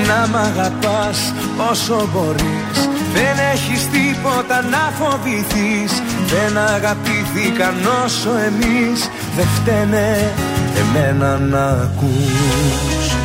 Να 0.07 0.27
μ' 0.27 0.35
αγαπάς 0.35 1.33
όσο 1.71 2.09
μπορείς. 2.13 2.89
Δεν 3.13 3.37
έχεις 3.53 3.87
τίποτα 3.89 4.61
να 4.61 4.91
φοβηθείς. 4.99 6.01
Δεν 6.27 6.57
αγαπήθηκαν 6.57 7.75
όσο 8.05 8.29
εμείς. 8.29 9.09
Δεν 9.35 9.47
φταίνε 9.55 10.33
εμένα 10.81 11.37
να 11.37 11.65
ακούς. 11.65 13.15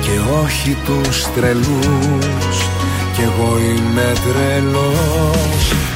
Και 0.00 0.42
όχι 0.44 0.76
τους 0.84 1.32
τρελούς. 1.34 2.56
Κι 3.14 3.22
εγώ 3.22 3.58
είμαι 3.58 4.12
τρελός 4.24 5.95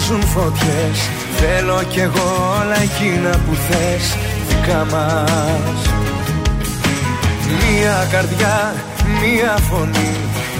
φως, 0.00 0.08
βάζουν 0.08 0.22
φωτιές. 0.26 0.98
Θέλω 1.36 1.82
κι 1.92 2.00
εγώ 2.00 2.56
όλα 2.60 2.76
εκείνα 2.82 3.30
που 3.30 3.54
θες 3.68 4.16
Δικά 4.48 4.84
μας. 4.90 5.80
Μία 7.60 8.06
καρδιά, 8.10 8.74
μία 9.22 9.56
φωνή 9.70 10.14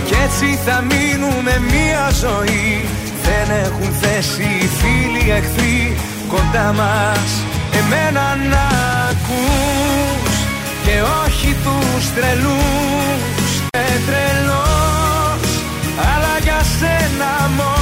Κι 0.06 0.14
έτσι 0.24 0.58
θα 0.64 0.84
μείνουμε 0.90 1.62
μία 1.70 2.10
ζωή. 2.20 2.84
Δεν 3.22 3.56
έχουν 3.64 3.94
θέση 4.00 4.42
οι 4.42 4.68
φίλοι 4.78 5.30
εχθροί 5.30 5.96
Κοντά 6.28 6.72
μας. 6.72 7.30
Εμένα 7.80 8.36
να 8.50 8.66
ακούς 9.10 10.36
Και 10.84 10.96
όχι 11.24 11.56
τους 11.64 12.12
τρελούς. 12.14 13.50
Ε, 13.70 13.96
τρελός 14.06 15.48
Αλλά 16.10 16.34
για 16.42 16.60
σένα 16.78 17.50
μόνο 17.56 17.79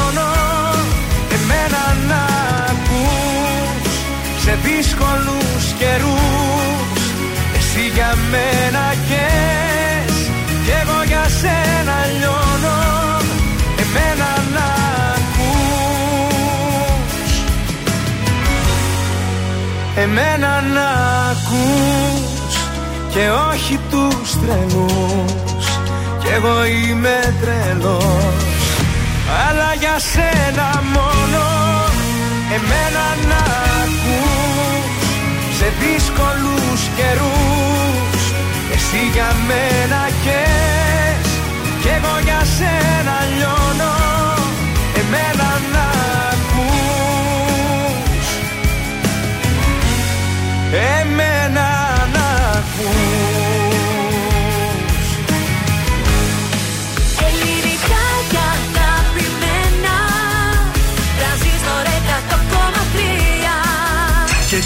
Σε 4.48 4.58
δύσκολους 4.62 5.64
καιρούς. 5.78 7.00
Εσύ 7.56 7.90
για 7.94 8.14
μένα 8.30 8.94
καις 9.08 10.16
Κι 10.64 10.72
εγώ 10.82 11.02
για 11.06 11.24
σένα 11.40 11.96
λιώνω. 12.18 12.78
Εμένα 13.82 14.30
να 14.54 14.66
ακούς. 15.16 16.12
Εμένα 19.96 20.60
να 20.74 20.88
ακούς 21.30 22.54
Και 23.12 23.30
όχι 23.50 23.78
τους 23.90 24.30
τρελούς. 24.40 25.66
Κι 26.20 26.28
εγώ 26.36 26.64
είμαι 26.64 27.34
τρελός 27.40 28.42
αλλά 29.48 29.74
για 29.80 29.98
σένα 29.98 30.82
μόνο 30.92 31.67
εμένα 32.56 33.06
να 33.30 33.42
ακούς 33.82 35.06
Σε 35.58 35.72
δύσκολους 35.80 36.80
καιρούς. 36.96 38.22
Εσύ 38.74 39.00
για 39.12 39.30
μένα 39.48 40.02
καις 40.24 41.28
Κι 41.82 41.88
εγώ 41.96 42.14
για 42.24 42.42
σένα 42.56 43.16
λιώνω. 43.36 43.94
Εμένα 45.00 45.50
να 45.74 45.86
ακούς 46.32 46.98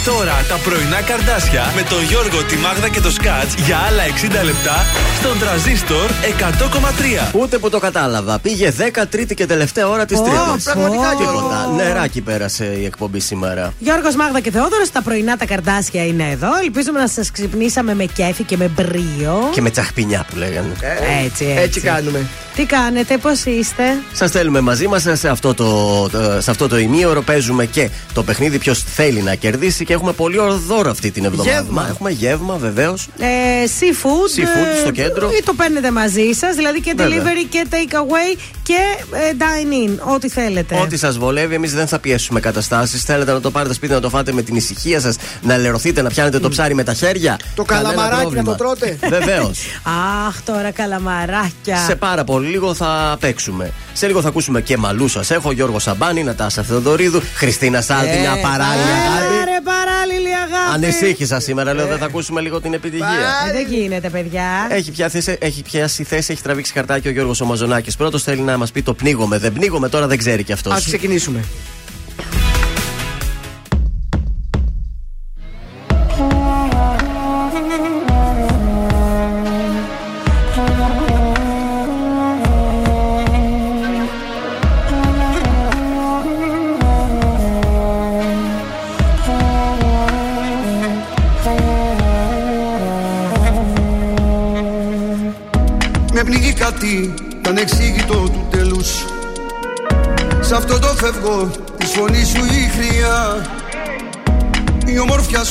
τώρα 0.04 0.44
τα 0.48 0.54
πρωινά 0.64 1.00
καρδάσια 1.00 1.72
με 1.76 1.82
τον 1.82 2.02
Γιώργο, 2.02 2.42
τη 2.44 2.56
Μάγδα 2.56 2.88
και 2.88 3.00
το 3.00 3.10
Σκάτς 3.10 3.54
για 3.66 3.76
άλλα 3.78 4.02
60 4.42 4.44
λεπτά 4.44 4.76
στον 5.18 5.38
τραζίστορ 5.38 6.10
100,3. 7.30 7.30
Ούτε 7.32 7.58
που 7.58 7.68
το 7.70 7.78
κατάλαβα. 7.78 8.38
Πήγε 8.38 8.72
13η 8.78 9.34
και 9.34 9.46
τελευταία 9.46 9.88
ώρα 9.88 10.04
της 10.06 10.18
Ω, 10.18 10.22
Τρίτης. 10.22 10.64
πραγματικά, 10.64 11.08
Τίποτα. 11.08 11.30
Γιώργο. 11.32 11.74
Νεράκι 11.76 12.20
πέρασε 12.20 12.64
η 12.80 12.84
εκπομπή 12.84 13.20
σήμερα. 13.20 13.72
Γιώργος 13.78 14.14
Μάγδα 14.14 14.40
και 14.40 14.50
Θεόδωρος, 14.50 14.90
τα 14.90 15.02
πρωινά 15.02 15.36
τα 15.36 15.44
καρδάσια 15.46 16.06
είναι 16.06 16.28
εδώ. 16.30 16.48
Ελπίζουμε 16.62 16.98
να 17.00 17.08
σας 17.08 17.30
ξυπνήσαμε 17.30 17.94
με 17.94 18.04
κέφι 18.04 18.42
και 18.42 18.56
με 18.56 18.70
μπρίο. 18.76 19.48
Και 19.52 19.60
με 19.60 19.70
τσαχπινιά 19.70 20.26
που 20.30 20.36
λέγανε. 20.36 20.72
Έτσι, 21.24 21.44
έτσι. 21.44 21.44
Έτσι 21.62 21.80
κάνουμε. 21.80 22.26
Τι 22.56 22.64
κάνετε, 22.64 23.16
πώς 23.18 23.44
είστε; 23.44 23.82
Σας 24.12 24.30
θέλουμε 24.30 24.60
μαζί 24.60 24.86
μας 24.86 25.06
σε, 25.12 25.28
αυτό 25.28 25.54
το, 25.54 26.08
το- 26.08 26.40
σε 26.40 26.50
αυτό 26.50 26.68
το 26.68 26.78
ημίωρο. 26.78 27.22
Παίζουμε 27.22 27.66
και 27.66 27.90
το 28.12 28.22
παιχνίδι 28.22 28.58
ποιος 28.58 28.82
θέλει 28.82 29.22
να 29.22 29.34
κερδίσει 29.34 29.84
και 29.92 29.98
έχουμε 29.98 30.12
πολύ 30.12 30.38
ωραίο 30.38 30.56
δώρο 30.56 30.90
αυτή 30.90 31.10
την 31.10 31.24
εβδομάδα. 31.24 31.50
Γεύμα. 31.50 31.86
Έχουμε 31.88 32.10
γεύμα 32.10 32.56
βεβαίως. 32.56 33.08
Ε, 33.18 33.26
seafood. 33.80 34.40
Seafood 34.40 34.76
ε, 34.76 34.80
στο 34.80 34.90
κέντρο. 34.90 35.30
Ή 35.38 35.42
το 35.44 35.54
παίρνετε 35.54 35.90
μαζί 35.90 36.32
σας, 36.32 36.54
δηλαδή 36.56 36.80
και 36.80 36.94
Βέβαια. 36.96 37.22
delivery 37.22 37.46
και 37.48 37.66
take 37.70 37.94
away 37.94 38.38
και 38.62 38.78
ε, 39.12 39.32
dine 39.38 39.88
in. 39.88 40.14
Ό,τι 40.14 40.28
θέλετε. 40.28 40.78
Ό,τι 40.80 40.96
σας 40.96 41.18
βολεύει, 41.18 41.54
εμείς 41.54 41.74
δεν 41.74 41.86
θα 41.86 41.98
πιέσουμε 41.98 42.40
καταστάσεις. 42.40 43.02
Θέλετε 43.02 43.32
να 43.32 43.40
το 43.40 43.50
πάρετε 43.50 43.74
σπίτι, 43.74 43.92
να 43.92 44.00
το 44.00 44.08
φάτε 44.08 44.32
με 44.32 44.42
την 44.42 44.56
ησυχία 44.56 45.00
σας, 45.00 45.16
να 45.42 45.56
λερωθείτε, 45.56 46.02
να 46.02 46.08
πιάνετε 46.08 46.38
το 46.38 46.48
ψάρι 46.48 46.74
με 46.74 46.84
τα 46.84 46.94
χέρια. 46.94 47.38
Το 47.54 47.64
καλαμαράκι 47.64 48.34
να 48.34 48.44
το 48.44 48.54
τρώτε. 48.54 48.98
Βεβαίως. 49.08 49.58
Αχ, 50.26 50.42
τώρα 50.42 50.70
καλαμαράκια. 50.70 51.76
Σε 51.86 51.94
πάρα 51.94 52.24
πολύ 52.24 52.48
λίγο 52.48 52.74
θα 52.74 53.16
παίξουμε. 53.20 53.72
Σε 53.92 54.06
λίγο 54.06 54.20
θα 54.20 54.28
ακούσουμε 54.28 54.60
και 54.60 54.76
μαλλού 54.76 55.08
σας 55.08 55.30
έχω. 55.30 55.52
Γιώργο 55.52 55.78
Σαμπάνη, 55.78 56.22
Νατάσα 56.22 56.62
Θεοδωρίδου, 56.62 57.22
Χριστίνα 57.34 57.80
Σάλτη, 57.80 58.18
μια 58.18 58.38
παράλληλη 59.84 60.28
αγάπη. 60.34 60.52
Άρα, 60.52 60.64
παράλληλη 60.64 60.74
αγάπη. 60.74 60.74
Ανησύχησα 60.74 61.40
σήμερα, 61.40 61.74
λέω 61.74 61.86
δεν 61.86 61.98
θα 61.98 62.04
ακούσουμε 62.04 62.40
λίγο 62.40 62.60
την 62.60 62.74
επιτυχία. 62.74 63.06
Ε, 63.48 63.52
δεν 63.52 63.66
γίνεται, 63.68 64.08
παιδιά. 64.10 64.66
Έχει, 64.70 64.90
πια 64.90 65.08
θέση, 65.08 65.36
έχει 65.40 65.62
πιάσει 65.62 66.04
θέση, 66.04 66.32
έχει 66.32 66.42
τραβήξει 66.42 66.72
χαρτάκι 66.72 67.08
ο 67.08 67.10
Γιώργος 67.10 67.40
Ομαζονάκης. 67.40 67.96
Πρώτος 67.96 68.22
θέλει 68.22 68.40
να 68.40 68.56
μας 68.56 68.72
πει 68.72 68.82
το 68.82 68.94
πνίγομαι. 68.94 69.38
Δεν 69.38 69.52
πνίγομαι, 69.52 69.88
τώρα 69.88 70.06
δεν 70.06 70.18
ξέρει 70.18 70.42
κι 70.42 70.52
αυτός. 70.52 70.72
Α 70.72 70.76
ξεκινήσουμε. 70.84 71.44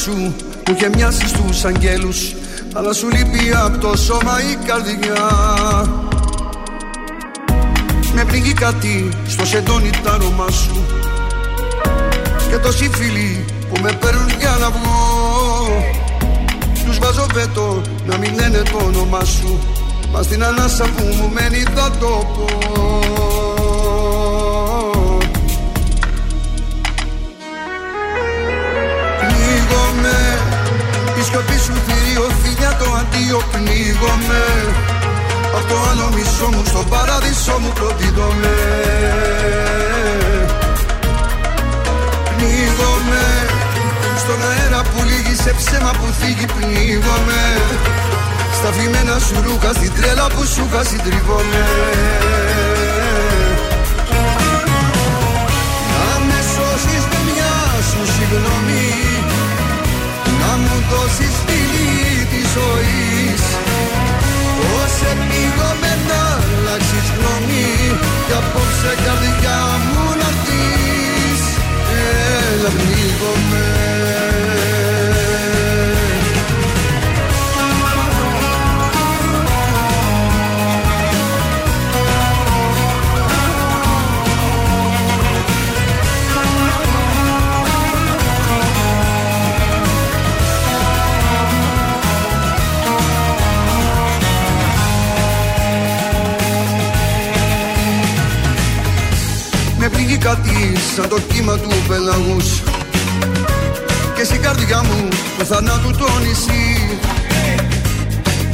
Σου 0.03 0.35
που 0.63 0.71
είχε 0.71 0.89
μοιάσει 0.95 1.27
στους 1.27 1.65
αγγέλους 1.65 2.35
Αλλά 2.73 2.93
σου 2.93 3.07
λείπει 3.09 3.51
από 3.65 3.77
το 3.77 3.97
σώμα 3.97 4.41
η 4.51 4.55
καρδιά. 4.65 5.29
Με 8.13 8.25
πνίγει 8.25 8.53
κάτι 8.53 9.09
στο 9.27 9.45
σεντόνι 9.45 9.89
τ' 9.89 10.07
άρωμά 10.07 10.49
σου 10.49 10.85
Και 12.49 12.57
τόσοι 12.57 12.89
φίλοι 12.93 13.45
που 13.73 13.81
με 13.81 13.91
παίρνουν 13.91 14.29
για 14.39 14.57
να 14.59 14.69
βγω. 14.69 15.83
Τους 16.85 16.97
βάζω 16.97 17.25
βέτο 17.33 17.81
να 18.05 18.17
μην 18.17 18.33
λένε 18.33 18.61
το 18.71 18.85
όνομά 18.85 19.23
σου 19.23 19.59
Μα 20.11 20.21
στην 20.21 20.43
ανάσα 20.43 20.83
που 20.83 21.03
μου 21.03 21.29
μένει 21.33 21.63
θα 21.75 21.91
το 21.99 22.25
πω 22.35 23.00
σιωπή 31.31 31.57
σου 31.65 31.73
θηρίο 31.85 32.25
φιλιά 32.41 32.71
το 32.79 32.87
αντίο 32.99 33.39
πνίγομαι. 33.51 34.43
Απ' 35.57 35.67
το 35.69 35.77
άλλο 35.89 36.07
μισό 36.15 36.47
μου 36.53 36.63
στο 36.65 36.81
παράδεισο 36.91 37.55
μου 37.61 37.71
προδίδομαι 37.77 38.55
Πνίγομαι 42.29 43.25
Στον 44.21 44.39
αέρα 44.49 44.81
που 44.81 44.99
λύγει 45.09 45.35
σε 45.43 45.51
ψέμα 45.59 45.91
που 45.99 46.07
φύγει 46.19 46.45
πνίγομαι. 46.55 47.41
Στα 48.57 48.69
φημένα 48.75 49.19
σου 49.25 49.35
ρούχα 49.45 49.73
στην 49.73 49.91
τρέλα 49.95 50.27
που 50.33 50.45
σου 50.45 50.67
είχα 50.69 50.83
συντριβόμαι 50.83 51.65
ζωής. 62.55 63.43
Πώς 64.61 64.93
επίγομαι 65.11 65.91
να 66.09 66.21
αλλάξεις 66.43 67.07
γνώμη 67.15 67.69
Κι 68.27 68.33
απόψε 68.41 68.93
καρδιά 69.05 69.59
μου 69.87 70.05
να 70.21 70.29
δεις 70.43 71.43
Έλα 72.51 72.69
πνίγομαι 72.77 74.30
κύμα 101.41 101.57
του 101.57 101.71
πελαγούς. 101.87 102.49
Και 104.15 104.23
στην 104.23 104.41
καρδιά 104.41 104.83
μου 104.83 105.07
του 105.37 105.45
θανάτου 105.45 105.91
το 105.97 106.07
νησί. 106.23 106.65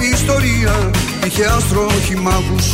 Η 0.05 0.07
ιστορία 0.13 0.75
είχε 1.25 1.45
άστρο 1.45 1.85
όχι 1.97 2.15
μάγους 2.15 2.67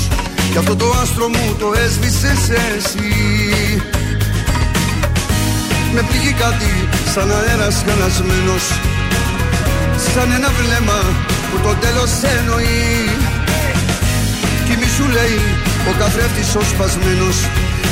Κι 0.51 0.57
αυτό 0.57 0.75
το 0.75 0.85
άστρο 1.01 1.27
μου 1.27 1.55
το 1.59 1.67
έσβησες 1.85 2.43
εσύ. 2.75 3.11
Με 5.93 6.01
πνίγει 6.07 6.33
κάτι 6.43 6.71
σαν 7.13 7.31
αέρας 7.31 7.83
χαλασμένος 7.87 8.65
Σαν 10.13 10.31
ένα 10.31 10.49
βλέμμα 10.59 10.99
που 11.49 11.57
το 11.63 11.73
τέλος 11.83 12.11
εννοεί. 12.37 13.09
Κι 14.65 14.75
μη 14.79 14.87
σου 14.95 15.05
λέει 15.15 15.39
ο 15.89 15.91
καθρέφτης 15.99 16.55
ο 16.55 16.61
σπασμένος 16.71 17.37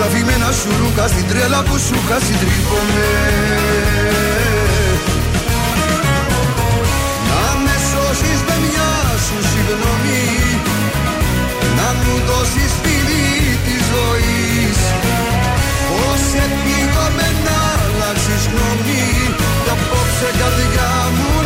Στα 0.00 0.08
φημένα 0.08 0.50
σου 0.60 0.70
ρούχα 0.80 1.08
στην 1.08 1.26
τρέλα 1.28 1.62
που 1.62 1.76
σου 1.86 1.94
είχα 2.00 2.18
συντριβόμαι 2.26 3.10
Να 7.28 7.44
με 7.64 7.74
σώσεις 7.90 8.40
με 8.48 8.56
μια 8.64 8.90
σου 9.24 9.38
συγγνώμη 9.50 10.24
Να 11.78 11.88
μου 12.00 12.14
δώσεις 12.28 12.72
φιλί 12.82 13.58
της 13.64 13.82
ζωής. 13.92 14.78
Πώς 15.88 16.22
επίγομαι 16.44 17.28
να 17.46 17.58
αλλάξεις 17.84 18.42
γνώμη 18.52 19.06
Κι 19.64 19.70
απόψε 19.76 20.28
καρδιά 20.40 20.92
μου 21.16 21.37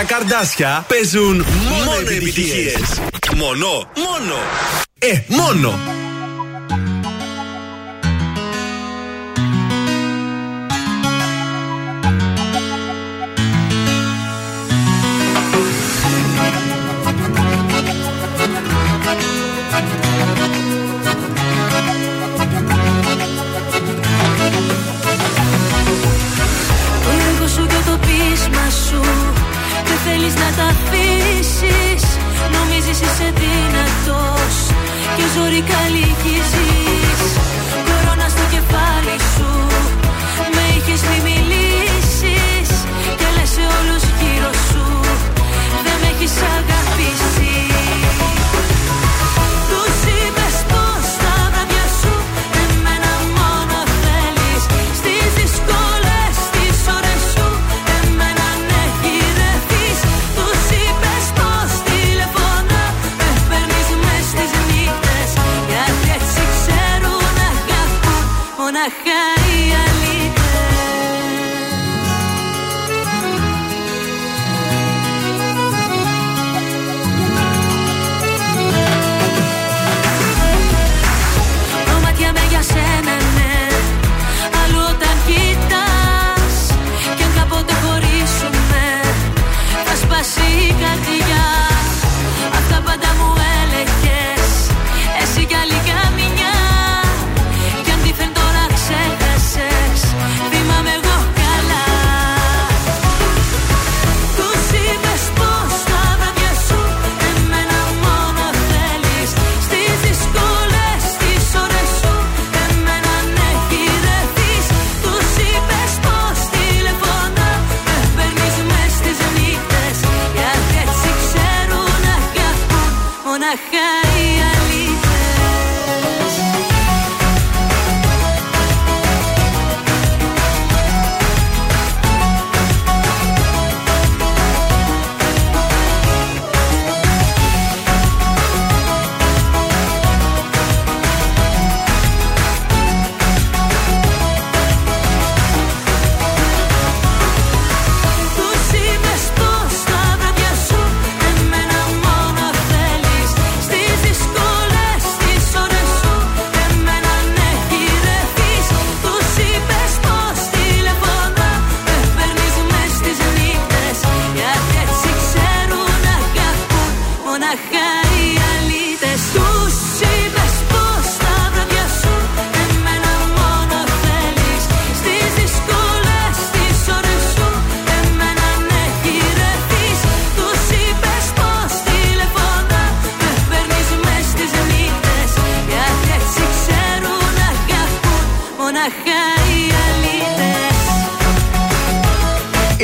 πρωινά 0.00 0.04
καρδάσια 0.04 0.84
παίζουν 0.88 1.44
μόνο 1.84 2.00
επιτυχίες. 2.10 3.00
Μόνο, 3.36 3.90
μόνο. 3.96 4.34
Ε, 4.98 5.20
μόνο. 5.26 5.99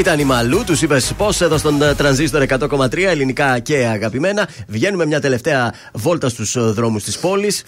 Ήταν 0.07 0.20
η 0.20 0.24
Μαλού, 0.24 0.65
τους 0.65 0.83
είπες 0.83 1.12
πώς 1.16 1.41
εδώ 1.41 1.59
στον 1.59 1.83
ε, 1.83 1.95
τρανζίστορ 1.95 2.45
100,3 2.49 2.99
ελληνικά 2.99 3.59
και 3.59 3.77
αγαπημένα. 3.77 4.49
Βγαίνουμε 4.69 5.07
μια 5.07 5.20
τελευταία 5.20 5.74
βόλτα 5.93 6.28
στους 6.28 6.73
δρόμους 6.73 7.05
της 7.05 7.19
πόλης. 7.19 7.65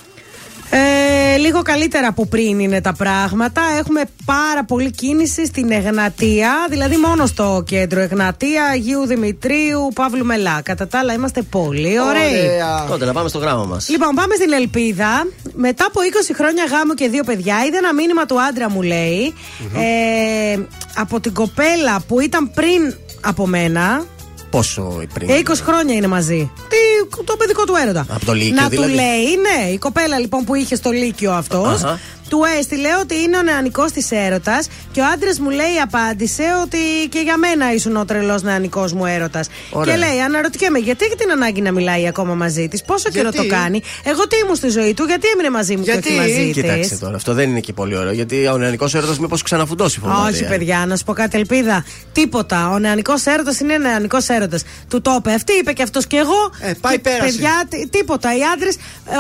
Ε, 0.71 1.37
λίγο 1.37 1.63
καλύτερα 1.63 2.09
από 2.09 2.27
πριν 2.27 2.59
είναι 2.59 2.81
τα 2.81 2.93
πράγματα. 2.93 3.63
Έχουμε 3.79 4.03
πάρα 4.25 4.65
πολύ 4.65 4.91
κίνηση 4.91 5.47
στην 5.47 5.73
Εγνατία, 5.73 6.67
δηλαδή 6.71 6.97
μόνο 6.97 7.27
στο 7.27 7.63
κέντρο 7.67 8.01
Εγνατία, 8.01 8.65
Αγίου 8.65 9.07
Δημητρίου, 9.07 9.89
Παύλου 9.95 10.25
Μελά. 10.25 10.61
Κατά 10.63 10.87
τα 10.89 10.99
άλλα 10.99 11.13
είμαστε 11.13 11.43
πολύ 11.43 12.01
ωραίοι. 12.01 12.49
Τότε 12.89 13.05
να 13.05 13.13
πάμε 13.13 13.29
στο 13.29 13.39
γράμμα 13.39 13.65
μας. 13.65 13.89
Λοιπόν, 13.89 14.15
πάμε 14.15 14.35
στην 14.35 14.53
Ελπίδα. 14.53 15.27
Μετά 15.55 15.85
από 15.85 16.01
20 16.31 16.35
χρόνια 16.35 16.65
γάμου 16.65 16.95
και 16.95 17.09
δύο 17.09 17.25
παιδιά, 17.25 17.65
είδα 17.67 17.77
ένα 17.77 17.95
μήνυμα 17.95 18.27
του 18.27 18.41
άντρα 18.41 18.71
μου, 18.71 18.83
λέει, 18.83 19.35
ε, 19.75 20.59
από 20.95 21.21
την 21.21 21.35
κοπέλα 21.35 22.01
που 22.09 22.21
ήταν 22.21 22.51
πριν 22.51 22.95
από 23.21 23.47
μένα. 23.47 24.05
Πόσο 24.51 25.03
πριν; 25.15 25.29
Ε, 25.31 25.39
20 25.45 25.53
χρόνια 25.65 25.95
είναι 25.95 26.07
μαζί. 26.07 26.51
Τι, 26.69 27.17
το 27.25 27.37
παιδικό 27.37 27.65
του 27.65 27.75
έρωτα. 27.83 28.07
Από 28.11 28.25
το 28.25 28.33
Λύκειο, 28.33 28.55
Να 28.55 28.69
δηλαδή. 28.69 28.89
του 28.91 28.95
λέει, 28.95 29.25
ναι, 29.37 29.71
η 29.71 29.79
κοπέλα 29.79 30.19
λοιπόν 30.19 30.45
που 30.45 30.55
είχε 30.55 30.75
στο 30.77 30.91
Λύκειο 30.91 31.33
αυτός, 31.33 31.83
Αχα. 31.83 31.99
Του 32.29 32.41
έστειλε 32.59 32.89
ότι 33.01 33.15
είναι 33.15 33.37
ο 33.37 33.43
νεανικός 33.43 33.93
της 33.93 34.11
έρωτας 34.11 34.69
και 34.93 35.01
ο 35.01 35.05
άντρας 35.15 35.39
μου 35.39 35.51
λέει, 35.51 35.77
απάντησε 35.83 36.43
ότι 36.65 36.79
και 37.09 37.19
για 37.19 37.37
μένα 37.37 37.73
ήσουν 37.73 37.97
ο 37.97 38.05
τρελός 38.05 38.43
νεανικός 38.43 38.93
μου 38.93 39.07
έρωτας. 39.07 39.49
Ωραία. 39.71 39.95
Και 39.95 40.01
λέει, 40.01 40.21
αναρωτιέμαι, 40.21 40.79
γιατί 40.79 41.05
έχει 41.05 41.15
την 41.17 41.31
ανάγκη 41.31 41.61
να 41.61 41.73
μιλάει 41.73 42.09
ακόμα 42.09 42.35
μαζί 42.35 42.69
της, 42.69 42.83
πόσο 42.83 43.09
καιρό 43.11 43.29
Γιατί; 43.29 43.49
το 43.49 43.55
κάνει, 43.55 43.83
εγώ 44.05 44.29
τι 44.29 44.37
ήμουν 44.45 44.55
στη 44.57 44.69
ζωή 44.69 44.95
του, 44.95 45.05
γιατί 45.05 45.27
έμεινε 45.29 45.51
μαζί 45.51 45.77
μου 45.77 45.83
και 45.85 45.91
όχι 45.91 46.13
μαζί 46.17 46.51
Κοιτάξτε 46.53 46.95
τη. 46.95 47.01
τώρα, 47.01 47.17
αυτό 47.17 47.35
δεν 47.35 47.51
είναι 47.51 47.61
και 47.61 47.73
πολύ 47.73 47.97
ωραίο. 47.97 48.13
Γιατί 48.13 48.47
ο 48.47 48.57
νεανικός 48.59 48.95
έρωτας 48.95 49.19
μήπως 49.19 49.43
ξαναφουντώσει 49.43 50.01
φοβάμαι. 50.01 50.29
Όχι, 50.31 50.45
παιδιά, 50.47 50.85
να 50.87 50.97
σου 50.97 51.05
πω 51.05 51.13
κάτι, 51.13 51.37
Ελπίδα. 51.39 51.85
Τίποτα. 52.13 52.71
Ο 52.71 52.79
νεανικός 52.79 53.25
έρωτας 53.27 53.61
είναι 53.61 53.79
νεανικός 53.79 54.29
έρωτας. 54.29 54.63
Του 54.89 55.01
το 55.01 55.15
είπε. 55.19 55.33
Αυτή 55.33 55.53
είπε 55.53 55.73
και 55.73 55.83
αυτός 55.83 56.07
και 56.07 56.17
εγώ. 56.17 56.51
Ε, 56.61 56.73
πάει 56.81 56.93
Και, 56.95 57.01
πέρασε. 57.01 57.23
Παιδιά, 57.25 57.63
τι- 57.69 57.89
τίποτα. 57.89 58.37
Οι 58.37 58.41
άντρες, 58.55 58.77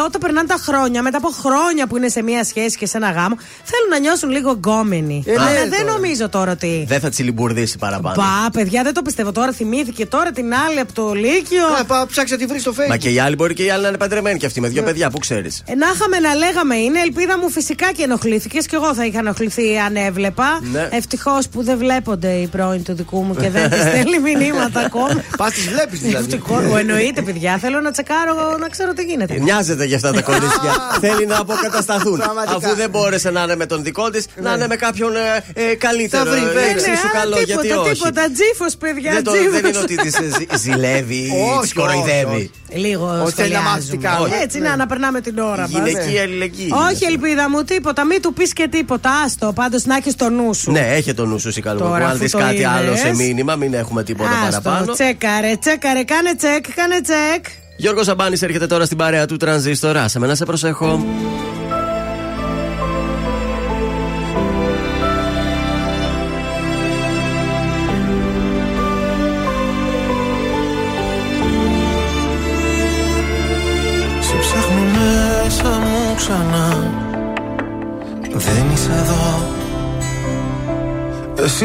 όταν 0.07 0.21
περνάνε 0.21 0.47
τα 0.49 0.57
χρόνια, 0.61 1.03
μετά 1.03 1.17
από 1.17 1.29
χρόνια 1.29 1.87
που 1.87 1.97
είναι 1.97 2.09
σε 2.09 2.23
μία 2.23 2.45
σχέση 2.45 2.77
και 2.77 2.87
σε 2.87 2.98
ένα 2.99 3.11
γάμο, 3.11 3.37
θέλουν 3.71 3.89
να 3.91 3.99
νιώσουν 3.99 4.31
λίγο 4.31 4.51
γκόμενοι. 4.51 5.23
Ε, 5.27 5.33
Αλλά 5.33 5.51
ναι, 5.51 5.59
δεν 5.59 5.71
τώρα. 5.71 5.93
νομίζω 5.93 6.29
τώρα 6.29 6.53
ότι. 6.53 6.85
Δεν 6.89 7.01
θα 7.01 7.09
τσιλιμπουρδίσει 7.09 7.79
παραπάνω. 7.79 8.15
Πα, 8.15 8.51
παιδιά, 8.53 8.83
δεν 8.83 8.95
το 8.95 9.03
πιστεύω 9.03 9.33
τώρα. 9.33 9.53
Θυμήθηκε 9.53 10.07
τώρα 10.07 10.31
την 10.31 10.55
άλλη 10.55 10.79
από 10.81 10.93
το 10.93 11.13
Λύκειο. 11.13 11.69
Να 11.79 11.85
πάω 11.85 12.07
ψάξει 12.07 12.33
να 12.33 12.39
τη 12.39 12.47
βρεις 12.47 12.61
στο 12.63 12.73
Facebook. 12.77 12.89
Μα 12.89 12.97
και 12.97 13.09
οι 13.09 13.19
άλλοι 13.19 13.35
μπορεί 13.35 13.55
και 13.55 13.65
οι 13.65 13.71
άλλοι 13.71 13.83
να 13.83 13.89
είναι 13.89 13.97
παντρεμένοι 13.97 14.39
και 14.39 14.47
αυτοί 14.47 14.61
με 14.61 14.69
δύο 14.69 14.83
παιδιά, 14.83 15.11
πού 15.11 15.19
ξέρεις. 15.19 15.63
Ε, 15.67 15.75
να 15.75 15.87
είχαμε 15.95 16.19
να 16.19 16.35
λέγαμε 16.35 16.77
είναι, 16.77 17.01
ελπίδα 17.01 17.39
μου 17.39 17.51
φυσικά 17.51 17.93
και 17.93 18.03
ενοχλήθηκες 18.03 18.67
και 18.67 18.77
εγώ 18.77 18.95
θα 18.95 19.05
είχα 19.05 19.19
ενοχληθεί 19.19 19.79
αν 19.79 19.97
έβλεπα. 19.97 20.61
Ναι. 20.73 20.89
Ευτυχώς 20.93 21.49
που 21.49 21.63
δεν 21.63 21.79
βλέπονται 21.79 22.29
οι 22.33 22.47
πρώην 22.47 22.83
του 22.85 22.95
δικού 22.95 23.23
μου 23.23 23.35
και 23.35 23.51
δεν 23.51 23.71
τη 23.71 23.77
στέλνει 23.89 24.19
μηνύματα 24.19 24.81
ακόμα. 24.81 25.23
Πας 25.37 25.53
τις 25.53 25.69
βλέπεις 25.69 26.01
δηλαδή. 26.01 26.25
Ευτυχώς. 26.25 26.63
Εννοείται, 26.79 27.23
παιδιά. 27.23 27.59
Θέλω 27.59 27.81
να 27.81 27.91
τσεκάρω 27.91 28.57
να 28.61 28.69
ξέρω 28.69 28.93
τι 28.93 29.03
γίνεται. 29.03 29.39
Νοιάζεται 29.39 29.85
για 29.85 29.97
αυτά 29.97 30.13
τα 30.13 30.23
κορίτσια. 30.23 30.73
Θέλει 31.05 31.27
να 31.27 31.37
αποκατασταθούν. 31.39 32.19
Πραγματικά. 32.19 32.57
Αφού 32.57 32.77
δεν 32.77 32.88
δεν 32.89 33.01
μπόρεσε 33.01 33.31
να 33.31 33.43
είναι 33.43 33.57
με 33.57 33.67
τον 33.67 33.83
δικό 33.83 34.11
της, 34.11 34.27
να 34.43 34.53
είναι 34.55 34.67
με 34.67 34.77
κάποιον 34.77 35.13
ε, 35.17 35.63
ε, 35.71 35.75
καλύτερο. 35.75 36.25
Θα 36.25 36.31
βρει, 36.31 36.41
ε, 36.41 36.45
βέβαια. 36.45 36.65
εξίσου 36.65 36.91
Ναι, 36.91 37.19
καλό, 37.21 37.35
αλλά 37.35 37.43
γιατί 37.45 37.63
τίποτα, 37.69 37.81
όχι. 37.81 37.93
τίποτα. 37.93 38.23
Τζίφος, 38.33 38.77
παιδιά, 38.77 39.13
Δεν, 39.13 39.25
το, 39.25 39.33
τζίφος. 39.33 39.51
δεν 39.61 39.65
είναι 39.71 39.79
ότι 39.79 39.97
της 39.97 40.15
ζηλεύει 40.61 41.15
ή 41.15 41.31
Όχι, 41.51 41.61
της 41.61 41.73
κοροϊδεύει. 41.75 42.35
όχι, 42.35 42.51
Λίγο 42.85 43.21
Όχι, 43.25 43.33
θέλει 43.35 43.53
να 43.53 43.61
μάθει 43.61 43.79
τι 43.81 43.87
σχολιάζουμε. 43.87 44.09
κάνουμε. 44.29 44.37
Έτσι, 44.45 44.59
να, 44.59 44.77
να 44.77 44.87
περνάμε 44.87 45.21
την 45.21 45.39
ώρα 45.39 45.61
μας. 45.61 45.71
Γυναική 45.71 46.19
αλληλεγγύη. 46.19 46.71
Όχι, 46.91 47.05
ελπίδα 47.05 47.51
μου, 47.51 47.63
τίποτα. 47.63 48.05
Μην 48.05 48.23
του 48.23 48.33
πεις 48.33 48.53
και 48.53 48.69
τίποτα. 48.71 49.11
Άστο. 49.25 49.53
Πάντως 49.55 49.85
να 49.85 49.97
έχεις 49.97 50.15
το 50.17 50.29
νου 50.29 50.55
σου. 50.55 50.71
Ναι, 50.71 50.87
έχει 50.99 51.15
το 51.15 51.27
νου 51.27 51.39
σου 51.39 51.51
η 51.57 51.61
καλή 51.61 51.81
μου. 51.83 51.89
Τώρα, 51.89 52.05
Αν 52.05 52.11
αφού 52.11 52.19
δεις 52.19 52.31
το 52.31 52.39
κάτι 52.39 52.65
άλλο 52.65 52.87
είδες. 52.91 52.99
σε 53.01 53.15
μήνυμα, 53.15 53.57
μην 53.57 53.75
έχουμε 53.75 54.03
τίποτα 54.03 54.31
Άστο, 54.31 54.61
παραπάνω. 54.61 54.93
τσέκαρε, 54.93 55.57
τσέκαρε, 55.61 56.03
κάνε 56.05 56.35
τσεκ, 56.35 56.75
κάνε 56.75 57.01
τσεκ. 57.01 57.45
Γιώργος 57.77 58.05
Σαμπάνης 58.07 58.43
έρχεται 58.43 58.67
τώρα 58.67 58.85
στην 58.85 58.97
παρέα 58.97 59.27
του 59.27 59.37
τρανζίστορα. 59.37 60.09
Σε 60.09 60.19
μένα 60.19 60.35
σε 60.35 60.45
προσέχω. 60.45 61.07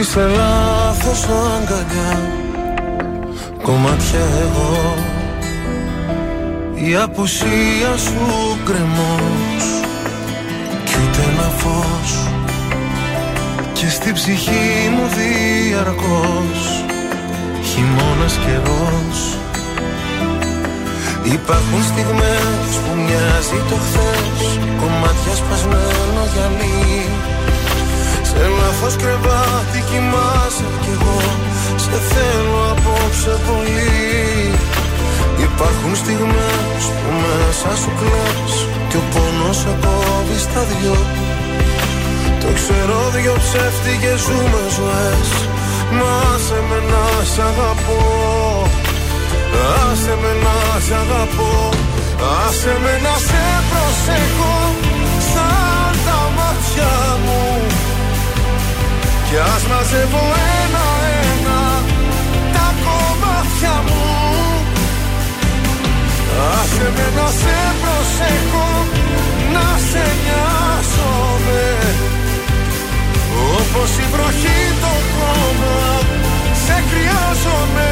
Είσαι 0.03 0.27
λάθος 0.37 1.23
αγκαλιά 1.23 2.13
Κομμάτια 3.61 4.19
εγώ. 4.41 4.95
Η 6.73 6.95
απουσία 6.95 7.91
σου 7.97 8.57
κρεμός 8.65 9.63
Κι 10.85 10.95
ούτε 11.03 11.21
ένα 11.31 11.49
φως. 11.57 12.27
Και 13.73 13.89
στη 13.89 14.11
ψυχή 14.13 14.89
μου 14.95 15.05
διαρκώς. 15.17 16.83
Χειμώνας 17.63 18.37
καιρός. 18.45 19.19
Υπάρχουν 21.23 21.83
στιγμές 21.83 22.69
που 22.83 22.91
μοιάζει 22.95 23.59
το 23.69 23.75
χθες. 23.75 24.59
Κομμάτια 24.79 25.35
σπασμένο 25.35 26.21
γυαλί 26.33 27.32
Σε 28.35 28.47
λάθος 28.59 28.95
κρεβάτι 29.01 29.79
κοιμάσαι 29.89 30.67
κι 30.83 30.91
εγώ. 30.95 31.19
Σε 31.83 31.95
θέλω 32.11 32.61
απόψε 32.73 33.33
πολύ. 33.47 34.51
Υπάρχουν 35.47 35.93
στιγμές 36.01 36.81
που 36.99 37.09
μέσα 37.21 37.71
σου 37.81 37.91
κλαις 37.99 38.53
Και 38.89 38.97
ο 39.01 39.03
πόνος 39.13 39.57
σε 39.61 39.73
κόβει 39.83 40.37
στα 40.45 40.61
δυο. 40.71 40.97
Το 42.41 42.49
ξέρω 42.57 42.99
δυο 43.15 43.35
ψεύτικες 43.43 44.19
ζούμε 44.25 44.63
ζωές. 44.77 45.29
Μα 45.97 46.17
σε 46.45 46.59
με 46.69 46.79
να 46.91 47.05
σ' 47.31 47.41
αγαπώ. 47.49 48.01
Άσε 49.85 50.13
με 50.21 50.31
να 50.45 50.57
σ' 50.85 50.93
αγαπώ. 51.01 51.53
Άσε 52.45 52.73
με 52.83 52.93
να 53.05 53.15
σε 53.27 53.45
προσέχω 53.69 54.55
Σαν 55.31 55.93
τα 56.05 56.19
μάτια 56.37 56.91
μου 57.25 57.43
Κι 59.33 59.39
ας 59.39 59.63
μαζεύω 59.63 60.23
ένα-ένα 60.63 61.61
Τα 62.53 62.67
κομμάτια 62.83 63.75
μου. 63.87 64.05
Άσε 66.59 66.91
με 66.95 67.07
να 67.15 67.27
σε 67.39 67.57
προσέχω 67.81 68.69
Να 69.53 69.67
σε 69.89 70.05
νοιάζομαι. 70.23 71.63
Όπως 73.57 73.91
η 74.03 74.05
βροχή 74.13 74.61
το 74.81 74.93
χώμα 75.13 75.99
Σε 76.65 76.83
χρειάζομαι. 76.89 77.91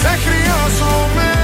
Σε 0.00 0.18
χρειάζομαι 0.24 1.43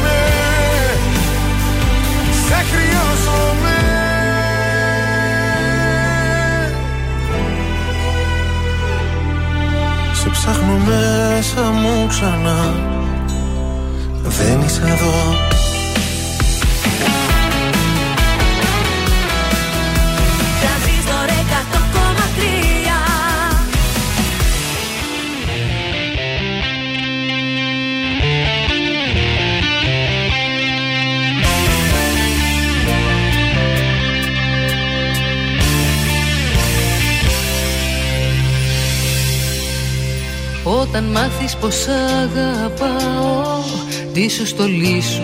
Σε 2.51 2.57
χρειάζομαι. 2.57 3.77
Σε 10.13 10.29
ψάχνω 10.29 10.77
μέσα 10.77 11.61
μου 11.61 12.07
ξανά. 12.07 12.73
Δεν 14.23 14.61
είσαι 14.61 14.81
εδώ 14.81 15.50
Όταν 40.81 41.03
μάθεις 41.03 41.55
πως 41.55 41.87
αγαπάω 41.87 43.63
Ντύσου 44.11 44.47
στο 44.47 44.65
λύσου 44.65 45.21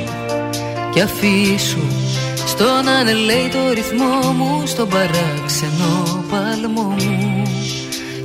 και 0.93 1.01
αφήσου 1.01 1.81
Στον 2.45 2.87
ανελέει 2.99 3.49
το 3.51 3.73
ρυθμό 3.73 4.31
μου 4.33 4.63
Στον 4.65 4.87
παράξενο 4.89 6.23
παλμό 6.29 6.81
μου 6.81 7.43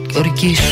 Κι 0.09 0.19
ορκίσου. 0.19 0.63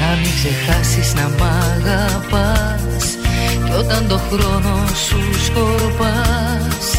Να 0.00 0.16
μην 0.16 0.30
ξεχάσεις 0.34 1.14
να 1.14 1.22
μ' 1.22 1.42
αγαπάς 1.42 3.16
Κι 3.64 3.72
όταν 3.78 4.08
το 4.08 4.20
χρόνο 4.30 4.86
σου 5.06 5.44
σκορπάς 5.44 6.90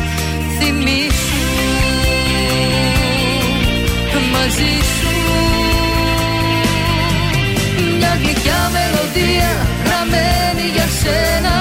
Θυμήσου 0.60 1.07
μαζί 4.38 4.74
σου. 4.96 5.12
Μια 7.98 7.98
Μια 7.98 8.14
γλυκιά 8.22 8.62
μελωδία 8.76 9.52
γραμμένη 9.84 10.66
για 10.76 10.88
σένα 11.02 11.56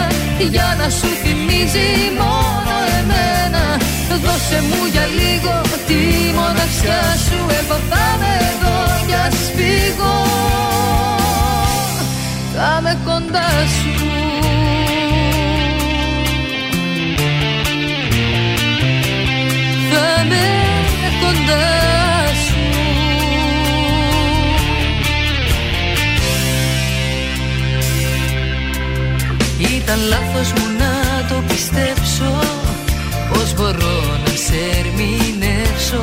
Για 0.54 0.68
να 0.80 0.88
σου 0.98 1.08
θυμίζει 1.22 1.90
μόνο 2.20 2.74
εμένα. 2.98 3.64
Δώσε 4.24 4.58
μου 4.68 4.80
για 4.92 5.06
λίγο 5.20 5.54
τη 5.86 6.00
μοναξιά 6.38 7.02
σου 7.24 7.38
Εγώ 7.58 7.76
θα 7.90 8.04
είμαι 8.14 8.32
εδώ 8.50 8.76
κι 9.06 9.14
ας 9.26 9.38
φύγω 9.56 10.16
Θα 12.54 12.76
είμαι 12.78 12.98
κοντά 13.04 13.48
σου 13.76 14.15
Ήταν 29.86 30.00
λάθος 30.08 30.52
μου 30.52 30.66
να 30.78 31.26
το 31.28 31.42
πιστέψω. 31.48 32.30
Πώς 33.32 33.54
μπορώ 33.54 34.00
να 34.24 34.30
σε 34.30 34.58
ερμηνεύσω. 34.78 36.02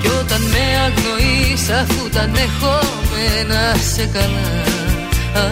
Κι 0.00 0.08
όταν 0.20 0.42
με 0.42 0.64
αγνοείς 0.84 1.70
αφού 1.70 2.08
τα 2.08 2.20
ανεχόμενα 2.20 3.62
σε 3.94 4.08
καλά. 4.12 4.62
Α, 5.44 5.50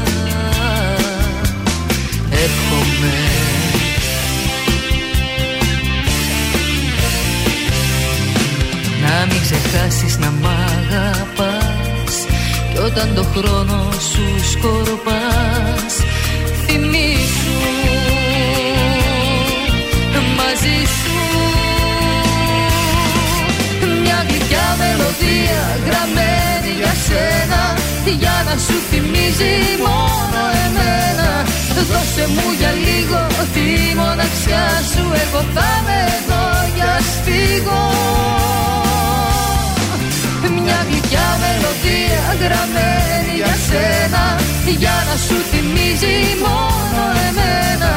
Έρχομαι 2.30 3.14
Να 9.02 9.26
μην 9.26 9.40
ξεχάσεις 9.40 10.18
να 10.18 10.30
μ' 10.30 10.46
αγαπάς. 10.46 12.14
Κι 12.72 12.78
όταν 12.78 13.14
το 13.14 13.22
χρόνο 13.22 13.88
σου 14.12 14.50
σκορπάς 14.50 15.75
Θυμήσου 16.78 17.56
μαζί 20.38 20.78
σου. 20.96 21.16
Μια 24.02 24.18
γλυκιά 24.28 24.66
μελωδία 24.78 25.62
γραμμένη 25.86 26.70
για 26.80 26.94
σένα. 27.06 27.62
Για 28.20 28.36
να 28.46 28.54
σου 28.64 28.76
θυμίζει 28.90 29.54
μόνο 29.86 30.40
εμένα. 30.66 31.30
Δώσε 31.90 32.24
μου 32.34 32.46
για 32.58 32.72
λίγο 32.86 33.20
τη 33.54 33.94
μοναξιά 33.96 34.66
σου. 34.90 35.04
Εγώ 35.24 35.40
θα 35.54 35.68
είμαι 35.80 35.98
εδώ 36.16 36.44
για 36.76 36.92
σφίγω 37.10 37.84
Μια 40.66 40.80
γλυκιά 40.88 41.28
μελωδία 41.42 42.24
γραμμένη 42.42 43.32
για 43.40 43.54
σένα. 43.68 44.24
Για 44.82 44.96
να 45.08 45.16
σου 45.26 45.36
θυμίζει 45.50 46.16
μόνο 46.46 47.02
εμένα. 47.28 47.92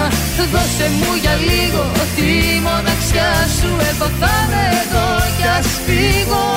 Δώσε 0.52 0.88
μου 1.00 1.12
για 1.24 1.36
λίγο 1.50 1.84
τη 2.16 2.32
μοναξιά 2.68 3.32
σου. 3.58 3.72
Εγώ 3.90 4.08
θα 4.20 4.34
είμαι 4.46 4.64
εδώ 4.82 5.08
κι 5.38 5.48
ας 5.58 5.68
φύγω. 5.86 6.48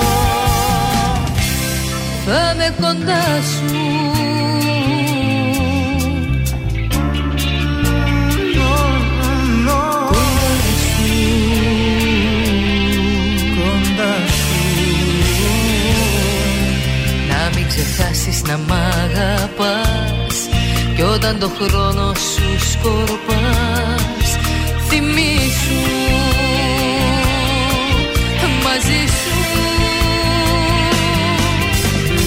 Θα 2.27 2.41
είμαι 2.53 2.69
κοντά 2.81 3.25
σου 3.53 4.32
Να 17.93 18.05
μην 18.05 18.15
ξεχάσεις 18.15 18.43
να 18.43 18.57
μ' 18.57 18.73
αγαπάς. 18.73 20.37
Κι 20.97 21.03
όταν 21.03 21.39
το 21.39 21.51
χρόνο 21.59 22.15
σου 22.15 22.71
σκορπάς 22.71 24.29
Θυμήσου 24.89 25.83
μαζί 28.65 29.03
σου. 29.19 29.37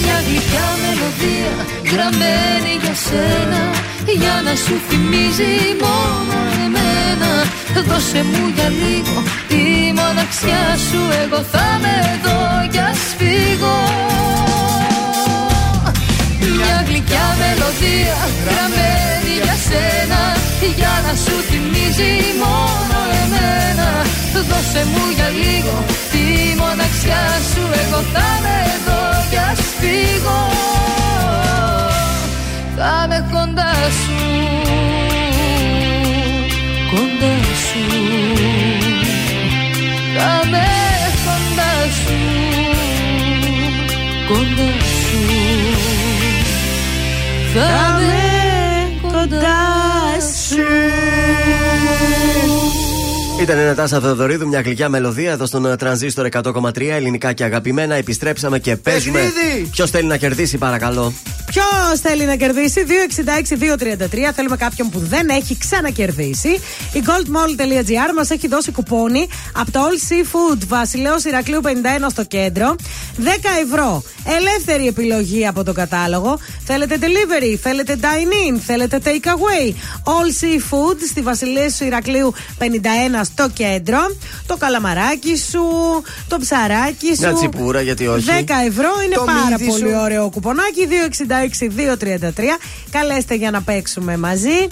Μια 0.02 0.22
γλυκιά 0.26 0.68
μελωδία 0.82 1.54
γραμμένη 1.92 2.72
για 2.82 2.94
σένα 2.94 3.62
Για 4.20 4.42
να 4.44 4.54
σου 4.54 4.74
θυμίζει 4.88 5.54
μόνο 5.84 6.38
εμένα. 6.64 7.32
Δώσε 7.88 8.24
μου 8.24 8.52
για 8.54 8.68
λίγο 8.68 9.22
τη 9.48 9.92
μοναξιά 9.98 10.64
σου 10.90 11.00
Εγώ 11.24 11.42
θα 11.52 11.64
είμαι 11.78 11.94
εδώ 12.14 12.68
κι 12.70 12.78
ας 12.78 12.98
φύγω 13.18 14.15
μια 17.08 17.26
γλυκιά 17.28 17.36
μελωδία 17.40 18.18
γραμμένη 18.44 19.32
για 19.42 19.56
σένα 19.66 20.22
Για 20.76 20.94
να 21.06 21.14
σου 21.22 21.36
θυμίζει 21.48 22.12
μόνο 22.42 22.98
εμένα. 23.22 23.88
Δώσε 24.48 24.86
μου 24.92 25.04
για 25.16 25.28
λίγο 25.28 25.84
τη 26.12 26.24
μοναξιά 26.60 27.24
σου 27.50 27.62
Εγώ 27.82 28.00
θα 28.12 28.26
είμαι 28.38 28.56
εδώ 28.76 29.00
κι 29.30 29.36
ας 29.50 29.60
φύγω. 29.78 30.40
Θα 32.76 33.02
είμαι 33.04 33.26
κοντά 33.32 33.72
σου. 34.00 34.18
Κοντά 36.90 37.34
σου. 37.66 37.84
Θα 40.16 40.40
είμαι 40.44 40.66
κοντά 41.24 41.72
σου. 42.00 42.16
Κοντά 44.28 44.70
σου 45.00 45.85
Θα 47.58 47.98
είμαι 48.02 49.08
κοντά 49.12 50.20
σου 50.20 51.05
Ήταν 53.40 53.58
ένα 53.58 53.74
τάσα 53.74 54.00
Θεοδωρίδου, 54.00 54.48
μια 54.48 54.60
γλυκιά 54.60 54.88
μελωδία 54.88 55.30
εδώ 55.30 55.46
στον 55.46 55.66
ε, 55.66 55.76
τρανζίστορ 55.76 56.28
100,3 56.30 56.80
ελληνικά 56.80 57.32
και 57.32 57.44
αγαπημένα. 57.44 57.94
Επιστρέψαμε 57.94 58.58
και 58.58 58.76
παίζουμε. 58.76 59.18
Παιχνίδι! 59.18 59.68
Ποιος 59.70 59.90
θέλει 59.90 60.06
να 60.08 60.16
κερδίσει, 60.16 60.58
παρακαλώ; 60.58 61.12
Ποιος 61.46 62.00
θέλει 62.00 62.24
να 62.24 62.36
κερδίσει, 62.36 62.84
266-233. 62.88 64.32
Θέλουμε 64.34 64.56
κάποιον 64.56 64.90
που 64.90 64.98
δεν 64.98 65.28
έχει 65.28 65.58
ξανακερδίσει. 65.58 66.48
Η 66.92 67.02
goldmall.gr 67.06 68.14
μας 68.16 68.30
έχει 68.30 68.48
δώσει 68.48 68.72
κουπόνι 68.72 69.28
από 69.52 69.70
το 69.70 69.80
All 69.80 70.12
Seafood 70.12 70.58
Βασιλέως 70.66 71.24
Ηρακλείου 71.24 71.60
51 71.64 71.68
στο 72.10 72.24
κέντρο. 72.24 72.76
10 73.18 73.28
ευρώ. 73.64 74.02
Ελεύθερη 74.38 74.86
επιλογή 74.86 75.46
από 75.46 75.64
τον 75.64 75.74
κατάλογο. 75.74 76.38
Θέλετε 76.64 76.98
delivery, 77.00 77.56
θέλετε 77.62 77.98
dine-in, 78.00 78.58
θέλετε 78.66 79.00
take 79.04 79.26
away. 79.26 79.70
All 80.04 80.44
Seafood 80.44 80.96
στη 81.08 81.20
Βασιλέως 81.20 81.80
Ηρακλείου 81.80 82.34
51 82.58 82.64
στο 83.32 83.48
κέντρο. 83.52 83.98
Το 84.46 84.56
καλαμαράκι 84.56 85.36
σου, 85.36 85.62
το 86.28 86.36
ψαράκι 86.38 87.06
σου. 87.14 87.20
Μια 87.20 87.32
τσιπούρα, 87.32 87.80
γιατί 87.80 88.06
όχι. 88.06 88.24
10 88.26 88.30
ευρώ 88.66 88.90
είναι 89.04 89.14
Το 89.14 89.24
πάρα 89.24 89.56
μύδι 89.58 89.66
πολύ 89.70 89.80
σου. 89.92 89.98
ωραίο 90.00 90.28
κουπονάκι. 90.30 90.88
266-233. 90.90 92.58
Καλέστε 92.90 93.34
για 93.34 93.50
να 93.50 93.62
παίξουμε 93.62 94.16
μαζί. 94.16 94.68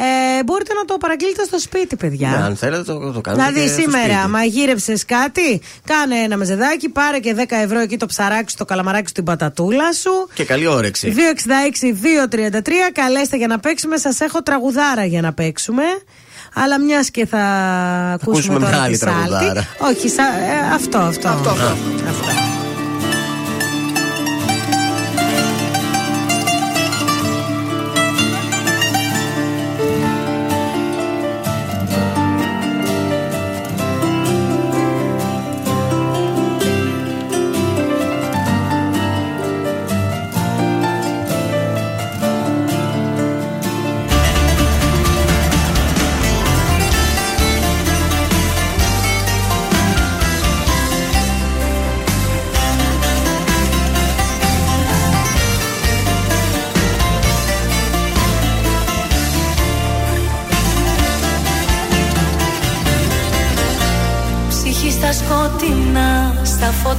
Ε, 0.00 0.44
μπορείτε 0.44 0.74
να 0.74 0.84
το 0.84 0.96
παραγγείλετε 0.96 1.44
στο 1.44 1.58
σπίτι, 1.58 1.96
παιδιά. 1.96 2.28
Ναι, 2.28 2.36
αν 2.44 2.56
θέλετε 2.56 2.82
το, 2.82 3.12
το 3.12 3.20
κάνετε. 3.20 3.44
Δηλαδή 3.50 3.60
και 3.60 3.72
στο 3.72 3.80
σήμερα 3.80 4.12
σπίτι. 4.14 4.28
μαγείρεψε 4.28 4.94
κάτι, 5.06 5.60
κάνε 5.86 6.14
ένα 6.16 6.36
μεζεδάκι, 6.36 6.88
πάρε 6.88 7.18
και 7.18 7.34
10 7.38 7.42
ευρώ 7.48 7.78
εκεί 7.78 7.96
το 7.96 8.06
ψαράκι 8.06 8.50
σου, 8.50 8.56
το 8.56 8.64
καλαμαράκι 8.64 9.06
σου, 9.06 9.12
την 9.12 9.24
πατατούλα 9.24 9.92
σου. 9.92 10.10
Και 10.34 10.44
καλή 10.44 10.66
όρεξη. 10.66 11.14
266-233. 11.16 12.70
Καλέστε 12.92 13.36
για 13.36 13.46
να 13.46 13.58
παίξουμε. 13.58 13.96
Σας 13.96 14.20
έχω 14.20 14.42
τραγουδάρα 14.42 15.04
για 15.04 15.20
να 15.20 15.32
παίξουμε. 15.32 15.82
Αλλά 16.62 16.80
μιας 16.80 17.10
και 17.10 17.26
θα 17.26 17.38
ακούσουμε, 18.12 18.14
ακούσουμε 18.32 18.58
τώρα 18.58 18.70
μεγάλη 18.70 18.92
τη 18.92 18.98
Σάλτη. 18.98 19.28
τραγουδάρα. 19.28 19.66
Όχι, 19.78 20.08
σα- 20.08 20.22
ε, 20.22 20.74
αυτό, 20.74 20.98
αυτό. 20.98 21.28
Αυτό, 21.28 21.50
αυτό. 21.50 21.64
αυτό. 22.08 22.67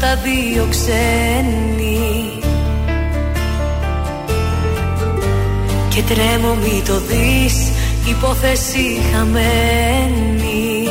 Στα 0.10 0.18
φώτα 0.18 0.30
δύο 0.30 0.68
ξένοι 0.70 2.40
Και 5.90 6.02
τρέμω 6.02 6.56
μη 6.56 6.82
το 6.86 7.00
δεις 7.00 7.72
Υπόθεση 8.10 9.02
χαμένη. 9.14 10.88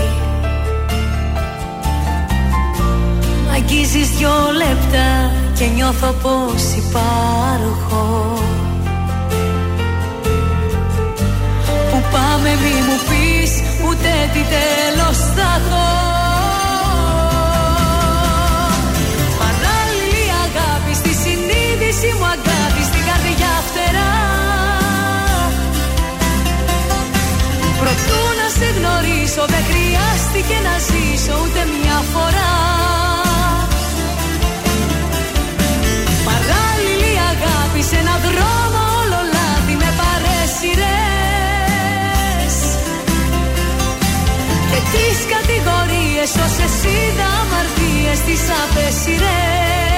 Μ' 3.47 3.55
αγγίζεις 3.55 4.09
δυο 4.09 4.31
λεπτά 4.57 5.33
Και 5.59 5.65
νιώθω 5.75 6.13
πως 6.13 6.63
υπάρχω. 6.77 8.33
Που 11.91 12.03
πάμε 12.11 12.49
μη 12.49 12.75
μου 12.87 12.99
πεις 13.09 13.63
Ούτε 13.89 14.31
τι 14.33 14.41
τέλος 14.41 15.19
θα 15.19 15.63
έχω 15.65 16.08
συνείδηση 21.99 22.19
μου 22.19 22.27
αγάπη 22.35 22.83
Στην 22.91 23.03
καρδιά 23.09 23.53
φτερά. 23.67 24.15
Προτού 27.81 28.21
να 28.41 28.47
σε 28.57 28.69
γνωρίσω 28.77 29.43
δεν 29.53 29.65
χρειάστηκε 29.71 30.57
να 30.67 30.75
ζήσω 30.89 31.35
ούτε 31.43 31.61
μια 31.75 31.99
φορά. 32.13 32.55
Παράλληλη 36.29 37.13
αγάπη 37.33 37.83
σε 37.91 37.97
ένα 38.03 38.17
δρόμο 38.27 38.81
όλο 39.01 39.21
λάθη 39.35 39.75
με 39.83 39.91
παρέσιρες 40.01 40.97
Και 44.71 44.81
τις 44.93 45.19
κατηγορίες 45.35 46.31
όσες 46.47 46.77
είδα 46.93 47.29
αμαρτίες 47.41 48.19
τις 48.27 48.43
απέσιρες 48.63 49.98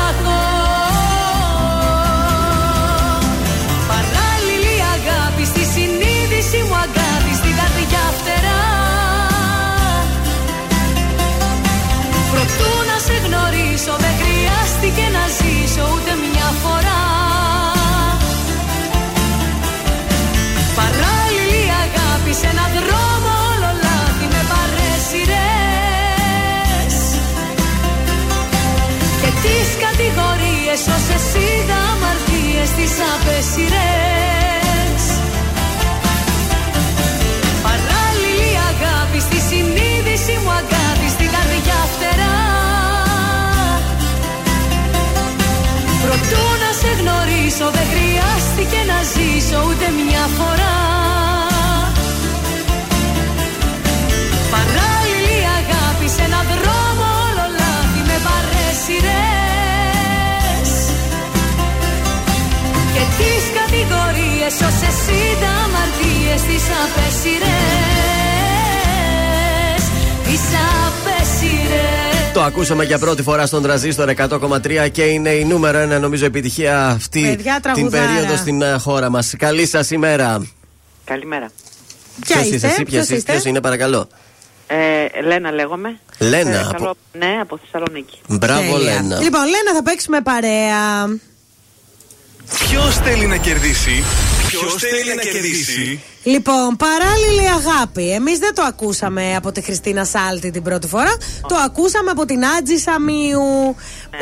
αμαρτίες 32.71 32.89
τις 32.89 32.93
απέσιρες 33.13 35.03
Παράλληλη 37.63 38.51
αγάπη 38.71 39.19
στη 39.19 39.39
συνείδηση 39.49 40.33
μου 40.43 40.51
αγάπη 40.61 41.07
στην 41.15 41.29
καρδιά 41.35 41.79
φτερά. 41.93 42.39
Προτού 46.01 46.45
να 46.63 46.71
σε 46.79 46.91
γνωρίσω 46.99 47.67
δεν 47.75 47.87
χρειάστηκε 47.93 48.79
να 48.91 48.99
ζήσω 49.13 49.57
ούτε 49.67 49.85
μια 49.99 50.25
φορά 50.37 51.00
κατηγορίες 64.59 64.61
όσες 64.61 65.07
είδα 65.17 65.49
αμαρτίες 65.65 66.41
τις 66.41 66.63
απέσιρες 66.83 67.51
Τις 70.25 70.41
απέσιρες 70.85 72.31
Το 72.33 72.41
ακούσαμε 72.41 72.83
για 72.83 72.99
πρώτη 72.99 73.23
φορά 73.23 73.45
στον 73.45 73.61
τραζίστορ 73.63 74.09
100,3 74.17 74.89
και 74.91 75.03
είναι 75.03 75.29
η 75.29 75.45
νούμερο 75.45 75.77
ένα 75.77 75.99
νομίζω 75.99 76.25
επιτυχία 76.25 76.85
αυτή 76.87 77.21
Παιδιά, 77.21 77.53
την 77.53 77.61
τραγουδάρα. 77.61 78.05
περίοδο 78.05 78.35
στην 78.37 78.61
ε, 78.61 78.71
χώρα 78.77 79.09
μας. 79.09 79.33
Καλή 79.37 79.65
σας 79.67 79.91
ημέρα. 79.91 80.47
Καλημέρα. 81.03 81.49
Ποια 82.25 82.35
Ποιος 82.35 82.49
είστε, 82.53 82.67
εσύ, 82.67 82.83
ποιος 82.83 83.05
ποιος, 83.05 83.17
είστε; 83.17 83.31
ποιος 83.31 83.45
είναι, 83.45 83.61
παρακαλώ. 83.61 84.07
Ε, 84.67 85.21
Λένα 85.23 85.51
λέγομαι. 85.51 85.99
Λένα, 86.17 86.49
Ε, 86.49 86.59
από- 86.59 86.71
καλό- 86.77 86.97
Ναι, 87.11 87.37
από 87.41 87.59
Θεσσαλονίκη. 87.63 88.19
Μπράβο, 88.27 88.61
Τέλεια. 88.77 88.77
Λένα. 88.77 89.19
Λοιπόν, 89.21 89.41
Λένα, 89.41 89.73
θα 89.75 89.83
παίξουμε 89.83 90.21
παρέα. 90.21 91.05
Ποιος 92.59 92.95
θέλει 93.03 93.25
να 93.25 93.37
κερδίσει. 93.37 94.03
Ποιος 94.59 94.75
θέλει 94.75 95.15
να 95.15 95.21
κερδίσει. 95.21 96.03
Λοιπόν, 96.23 96.75
παράλληλη 96.77 97.47
αγάπη. 97.49 98.11
Εμείς 98.11 98.39
δεν 98.39 98.53
το 98.55 98.61
ακούσαμε 98.61 99.35
από 99.35 99.51
τη 99.51 99.61
Χριστίνα 99.61 100.05
Σάλτη 100.05 100.51
την 100.51 100.63
πρώτη 100.63 100.87
φορά. 100.87 101.13
Το 101.47 101.55
ακούσαμε 101.65 102.11
από 102.11 102.25
την 102.25 102.45
Άτζη 102.45 102.77
Σαμίου. 102.77 103.75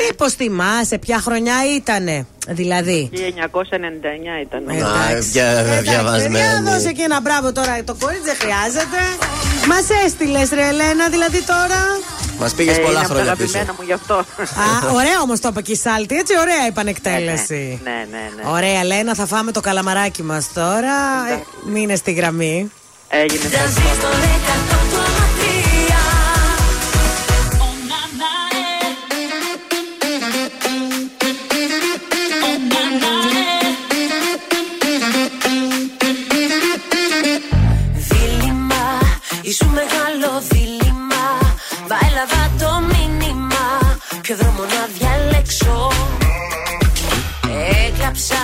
Μήπως 0.06 0.32
θυμάσαι 0.34 0.98
ποια 0.98 1.18
χρονιά 1.18 1.54
ήτανε, 1.76 2.26
δηλαδή; 2.48 3.08
1999 3.12 4.40
ήταν. 4.42 4.68
Α, 4.68 5.18
δια- 5.18 5.62
Για 5.62 5.80
διαβασμένη. 5.82 6.62
δώσε 6.70 6.92
και 6.92 7.02
ένα 7.02 7.20
μπράβο 7.20 7.52
τώρα 7.52 7.84
το 7.84 7.96
κορίτσι, 8.00 8.24
δεν 8.24 8.36
χρειάζεται. 8.38 8.98
Μας 9.68 9.84
έστειλες, 10.04 10.48
ρε 10.50 10.66
Ελένα, 10.68 11.08
δηλαδή 11.08 11.42
τώρα. 11.42 11.80
Μας 12.38 12.54
πήγες 12.54 12.76
Ε, 12.76 12.80
πολλά 12.80 12.90
είναι 12.90 12.98
από 13.00 13.08
τα 13.08 13.14
χρόνια 13.14 13.36
πίσω. 13.36 13.58
αγαπημένα 13.58 13.74
μου 13.78 13.84
γι' 13.86 13.92
αυτό. 13.92 14.14
Α, 14.60 14.92
ωραία 14.94 15.20
όμως 15.22 15.40
το 15.40 15.48
είπε 15.48 15.62
και 15.62 15.72
η 15.72 15.76
Σάλτη, 15.76 16.14
έτσι 16.16 16.38
ωραία 16.38 16.66
επανεκτέλεση. 16.68 17.80
Ναι, 17.84 17.90
ναι, 18.10 18.30
ναι. 18.42 18.50
Ωραία, 18.50 18.84
Λένα, 18.84 19.14
θα 19.14 19.26
φάμε 19.26 19.52
το 19.52 19.60
καλαμαράκι 19.60 20.22
μας 20.22 20.52
τώρα. 20.54 20.94
Ε, 21.30 21.42
Μείνε 21.72 21.96
στη 21.96 22.12
γραμμή. 22.12 22.70
Έγινε. 23.08 23.40
Ήσου 39.50 39.68
μεγάλο 39.68 40.30
δίλημα 40.50 41.26
Βαέλαβα 41.88 42.42
το 42.58 42.70
μήνυμα. 42.90 43.64
Ποιο 44.20 44.36
δρόμο 44.36 44.62
να 44.74 44.82
διαλέξω. 44.96 45.90
Έκλαψα, 47.86 48.42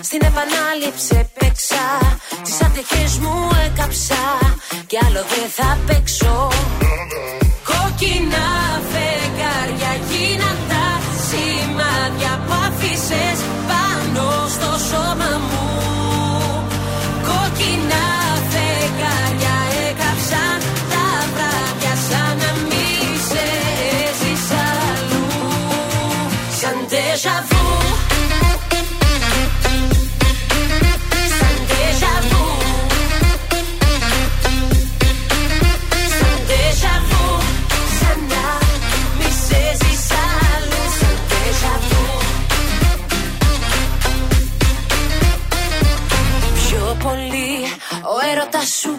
στην 0.00 0.20
επανάληψη 0.30 1.16
έπαιξα. 1.22 1.84
Τις 2.44 2.60
ατυχές 2.62 3.18
μου 3.18 3.50
έκαψα 3.66 4.22
Κι 4.86 4.98
άλλο 5.06 5.22
δεν 5.32 5.48
θα 5.56 5.78
παίξω. 5.86 6.48
Κόκκινα 7.68 8.46
φεγγάρια 8.90 9.19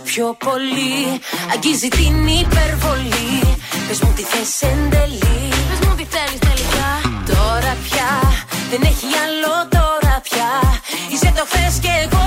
πιο 0.03 0.35
πολύ. 0.45 1.22
Αγγίζει 1.53 1.88
την 1.88 2.27
υπερβολή. 2.27 3.58
Πες 3.88 4.00
μου 4.01 4.14
τι 4.16 4.24
θες 4.24 4.61
εν 4.61 4.90
τέλει. 4.90 5.50
Πες 5.69 5.80
μου 5.88 5.95
τι 5.95 6.06
θέλεις 6.14 6.40
τελικά. 6.48 6.90
Τώρα 7.26 7.74
πια. 7.85 8.11
Δεν 8.69 8.82
έχει 8.82 9.08
άλλο 9.26 9.53
τώρα 9.69 10.16
πια. 10.27 10.51
Είσαι 11.11 11.34
το 11.38 11.43
χθες 11.50 11.80
και 11.82 11.92
εγώ 12.03 12.20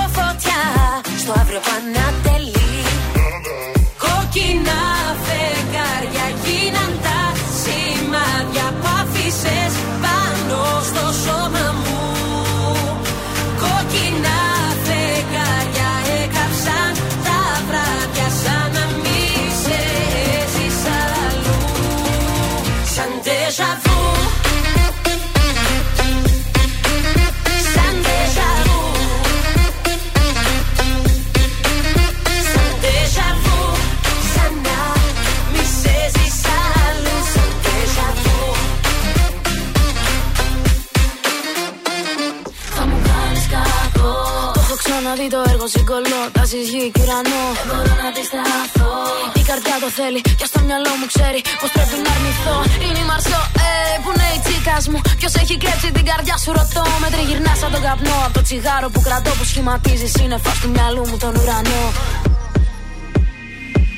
ξαναδεί 45.64 45.84
το 45.84 45.94
έργο 45.94 46.06
συγκολώ 46.06 46.20
Τάσεις 46.36 46.66
γη 46.72 46.84
και 46.94 47.00
ουρανό 47.02 47.44
Δεν 47.58 47.66
μπορώ 47.68 47.94
να 48.02 48.06
αντισταθώ 48.12 48.92
Η 49.40 49.42
καρδιά 49.48 49.76
το 49.82 49.88
θέλει 49.98 50.20
και 50.40 50.46
στο 50.50 50.60
μυαλό 50.66 50.92
μου 51.00 51.06
ξέρει 51.12 51.40
Πως 51.60 51.70
πρέπει 51.76 51.96
να 52.04 52.10
αρνηθώ. 52.16 52.56
Είναι 52.84 53.00
η 53.04 53.06
Μαρσό, 53.10 53.42
ε, 53.66 53.70
που 54.02 54.10
είναι 54.14 54.28
η 54.36 54.38
τσίκας 54.44 54.84
μου. 54.90 54.98
Ποιος 55.20 55.34
έχει 55.42 55.54
κλέψει 55.62 55.88
την 55.96 56.04
καρδιά 56.10 56.36
σου 56.42 56.50
ρωτώ. 56.58 56.84
Με 57.02 57.08
τριγυρνάς 57.14 57.58
σαν 57.60 57.70
τον 57.74 57.82
καπνό 57.86 58.16
Από 58.26 58.34
το 58.36 58.42
τσιγάρο 58.46 58.88
που 58.92 59.00
κρατώ 59.06 59.30
που 59.38 59.44
σχηματίζει 59.50 60.08
σύννεφα 60.16 60.52
του 60.60 60.68
μυαλού 60.74 61.02
μου 61.08 61.16
τον 61.24 61.32
ουρανό. 61.40 61.82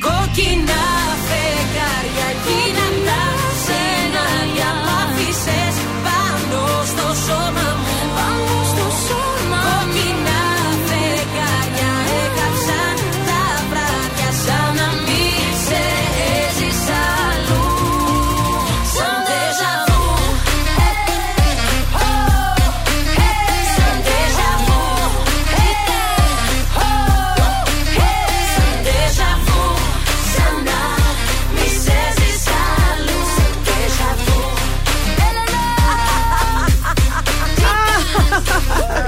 Κόκκινα 0.04 0.82
φεγγάρια 1.26 2.28
γίναν 2.44 2.94
τα 3.06 3.22
σενάρια 3.64 4.70
που 4.82 4.90
άφησες 5.02 5.76
πάνω 6.04 6.60
στο 6.90 7.06
σώμα 7.24 7.75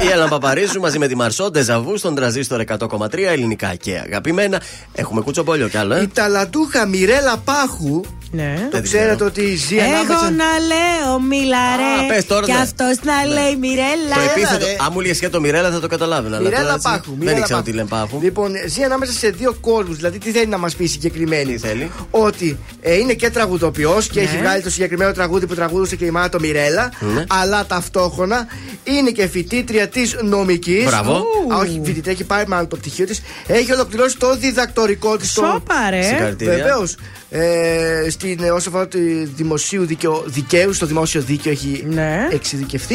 Η 0.02 0.06
Έλληνα 0.10 0.28
Παπαρίζου 0.28 0.80
μαζί 0.80 0.98
με 0.98 1.06
τη 1.08 1.16
Μαρσό, 1.16 1.50
Ντεζαβού 1.50 1.96
στον 1.96 2.14
τραζίστορ 2.14 2.64
100,3 2.78 3.18
ελληνικά 3.18 3.74
και 3.74 3.98
αγαπημένα. 4.06 4.60
Έχουμε 4.94 5.20
κουτσομπόλιο 5.20 5.68
κι 5.68 5.76
άλλο, 5.76 5.94
ε. 5.94 6.02
Η 6.02 6.06
ταλαντούχα 6.08 6.86
Μιρέλα 6.86 7.36
Πάχου. 7.44 8.00
Ναι. 8.30 8.68
Το 8.70 8.82
ξέρετε 8.82 9.24
ότι 9.24 9.54
ζει 9.56 9.76
Εγώ 9.76 9.84
ανάμεσα. 9.86 10.30
να 10.30 10.44
λέω 10.58 11.20
μιλαρέ. 11.20 12.04
Α, 12.04 12.06
πες 12.14 12.26
τώρα, 12.26 12.46
και 12.46 12.52
ναι. 12.52 12.58
αυτός 12.58 12.96
να 13.02 13.24
λέει 13.24 13.56
Μιρέλα. 13.56 14.14
Το 14.14 14.20
επίθετο. 14.30 14.64
ρε. 14.66 14.76
Αν 14.80 14.88
μου 14.92 15.00
λες 15.00 15.18
και 15.18 15.28
το 15.28 15.40
Μιρέλα 15.40 15.70
θα 15.70 15.80
το 15.80 15.86
καταλάβαινα. 15.86 16.36
αλλά 16.36 16.44
Μιρέλα 16.48 16.62
τώρα 16.62 16.74
έτσι 16.74 16.88
Πάχου. 16.88 17.04
Δεν 17.08 17.16
Μιρέλα 17.18 17.38
ήξερα 17.38 17.58
Πάχου. 17.58 17.70
τι 17.70 17.76
λένε 17.76 17.88
Πάχου. 17.88 18.20
Λοιπόν, 18.22 18.50
ζει 18.66 18.82
ανάμεσα 18.82 19.12
σε 19.12 19.28
δύο 19.30 19.54
κόλπου. 19.60 19.94
Δηλαδή, 19.94 20.18
τι 20.18 20.30
θέλει 20.30 20.46
να 20.46 20.58
μας 20.58 20.74
πει 20.74 20.86
συγκεκριμένη; 20.86 21.52
Τι 21.52 21.58
θέλει; 21.58 21.90
Ότι 22.10 22.58
ε, 22.80 22.94
είναι 22.94 23.12
και 23.12 23.30
τραγουδοποιός 23.30 24.06
και 24.08 24.20
Ναι. 24.20 24.26
έχει 24.26 24.36
βγάλει 24.36 24.62
το 24.62 24.70
συγκεκριμένο 24.70 25.12
τραγούδι 25.12 25.46
που 25.46 25.54
τραγούδησε 25.54 25.96
και 25.96 26.04
η 26.04 26.10
Μάτο 26.10 26.40
Μιρέλα. 26.40 26.92
Ναι. 27.14 27.24
Αλλά 27.28 27.66
ταυτόχρονα 27.66 28.46
είναι 28.84 29.10
και 29.10 29.26
φοιτήτρια 29.26 29.87
της 29.92 30.16
νομικής. 30.22 30.84
Μπράβο. 30.84 31.12
Α, 31.52 31.56
όχι, 31.58 31.80
φοιτήτρια, 31.84 32.12
έχει 32.12 32.24
πάρει 32.24 32.48
μάλλον 32.48 32.68
το 32.68 32.76
πτυχίο 32.76 33.06
της. 33.06 33.22
Έχει 33.46 33.72
ολοκληρώσει 33.72 34.16
το 34.16 34.36
διδακτορικό 34.36 35.16
της. 35.16 35.30
Σόπα, 35.32 35.90
ρε. 35.90 36.02
Συγχαρητήρια. 36.02 36.54
Βεβαίως. 36.56 36.96
Ε, 37.30 38.06
στην, 38.10 38.38
ε, 38.42 38.50
όσο 38.50 38.68
αφορά 38.68 38.88
το 38.88 38.98
δημοσίου 39.34 39.84
δικαιο, 39.86 40.22
δικαίου, 40.26 40.72
στο 40.72 40.86
δημόσιο 40.86 41.20
δίκαιο 41.20 41.52
έχει 41.52 41.84
Ναι. 41.88 42.28
εξειδικευτεί. 42.30 42.94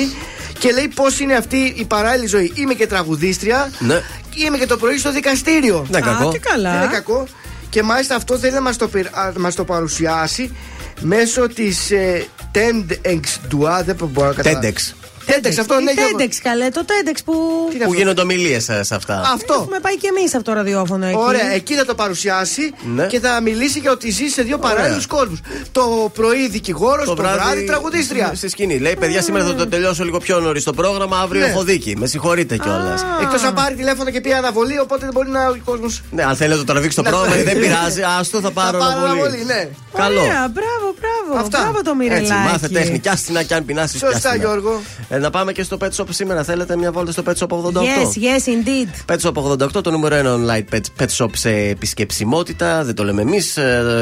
Και 0.59 0.71
λέει 0.71 0.87
πώς 0.95 1.19
είναι 1.19 1.33
αυτή 1.33 1.73
η 1.77 1.85
παράλληλη 1.85 2.27
ζωή. 2.27 2.51
Είμαι 2.55 2.73
και 2.73 2.87
τραγουδίστρια. 2.87 3.71
Ναι. 3.79 4.01
Και 4.29 4.43
είμαι 4.45 4.57
και 4.57 4.65
το 4.65 4.77
πρωί 4.77 4.97
στο 4.97 5.11
δικαστήριο. 5.11 5.85
Δεν 5.89 6.01
είναι 6.01 6.11
Α, 6.11 6.13
κακό. 6.17 6.29
τι 6.29 6.39
καλά. 6.39 6.71
Δεν 6.71 6.81
είναι 6.81 6.91
κακό. 6.93 7.27
Και 7.69 7.83
μάλιστα 7.83 8.15
αυτό 8.15 8.37
θέλει 8.37 8.53
να 8.53 8.61
μας 8.61 8.77
το, 8.77 8.87
πε- 8.87 9.17
α, 9.17 9.31
μας 9.37 9.55
το 9.55 9.63
παρουσιάσει 9.63 10.55
μέσω 11.01 11.47
της 11.47 11.91
ε, 11.91 12.25
TEDx 12.53 13.19
Dua. 13.51 13.83
Δεν 13.85 13.95
μπορώ 14.11 14.27
να 14.27 14.33
καταλάβω. 14.33 14.67
TEDx. 14.67 14.93
TEDx, 15.27 15.53
αυτό 15.59 15.79
ναι, 15.79 15.91
Τι 15.91 15.93
Γιώργο. 15.93 16.17
TEDx 16.19 16.29
καλέ, 16.43 16.69
το 16.69 16.81
TEDx 16.85 17.17
που. 17.25 17.33
Τι 17.69 17.75
είναι 17.75 17.83
Που 17.83 17.89
αυτό; 17.89 17.93
γίνονται 18.01 18.21
ομιλίες 18.21 18.63
σε 18.81 18.95
αυτά. 18.95 19.21
Αυτό. 19.33 19.53
Έχουμε 19.53 19.79
πάει 19.79 19.97
και 19.97 20.07
εμείς 20.17 20.35
από 20.35 20.43
το 20.43 20.53
ραδιόφωνο 20.53 21.05
εκεί. 21.05 21.15
Ωραία, 21.17 21.51
εκεί 21.53 21.73
θα 21.75 21.85
το 21.85 21.95
παρουσιάσει 21.95 22.73
Ναι. 22.95 23.05
και 23.05 23.19
θα 23.19 23.41
μιλήσει 23.41 23.79
για 23.79 23.91
ότι 23.91 24.09
ζει 24.11 24.27
σε 24.27 24.41
δύο 24.41 24.57
παράλληλους 24.57 25.07
κόλπου. 25.07 25.37
Το 25.71 26.11
πρωί 26.13 26.47
δικηγόρος, 26.49 27.05
το, 27.05 27.15
βράδυ, 27.15 27.63
τραγουδίστρια. 27.65 28.31
Στη 28.35 28.49
σκηνή. 28.49 28.77
Λέει, 28.79 28.95
παιδιά, 28.99 29.21
σήμερα 29.21 29.45
θα 29.45 29.55
το 29.55 29.67
τελειώσω 29.67 30.03
λίγο 30.03 30.17
πιο 30.17 30.39
νωρίς 30.39 30.63
το 30.63 30.73
πρόγραμμα. 30.73 31.17
Αύριο 31.19 31.41
Ναι. 31.41 31.47
έχω 31.47 31.63
δίκη. 31.63 31.95
Με 31.97 32.07
συγχωρείτε 32.07 32.57
κιόλας. 32.57 33.05
Εκτός 33.21 33.43
αν 33.43 33.53
πάρει 33.53 33.75
τηλέφωνο 33.75 34.09
και 34.09 34.21
πει 34.21 34.33
αναβολή, 34.33 34.79
οπότε 34.79 35.01
δεν 35.05 35.13
μπορεί 35.13 35.29
να 35.29 35.47
ο 35.47 35.55
κόσμο. 35.65 35.85
Ναι, 36.11 36.23
αν 36.23 36.35
θέλει 36.35 36.49
να 36.51 36.57
το 36.57 36.63
τραβήξει 36.63 36.95
το 36.95 37.01
Ναι. 37.01 37.09
πρόγραμμα, 37.09 37.35
δεν 37.35 37.59
πειράζει. 37.59 38.01
Άστο, 38.19 38.39
θα 38.41 38.51
πάρω 38.51 38.79
Θα 38.79 38.85
πάρω 38.85 38.97
αναβολή. 38.99 39.19
αναβολή, 39.21 39.43
ναι. 39.45 39.67
Καλό. 39.97 40.19
Ωραία, 40.19 40.31
μπράβο, 40.55 40.87
μπράβο. 40.99 41.41
Αυτά. 41.43 41.59
Μπράβο 41.61 41.81
το 41.81 41.95
Έτσι, 42.01 42.09
Μιρελάκι. 42.09 42.49
μάθε 42.51 42.67
τέχνη. 42.67 42.99
Κι 42.99 43.09
άστινα 43.09 43.43
κι 43.43 43.53
αν 43.53 43.65
πεινάσεις. 43.65 43.99
Σωστά, 43.99 44.35
Γιώργο. 44.35 44.81
Ε, 45.13 45.17
να 45.17 45.29
πάμε 45.29 45.51
και 45.51 45.63
στο 45.63 45.77
Pet 45.81 45.89
Shop 45.95 46.05
σήμερα. 46.09 46.43
Θέλετε 46.43 46.77
μια 46.77 46.91
βόλτα 46.91 47.11
στο 47.11 47.23
Pet 47.25 47.33
Shop 47.33 47.47
88. 47.47 47.71
Yes, 47.73 47.83
yes, 48.23 48.47
indeed. 48.47 49.13
Pet 49.13 49.19
Shop 49.19 49.33
88, 49.33 49.83
το 49.83 49.91
νούμερο 49.91 50.15
1 50.15 50.25
online 50.25 50.73
pet, 50.73 50.81
pet 50.99 51.07
shop 51.17 51.29
σε 51.33 51.49
επισκεψιμότητα. 51.49 52.83
Δεν 52.83 52.95
το 52.95 53.03
λέμε 53.03 53.21
εμείς. 53.21 53.57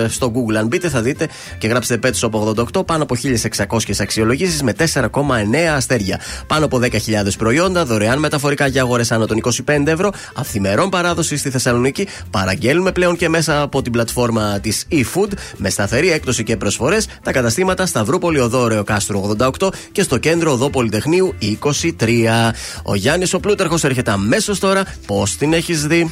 Στο 0.08 0.32
Google, 0.36 0.56
αν 0.56 0.68
μπείτε, 0.68 0.90
θα 0.90 1.02
δείτε 1.02 1.28
και 1.58 1.68
γράψετε 1.68 2.10
Pet 2.10 2.30
Shop 2.30 2.56
88. 2.76 2.86
Πάνω 2.86 3.04
από 3.04 3.16
1600 3.16 4.00
αξιολογήσεις 4.00 4.64
με 4.64 4.74
4,9 4.74 5.76
αστέρια. 5.76 6.20
Πάνω 6.48 6.66
από 6.66 6.80
10.000 6.82 7.38
προϊόντα, 7.38 7.86
δωρεάν 7.86 8.20
μεταφορικά 8.20 8.68
για 8.68 8.82
αγορές 8.82 9.12
άνω 9.12 9.26
των 9.26 9.38
25 9.68 9.88
ευρώ. 9.88 10.12
Αυθημερών 10.36 10.90
παράδοση 10.90 11.38
στη 11.38 11.50
Θεσσαλονίκη. 11.50 12.08
Παραγγέλνουμε 12.32 12.92
πλέον 12.92 13.16
και 13.16 13.30
μέσα 13.30 13.62
από 13.62 13.82
την 13.82 13.92
πλατφόρμα 13.92 14.60
της 14.60 14.86
eFood 14.92 15.32
με 15.58 15.70
σταθερή 15.70 16.12
έκπτωση 16.12 16.44
και 16.44 16.58
προσφορές 16.58 17.08
τα 17.24 17.32
καταστήματα 17.32 17.86
Σταυρούπολη 17.86 18.40
Οδό 18.40 18.84
Κάστρο 18.84 19.36
88 19.60 19.68
και 19.92 20.02
στο 20.02 20.18
κέντρο 20.18 20.52
Οδό 20.52 20.70
Πολυτεχνείου 21.02 21.34
23. 22.00 22.52
Ο 22.84 22.96
Γιάννης 22.96 23.34
ο 23.34 23.40
Πλούταρχος 23.40 23.84
έρχεται 23.84 24.12
αμέσως 24.12 24.60
τώρα. 24.60 24.84
Πώς 25.06 25.38
την 25.38 25.54
έχεις 25.54 25.88
δει; 25.88 26.12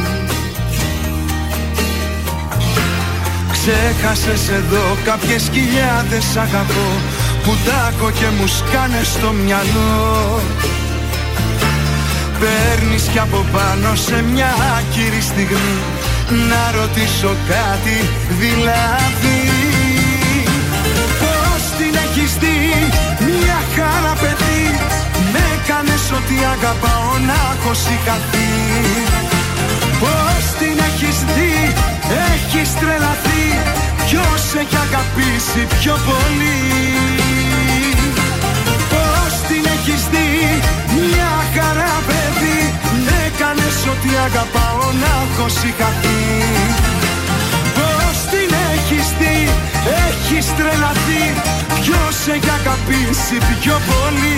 Ξέχασες 3.71 4.49
εδώ 4.49 4.97
κάποιες 5.03 5.49
χιλιάδες 5.53 6.37
αγαπώ 6.37 6.89
Που 7.43 7.51
τάκω 7.65 8.11
και 8.11 8.27
μου 8.37 8.47
σκάνε 8.47 9.01
στο 9.03 9.31
μυαλό. 9.31 10.39
Παίρνεις 12.39 13.03
κι 13.11 13.19
από 13.19 13.45
πάνω 13.53 13.95
σε 13.95 14.23
μια 14.31 14.51
άκυρη 14.77 15.21
στιγμή 15.21 15.79
Να 16.49 16.61
ρωτήσω 16.79 17.31
κάτι 17.53 17.97
δηλαδή. 18.41 19.39
Πώς 21.21 21.61
την 21.77 21.93
έχεις 22.05 22.31
δει 22.41 22.59
μια 23.29 23.59
χαρά 23.75 24.13
παιδί 24.21 24.63
Με 25.33 25.45
κάνες 25.67 26.05
ότι 26.17 26.35
αγαπάω 26.55 27.11
να 27.29 27.37
έχω 27.53 27.73
σηκαθεί 27.83 28.51
Πώς 30.01 30.43
την 30.59 30.75
έχεις 30.89 31.17
δει 31.33 31.55
έχεις 32.31 32.69
τρελαθεί 32.79 33.43
Ποιος 34.05 34.43
έχει 34.61 34.77
αγαπήσει 34.87 35.61
πιο 35.79 35.95
πολύ; 36.07 36.61
Πώς 38.91 39.33
την 39.47 39.63
έχεις 39.75 40.01
δει 40.11 40.29
μια 40.97 41.33
χαρά 41.55 41.95
παιδί; 42.07 42.59
Έκανες 43.25 43.77
ότι 43.93 44.09
αγαπάω 44.27 44.85
να 45.01 45.11
έχω 45.23 45.45
σηκαθεί 45.59 46.23
Πώς 47.77 48.15
την 48.31 48.49
έχεις 48.73 49.07
δει 49.19 49.37
έχεις 50.07 50.45
τρελαθεί 50.57 51.23
Ποιος 51.81 52.15
έχει 52.35 52.49
αγαπήσει 52.59 53.37
πιο 53.61 53.75
πολύ; 53.89 54.37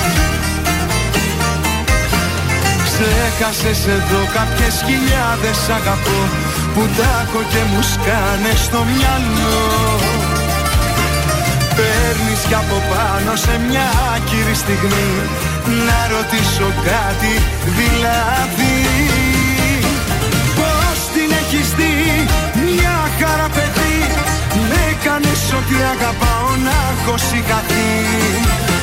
Ξέχασες 3.01 3.81
εδώ 3.97 4.21
κάποιες 4.37 4.75
χιλιάδες 4.87 5.59
αγαπώ 5.77 6.21
Που 6.73 6.83
τάκω 6.97 7.41
και 7.51 7.61
μου 7.69 7.81
σκάνε 7.93 8.53
στο 8.65 8.79
μυαλό. 8.91 9.59
Παίρνεις 11.77 12.41
κι 12.49 12.57
από 12.63 12.77
πάνω 12.91 13.31
σε 13.45 13.53
μια 13.67 13.87
άκυρη 14.13 14.55
στιγμή 14.63 15.11
Να 15.87 15.99
ρωτήσω 16.13 16.67
κάτι 16.89 17.33
δηλαδή. 17.79 18.77
Πώς 20.57 20.97
την 21.13 21.29
έχεις 21.41 21.67
δει 21.79 21.95
μια 22.67 22.97
χαρά 23.19 23.47
παιδί. 23.55 23.99
Με 24.69 24.85
κάνεις 25.05 25.43
ότι 25.59 25.75
αγαπάω 25.93 26.49
να 26.65 26.75
έχω 26.91 27.15
σηκαθεί 27.27 27.89
Πώς 28.05 28.69
την 28.69 28.80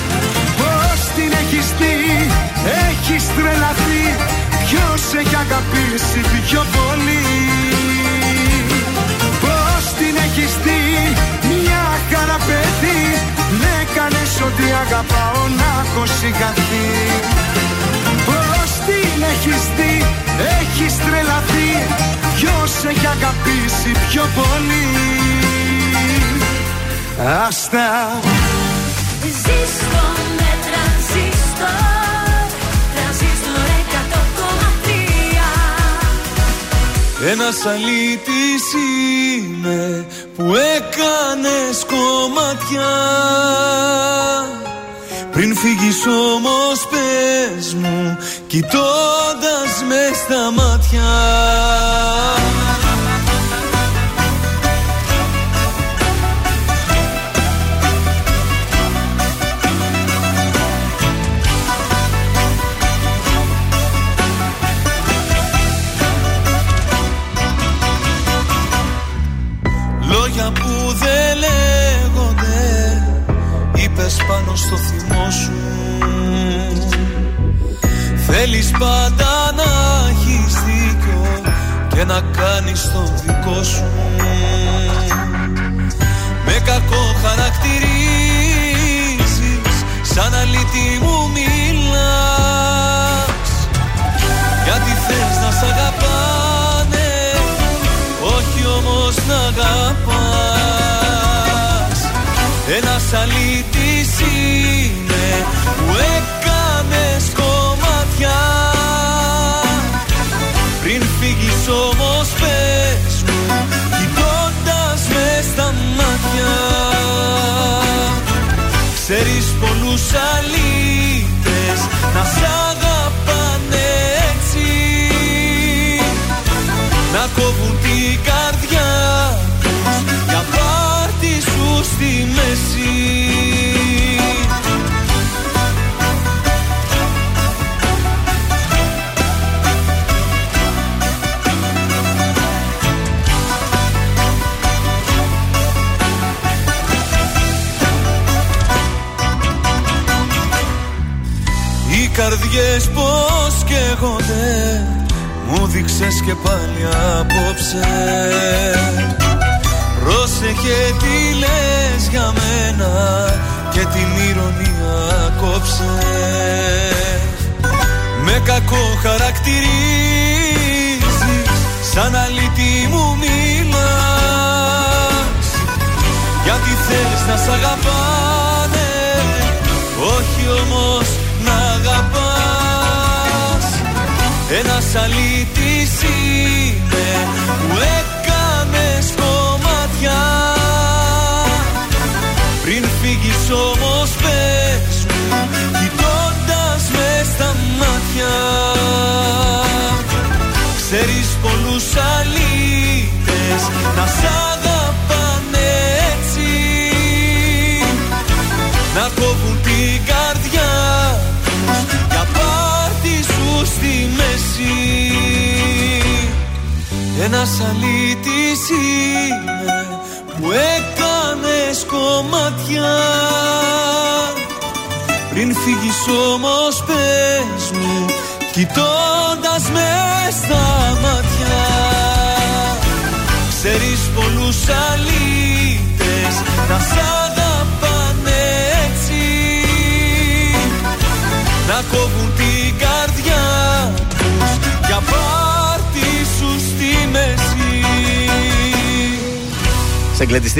έχεις 1.51 1.73
δει 1.78 1.97
έχεις 2.89 3.25
τρελαθεί. 3.36 4.05
Ποιος 4.65 5.02
έχει 5.20 5.36
αγαπήσει 5.44 6.20
πιο 6.47 6.62
πολύ; 6.77 7.25
Πώς 9.44 9.83
την 9.99 10.15
έχεις 10.27 10.52
δει 10.65 10.83
μια 11.51 11.85
χαρά 12.10 12.39
παιδί 12.47 13.02
Με 13.62 13.77
κάνεις 13.97 14.33
ότι 14.49 14.67
αγαπάω 14.85 15.43
να 15.60 15.70
έχω 15.83 16.02
σηκαθεί 16.18 16.89
Πώς 18.28 18.70
την 18.86 19.18
έχεις 19.33 19.62
δει 19.77 19.94
έχεις 20.59 20.94
τρελαθεί. 21.05 21.70
Ποιος 22.36 22.73
έχει 22.91 23.07
αγαπήσει 23.17 23.91
πιο 24.09 24.25
πολύ; 24.39 24.86
Άστα. 27.47 27.89
Ζήστο 29.23 30.48
Ένας 37.31 37.67
αλήτης 37.67 38.65
είμαι 38.73 40.07
που 40.37 40.43
έκανες 40.43 41.85
κομμάτια 41.87 42.91
Πριν 45.33 45.57
φύγεις 45.57 46.07
όμως 46.07 46.87
πες 46.91 47.75
μου 47.75 48.19
κοιτώντας 48.47 49.83
μες 49.89 50.17
στα 50.17 50.51
μάτια 50.51 51.09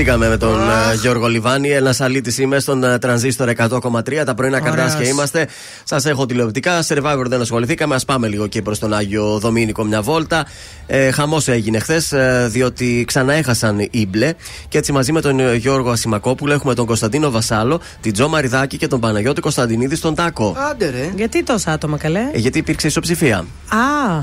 Σε 0.09 0.15
εγκλετιστήκαμε 0.15 0.29
με 0.29 0.37
τον 0.37 0.91
ε, 0.91 0.95
Γιώργο 1.01 1.27
Λιβάνη. 1.27 1.69
Ένα 1.71 1.95
αλήτη 1.99 2.43
είμαι 2.43 2.59
στον 2.59 2.85
ε, 2.85 2.99
τρανζίστορ 2.99 3.49
100,3. 3.57 4.23
Τα 4.25 4.35
πρωινά 4.35 4.59
Ωραίος. 4.59 4.75
καρτάσια 4.77 5.09
είμαστε. 5.09 5.49
Σας 5.85 6.05
έχω 6.05 6.27
τηλεοπτικά. 6.27 6.83
Survivor 6.89 7.25
δεν 7.27 7.41
ασχοληθήκαμε. 7.41 7.95
Α 7.95 8.01
πάμε 8.07 8.29
λίγο 8.29 8.47
και 8.47 8.63
προς 8.63 8.79
τον 8.79 8.95
Άγιο 8.95 9.39
Δομήνικο 9.39 9.85
μια 9.85 10.03
βόλτα. 10.03 10.47
Ε, 10.87 11.11
Χαμός 11.11 11.49
έγινε 11.49 11.79
χθες, 11.79 12.13
διότι 12.47 13.05
ξαναέχασαν 13.07 13.79
οι 13.91 14.07
μπλε. 14.07 14.33
Και 14.69 14.79
έτσι 14.79 14.93
μαζί 14.93 15.13
με 15.13 15.21
τον 15.21 15.41
ε, 15.41 15.55
Γιώργο 15.55 15.91
Ασημακόπουλο 15.91 16.53
έχουμε 16.53 16.75
τον 16.75 16.87
Κωνσταντίνο 16.87 17.31
Βασάλο, 17.31 17.81
την 18.01 18.13
Τζο 18.13 18.29
Μαριδάκη 18.29 18.77
και 18.77 18.87
τον 18.87 19.01
Παναγιώτη 19.01 19.41
Κωνσταντινίδη 19.41 19.97
στον 19.97 20.15
Τάκο. 20.15 20.57
Άντε 20.71 20.91
ρε. 20.91 21.11
Γιατί 21.17 21.43
τόσα 21.43 21.73
άτομα 21.73 21.97
καλέ; 21.99 22.21
Ε, 22.33 22.39
γιατί 22.39 22.59
υπήρξε 22.59 22.87
ισοψηφία. 22.87 23.37
Α, 23.69 23.77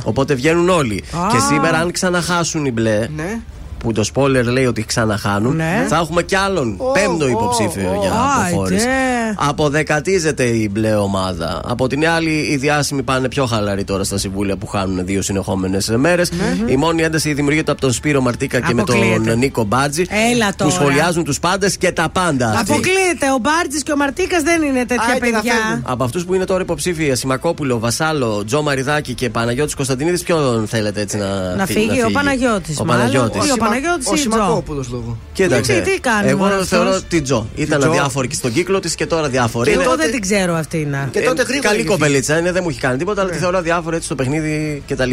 Οπότε 0.04 0.34
βγαίνουν 0.34 0.70
όλοι. 0.70 1.04
Α. 1.12 1.28
Και 1.32 1.38
σήμερα, 1.40 1.78
αν 1.78 1.92
ξαναχάσουν 1.92 2.66
οι 2.66 2.72
μπλε, 2.72 3.08
Ναι. 3.16 3.40
Που 3.86 3.92
το 3.92 4.04
spoiler 4.14 4.44
λέει 4.46 4.66
ότι 4.66 4.86
ξαναχάνουν, 4.86 5.56
Ναι. 5.56 5.86
θα 5.88 5.96
έχουμε 5.96 6.24
κι 6.24 6.36
άλλον 6.36 6.78
πέμπτο 6.94 7.28
υποψήφιο 7.28 7.98
για 8.02 8.12
Άιντε. 8.12 8.48
αποχώρηση. 8.48 8.88
Αποδεκατίζεται 9.36 10.44
η 10.44 10.70
μπλε 10.72 10.95
ομάδα. 10.95 11.62
Από 11.68 11.88
την 11.88 12.08
άλλη, 12.08 12.48
οι 12.52 12.56
διάσημοι 12.58 13.04
πάνε 13.04 13.28
πιο 13.28 13.45
χαλαροί 13.45 13.84
τώρα 13.84 14.04
στα 14.04 14.18
συμβούλια 14.18 14.56
που 14.58 14.68
χάνουν 14.68 15.06
δύο 15.06 15.22
συνεχόμενες 15.22 15.90
μέρες. 15.98 16.32
Η 16.66 16.76
μόνη 16.76 17.02
ένταση 17.02 17.34
δημιουργείται 17.34 17.72
από 17.72 17.82
τον 17.82 17.92
Σπύρο 17.92 18.22
Μαρτίκα 18.22 18.60
και 18.60 18.74
με 18.74 18.82
Αποκλείεται. 18.82 19.30
τον 19.30 19.38
Νίκο 19.38 19.64
Μπάτζη. 19.64 20.06
Έλα 20.32 20.48
Που 20.48 20.54
τώρα. 20.58 20.72
σχολιάζουν 20.72 21.24
τους 21.24 21.40
πάντες 21.40 21.78
και 21.78 21.92
τα 21.92 22.10
πάντα. 22.10 22.50
αυτοί. 22.50 22.72
αποκλείεται. 22.72 23.26
Ο 23.36 23.38
Μπάρτζη 23.42 23.82
και 23.84 23.92
ο 23.92 23.95
Μαρτίκας 23.98 24.42
δεν 24.44 24.62
είναι 24.62 24.86
τέτοια 24.86 25.04
Άιντε 25.12 25.30
να 25.30 25.40
παιδιά. 25.40 25.54
φεύγουν. 25.54 25.84
Από 25.88 26.04
αυτούς 26.04 26.26
που 26.26 26.34
είναι 26.34 26.45
τώρα 26.45 26.62
υποψήφια, 26.62 27.16
Σιμακόπουλο, 27.16 27.80
Βασάλο, 27.80 28.44
Τζο 28.45 28.62
Μαριδάκη 28.62 29.14
και 29.14 29.30
Παναγιώτης 29.30 29.74
Κωνσταντινίδης, 29.76 30.24
ποιον 30.24 30.68
θέλετε 30.68 31.02
έτσι 31.02 31.18
να, 31.18 31.56
Να 31.56 31.66
φύγει, 31.66 32.04
ο 32.08 32.12
Παναγιώτης 32.12 32.80
Ο 32.80 32.86
μάλλον. 32.86 33.02
Παναγιώτης. 33.06 33.48
Ή 33.48 33.52
ο 33.52 33.56
Παναγιώτης 33.58 34.08
Ο 34.08 34.12
ή 34.12 34.14
η 34.14 34.20
Τζο. 34.20 34.32
Σιμακόπουλος 34.32 34.90
λόγω. 34.90 35.18
Κοίταξε. 35.34 35.74
Γιατί, 35.74 35.92
τι 35.92 36.00
κάνει 36.00 36.30
εγώ 36.30 36.45
αυτός; 36.45 36.68
θεωρώ 36.68 37.02
την 37.10 37.24
Τζο. 37.24 37.48
Ήταν 37.56 37.80
Τζο. 37.80 37.90
αδιάφορη 37.90 38.28
και 38.28 38.36
στον 38.36 38.54
κύκλο 38.54 38.80
της 38.80 38.95
και 38.95 39.06
τώρα 39.16 39.30
διάφορη. 39.30 39.72
Εγώ 39.72 39.82
Είναι- 39.82 39.95
δεν 39.95 40.11
την 40.11 40.22
ξέρω 40.22 40.53
αυτή 40.56 40.77
να. 40.77 41.10
Και 41.11 41.22
τότε 41.22 41.42
Ε, 41.42 41.45
γρήγορα 41.45 41.68
Καλή 41.69 41.80
είχε 41.80 41.90
κοπελίτσα 41.90 42.38
είναι, 42.38 42.52
δεν 42.52 42.61
μου 42.64 42.69
έχει 42.69 42.80
κάνει 42.80 42.98
τίποτα, 42.98 43.22
αλλά 43.22 43.30
τη 43.32 43.38
θεωρώ 43.38 43.58
αδιάφορη 43.58 43.95
έτσι 43.95 44.06
στο 44.06 44.16
παιχνίδι 44.16 44.84
κτλ. 44.88 45.11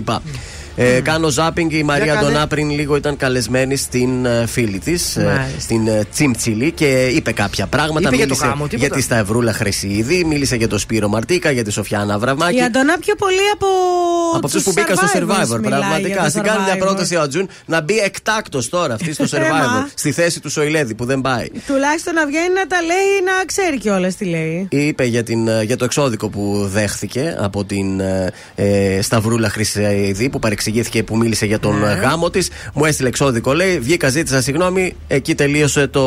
Ε, 0.77 1.01
κάνω 1.01 1.29
ζάπινγκ. 1.29 1.73
Η 1.73 1.83
Μαρία 1.83 2.15
κάνε. 2.15 2.27
Ντονά 2.27 2.47
πριν 2.47 2.71
λίγο 2.71 2.97
ήταν 2.97 3.17
καλεσμένη 3.17 3.77
στην 3.77 4.25
ε, 4.25 4.47
φίλη 4.47 4.79
της, 4.79 5.17
Μάλιστα. 5.17 5.61
στην 5.61 5.87
ε, 5.89 6.05
Τσιμτσιλή 6.13 6.71
και 6.73 7.07
είπε 7.07 7.33
κάποια 7.33 7.67
πράγματα. 7.67 8.09
Είπε 8.09 8.17
για 8.17 8.27
το 8.27 8.35
μίλησε 8.35 8.47
γάμο, 8.47 8.67
τίποτα. 8.69 8.87
για 8.87 8.97
τη 8.97 9.03
Σταυρούλα 9.03 9.53
Χρυσίδη, 9.53 10.25
μίλησε 10.25 10.57
για 10.57 10.69
το 10.69 10.79
Σπύρο 10.79 11.09
Μαρτίκα, 11.09 11.51
για 11.51 11.65
τη 11.65 11.71
Σοφιάνα 11.73 12.19
Βραβμάκη. 12.19 12.57
Η 12.57 12.63
Αντωνά 12.63 12.99
πιο 12.99 13.15
πολύ 13.15 13.37
από. 13.55 13.67
Από 14.37 14.47
αυτούς 14.47 14.63
τους 14.63 14.75
που 14.75 14.81
μπήκαν 14.81 14.97
στο 14.97 15.07
survivors 15.15 15.55
Survivor. 15.55 15.61
μιλάει 15.61 15.81
Πραγματικά. 15.81 16.09
για 16.09 16.23
το 16.23 16.29
Στην 16.31 16.43
κάνει 16.43 16.63
μια 16.65 16.75
Survivor. 16.75 16.79
πρόταση 16.79 17.17
ο 17.17 17.21
Ατζούν 17.21 17.49
να 17.67 17.81
μπει 17.81 17.99
εκτάκτος 17.99 18.69
τώρα 18.69 18.95
αυτή 18.95 19.13
στο 19.13 19.25
Έμα. 19.33 19.47
Survivor. 19.47 19.91
στη 19.95 20.13
θέση 20.13 20.41
του 20.41 20.51
Σοηλέδη 20.51 20.95
που 20.95 21.05
δεν 21.05 21.21
πάει. 21.21 21.47
Τουλάχιστον 21.67 22.15
να 22.15 22.27
βγαίνει 22.27 22.55
να 22.55 22.67
τα 22.67 22.83
λέει 22.83 23.11
να 23.25 23.45
ξέρει 23.47 23.79
κιόλας 23.79 24.17
τι 24.17 24.25
λέει. 24.25 24.67
Είπε 24.71 25.05
για, 25.05 25.23
την, 25.23 25.49
ε, 25.49 25.63
για 25.63 25.77
το 25.77 25.85
εξώδικο 25.85 26.29
που 26.29 26.69
δέχθηκε 26.73 27.37
από 27.39 27.65
την 27.65 28.01
ε, 28.01 28.33
ε, 28.55 29.03
Σταυρούλα 29.03 29.49
Χρυσαίδη 29.49 30.29
που 30.29 30.39
παρεξηγήθηκε 30.63 31.03
που 31.03 31.17
μίλησε 31.17 31.47
για 31.47 31.59
τον 31.59 31.85
ε, 31.85 31.93
γάμο 31.95 32.31
της. 32.31 32.51
Μου 32.75 32.85
έστειλε 32.85 33.09
εξώδικο, 33.09 33.53
λέει. 33.53 33.79
Βγήκα, 33.79 34.09
ζήτησα 34.09 34.41
συγγνώμη, 34.43 34.97
εκεί 35.09 35.35
τελείωσε 35.35 35.87
το 35.87 36.03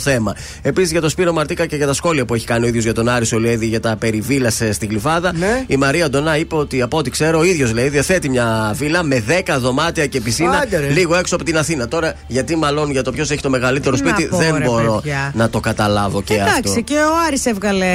θέμα. 0.00 0.34
Επίσης 0.62 0.90
για 0.90 1.00
τον 1.00 1.10
Σπύρο 1.10 1.32
Μαρτίκα 1.32 1.66
και 1.66 1.76
για 1.76 1.86
τα 1.86 1.92
σχόλια 1.92 2.24
που 2.24 2.34
έχει 2.34 2.46
κάνει 2.46 2.64
ο 2.64 2.68
ίδιος 2.68 2.84
για 2.84 2.92
τον 2.94 3.08
Άρη 3.08 3.24
Σολιέδη 3.26 3.66
για 3.66 3.80
τα 3.80 3.96
περιβίλασε 3.96 4.72
στην 4.72 4.88
Κλειφάδα. 4.88 5.32
Ναι. 5.36 5.64
Η 5.66 5.76
Μαρία 5.76 6.10
Ντονά 6.10 6.36
είπε 6.36 6.54
ότι 6.54 6.82
από 6.82 6.96
ό,τι 6.96 7.10
ξέρω 7.10 7.38
ο 7.38 7.44
ίδιος 7.44 7.72
λέει 7.72 7.88
διαθέτει 7.88 8.28
μια 8.28 8.72
βίλα 8.76 9.02
με 9.02 9.22
10 9.46 9.56
δωμάτια 9.58 10.06
και 10.06 10.20
πισίνα 10.20 10.58
Άντε, 10.58 10.78
ρε. 10.78 10.88
λίγο 10.88 11.14
έξω 11.16 11.34
από 11.34 11.44
την 11.44 11.58
Αθήνα. 11.58 11.88
Τώρα 11.88 12.14
γιατί 12.26 12.56
μάλλον 12.56 12.90
για 12.90 13.02
το 13.02 13.12
ποιος 13.12 13.30
έχει 13.30 13.40
το 13.42 13.50
μεγαλύτερο 13.50 13.96
Τι 13.96 14.02
να 14.02 14.08
σπίτι 14.08 14.28
πω, 14.28 14.36
δεν 14.36 14.56
ρε, 14.58 14.64
μπορώ 14.64 14.94
παιδιά. 14.94 15.32
να 15.34 15.50
το 15.50 15.60
καταλάβω 15.60 16.22
και 16.22 16.34
Εντάξει, 16.34 16.62
αυτό. 16.68 16.80
και 16.80 16.94
ο 16.94 17.12
Άρης 17.26 17.46
έβγαλε 17.46 17.86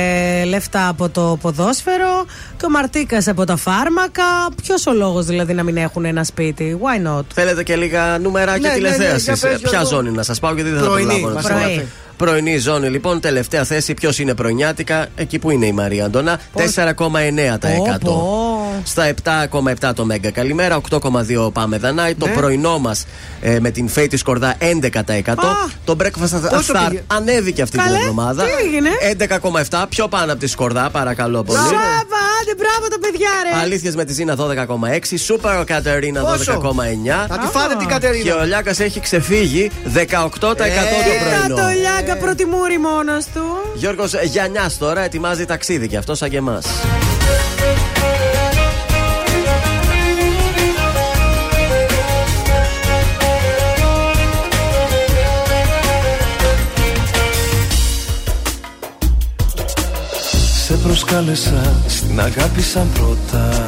λεφτά 0.45 0.87
από 0.87 1.09
το 1.09 1.37
ποδόσφαιρο 1.41 2.25
και 2.57 2.65
ο 2.65 2.69
Μαρτίκας 2.69 3.27
από 3.27 3.45
τα 3.45 3.55
φάρμακα. 3.55 4.23
Ποιος 4.63 4.87
ο 4.87 4.93
λόγος 4.93 5.25
δηλαδή 5.25 5.53
να 5.53 5.63
μην 5.63 5.77
έχουν 5.77 5.98
ένα 6.07 6.23
σπίτι. 6.23 6.79
Why 6.81 7.07
not; 7.17 7.21
Θέλετε 7.33 7.63
και 7.63 7.75
λίγα 7.75 8.17
νούμεράκια 8.17 8.69
Ναι, 8.69 8.75
ναι, 8.75 8.87
ναι, 8.87 8.93
τηλεθέαση. 8.93 9.23
για 9.23 9.37
πες, 9.49 9.59
Ποια 9.59 9.69
Γιώργο. 9.69 9.87
ζώνη 9.89 10.11
να 10.11 10.23
σας 10.23 10.39
πάω, 10.39 10.53
γιατί 10.53 10.69
δεν 10.69 10.79
θα 10.79 10.85
Πρωινή, 10.85 11.19
προλάβω 11.19 11.39
να 12.25 12.31
μας 12.31 12.41
σας 12.41 12.41
πω. 12.41 12.41
Πρωί. 12.41 12.41
Πρωινή 12.41 12.57
ζώνη, 12.57 12.89
λοιπόν, 12.89 13.19
τελευταία 13.19 13.63
θέση. 13.63 13.93
Ποιος 13.93 14.19
είναι 14.19 14.33
πρωινιάτικα, 14.33 15.05
εκεί 15.15 15.39
που 15.39 15.49
είναι 15.51 15.65
η 15.65 15.71
Μαρία 15.71 16.05
Αντωνά. 16.05 16.39
4,9%. 16.53 17.99
Πω, 18.03 18.81
Στα 18.83 19.05
7,7 19.23 19.93
το 19.95 20.05
Μέγκα 20.05 20.31
Καλημέρα, 20.31 20.75
8,2 20.89 21.51
πάμε 21.53 21.77
Δανάη. 21.77 22.15
Το 22.15 22.25
Ναι. 22.27 22.31
πρωινό 22.33 22.79
μας 22.79 23.05
με 23.59 23.69
την 23.71 23.87
Φέη 23.89 24.07
τη 24.07 24.17
Σκορδά 24.17 24.55
11%. 24.59 25.47
Α. 25.47 25.69
το 25.85 25.95
Breakfast 25.99 26.29
Πόσο 26.49 26.73
Start 26.73 26.87
πήγε; 26.89 27.03
ανέβηκε 27.07 27.61
αυτή 27.61 27.77
Καλέ, 27.77 27.89
την 27.89 27.97
εβδομάδα. 27.99 28.43
τι 28.43 28.49
έγινε; 28.65 28.89
11,7 29.69 29.85
πιο 29.89 30.07
πάνω 30.07 30.31
από 30.31 30.41
τη 30.41 30.47
Σκορδά, 30.47 30.89
παρακαλώ 30.89 31.43
πολύ. 31.43 31.57
Σάβα, 31.59 32.21
άντε 32.41 32.53
μπράβο 32.57 32.87
τα 32.89 32.99
παιδιά, 33.01 33.29
ρε. 33.53 33.59
Αλήθειες 33.61 33.95
με 33.95 34.05
τη 34.05 34.13
Ζήνα 34.13 34.35
12,6. 34.35 35.17
Σούπερ 35.17 35.63
Κατερίνα 35.63 36.21
Πόσο; 36.21 36.53
12,9. 36.53 37.25
Θα 37.27 37.37
τη 37.37 37.47
φάτε 37.47 37.75
την 37.75 37.87
Και 37.87 37.93
Κατερίνα. 37.93 38.35
ο 38.35 38.43
Λιάκας 38.45 38.79
έχει 38.79 38.99
ξεφύγει 38.99 39.71
18% 39.93 40.39
το 40.39 40.63
Ε, 40.63 40.69
πρωινό. 41.47 41.55
Κοίτα 42.09 42.21
το 42.21 42.25
Λιάγκα 42.25 42.35
προτιμούρι 42.35 42.77
μόνος 42.77 43.25
του; 43.25 43.41
Γιώργος 43.75 44.13
Γιανιά 44.23 44.71
τώρα 44.79 45.01
ετοιμάζει 45.01 45.45
ταξίδι 45.45 45.87
και 45.87 45.97
αυτό 45.97 46.15
σαν 46.15 46.29
και 46.29 46.37
εμάς. 46.37 46.65
Σε 60.65 60.73
προσκάλεσα 60.75 61.81
στην 61.87 62.19
αγάπη 62.19 62.61
σαν 62.61 62.87
πρώτα 62.93 63.67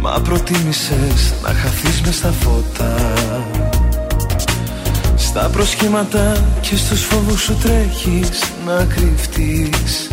Μα 0.00 0.20
προτίμησες 0.24 1.34
να 1.42 1.48
χαθείς 1.48 2.00
μες 2.00 2.16
στα 2.16 2.32
φώτα 2.40 2.94
Στα 5.30 5.48
προσχήματα 5.48 6.32
και 6.60 6.76
στους 6.76 7.02
φόβους 7.04 7.42
σου 7.42 7.56
τρέχεις 7.62 8.28
να 8.66 8.84
κρυφτείς. 8.84 10.10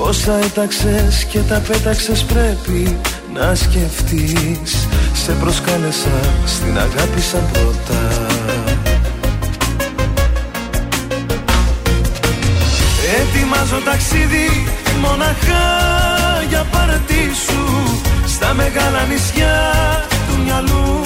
Όσα 0.00 0.38
έταξες 0.38 1.24
και 1.24 1.38
τα 1.38 1.62
πέταξες 1.68 2.24
πρέπει 2.24 2.98
να 3.34 3.54
σκεφτείς. 3.54 4.88
Σε 5.12 5.32
προσκάλεσα 5.32 6.20
στην 6.46 6.78
αγάπη 6.78 7.20
σαν 7.20 7.48
πρώτα. 7.52 8.00
Ετοιμάζω 13.20 13.80
ταξίδι 13.84 14.66
μοναχά 15.00 15.66
για 16.48 16.48
για 16.48 16.64
πάρτι 16.70 17.30
σου 17.46 18.00
Στα 18.26 18.54
μεγάλα 18.54 19.04
νησιά 19.10 19.72
του 20.28 20.42
μυαλού 20.44 21.00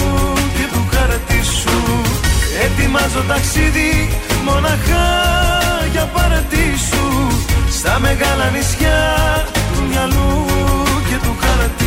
και 0.57 0.67
του 0.73 0.89
χαρτί 0.91 1.45
σου 1.45 2.12
Ετοιμάζω 2.65 3.23
ταξίδι 3.29 4.09
μοναχά 4.45 5.09
για 5.93 6.05
πάρτι 6.05 6.65
σου 6.89 7.05
Στα 7.71 7.99
μεγάλα 7.99 8.51
νησιά 8.55 9.01
του 9.75 9.83
μυαλού 9.89 10.47
και 11.09 11.17
του 11.23 11.37
χαρτί 11.41 11.82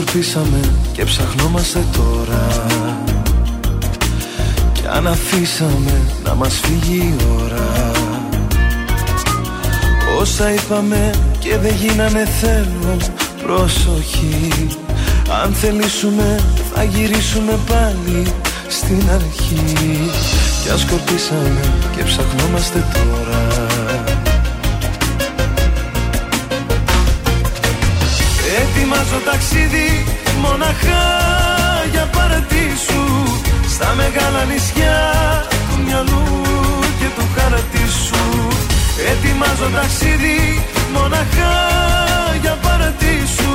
σκορπίσαμε 0.00 0.60
και 0.92 1.04
ψαχνόμαστε 1.04 1.84
τώρα. 1.92 2.46
Κι 4.72 4.82
αν 4.90 5.06
αφήσαμε 5.06 6.02
να 6.24 6.34
μας 6.34 6.60
φύγει 6.62 6.96
η 6.96 7.16
ώρα. 7.42 7.90
Όσα 10.18 10.52
είπαμε 10.52 11.10
και 11.38 11.56
δεν 11.56 11.74
γίνανε 11.74 12.24
θέλω 12.40 12.96
προσοχή 13.42 14.66
Αν 15.42 15.52
θελήσουμε 15.52 16.40
θα 16.74 16.82
γυρίσουμε 16.82 17.58
πάλι 17.66 18.32
στην 18.68 19.02
αρχή. 19.14 20.10
Κι 20.62 20.70
αν 20.70 20.78
σκορπίσαμε 20.78 21.60
και 21.96 22.02
ψαχνόμαστε 22.02 22.84
τώρα 22.94 23.67
Ετοιμάζω 28.90 29.20
ταξίδι 29.24 30.04
μοναχά 30.40 31.06
για 31.90 32.06
πάρτι 32.16 32.64
σου 32.86 33.02
Στα 33.74 33.94
μεγάλα 33.94 34.44
νησιά 34.44 34.98
του 35.68 35.82
μυαλού 35.84 36.24
και 36.98 37.08
του 37.16 37.24
χαρτί 37.34 37.84
σου 38.04 38.24
Ετοιμάζω 39.10 39.68
ταξίδι 39.74 40.64
μοναχά 40.92 41.56
για 42.40 42.56
πάρτι 42.62 43.14
σου 43.36 43.52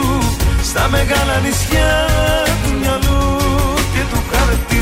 Στα 0.70 0.88
μεγάλα 0.90 1.36
νησιά 1.46 1.94
του 2.64 2.72
μυαλού 2.80 3.24
και 3.94 4.04
του 4.12 4.20
χαρτί 4.32 4.82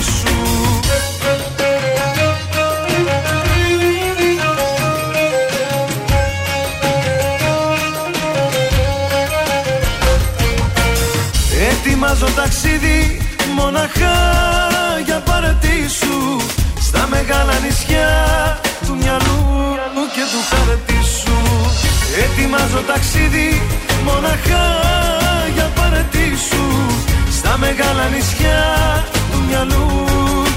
Ετοιμάζω 12.04 12.34
ταξίδι 12.36 13.22
μοναχά 13.56 14.18
για 15.06 15.20
πάρτι 15.20 15.90
σου 16.00 16.42
Στα 16.82 17.08
μεγάλα 17.10 17.54
νησιά 17.64 18.10
του 18.86 18.96
μυαλού 18.96 19.42
μου 19.96 20.06
και 20.16 20.24
του 20.32 20.42
χαρτί 20.50 21.00
σου 21.20 21.38
Ετοιμάζω 22.24 22.82
ταξίδι 22.88 23.62
μοναχά 24.04 24.66
για 25.54 25.72
πάρτι 25.76 26.38
σου 26.50 26.64
Στα 27.38 27.58
μεγάλα 27.58 28.10
νησιά 28.14 28.64
του 29.32 29.44
μυαλού 29.48 29.88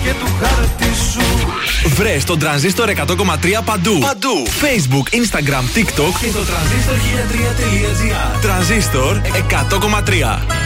και 0.04 0.12
του 0.20 0.28
χαρτί 0.40 0.92
σου 1.12 1.48
Βρες 1.94 2.24
τον 2.24 2.38
τρανζίστορ 2.38 2.88
100,3 2.88 2.94
παντού. 3.64 3.98
Παντού. 3.98 4.46
Facebook, 4.46 5.16
Instagram, 5.20 5.64
TikTok 5.76 6.14
και 6.20 6.30
το 6.32 6.44
τρανζίστορ 6.44 6.96
1003.gr. 6.96 8.40
Τρανζίστορ 8.40 9.20
100,3. 10.50 10.63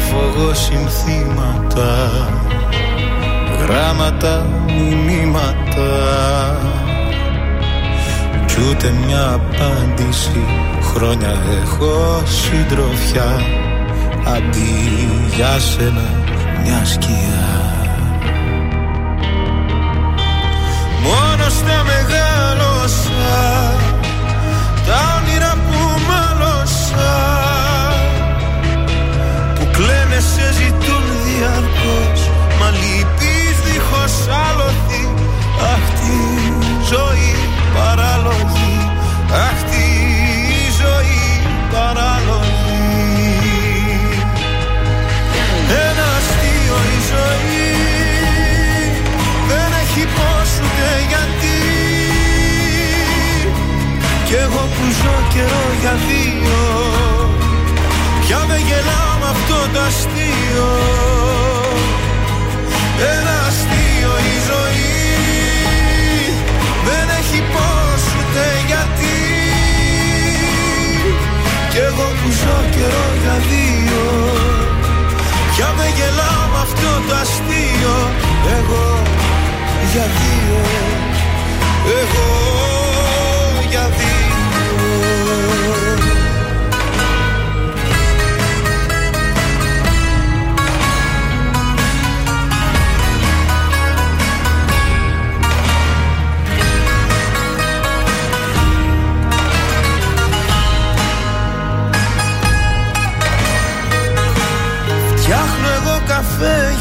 Γράφω 0.00 0.24
εγώ 0.24 0.54
συνθήματα 0.54 2.10
Γράμματα, 3.60 4.46
μηνύματα 4.66 5.90
Κι 8.46 8.56
ούτε 8.70 8.94
μια 9.06 9.32
απάντηση 9.32 10.44
Χρόνια 10.94 11.34
έχω 11.62 12.22
συντροφιά. 12.24 13.42
Αντί 14.26 14.98
για 15.36 15.58
σένα 15.58 16.08
μια 16.62 16.84
σκιά. 16.84 17.48
Μόνος 21.02 21.52
στα 21.52 21.84
μεγάλωσα 21.84 23.72
Τα 24.86 25.19
κλαίνε 30.20 30.32
σε 30.34 30.52
ζητούν 30.52 31.04
διαρκώς. 31.24 32.20
Μα 32.60 32.68
λυπείς 32.70 33.56
δίχως 33.64 34.14
άλοθη 34.46 35.04
Αχ 35.72 35.84
τη 35.98 36.18
ζωή 36.90 37.34
παράλογη. 37.74 38.76
Αχ 39.46 39.58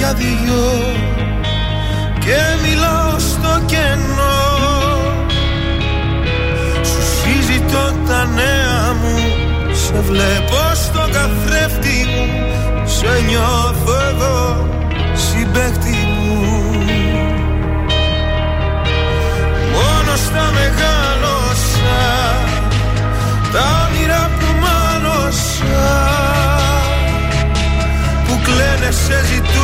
για 0.10 0.18
δυο 0.18 0.96
Και 2.20 2.68
μιλάω 2.68 3.20
στο 3.20 3.62
κενό. 3.66 4.40
Σου 6.84 7.02
συζητώ 7.22 7.94
τα 8.08 8.26
νέα 8.26 8.94
μου 9.02 9.18
Σε 9.74 10.02
βλέπω 10.02 10.62
στο 10.74 11.00
καθρέφτη 11.12 12.06
μου 12.10 12.28
Σε 12.86 13.24
νιώθω 13.28 13.94
εγώ 14.10 14.68
συμπέκτη 15.14 15.98
μου. 16.18 16.42
Μόνο 19.74 20.16
στα 20.26 20.52
μεγάλωσα 20.54 22.00
Τα 23.52 23.88
όνειρα 23.88 24.30
που 24.40 24.46
μάλωσα 24.62 25.88
που 28.28 28.40
κλαίνε 28.44 28.92
σε 28.92 29.26
ζητούν 29.26 29.59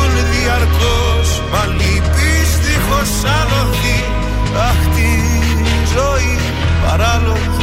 διαρκώς. 0.46 1.28
Μα 1.52 1.62
λυπείς 1.78 2.50
δίχως 2.64 3.12
άλοθη 3.38 3.98
Αχ 4.68 4.80
τη 4.94 5.10
ζωή 5.94 6.34
παράλογη 6.34 6.34
Αχ 6.34 6.34
τη 6.34 6.34
ζωή 6.34 6.34
παράλογη 6.82 7.55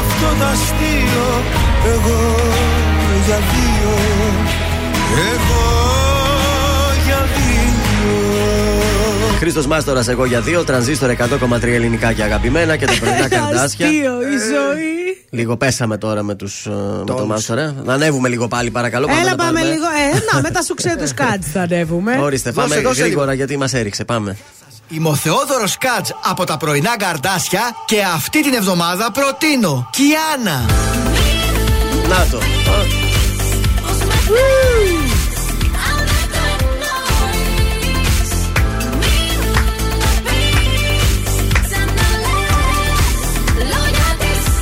αυτό 0.00 0.28
το 0.38 0.44
αστείο 0.44 1.26
Εγώ 1.94 2.20
για 3.26 3.36
δύο 3.36 3.92
Εγώ 5.34 5.64
για 7.06 7.16
δύο 7.34 7.62
Χρήστος 9.38 9.66
Μάστορας, 9.66 10.08
εγώ 10.08 10.24
για 10.24 10.40
δύο. 10.40 10.64
Τρανζίστορ 10.64 11.10
100,3 11.10 11.62
ελληνικά 11.62 12.12
και 12.12 12.22
αγαπημένα 12.22 12.76
και 12.76 12.86
τα 12.86 12.92
πρωινά 13.00 13.28
καρτάσια. 13.38 13.86
Αστείο 13.86 14.12
η 14.20 14.36
ζωή. 14.38 14.92
Λίγο 15.30 15.56
πέσαμε 15.56 15.96
τώρα 15.98 16.22
με, 16.22 16.34
τους, 16.34 16.66
ε, 16.66 16.70
με 16.98 17.04
το 17.16 17.26
Μάστορα. 17.26 17.74
Να 17.84 17.94
ανέβουμε 17.94 18.28
λίγο 18.28 18.48
πάλι, 18.48 18.70
παρακαλώ. 18.70 19.06
Έλα 19.20 19.30
να 19.30 19.36
πάμε 19.36 19.52
πάρουμε- 19.52 19.72
λίγο. 19.74 19.84
Ε, 19.84 20.32
να, 20.34 20.40
με 20.40 20.50
τα 20.50 20.62
σουξέ 20.62 20.96
τους 20.98 21.12
κάτς 21.20 21.46
θα 21.52 21.60
ανέβουμε. 21.60 22.18
Ορίστε, 22.20 22.50
Δώσε, 22.50 22.68
πάμε 22.68 22.80
δώσε 22.80 23.02
γρήγορα 23.02 23.32
γιατί 23.32 23.56
μας 23.56 23.74
έριξε. 23.74 24.04
Πάμε. 24.04 24.36
Είμαι 24.88 25.08
ο 25.08 25.14
Θεόδωρος 25.14 25.78
Κάτς 25.78 26.14
από 26.24 26.44
τα 26.44 26.56
πρωινά 26.56 26.96
καρτάσια 26.96 27.60
και 27.84 28.02
αυτή 28.02 28.42
την 28.42 28.54
εβδομάδα 28.54 29.10
προτείνω 29.10 29.90
Κιάνα. 29.90 30.64
Να 32.08 32.26
το. 32.30 32.38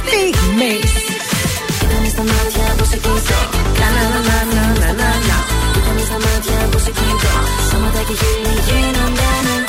Στιγμής. 0.07 0.93
Κοίτα 1.79 2.01
με 2.01 2.09
στα 2.09 2.23
μάτια 2.23 2.75
πως 2.79 2.89
σε 2.89 2.97
κοιτώ 2.97 3.41
Κάνα 3.79 4.03
να 4.13 4.21
να 4.29 4.39
να 4.55 4.65
να 4.81 4.87
να 4.87 5.11
να 5.29 5.39
Κοίτα 5.73 5.93
με 5.95 6.03
στα 6.09 6.19
μάτια 6.25 6.69
πως 6.73 6.83
σε 6.83 6.91
κοιτώ 6.91 7.35
Σώματα 7.71 8.03
και 8.09 8.15
χείλη 8.21 8.55
γίνονται 8.67 9.27
ένα 9.41 9.62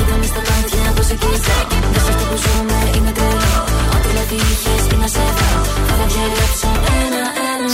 σε 1.14 1.20
κοιτώ 1.20 1.88
Δεν 1.94 2.02
σε 2.06 2.12
αυτό 2.12 2.24
που 2.30 2.38
ζούμε 2.44 2.80
είναι 2.96 3.12
τρελό 3.18 3.56
Ό,τι 3.96 4.08
δηλαδή 4.08 4.36
είχες 4.36 4.93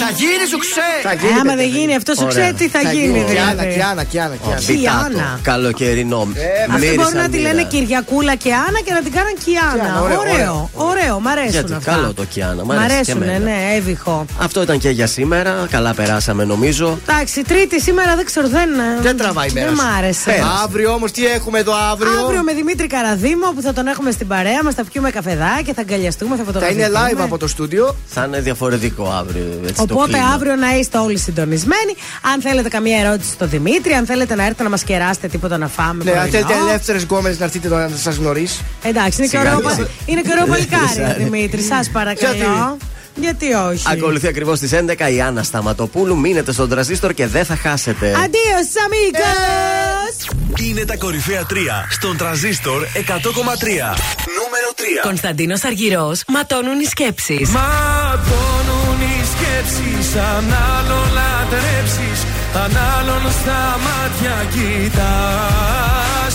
Θα 0.04 0.10
γίνει 0.22 0.46
σου 0.52 0.58
ξέ! 0.66 0.92
Θα 1.04 1.12
Ε, 1.12 1.40
άμα 1.42 1.56
δεν 1.62 1.68
γίνει 1.76 1.96
αυτό 1.96 2.12
σου 2.14 2.26
Ωραία. 2.30 2.36
ξέρει 2.42 2.54
τι 2.62 2.68
θα 2.76 2.82
γίνει. 2.94 3.24
Κιάνα, 3.32 3.50
δηλαδή. 3.52 3.74
Κιάνα, 3.78 4.04
Κιάνα, 4.04 4.36
Κιάνα. 4.36 4.60
Κιάνα. 4.80 5.40
Καλοκαιρινό. 5.42 6.22
Αυτοί 6.70 6.80
Μύρισα 6.86 6.96
μπορούν 7.04 7.18
να 7.18 7.30
τη 7.30 7.38
μοίρα. 7.38 7.54
λένε 7.54 7.68
Κυριακούλα 7.74 8.36
και 8.36 8.52
Άννα 8.66 8.80
και 8.86 8.94
να 8.98 9.02
την 9.06 9.12
κάνουν 9.18 9.34
Κιάνα. 9.46 9.84
Κιάνα, 9.84 10.02
ωραίο, 10.02 10.20
Ωραίο, 10.20 10.70
ωραίο, 10.74 11.20
μ' 11.20 11.28
αρέσουν 11.28 11.52
Γιατί 11.52 11.74
αυτά. 11.74 11.92
καλό 11.92 12.14
το 12.14 12.24
Κιάνα. 12.34 12.64
Μ' 12.64 12.68
Μ' 12.68 12.72
αρέσει 12.72 12.88
και 12.88 12.94
αρέσουν, 13.12 13.22
εμένα. 13.24 13.40
ναι, 13.50 13.58
έβυχο. 13.78 14.26
Αυτό 14.48 14.62
ήταν 14.62 14.78
και 14.80 14.90
για 14.90 15.08
σήμερα. 15.08 15.68
Καλά 15.70 15.94
περάσαμε 15.94 16.44
νομίζω. 16.44 17.00
Εντάξει, 17.08 17.42
Τρίτη 17.44 17.82
σήμερα 17.82 18.16
δεν 18.16 18.26
ξέρω, 18.26 18.48
δεν. 18.48 18.70
Δεν 19.02 19.18
τραβάει 19.18 19.48
η 19.50 19.52
μέρα 19.54 19.66
Δεν 19.68 19.76
σου. 19.76 19.84
μ' 19.84 19.88
άρεσε. 19.98 20.44
Αύριο 20.64 20.92
όμως 20.94 21.12
τι 21.12 21.26
έχουμε 21.26 21.60
εδώ 21.60 21.74
αύριο; 21.92 22.12
Αύριο 22.24 22.42
με 22.44 22.54
Δημήτρη 22.54 22.88
Καραδίμο 22.88 23.48
που 23.56 23.62
θα 23.62 23.74
τον 23.74 23.88
έχουμε 23.88 24.12
στην 24.12 24.28
παρέα 24.28 24.64
μας, 24.64 24.74
θα 24.74 24.84
πιούμε 24.92 25.10
καφεδάκι, 25.10 25.74
θα 25.74 25.82
αγκαλιαστούμε, 25.82 26.36
θα 26.36 26.44
Θα 26.44 26.44
φωτογραφηθούμε. 26.46 26.86
είναι 26.86 27.00
live 27.20 27.24
από 27.24 27.38
το 27.38 27.48
στούντιο. 27.48 27.96
Θα 28.06 28.24
είναι 28.28 28.40
διαφορετικό 28.42 29.14
αύριο. 29.20 29.46
Έτσι, 29.68 29.86
το 29.86 29.89
Οπότε 29.94 30.12
κλίμα. 30.12 30.28
αύριο 30.34 30.56
να 30.56 30.78
είστε 30.78 30.98
όλοι 30.98 31.18
συντονισμένοι. 31.18 31.94
Αν 32.34 32.42
θέλετε 32.42 32.70
καμία 32.70 33.00
ερώτηση 33.00 33.32
στο 33.32 33.48
Δημήτρη, 33.48 33.94
αν 33.94 34.06
θέλετε 34.06 34.36
να 34.36 34.44
έρθετε 34.44 34.64
να 34.64 34.70
μας 34.70 34.84
κεράσετε 34.84 35.28
τίποτα 35.28 35.58
να 35.58 35.68
φάμε. 35.68 36.04
Ναι, 36.04 36.12
αν 36.12 36.30
πρωινό. 36.30 36.48
θέλετε 36.48 36.70
ελεύθερες 36.70 37.04
γκόμενες 37.04 37.40
να 37.40 37.46
έρθετε 37.46 37.68
εδώ 37.68 37.78
να 37.78 37.90
σας 37.96 38.16
γνωρίσει. 38.16 38.60
Εντάξει, 38.84 39.22
είναι 39.22 39.30
και 39.32 39.38
Σιγά, 39.38 39.56
ωραίο, 39.56 39.70
σιγά. 39.70 39.84
πα- 39.86 39.90
είναι 40.06 40.22
και 40.22 40.30
ωραίο 40.32 40.46
παλικάρι 40.46 40.84
ο 40.84 40.88
Σιγά. 40.94 41.14
Δημήτρη. 41.14 41.62
Σας 41.62 41.90
παρακαλώ. 41.90 42.78
Γιατί; 43.16 43.54
Όχι; 43.54 43.84
Ακολουθεί 43.92 44.28
ακριβώς 44.28 44.58
στις 44.58 44.72
11 44.72 45.10
η 45.10 45.22
Άννα 45.22 45.44
Σταματοπούλου. 45.44 46.18
Μείνετε 46.18 46.52
στον 46.52 46.70
τραζίστορ 46.70 47.14
και 47.14 47.28
δεν 47.28 47.46
θα 47.46 47.56
χάσετε. 47.56 48.08
Αντίος, 48.08 48.68
amigos! 48.88 50.34
Είναι 50.64 50.86
τα 50.86 50.96
κορυφαία 50.98 51.44
3 51.50 51.54
στον 51.90 52.18
τραζίστορ 52.18 52.84
100,3. 52.94 53.96
Νούμερο 54.38 54.70
3. 54.76 55.02
Κωνσταντίνος 55.04 55.64
Αργυρός, 55.64 56.24
ματώνουν 56.28 56.80
οι 56.80 56.86
σκέψεις. 56.86 57.50
Ματώνουν 57.50 58.79
οι 59.06 59.16
σκέψεις 59.32 60.08
Αν 60.16 60.46
άλλον 60.76 61.06
λατρέψεις 61.18 62.20
Αν 62.64 62.74
άλλον 62.96 63.24
στα 63.40 63.62
μάτια 63.86 64.36
κοιτάς 64.54 66.34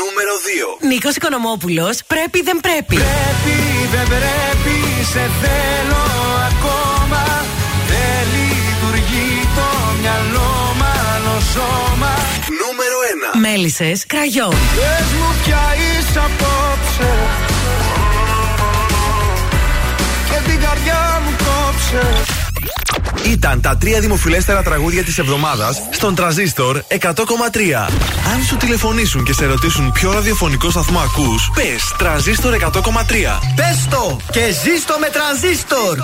Νούμερο 0.00 0.34
2. 0.46 0.86
Νίκος 0.90 1.14
Οικονομόπουλος, 1.16 1.94
πρέπει 2.06 2.38
δεν 2.48 2.58
πρέπει. 2.66 2.94
Πρέπει 3.04 3.56
δεν 3.94 4.06
πρέπει 4.14 4.76
Σε 5.12 5.24
θέλω 5.40 6.02
ακόμα 6.50 7.24
Δεν 7.90 8.22
λειτουργεί 8.34 9.30
το 9.58 9.68
μυαλό 10.00 10.52
μάλλον 10.82 11.40
σώμα 11.54 12.12
Νούμερο 12.60 12.98
1. 13.34 13.38
Μέλισσες 13.44 13.98
κραγιόν. 14.06 14.54
Πες 14.78 15.08
μου 15.18 15.30
πια 15.42 15.64
είσαι 15.84 16.18
απόψε 16.28 17.12
καρδιά 20.84 21.20
μου 21.24 21.36
κόψε 21.36 23.30
Ήταν 23.30 23.60
τα 23.60 23.76
τρία 23.76 24.00
δημοφιλέστερα 24.00 24.62
τραγούδια 24.62 25.04
της 25.04 25.18
εβδομάδας 25.18 25.82
στον 25.90 26.14
τραζίστορ 26.14 26.82
100,3. 26.88 27.06
Αν 28.32 28.42
σου 28.48 28.56
τηλεφωνήσουν 28.56 29.24
και 29.24 29.32
σε 29.32 29.46
ρωτήσουν 29.46 29.92
ποιο 29.92 30.12
ραδιοφωνικό 30.12 30.70
σταθμό 30.70 30.98
ακούς, 30.98 31.50
πες 31.54 31.94
τραζίστορ 31.98 32.54
100,3. 32.54 33.40
Πες 33.56 33.86
το 33.90 34.20
και 34.32 34.44
ζήστο 34.64 34.96
με 35.00 35.08
τρανζίστορ. 35.08 35.98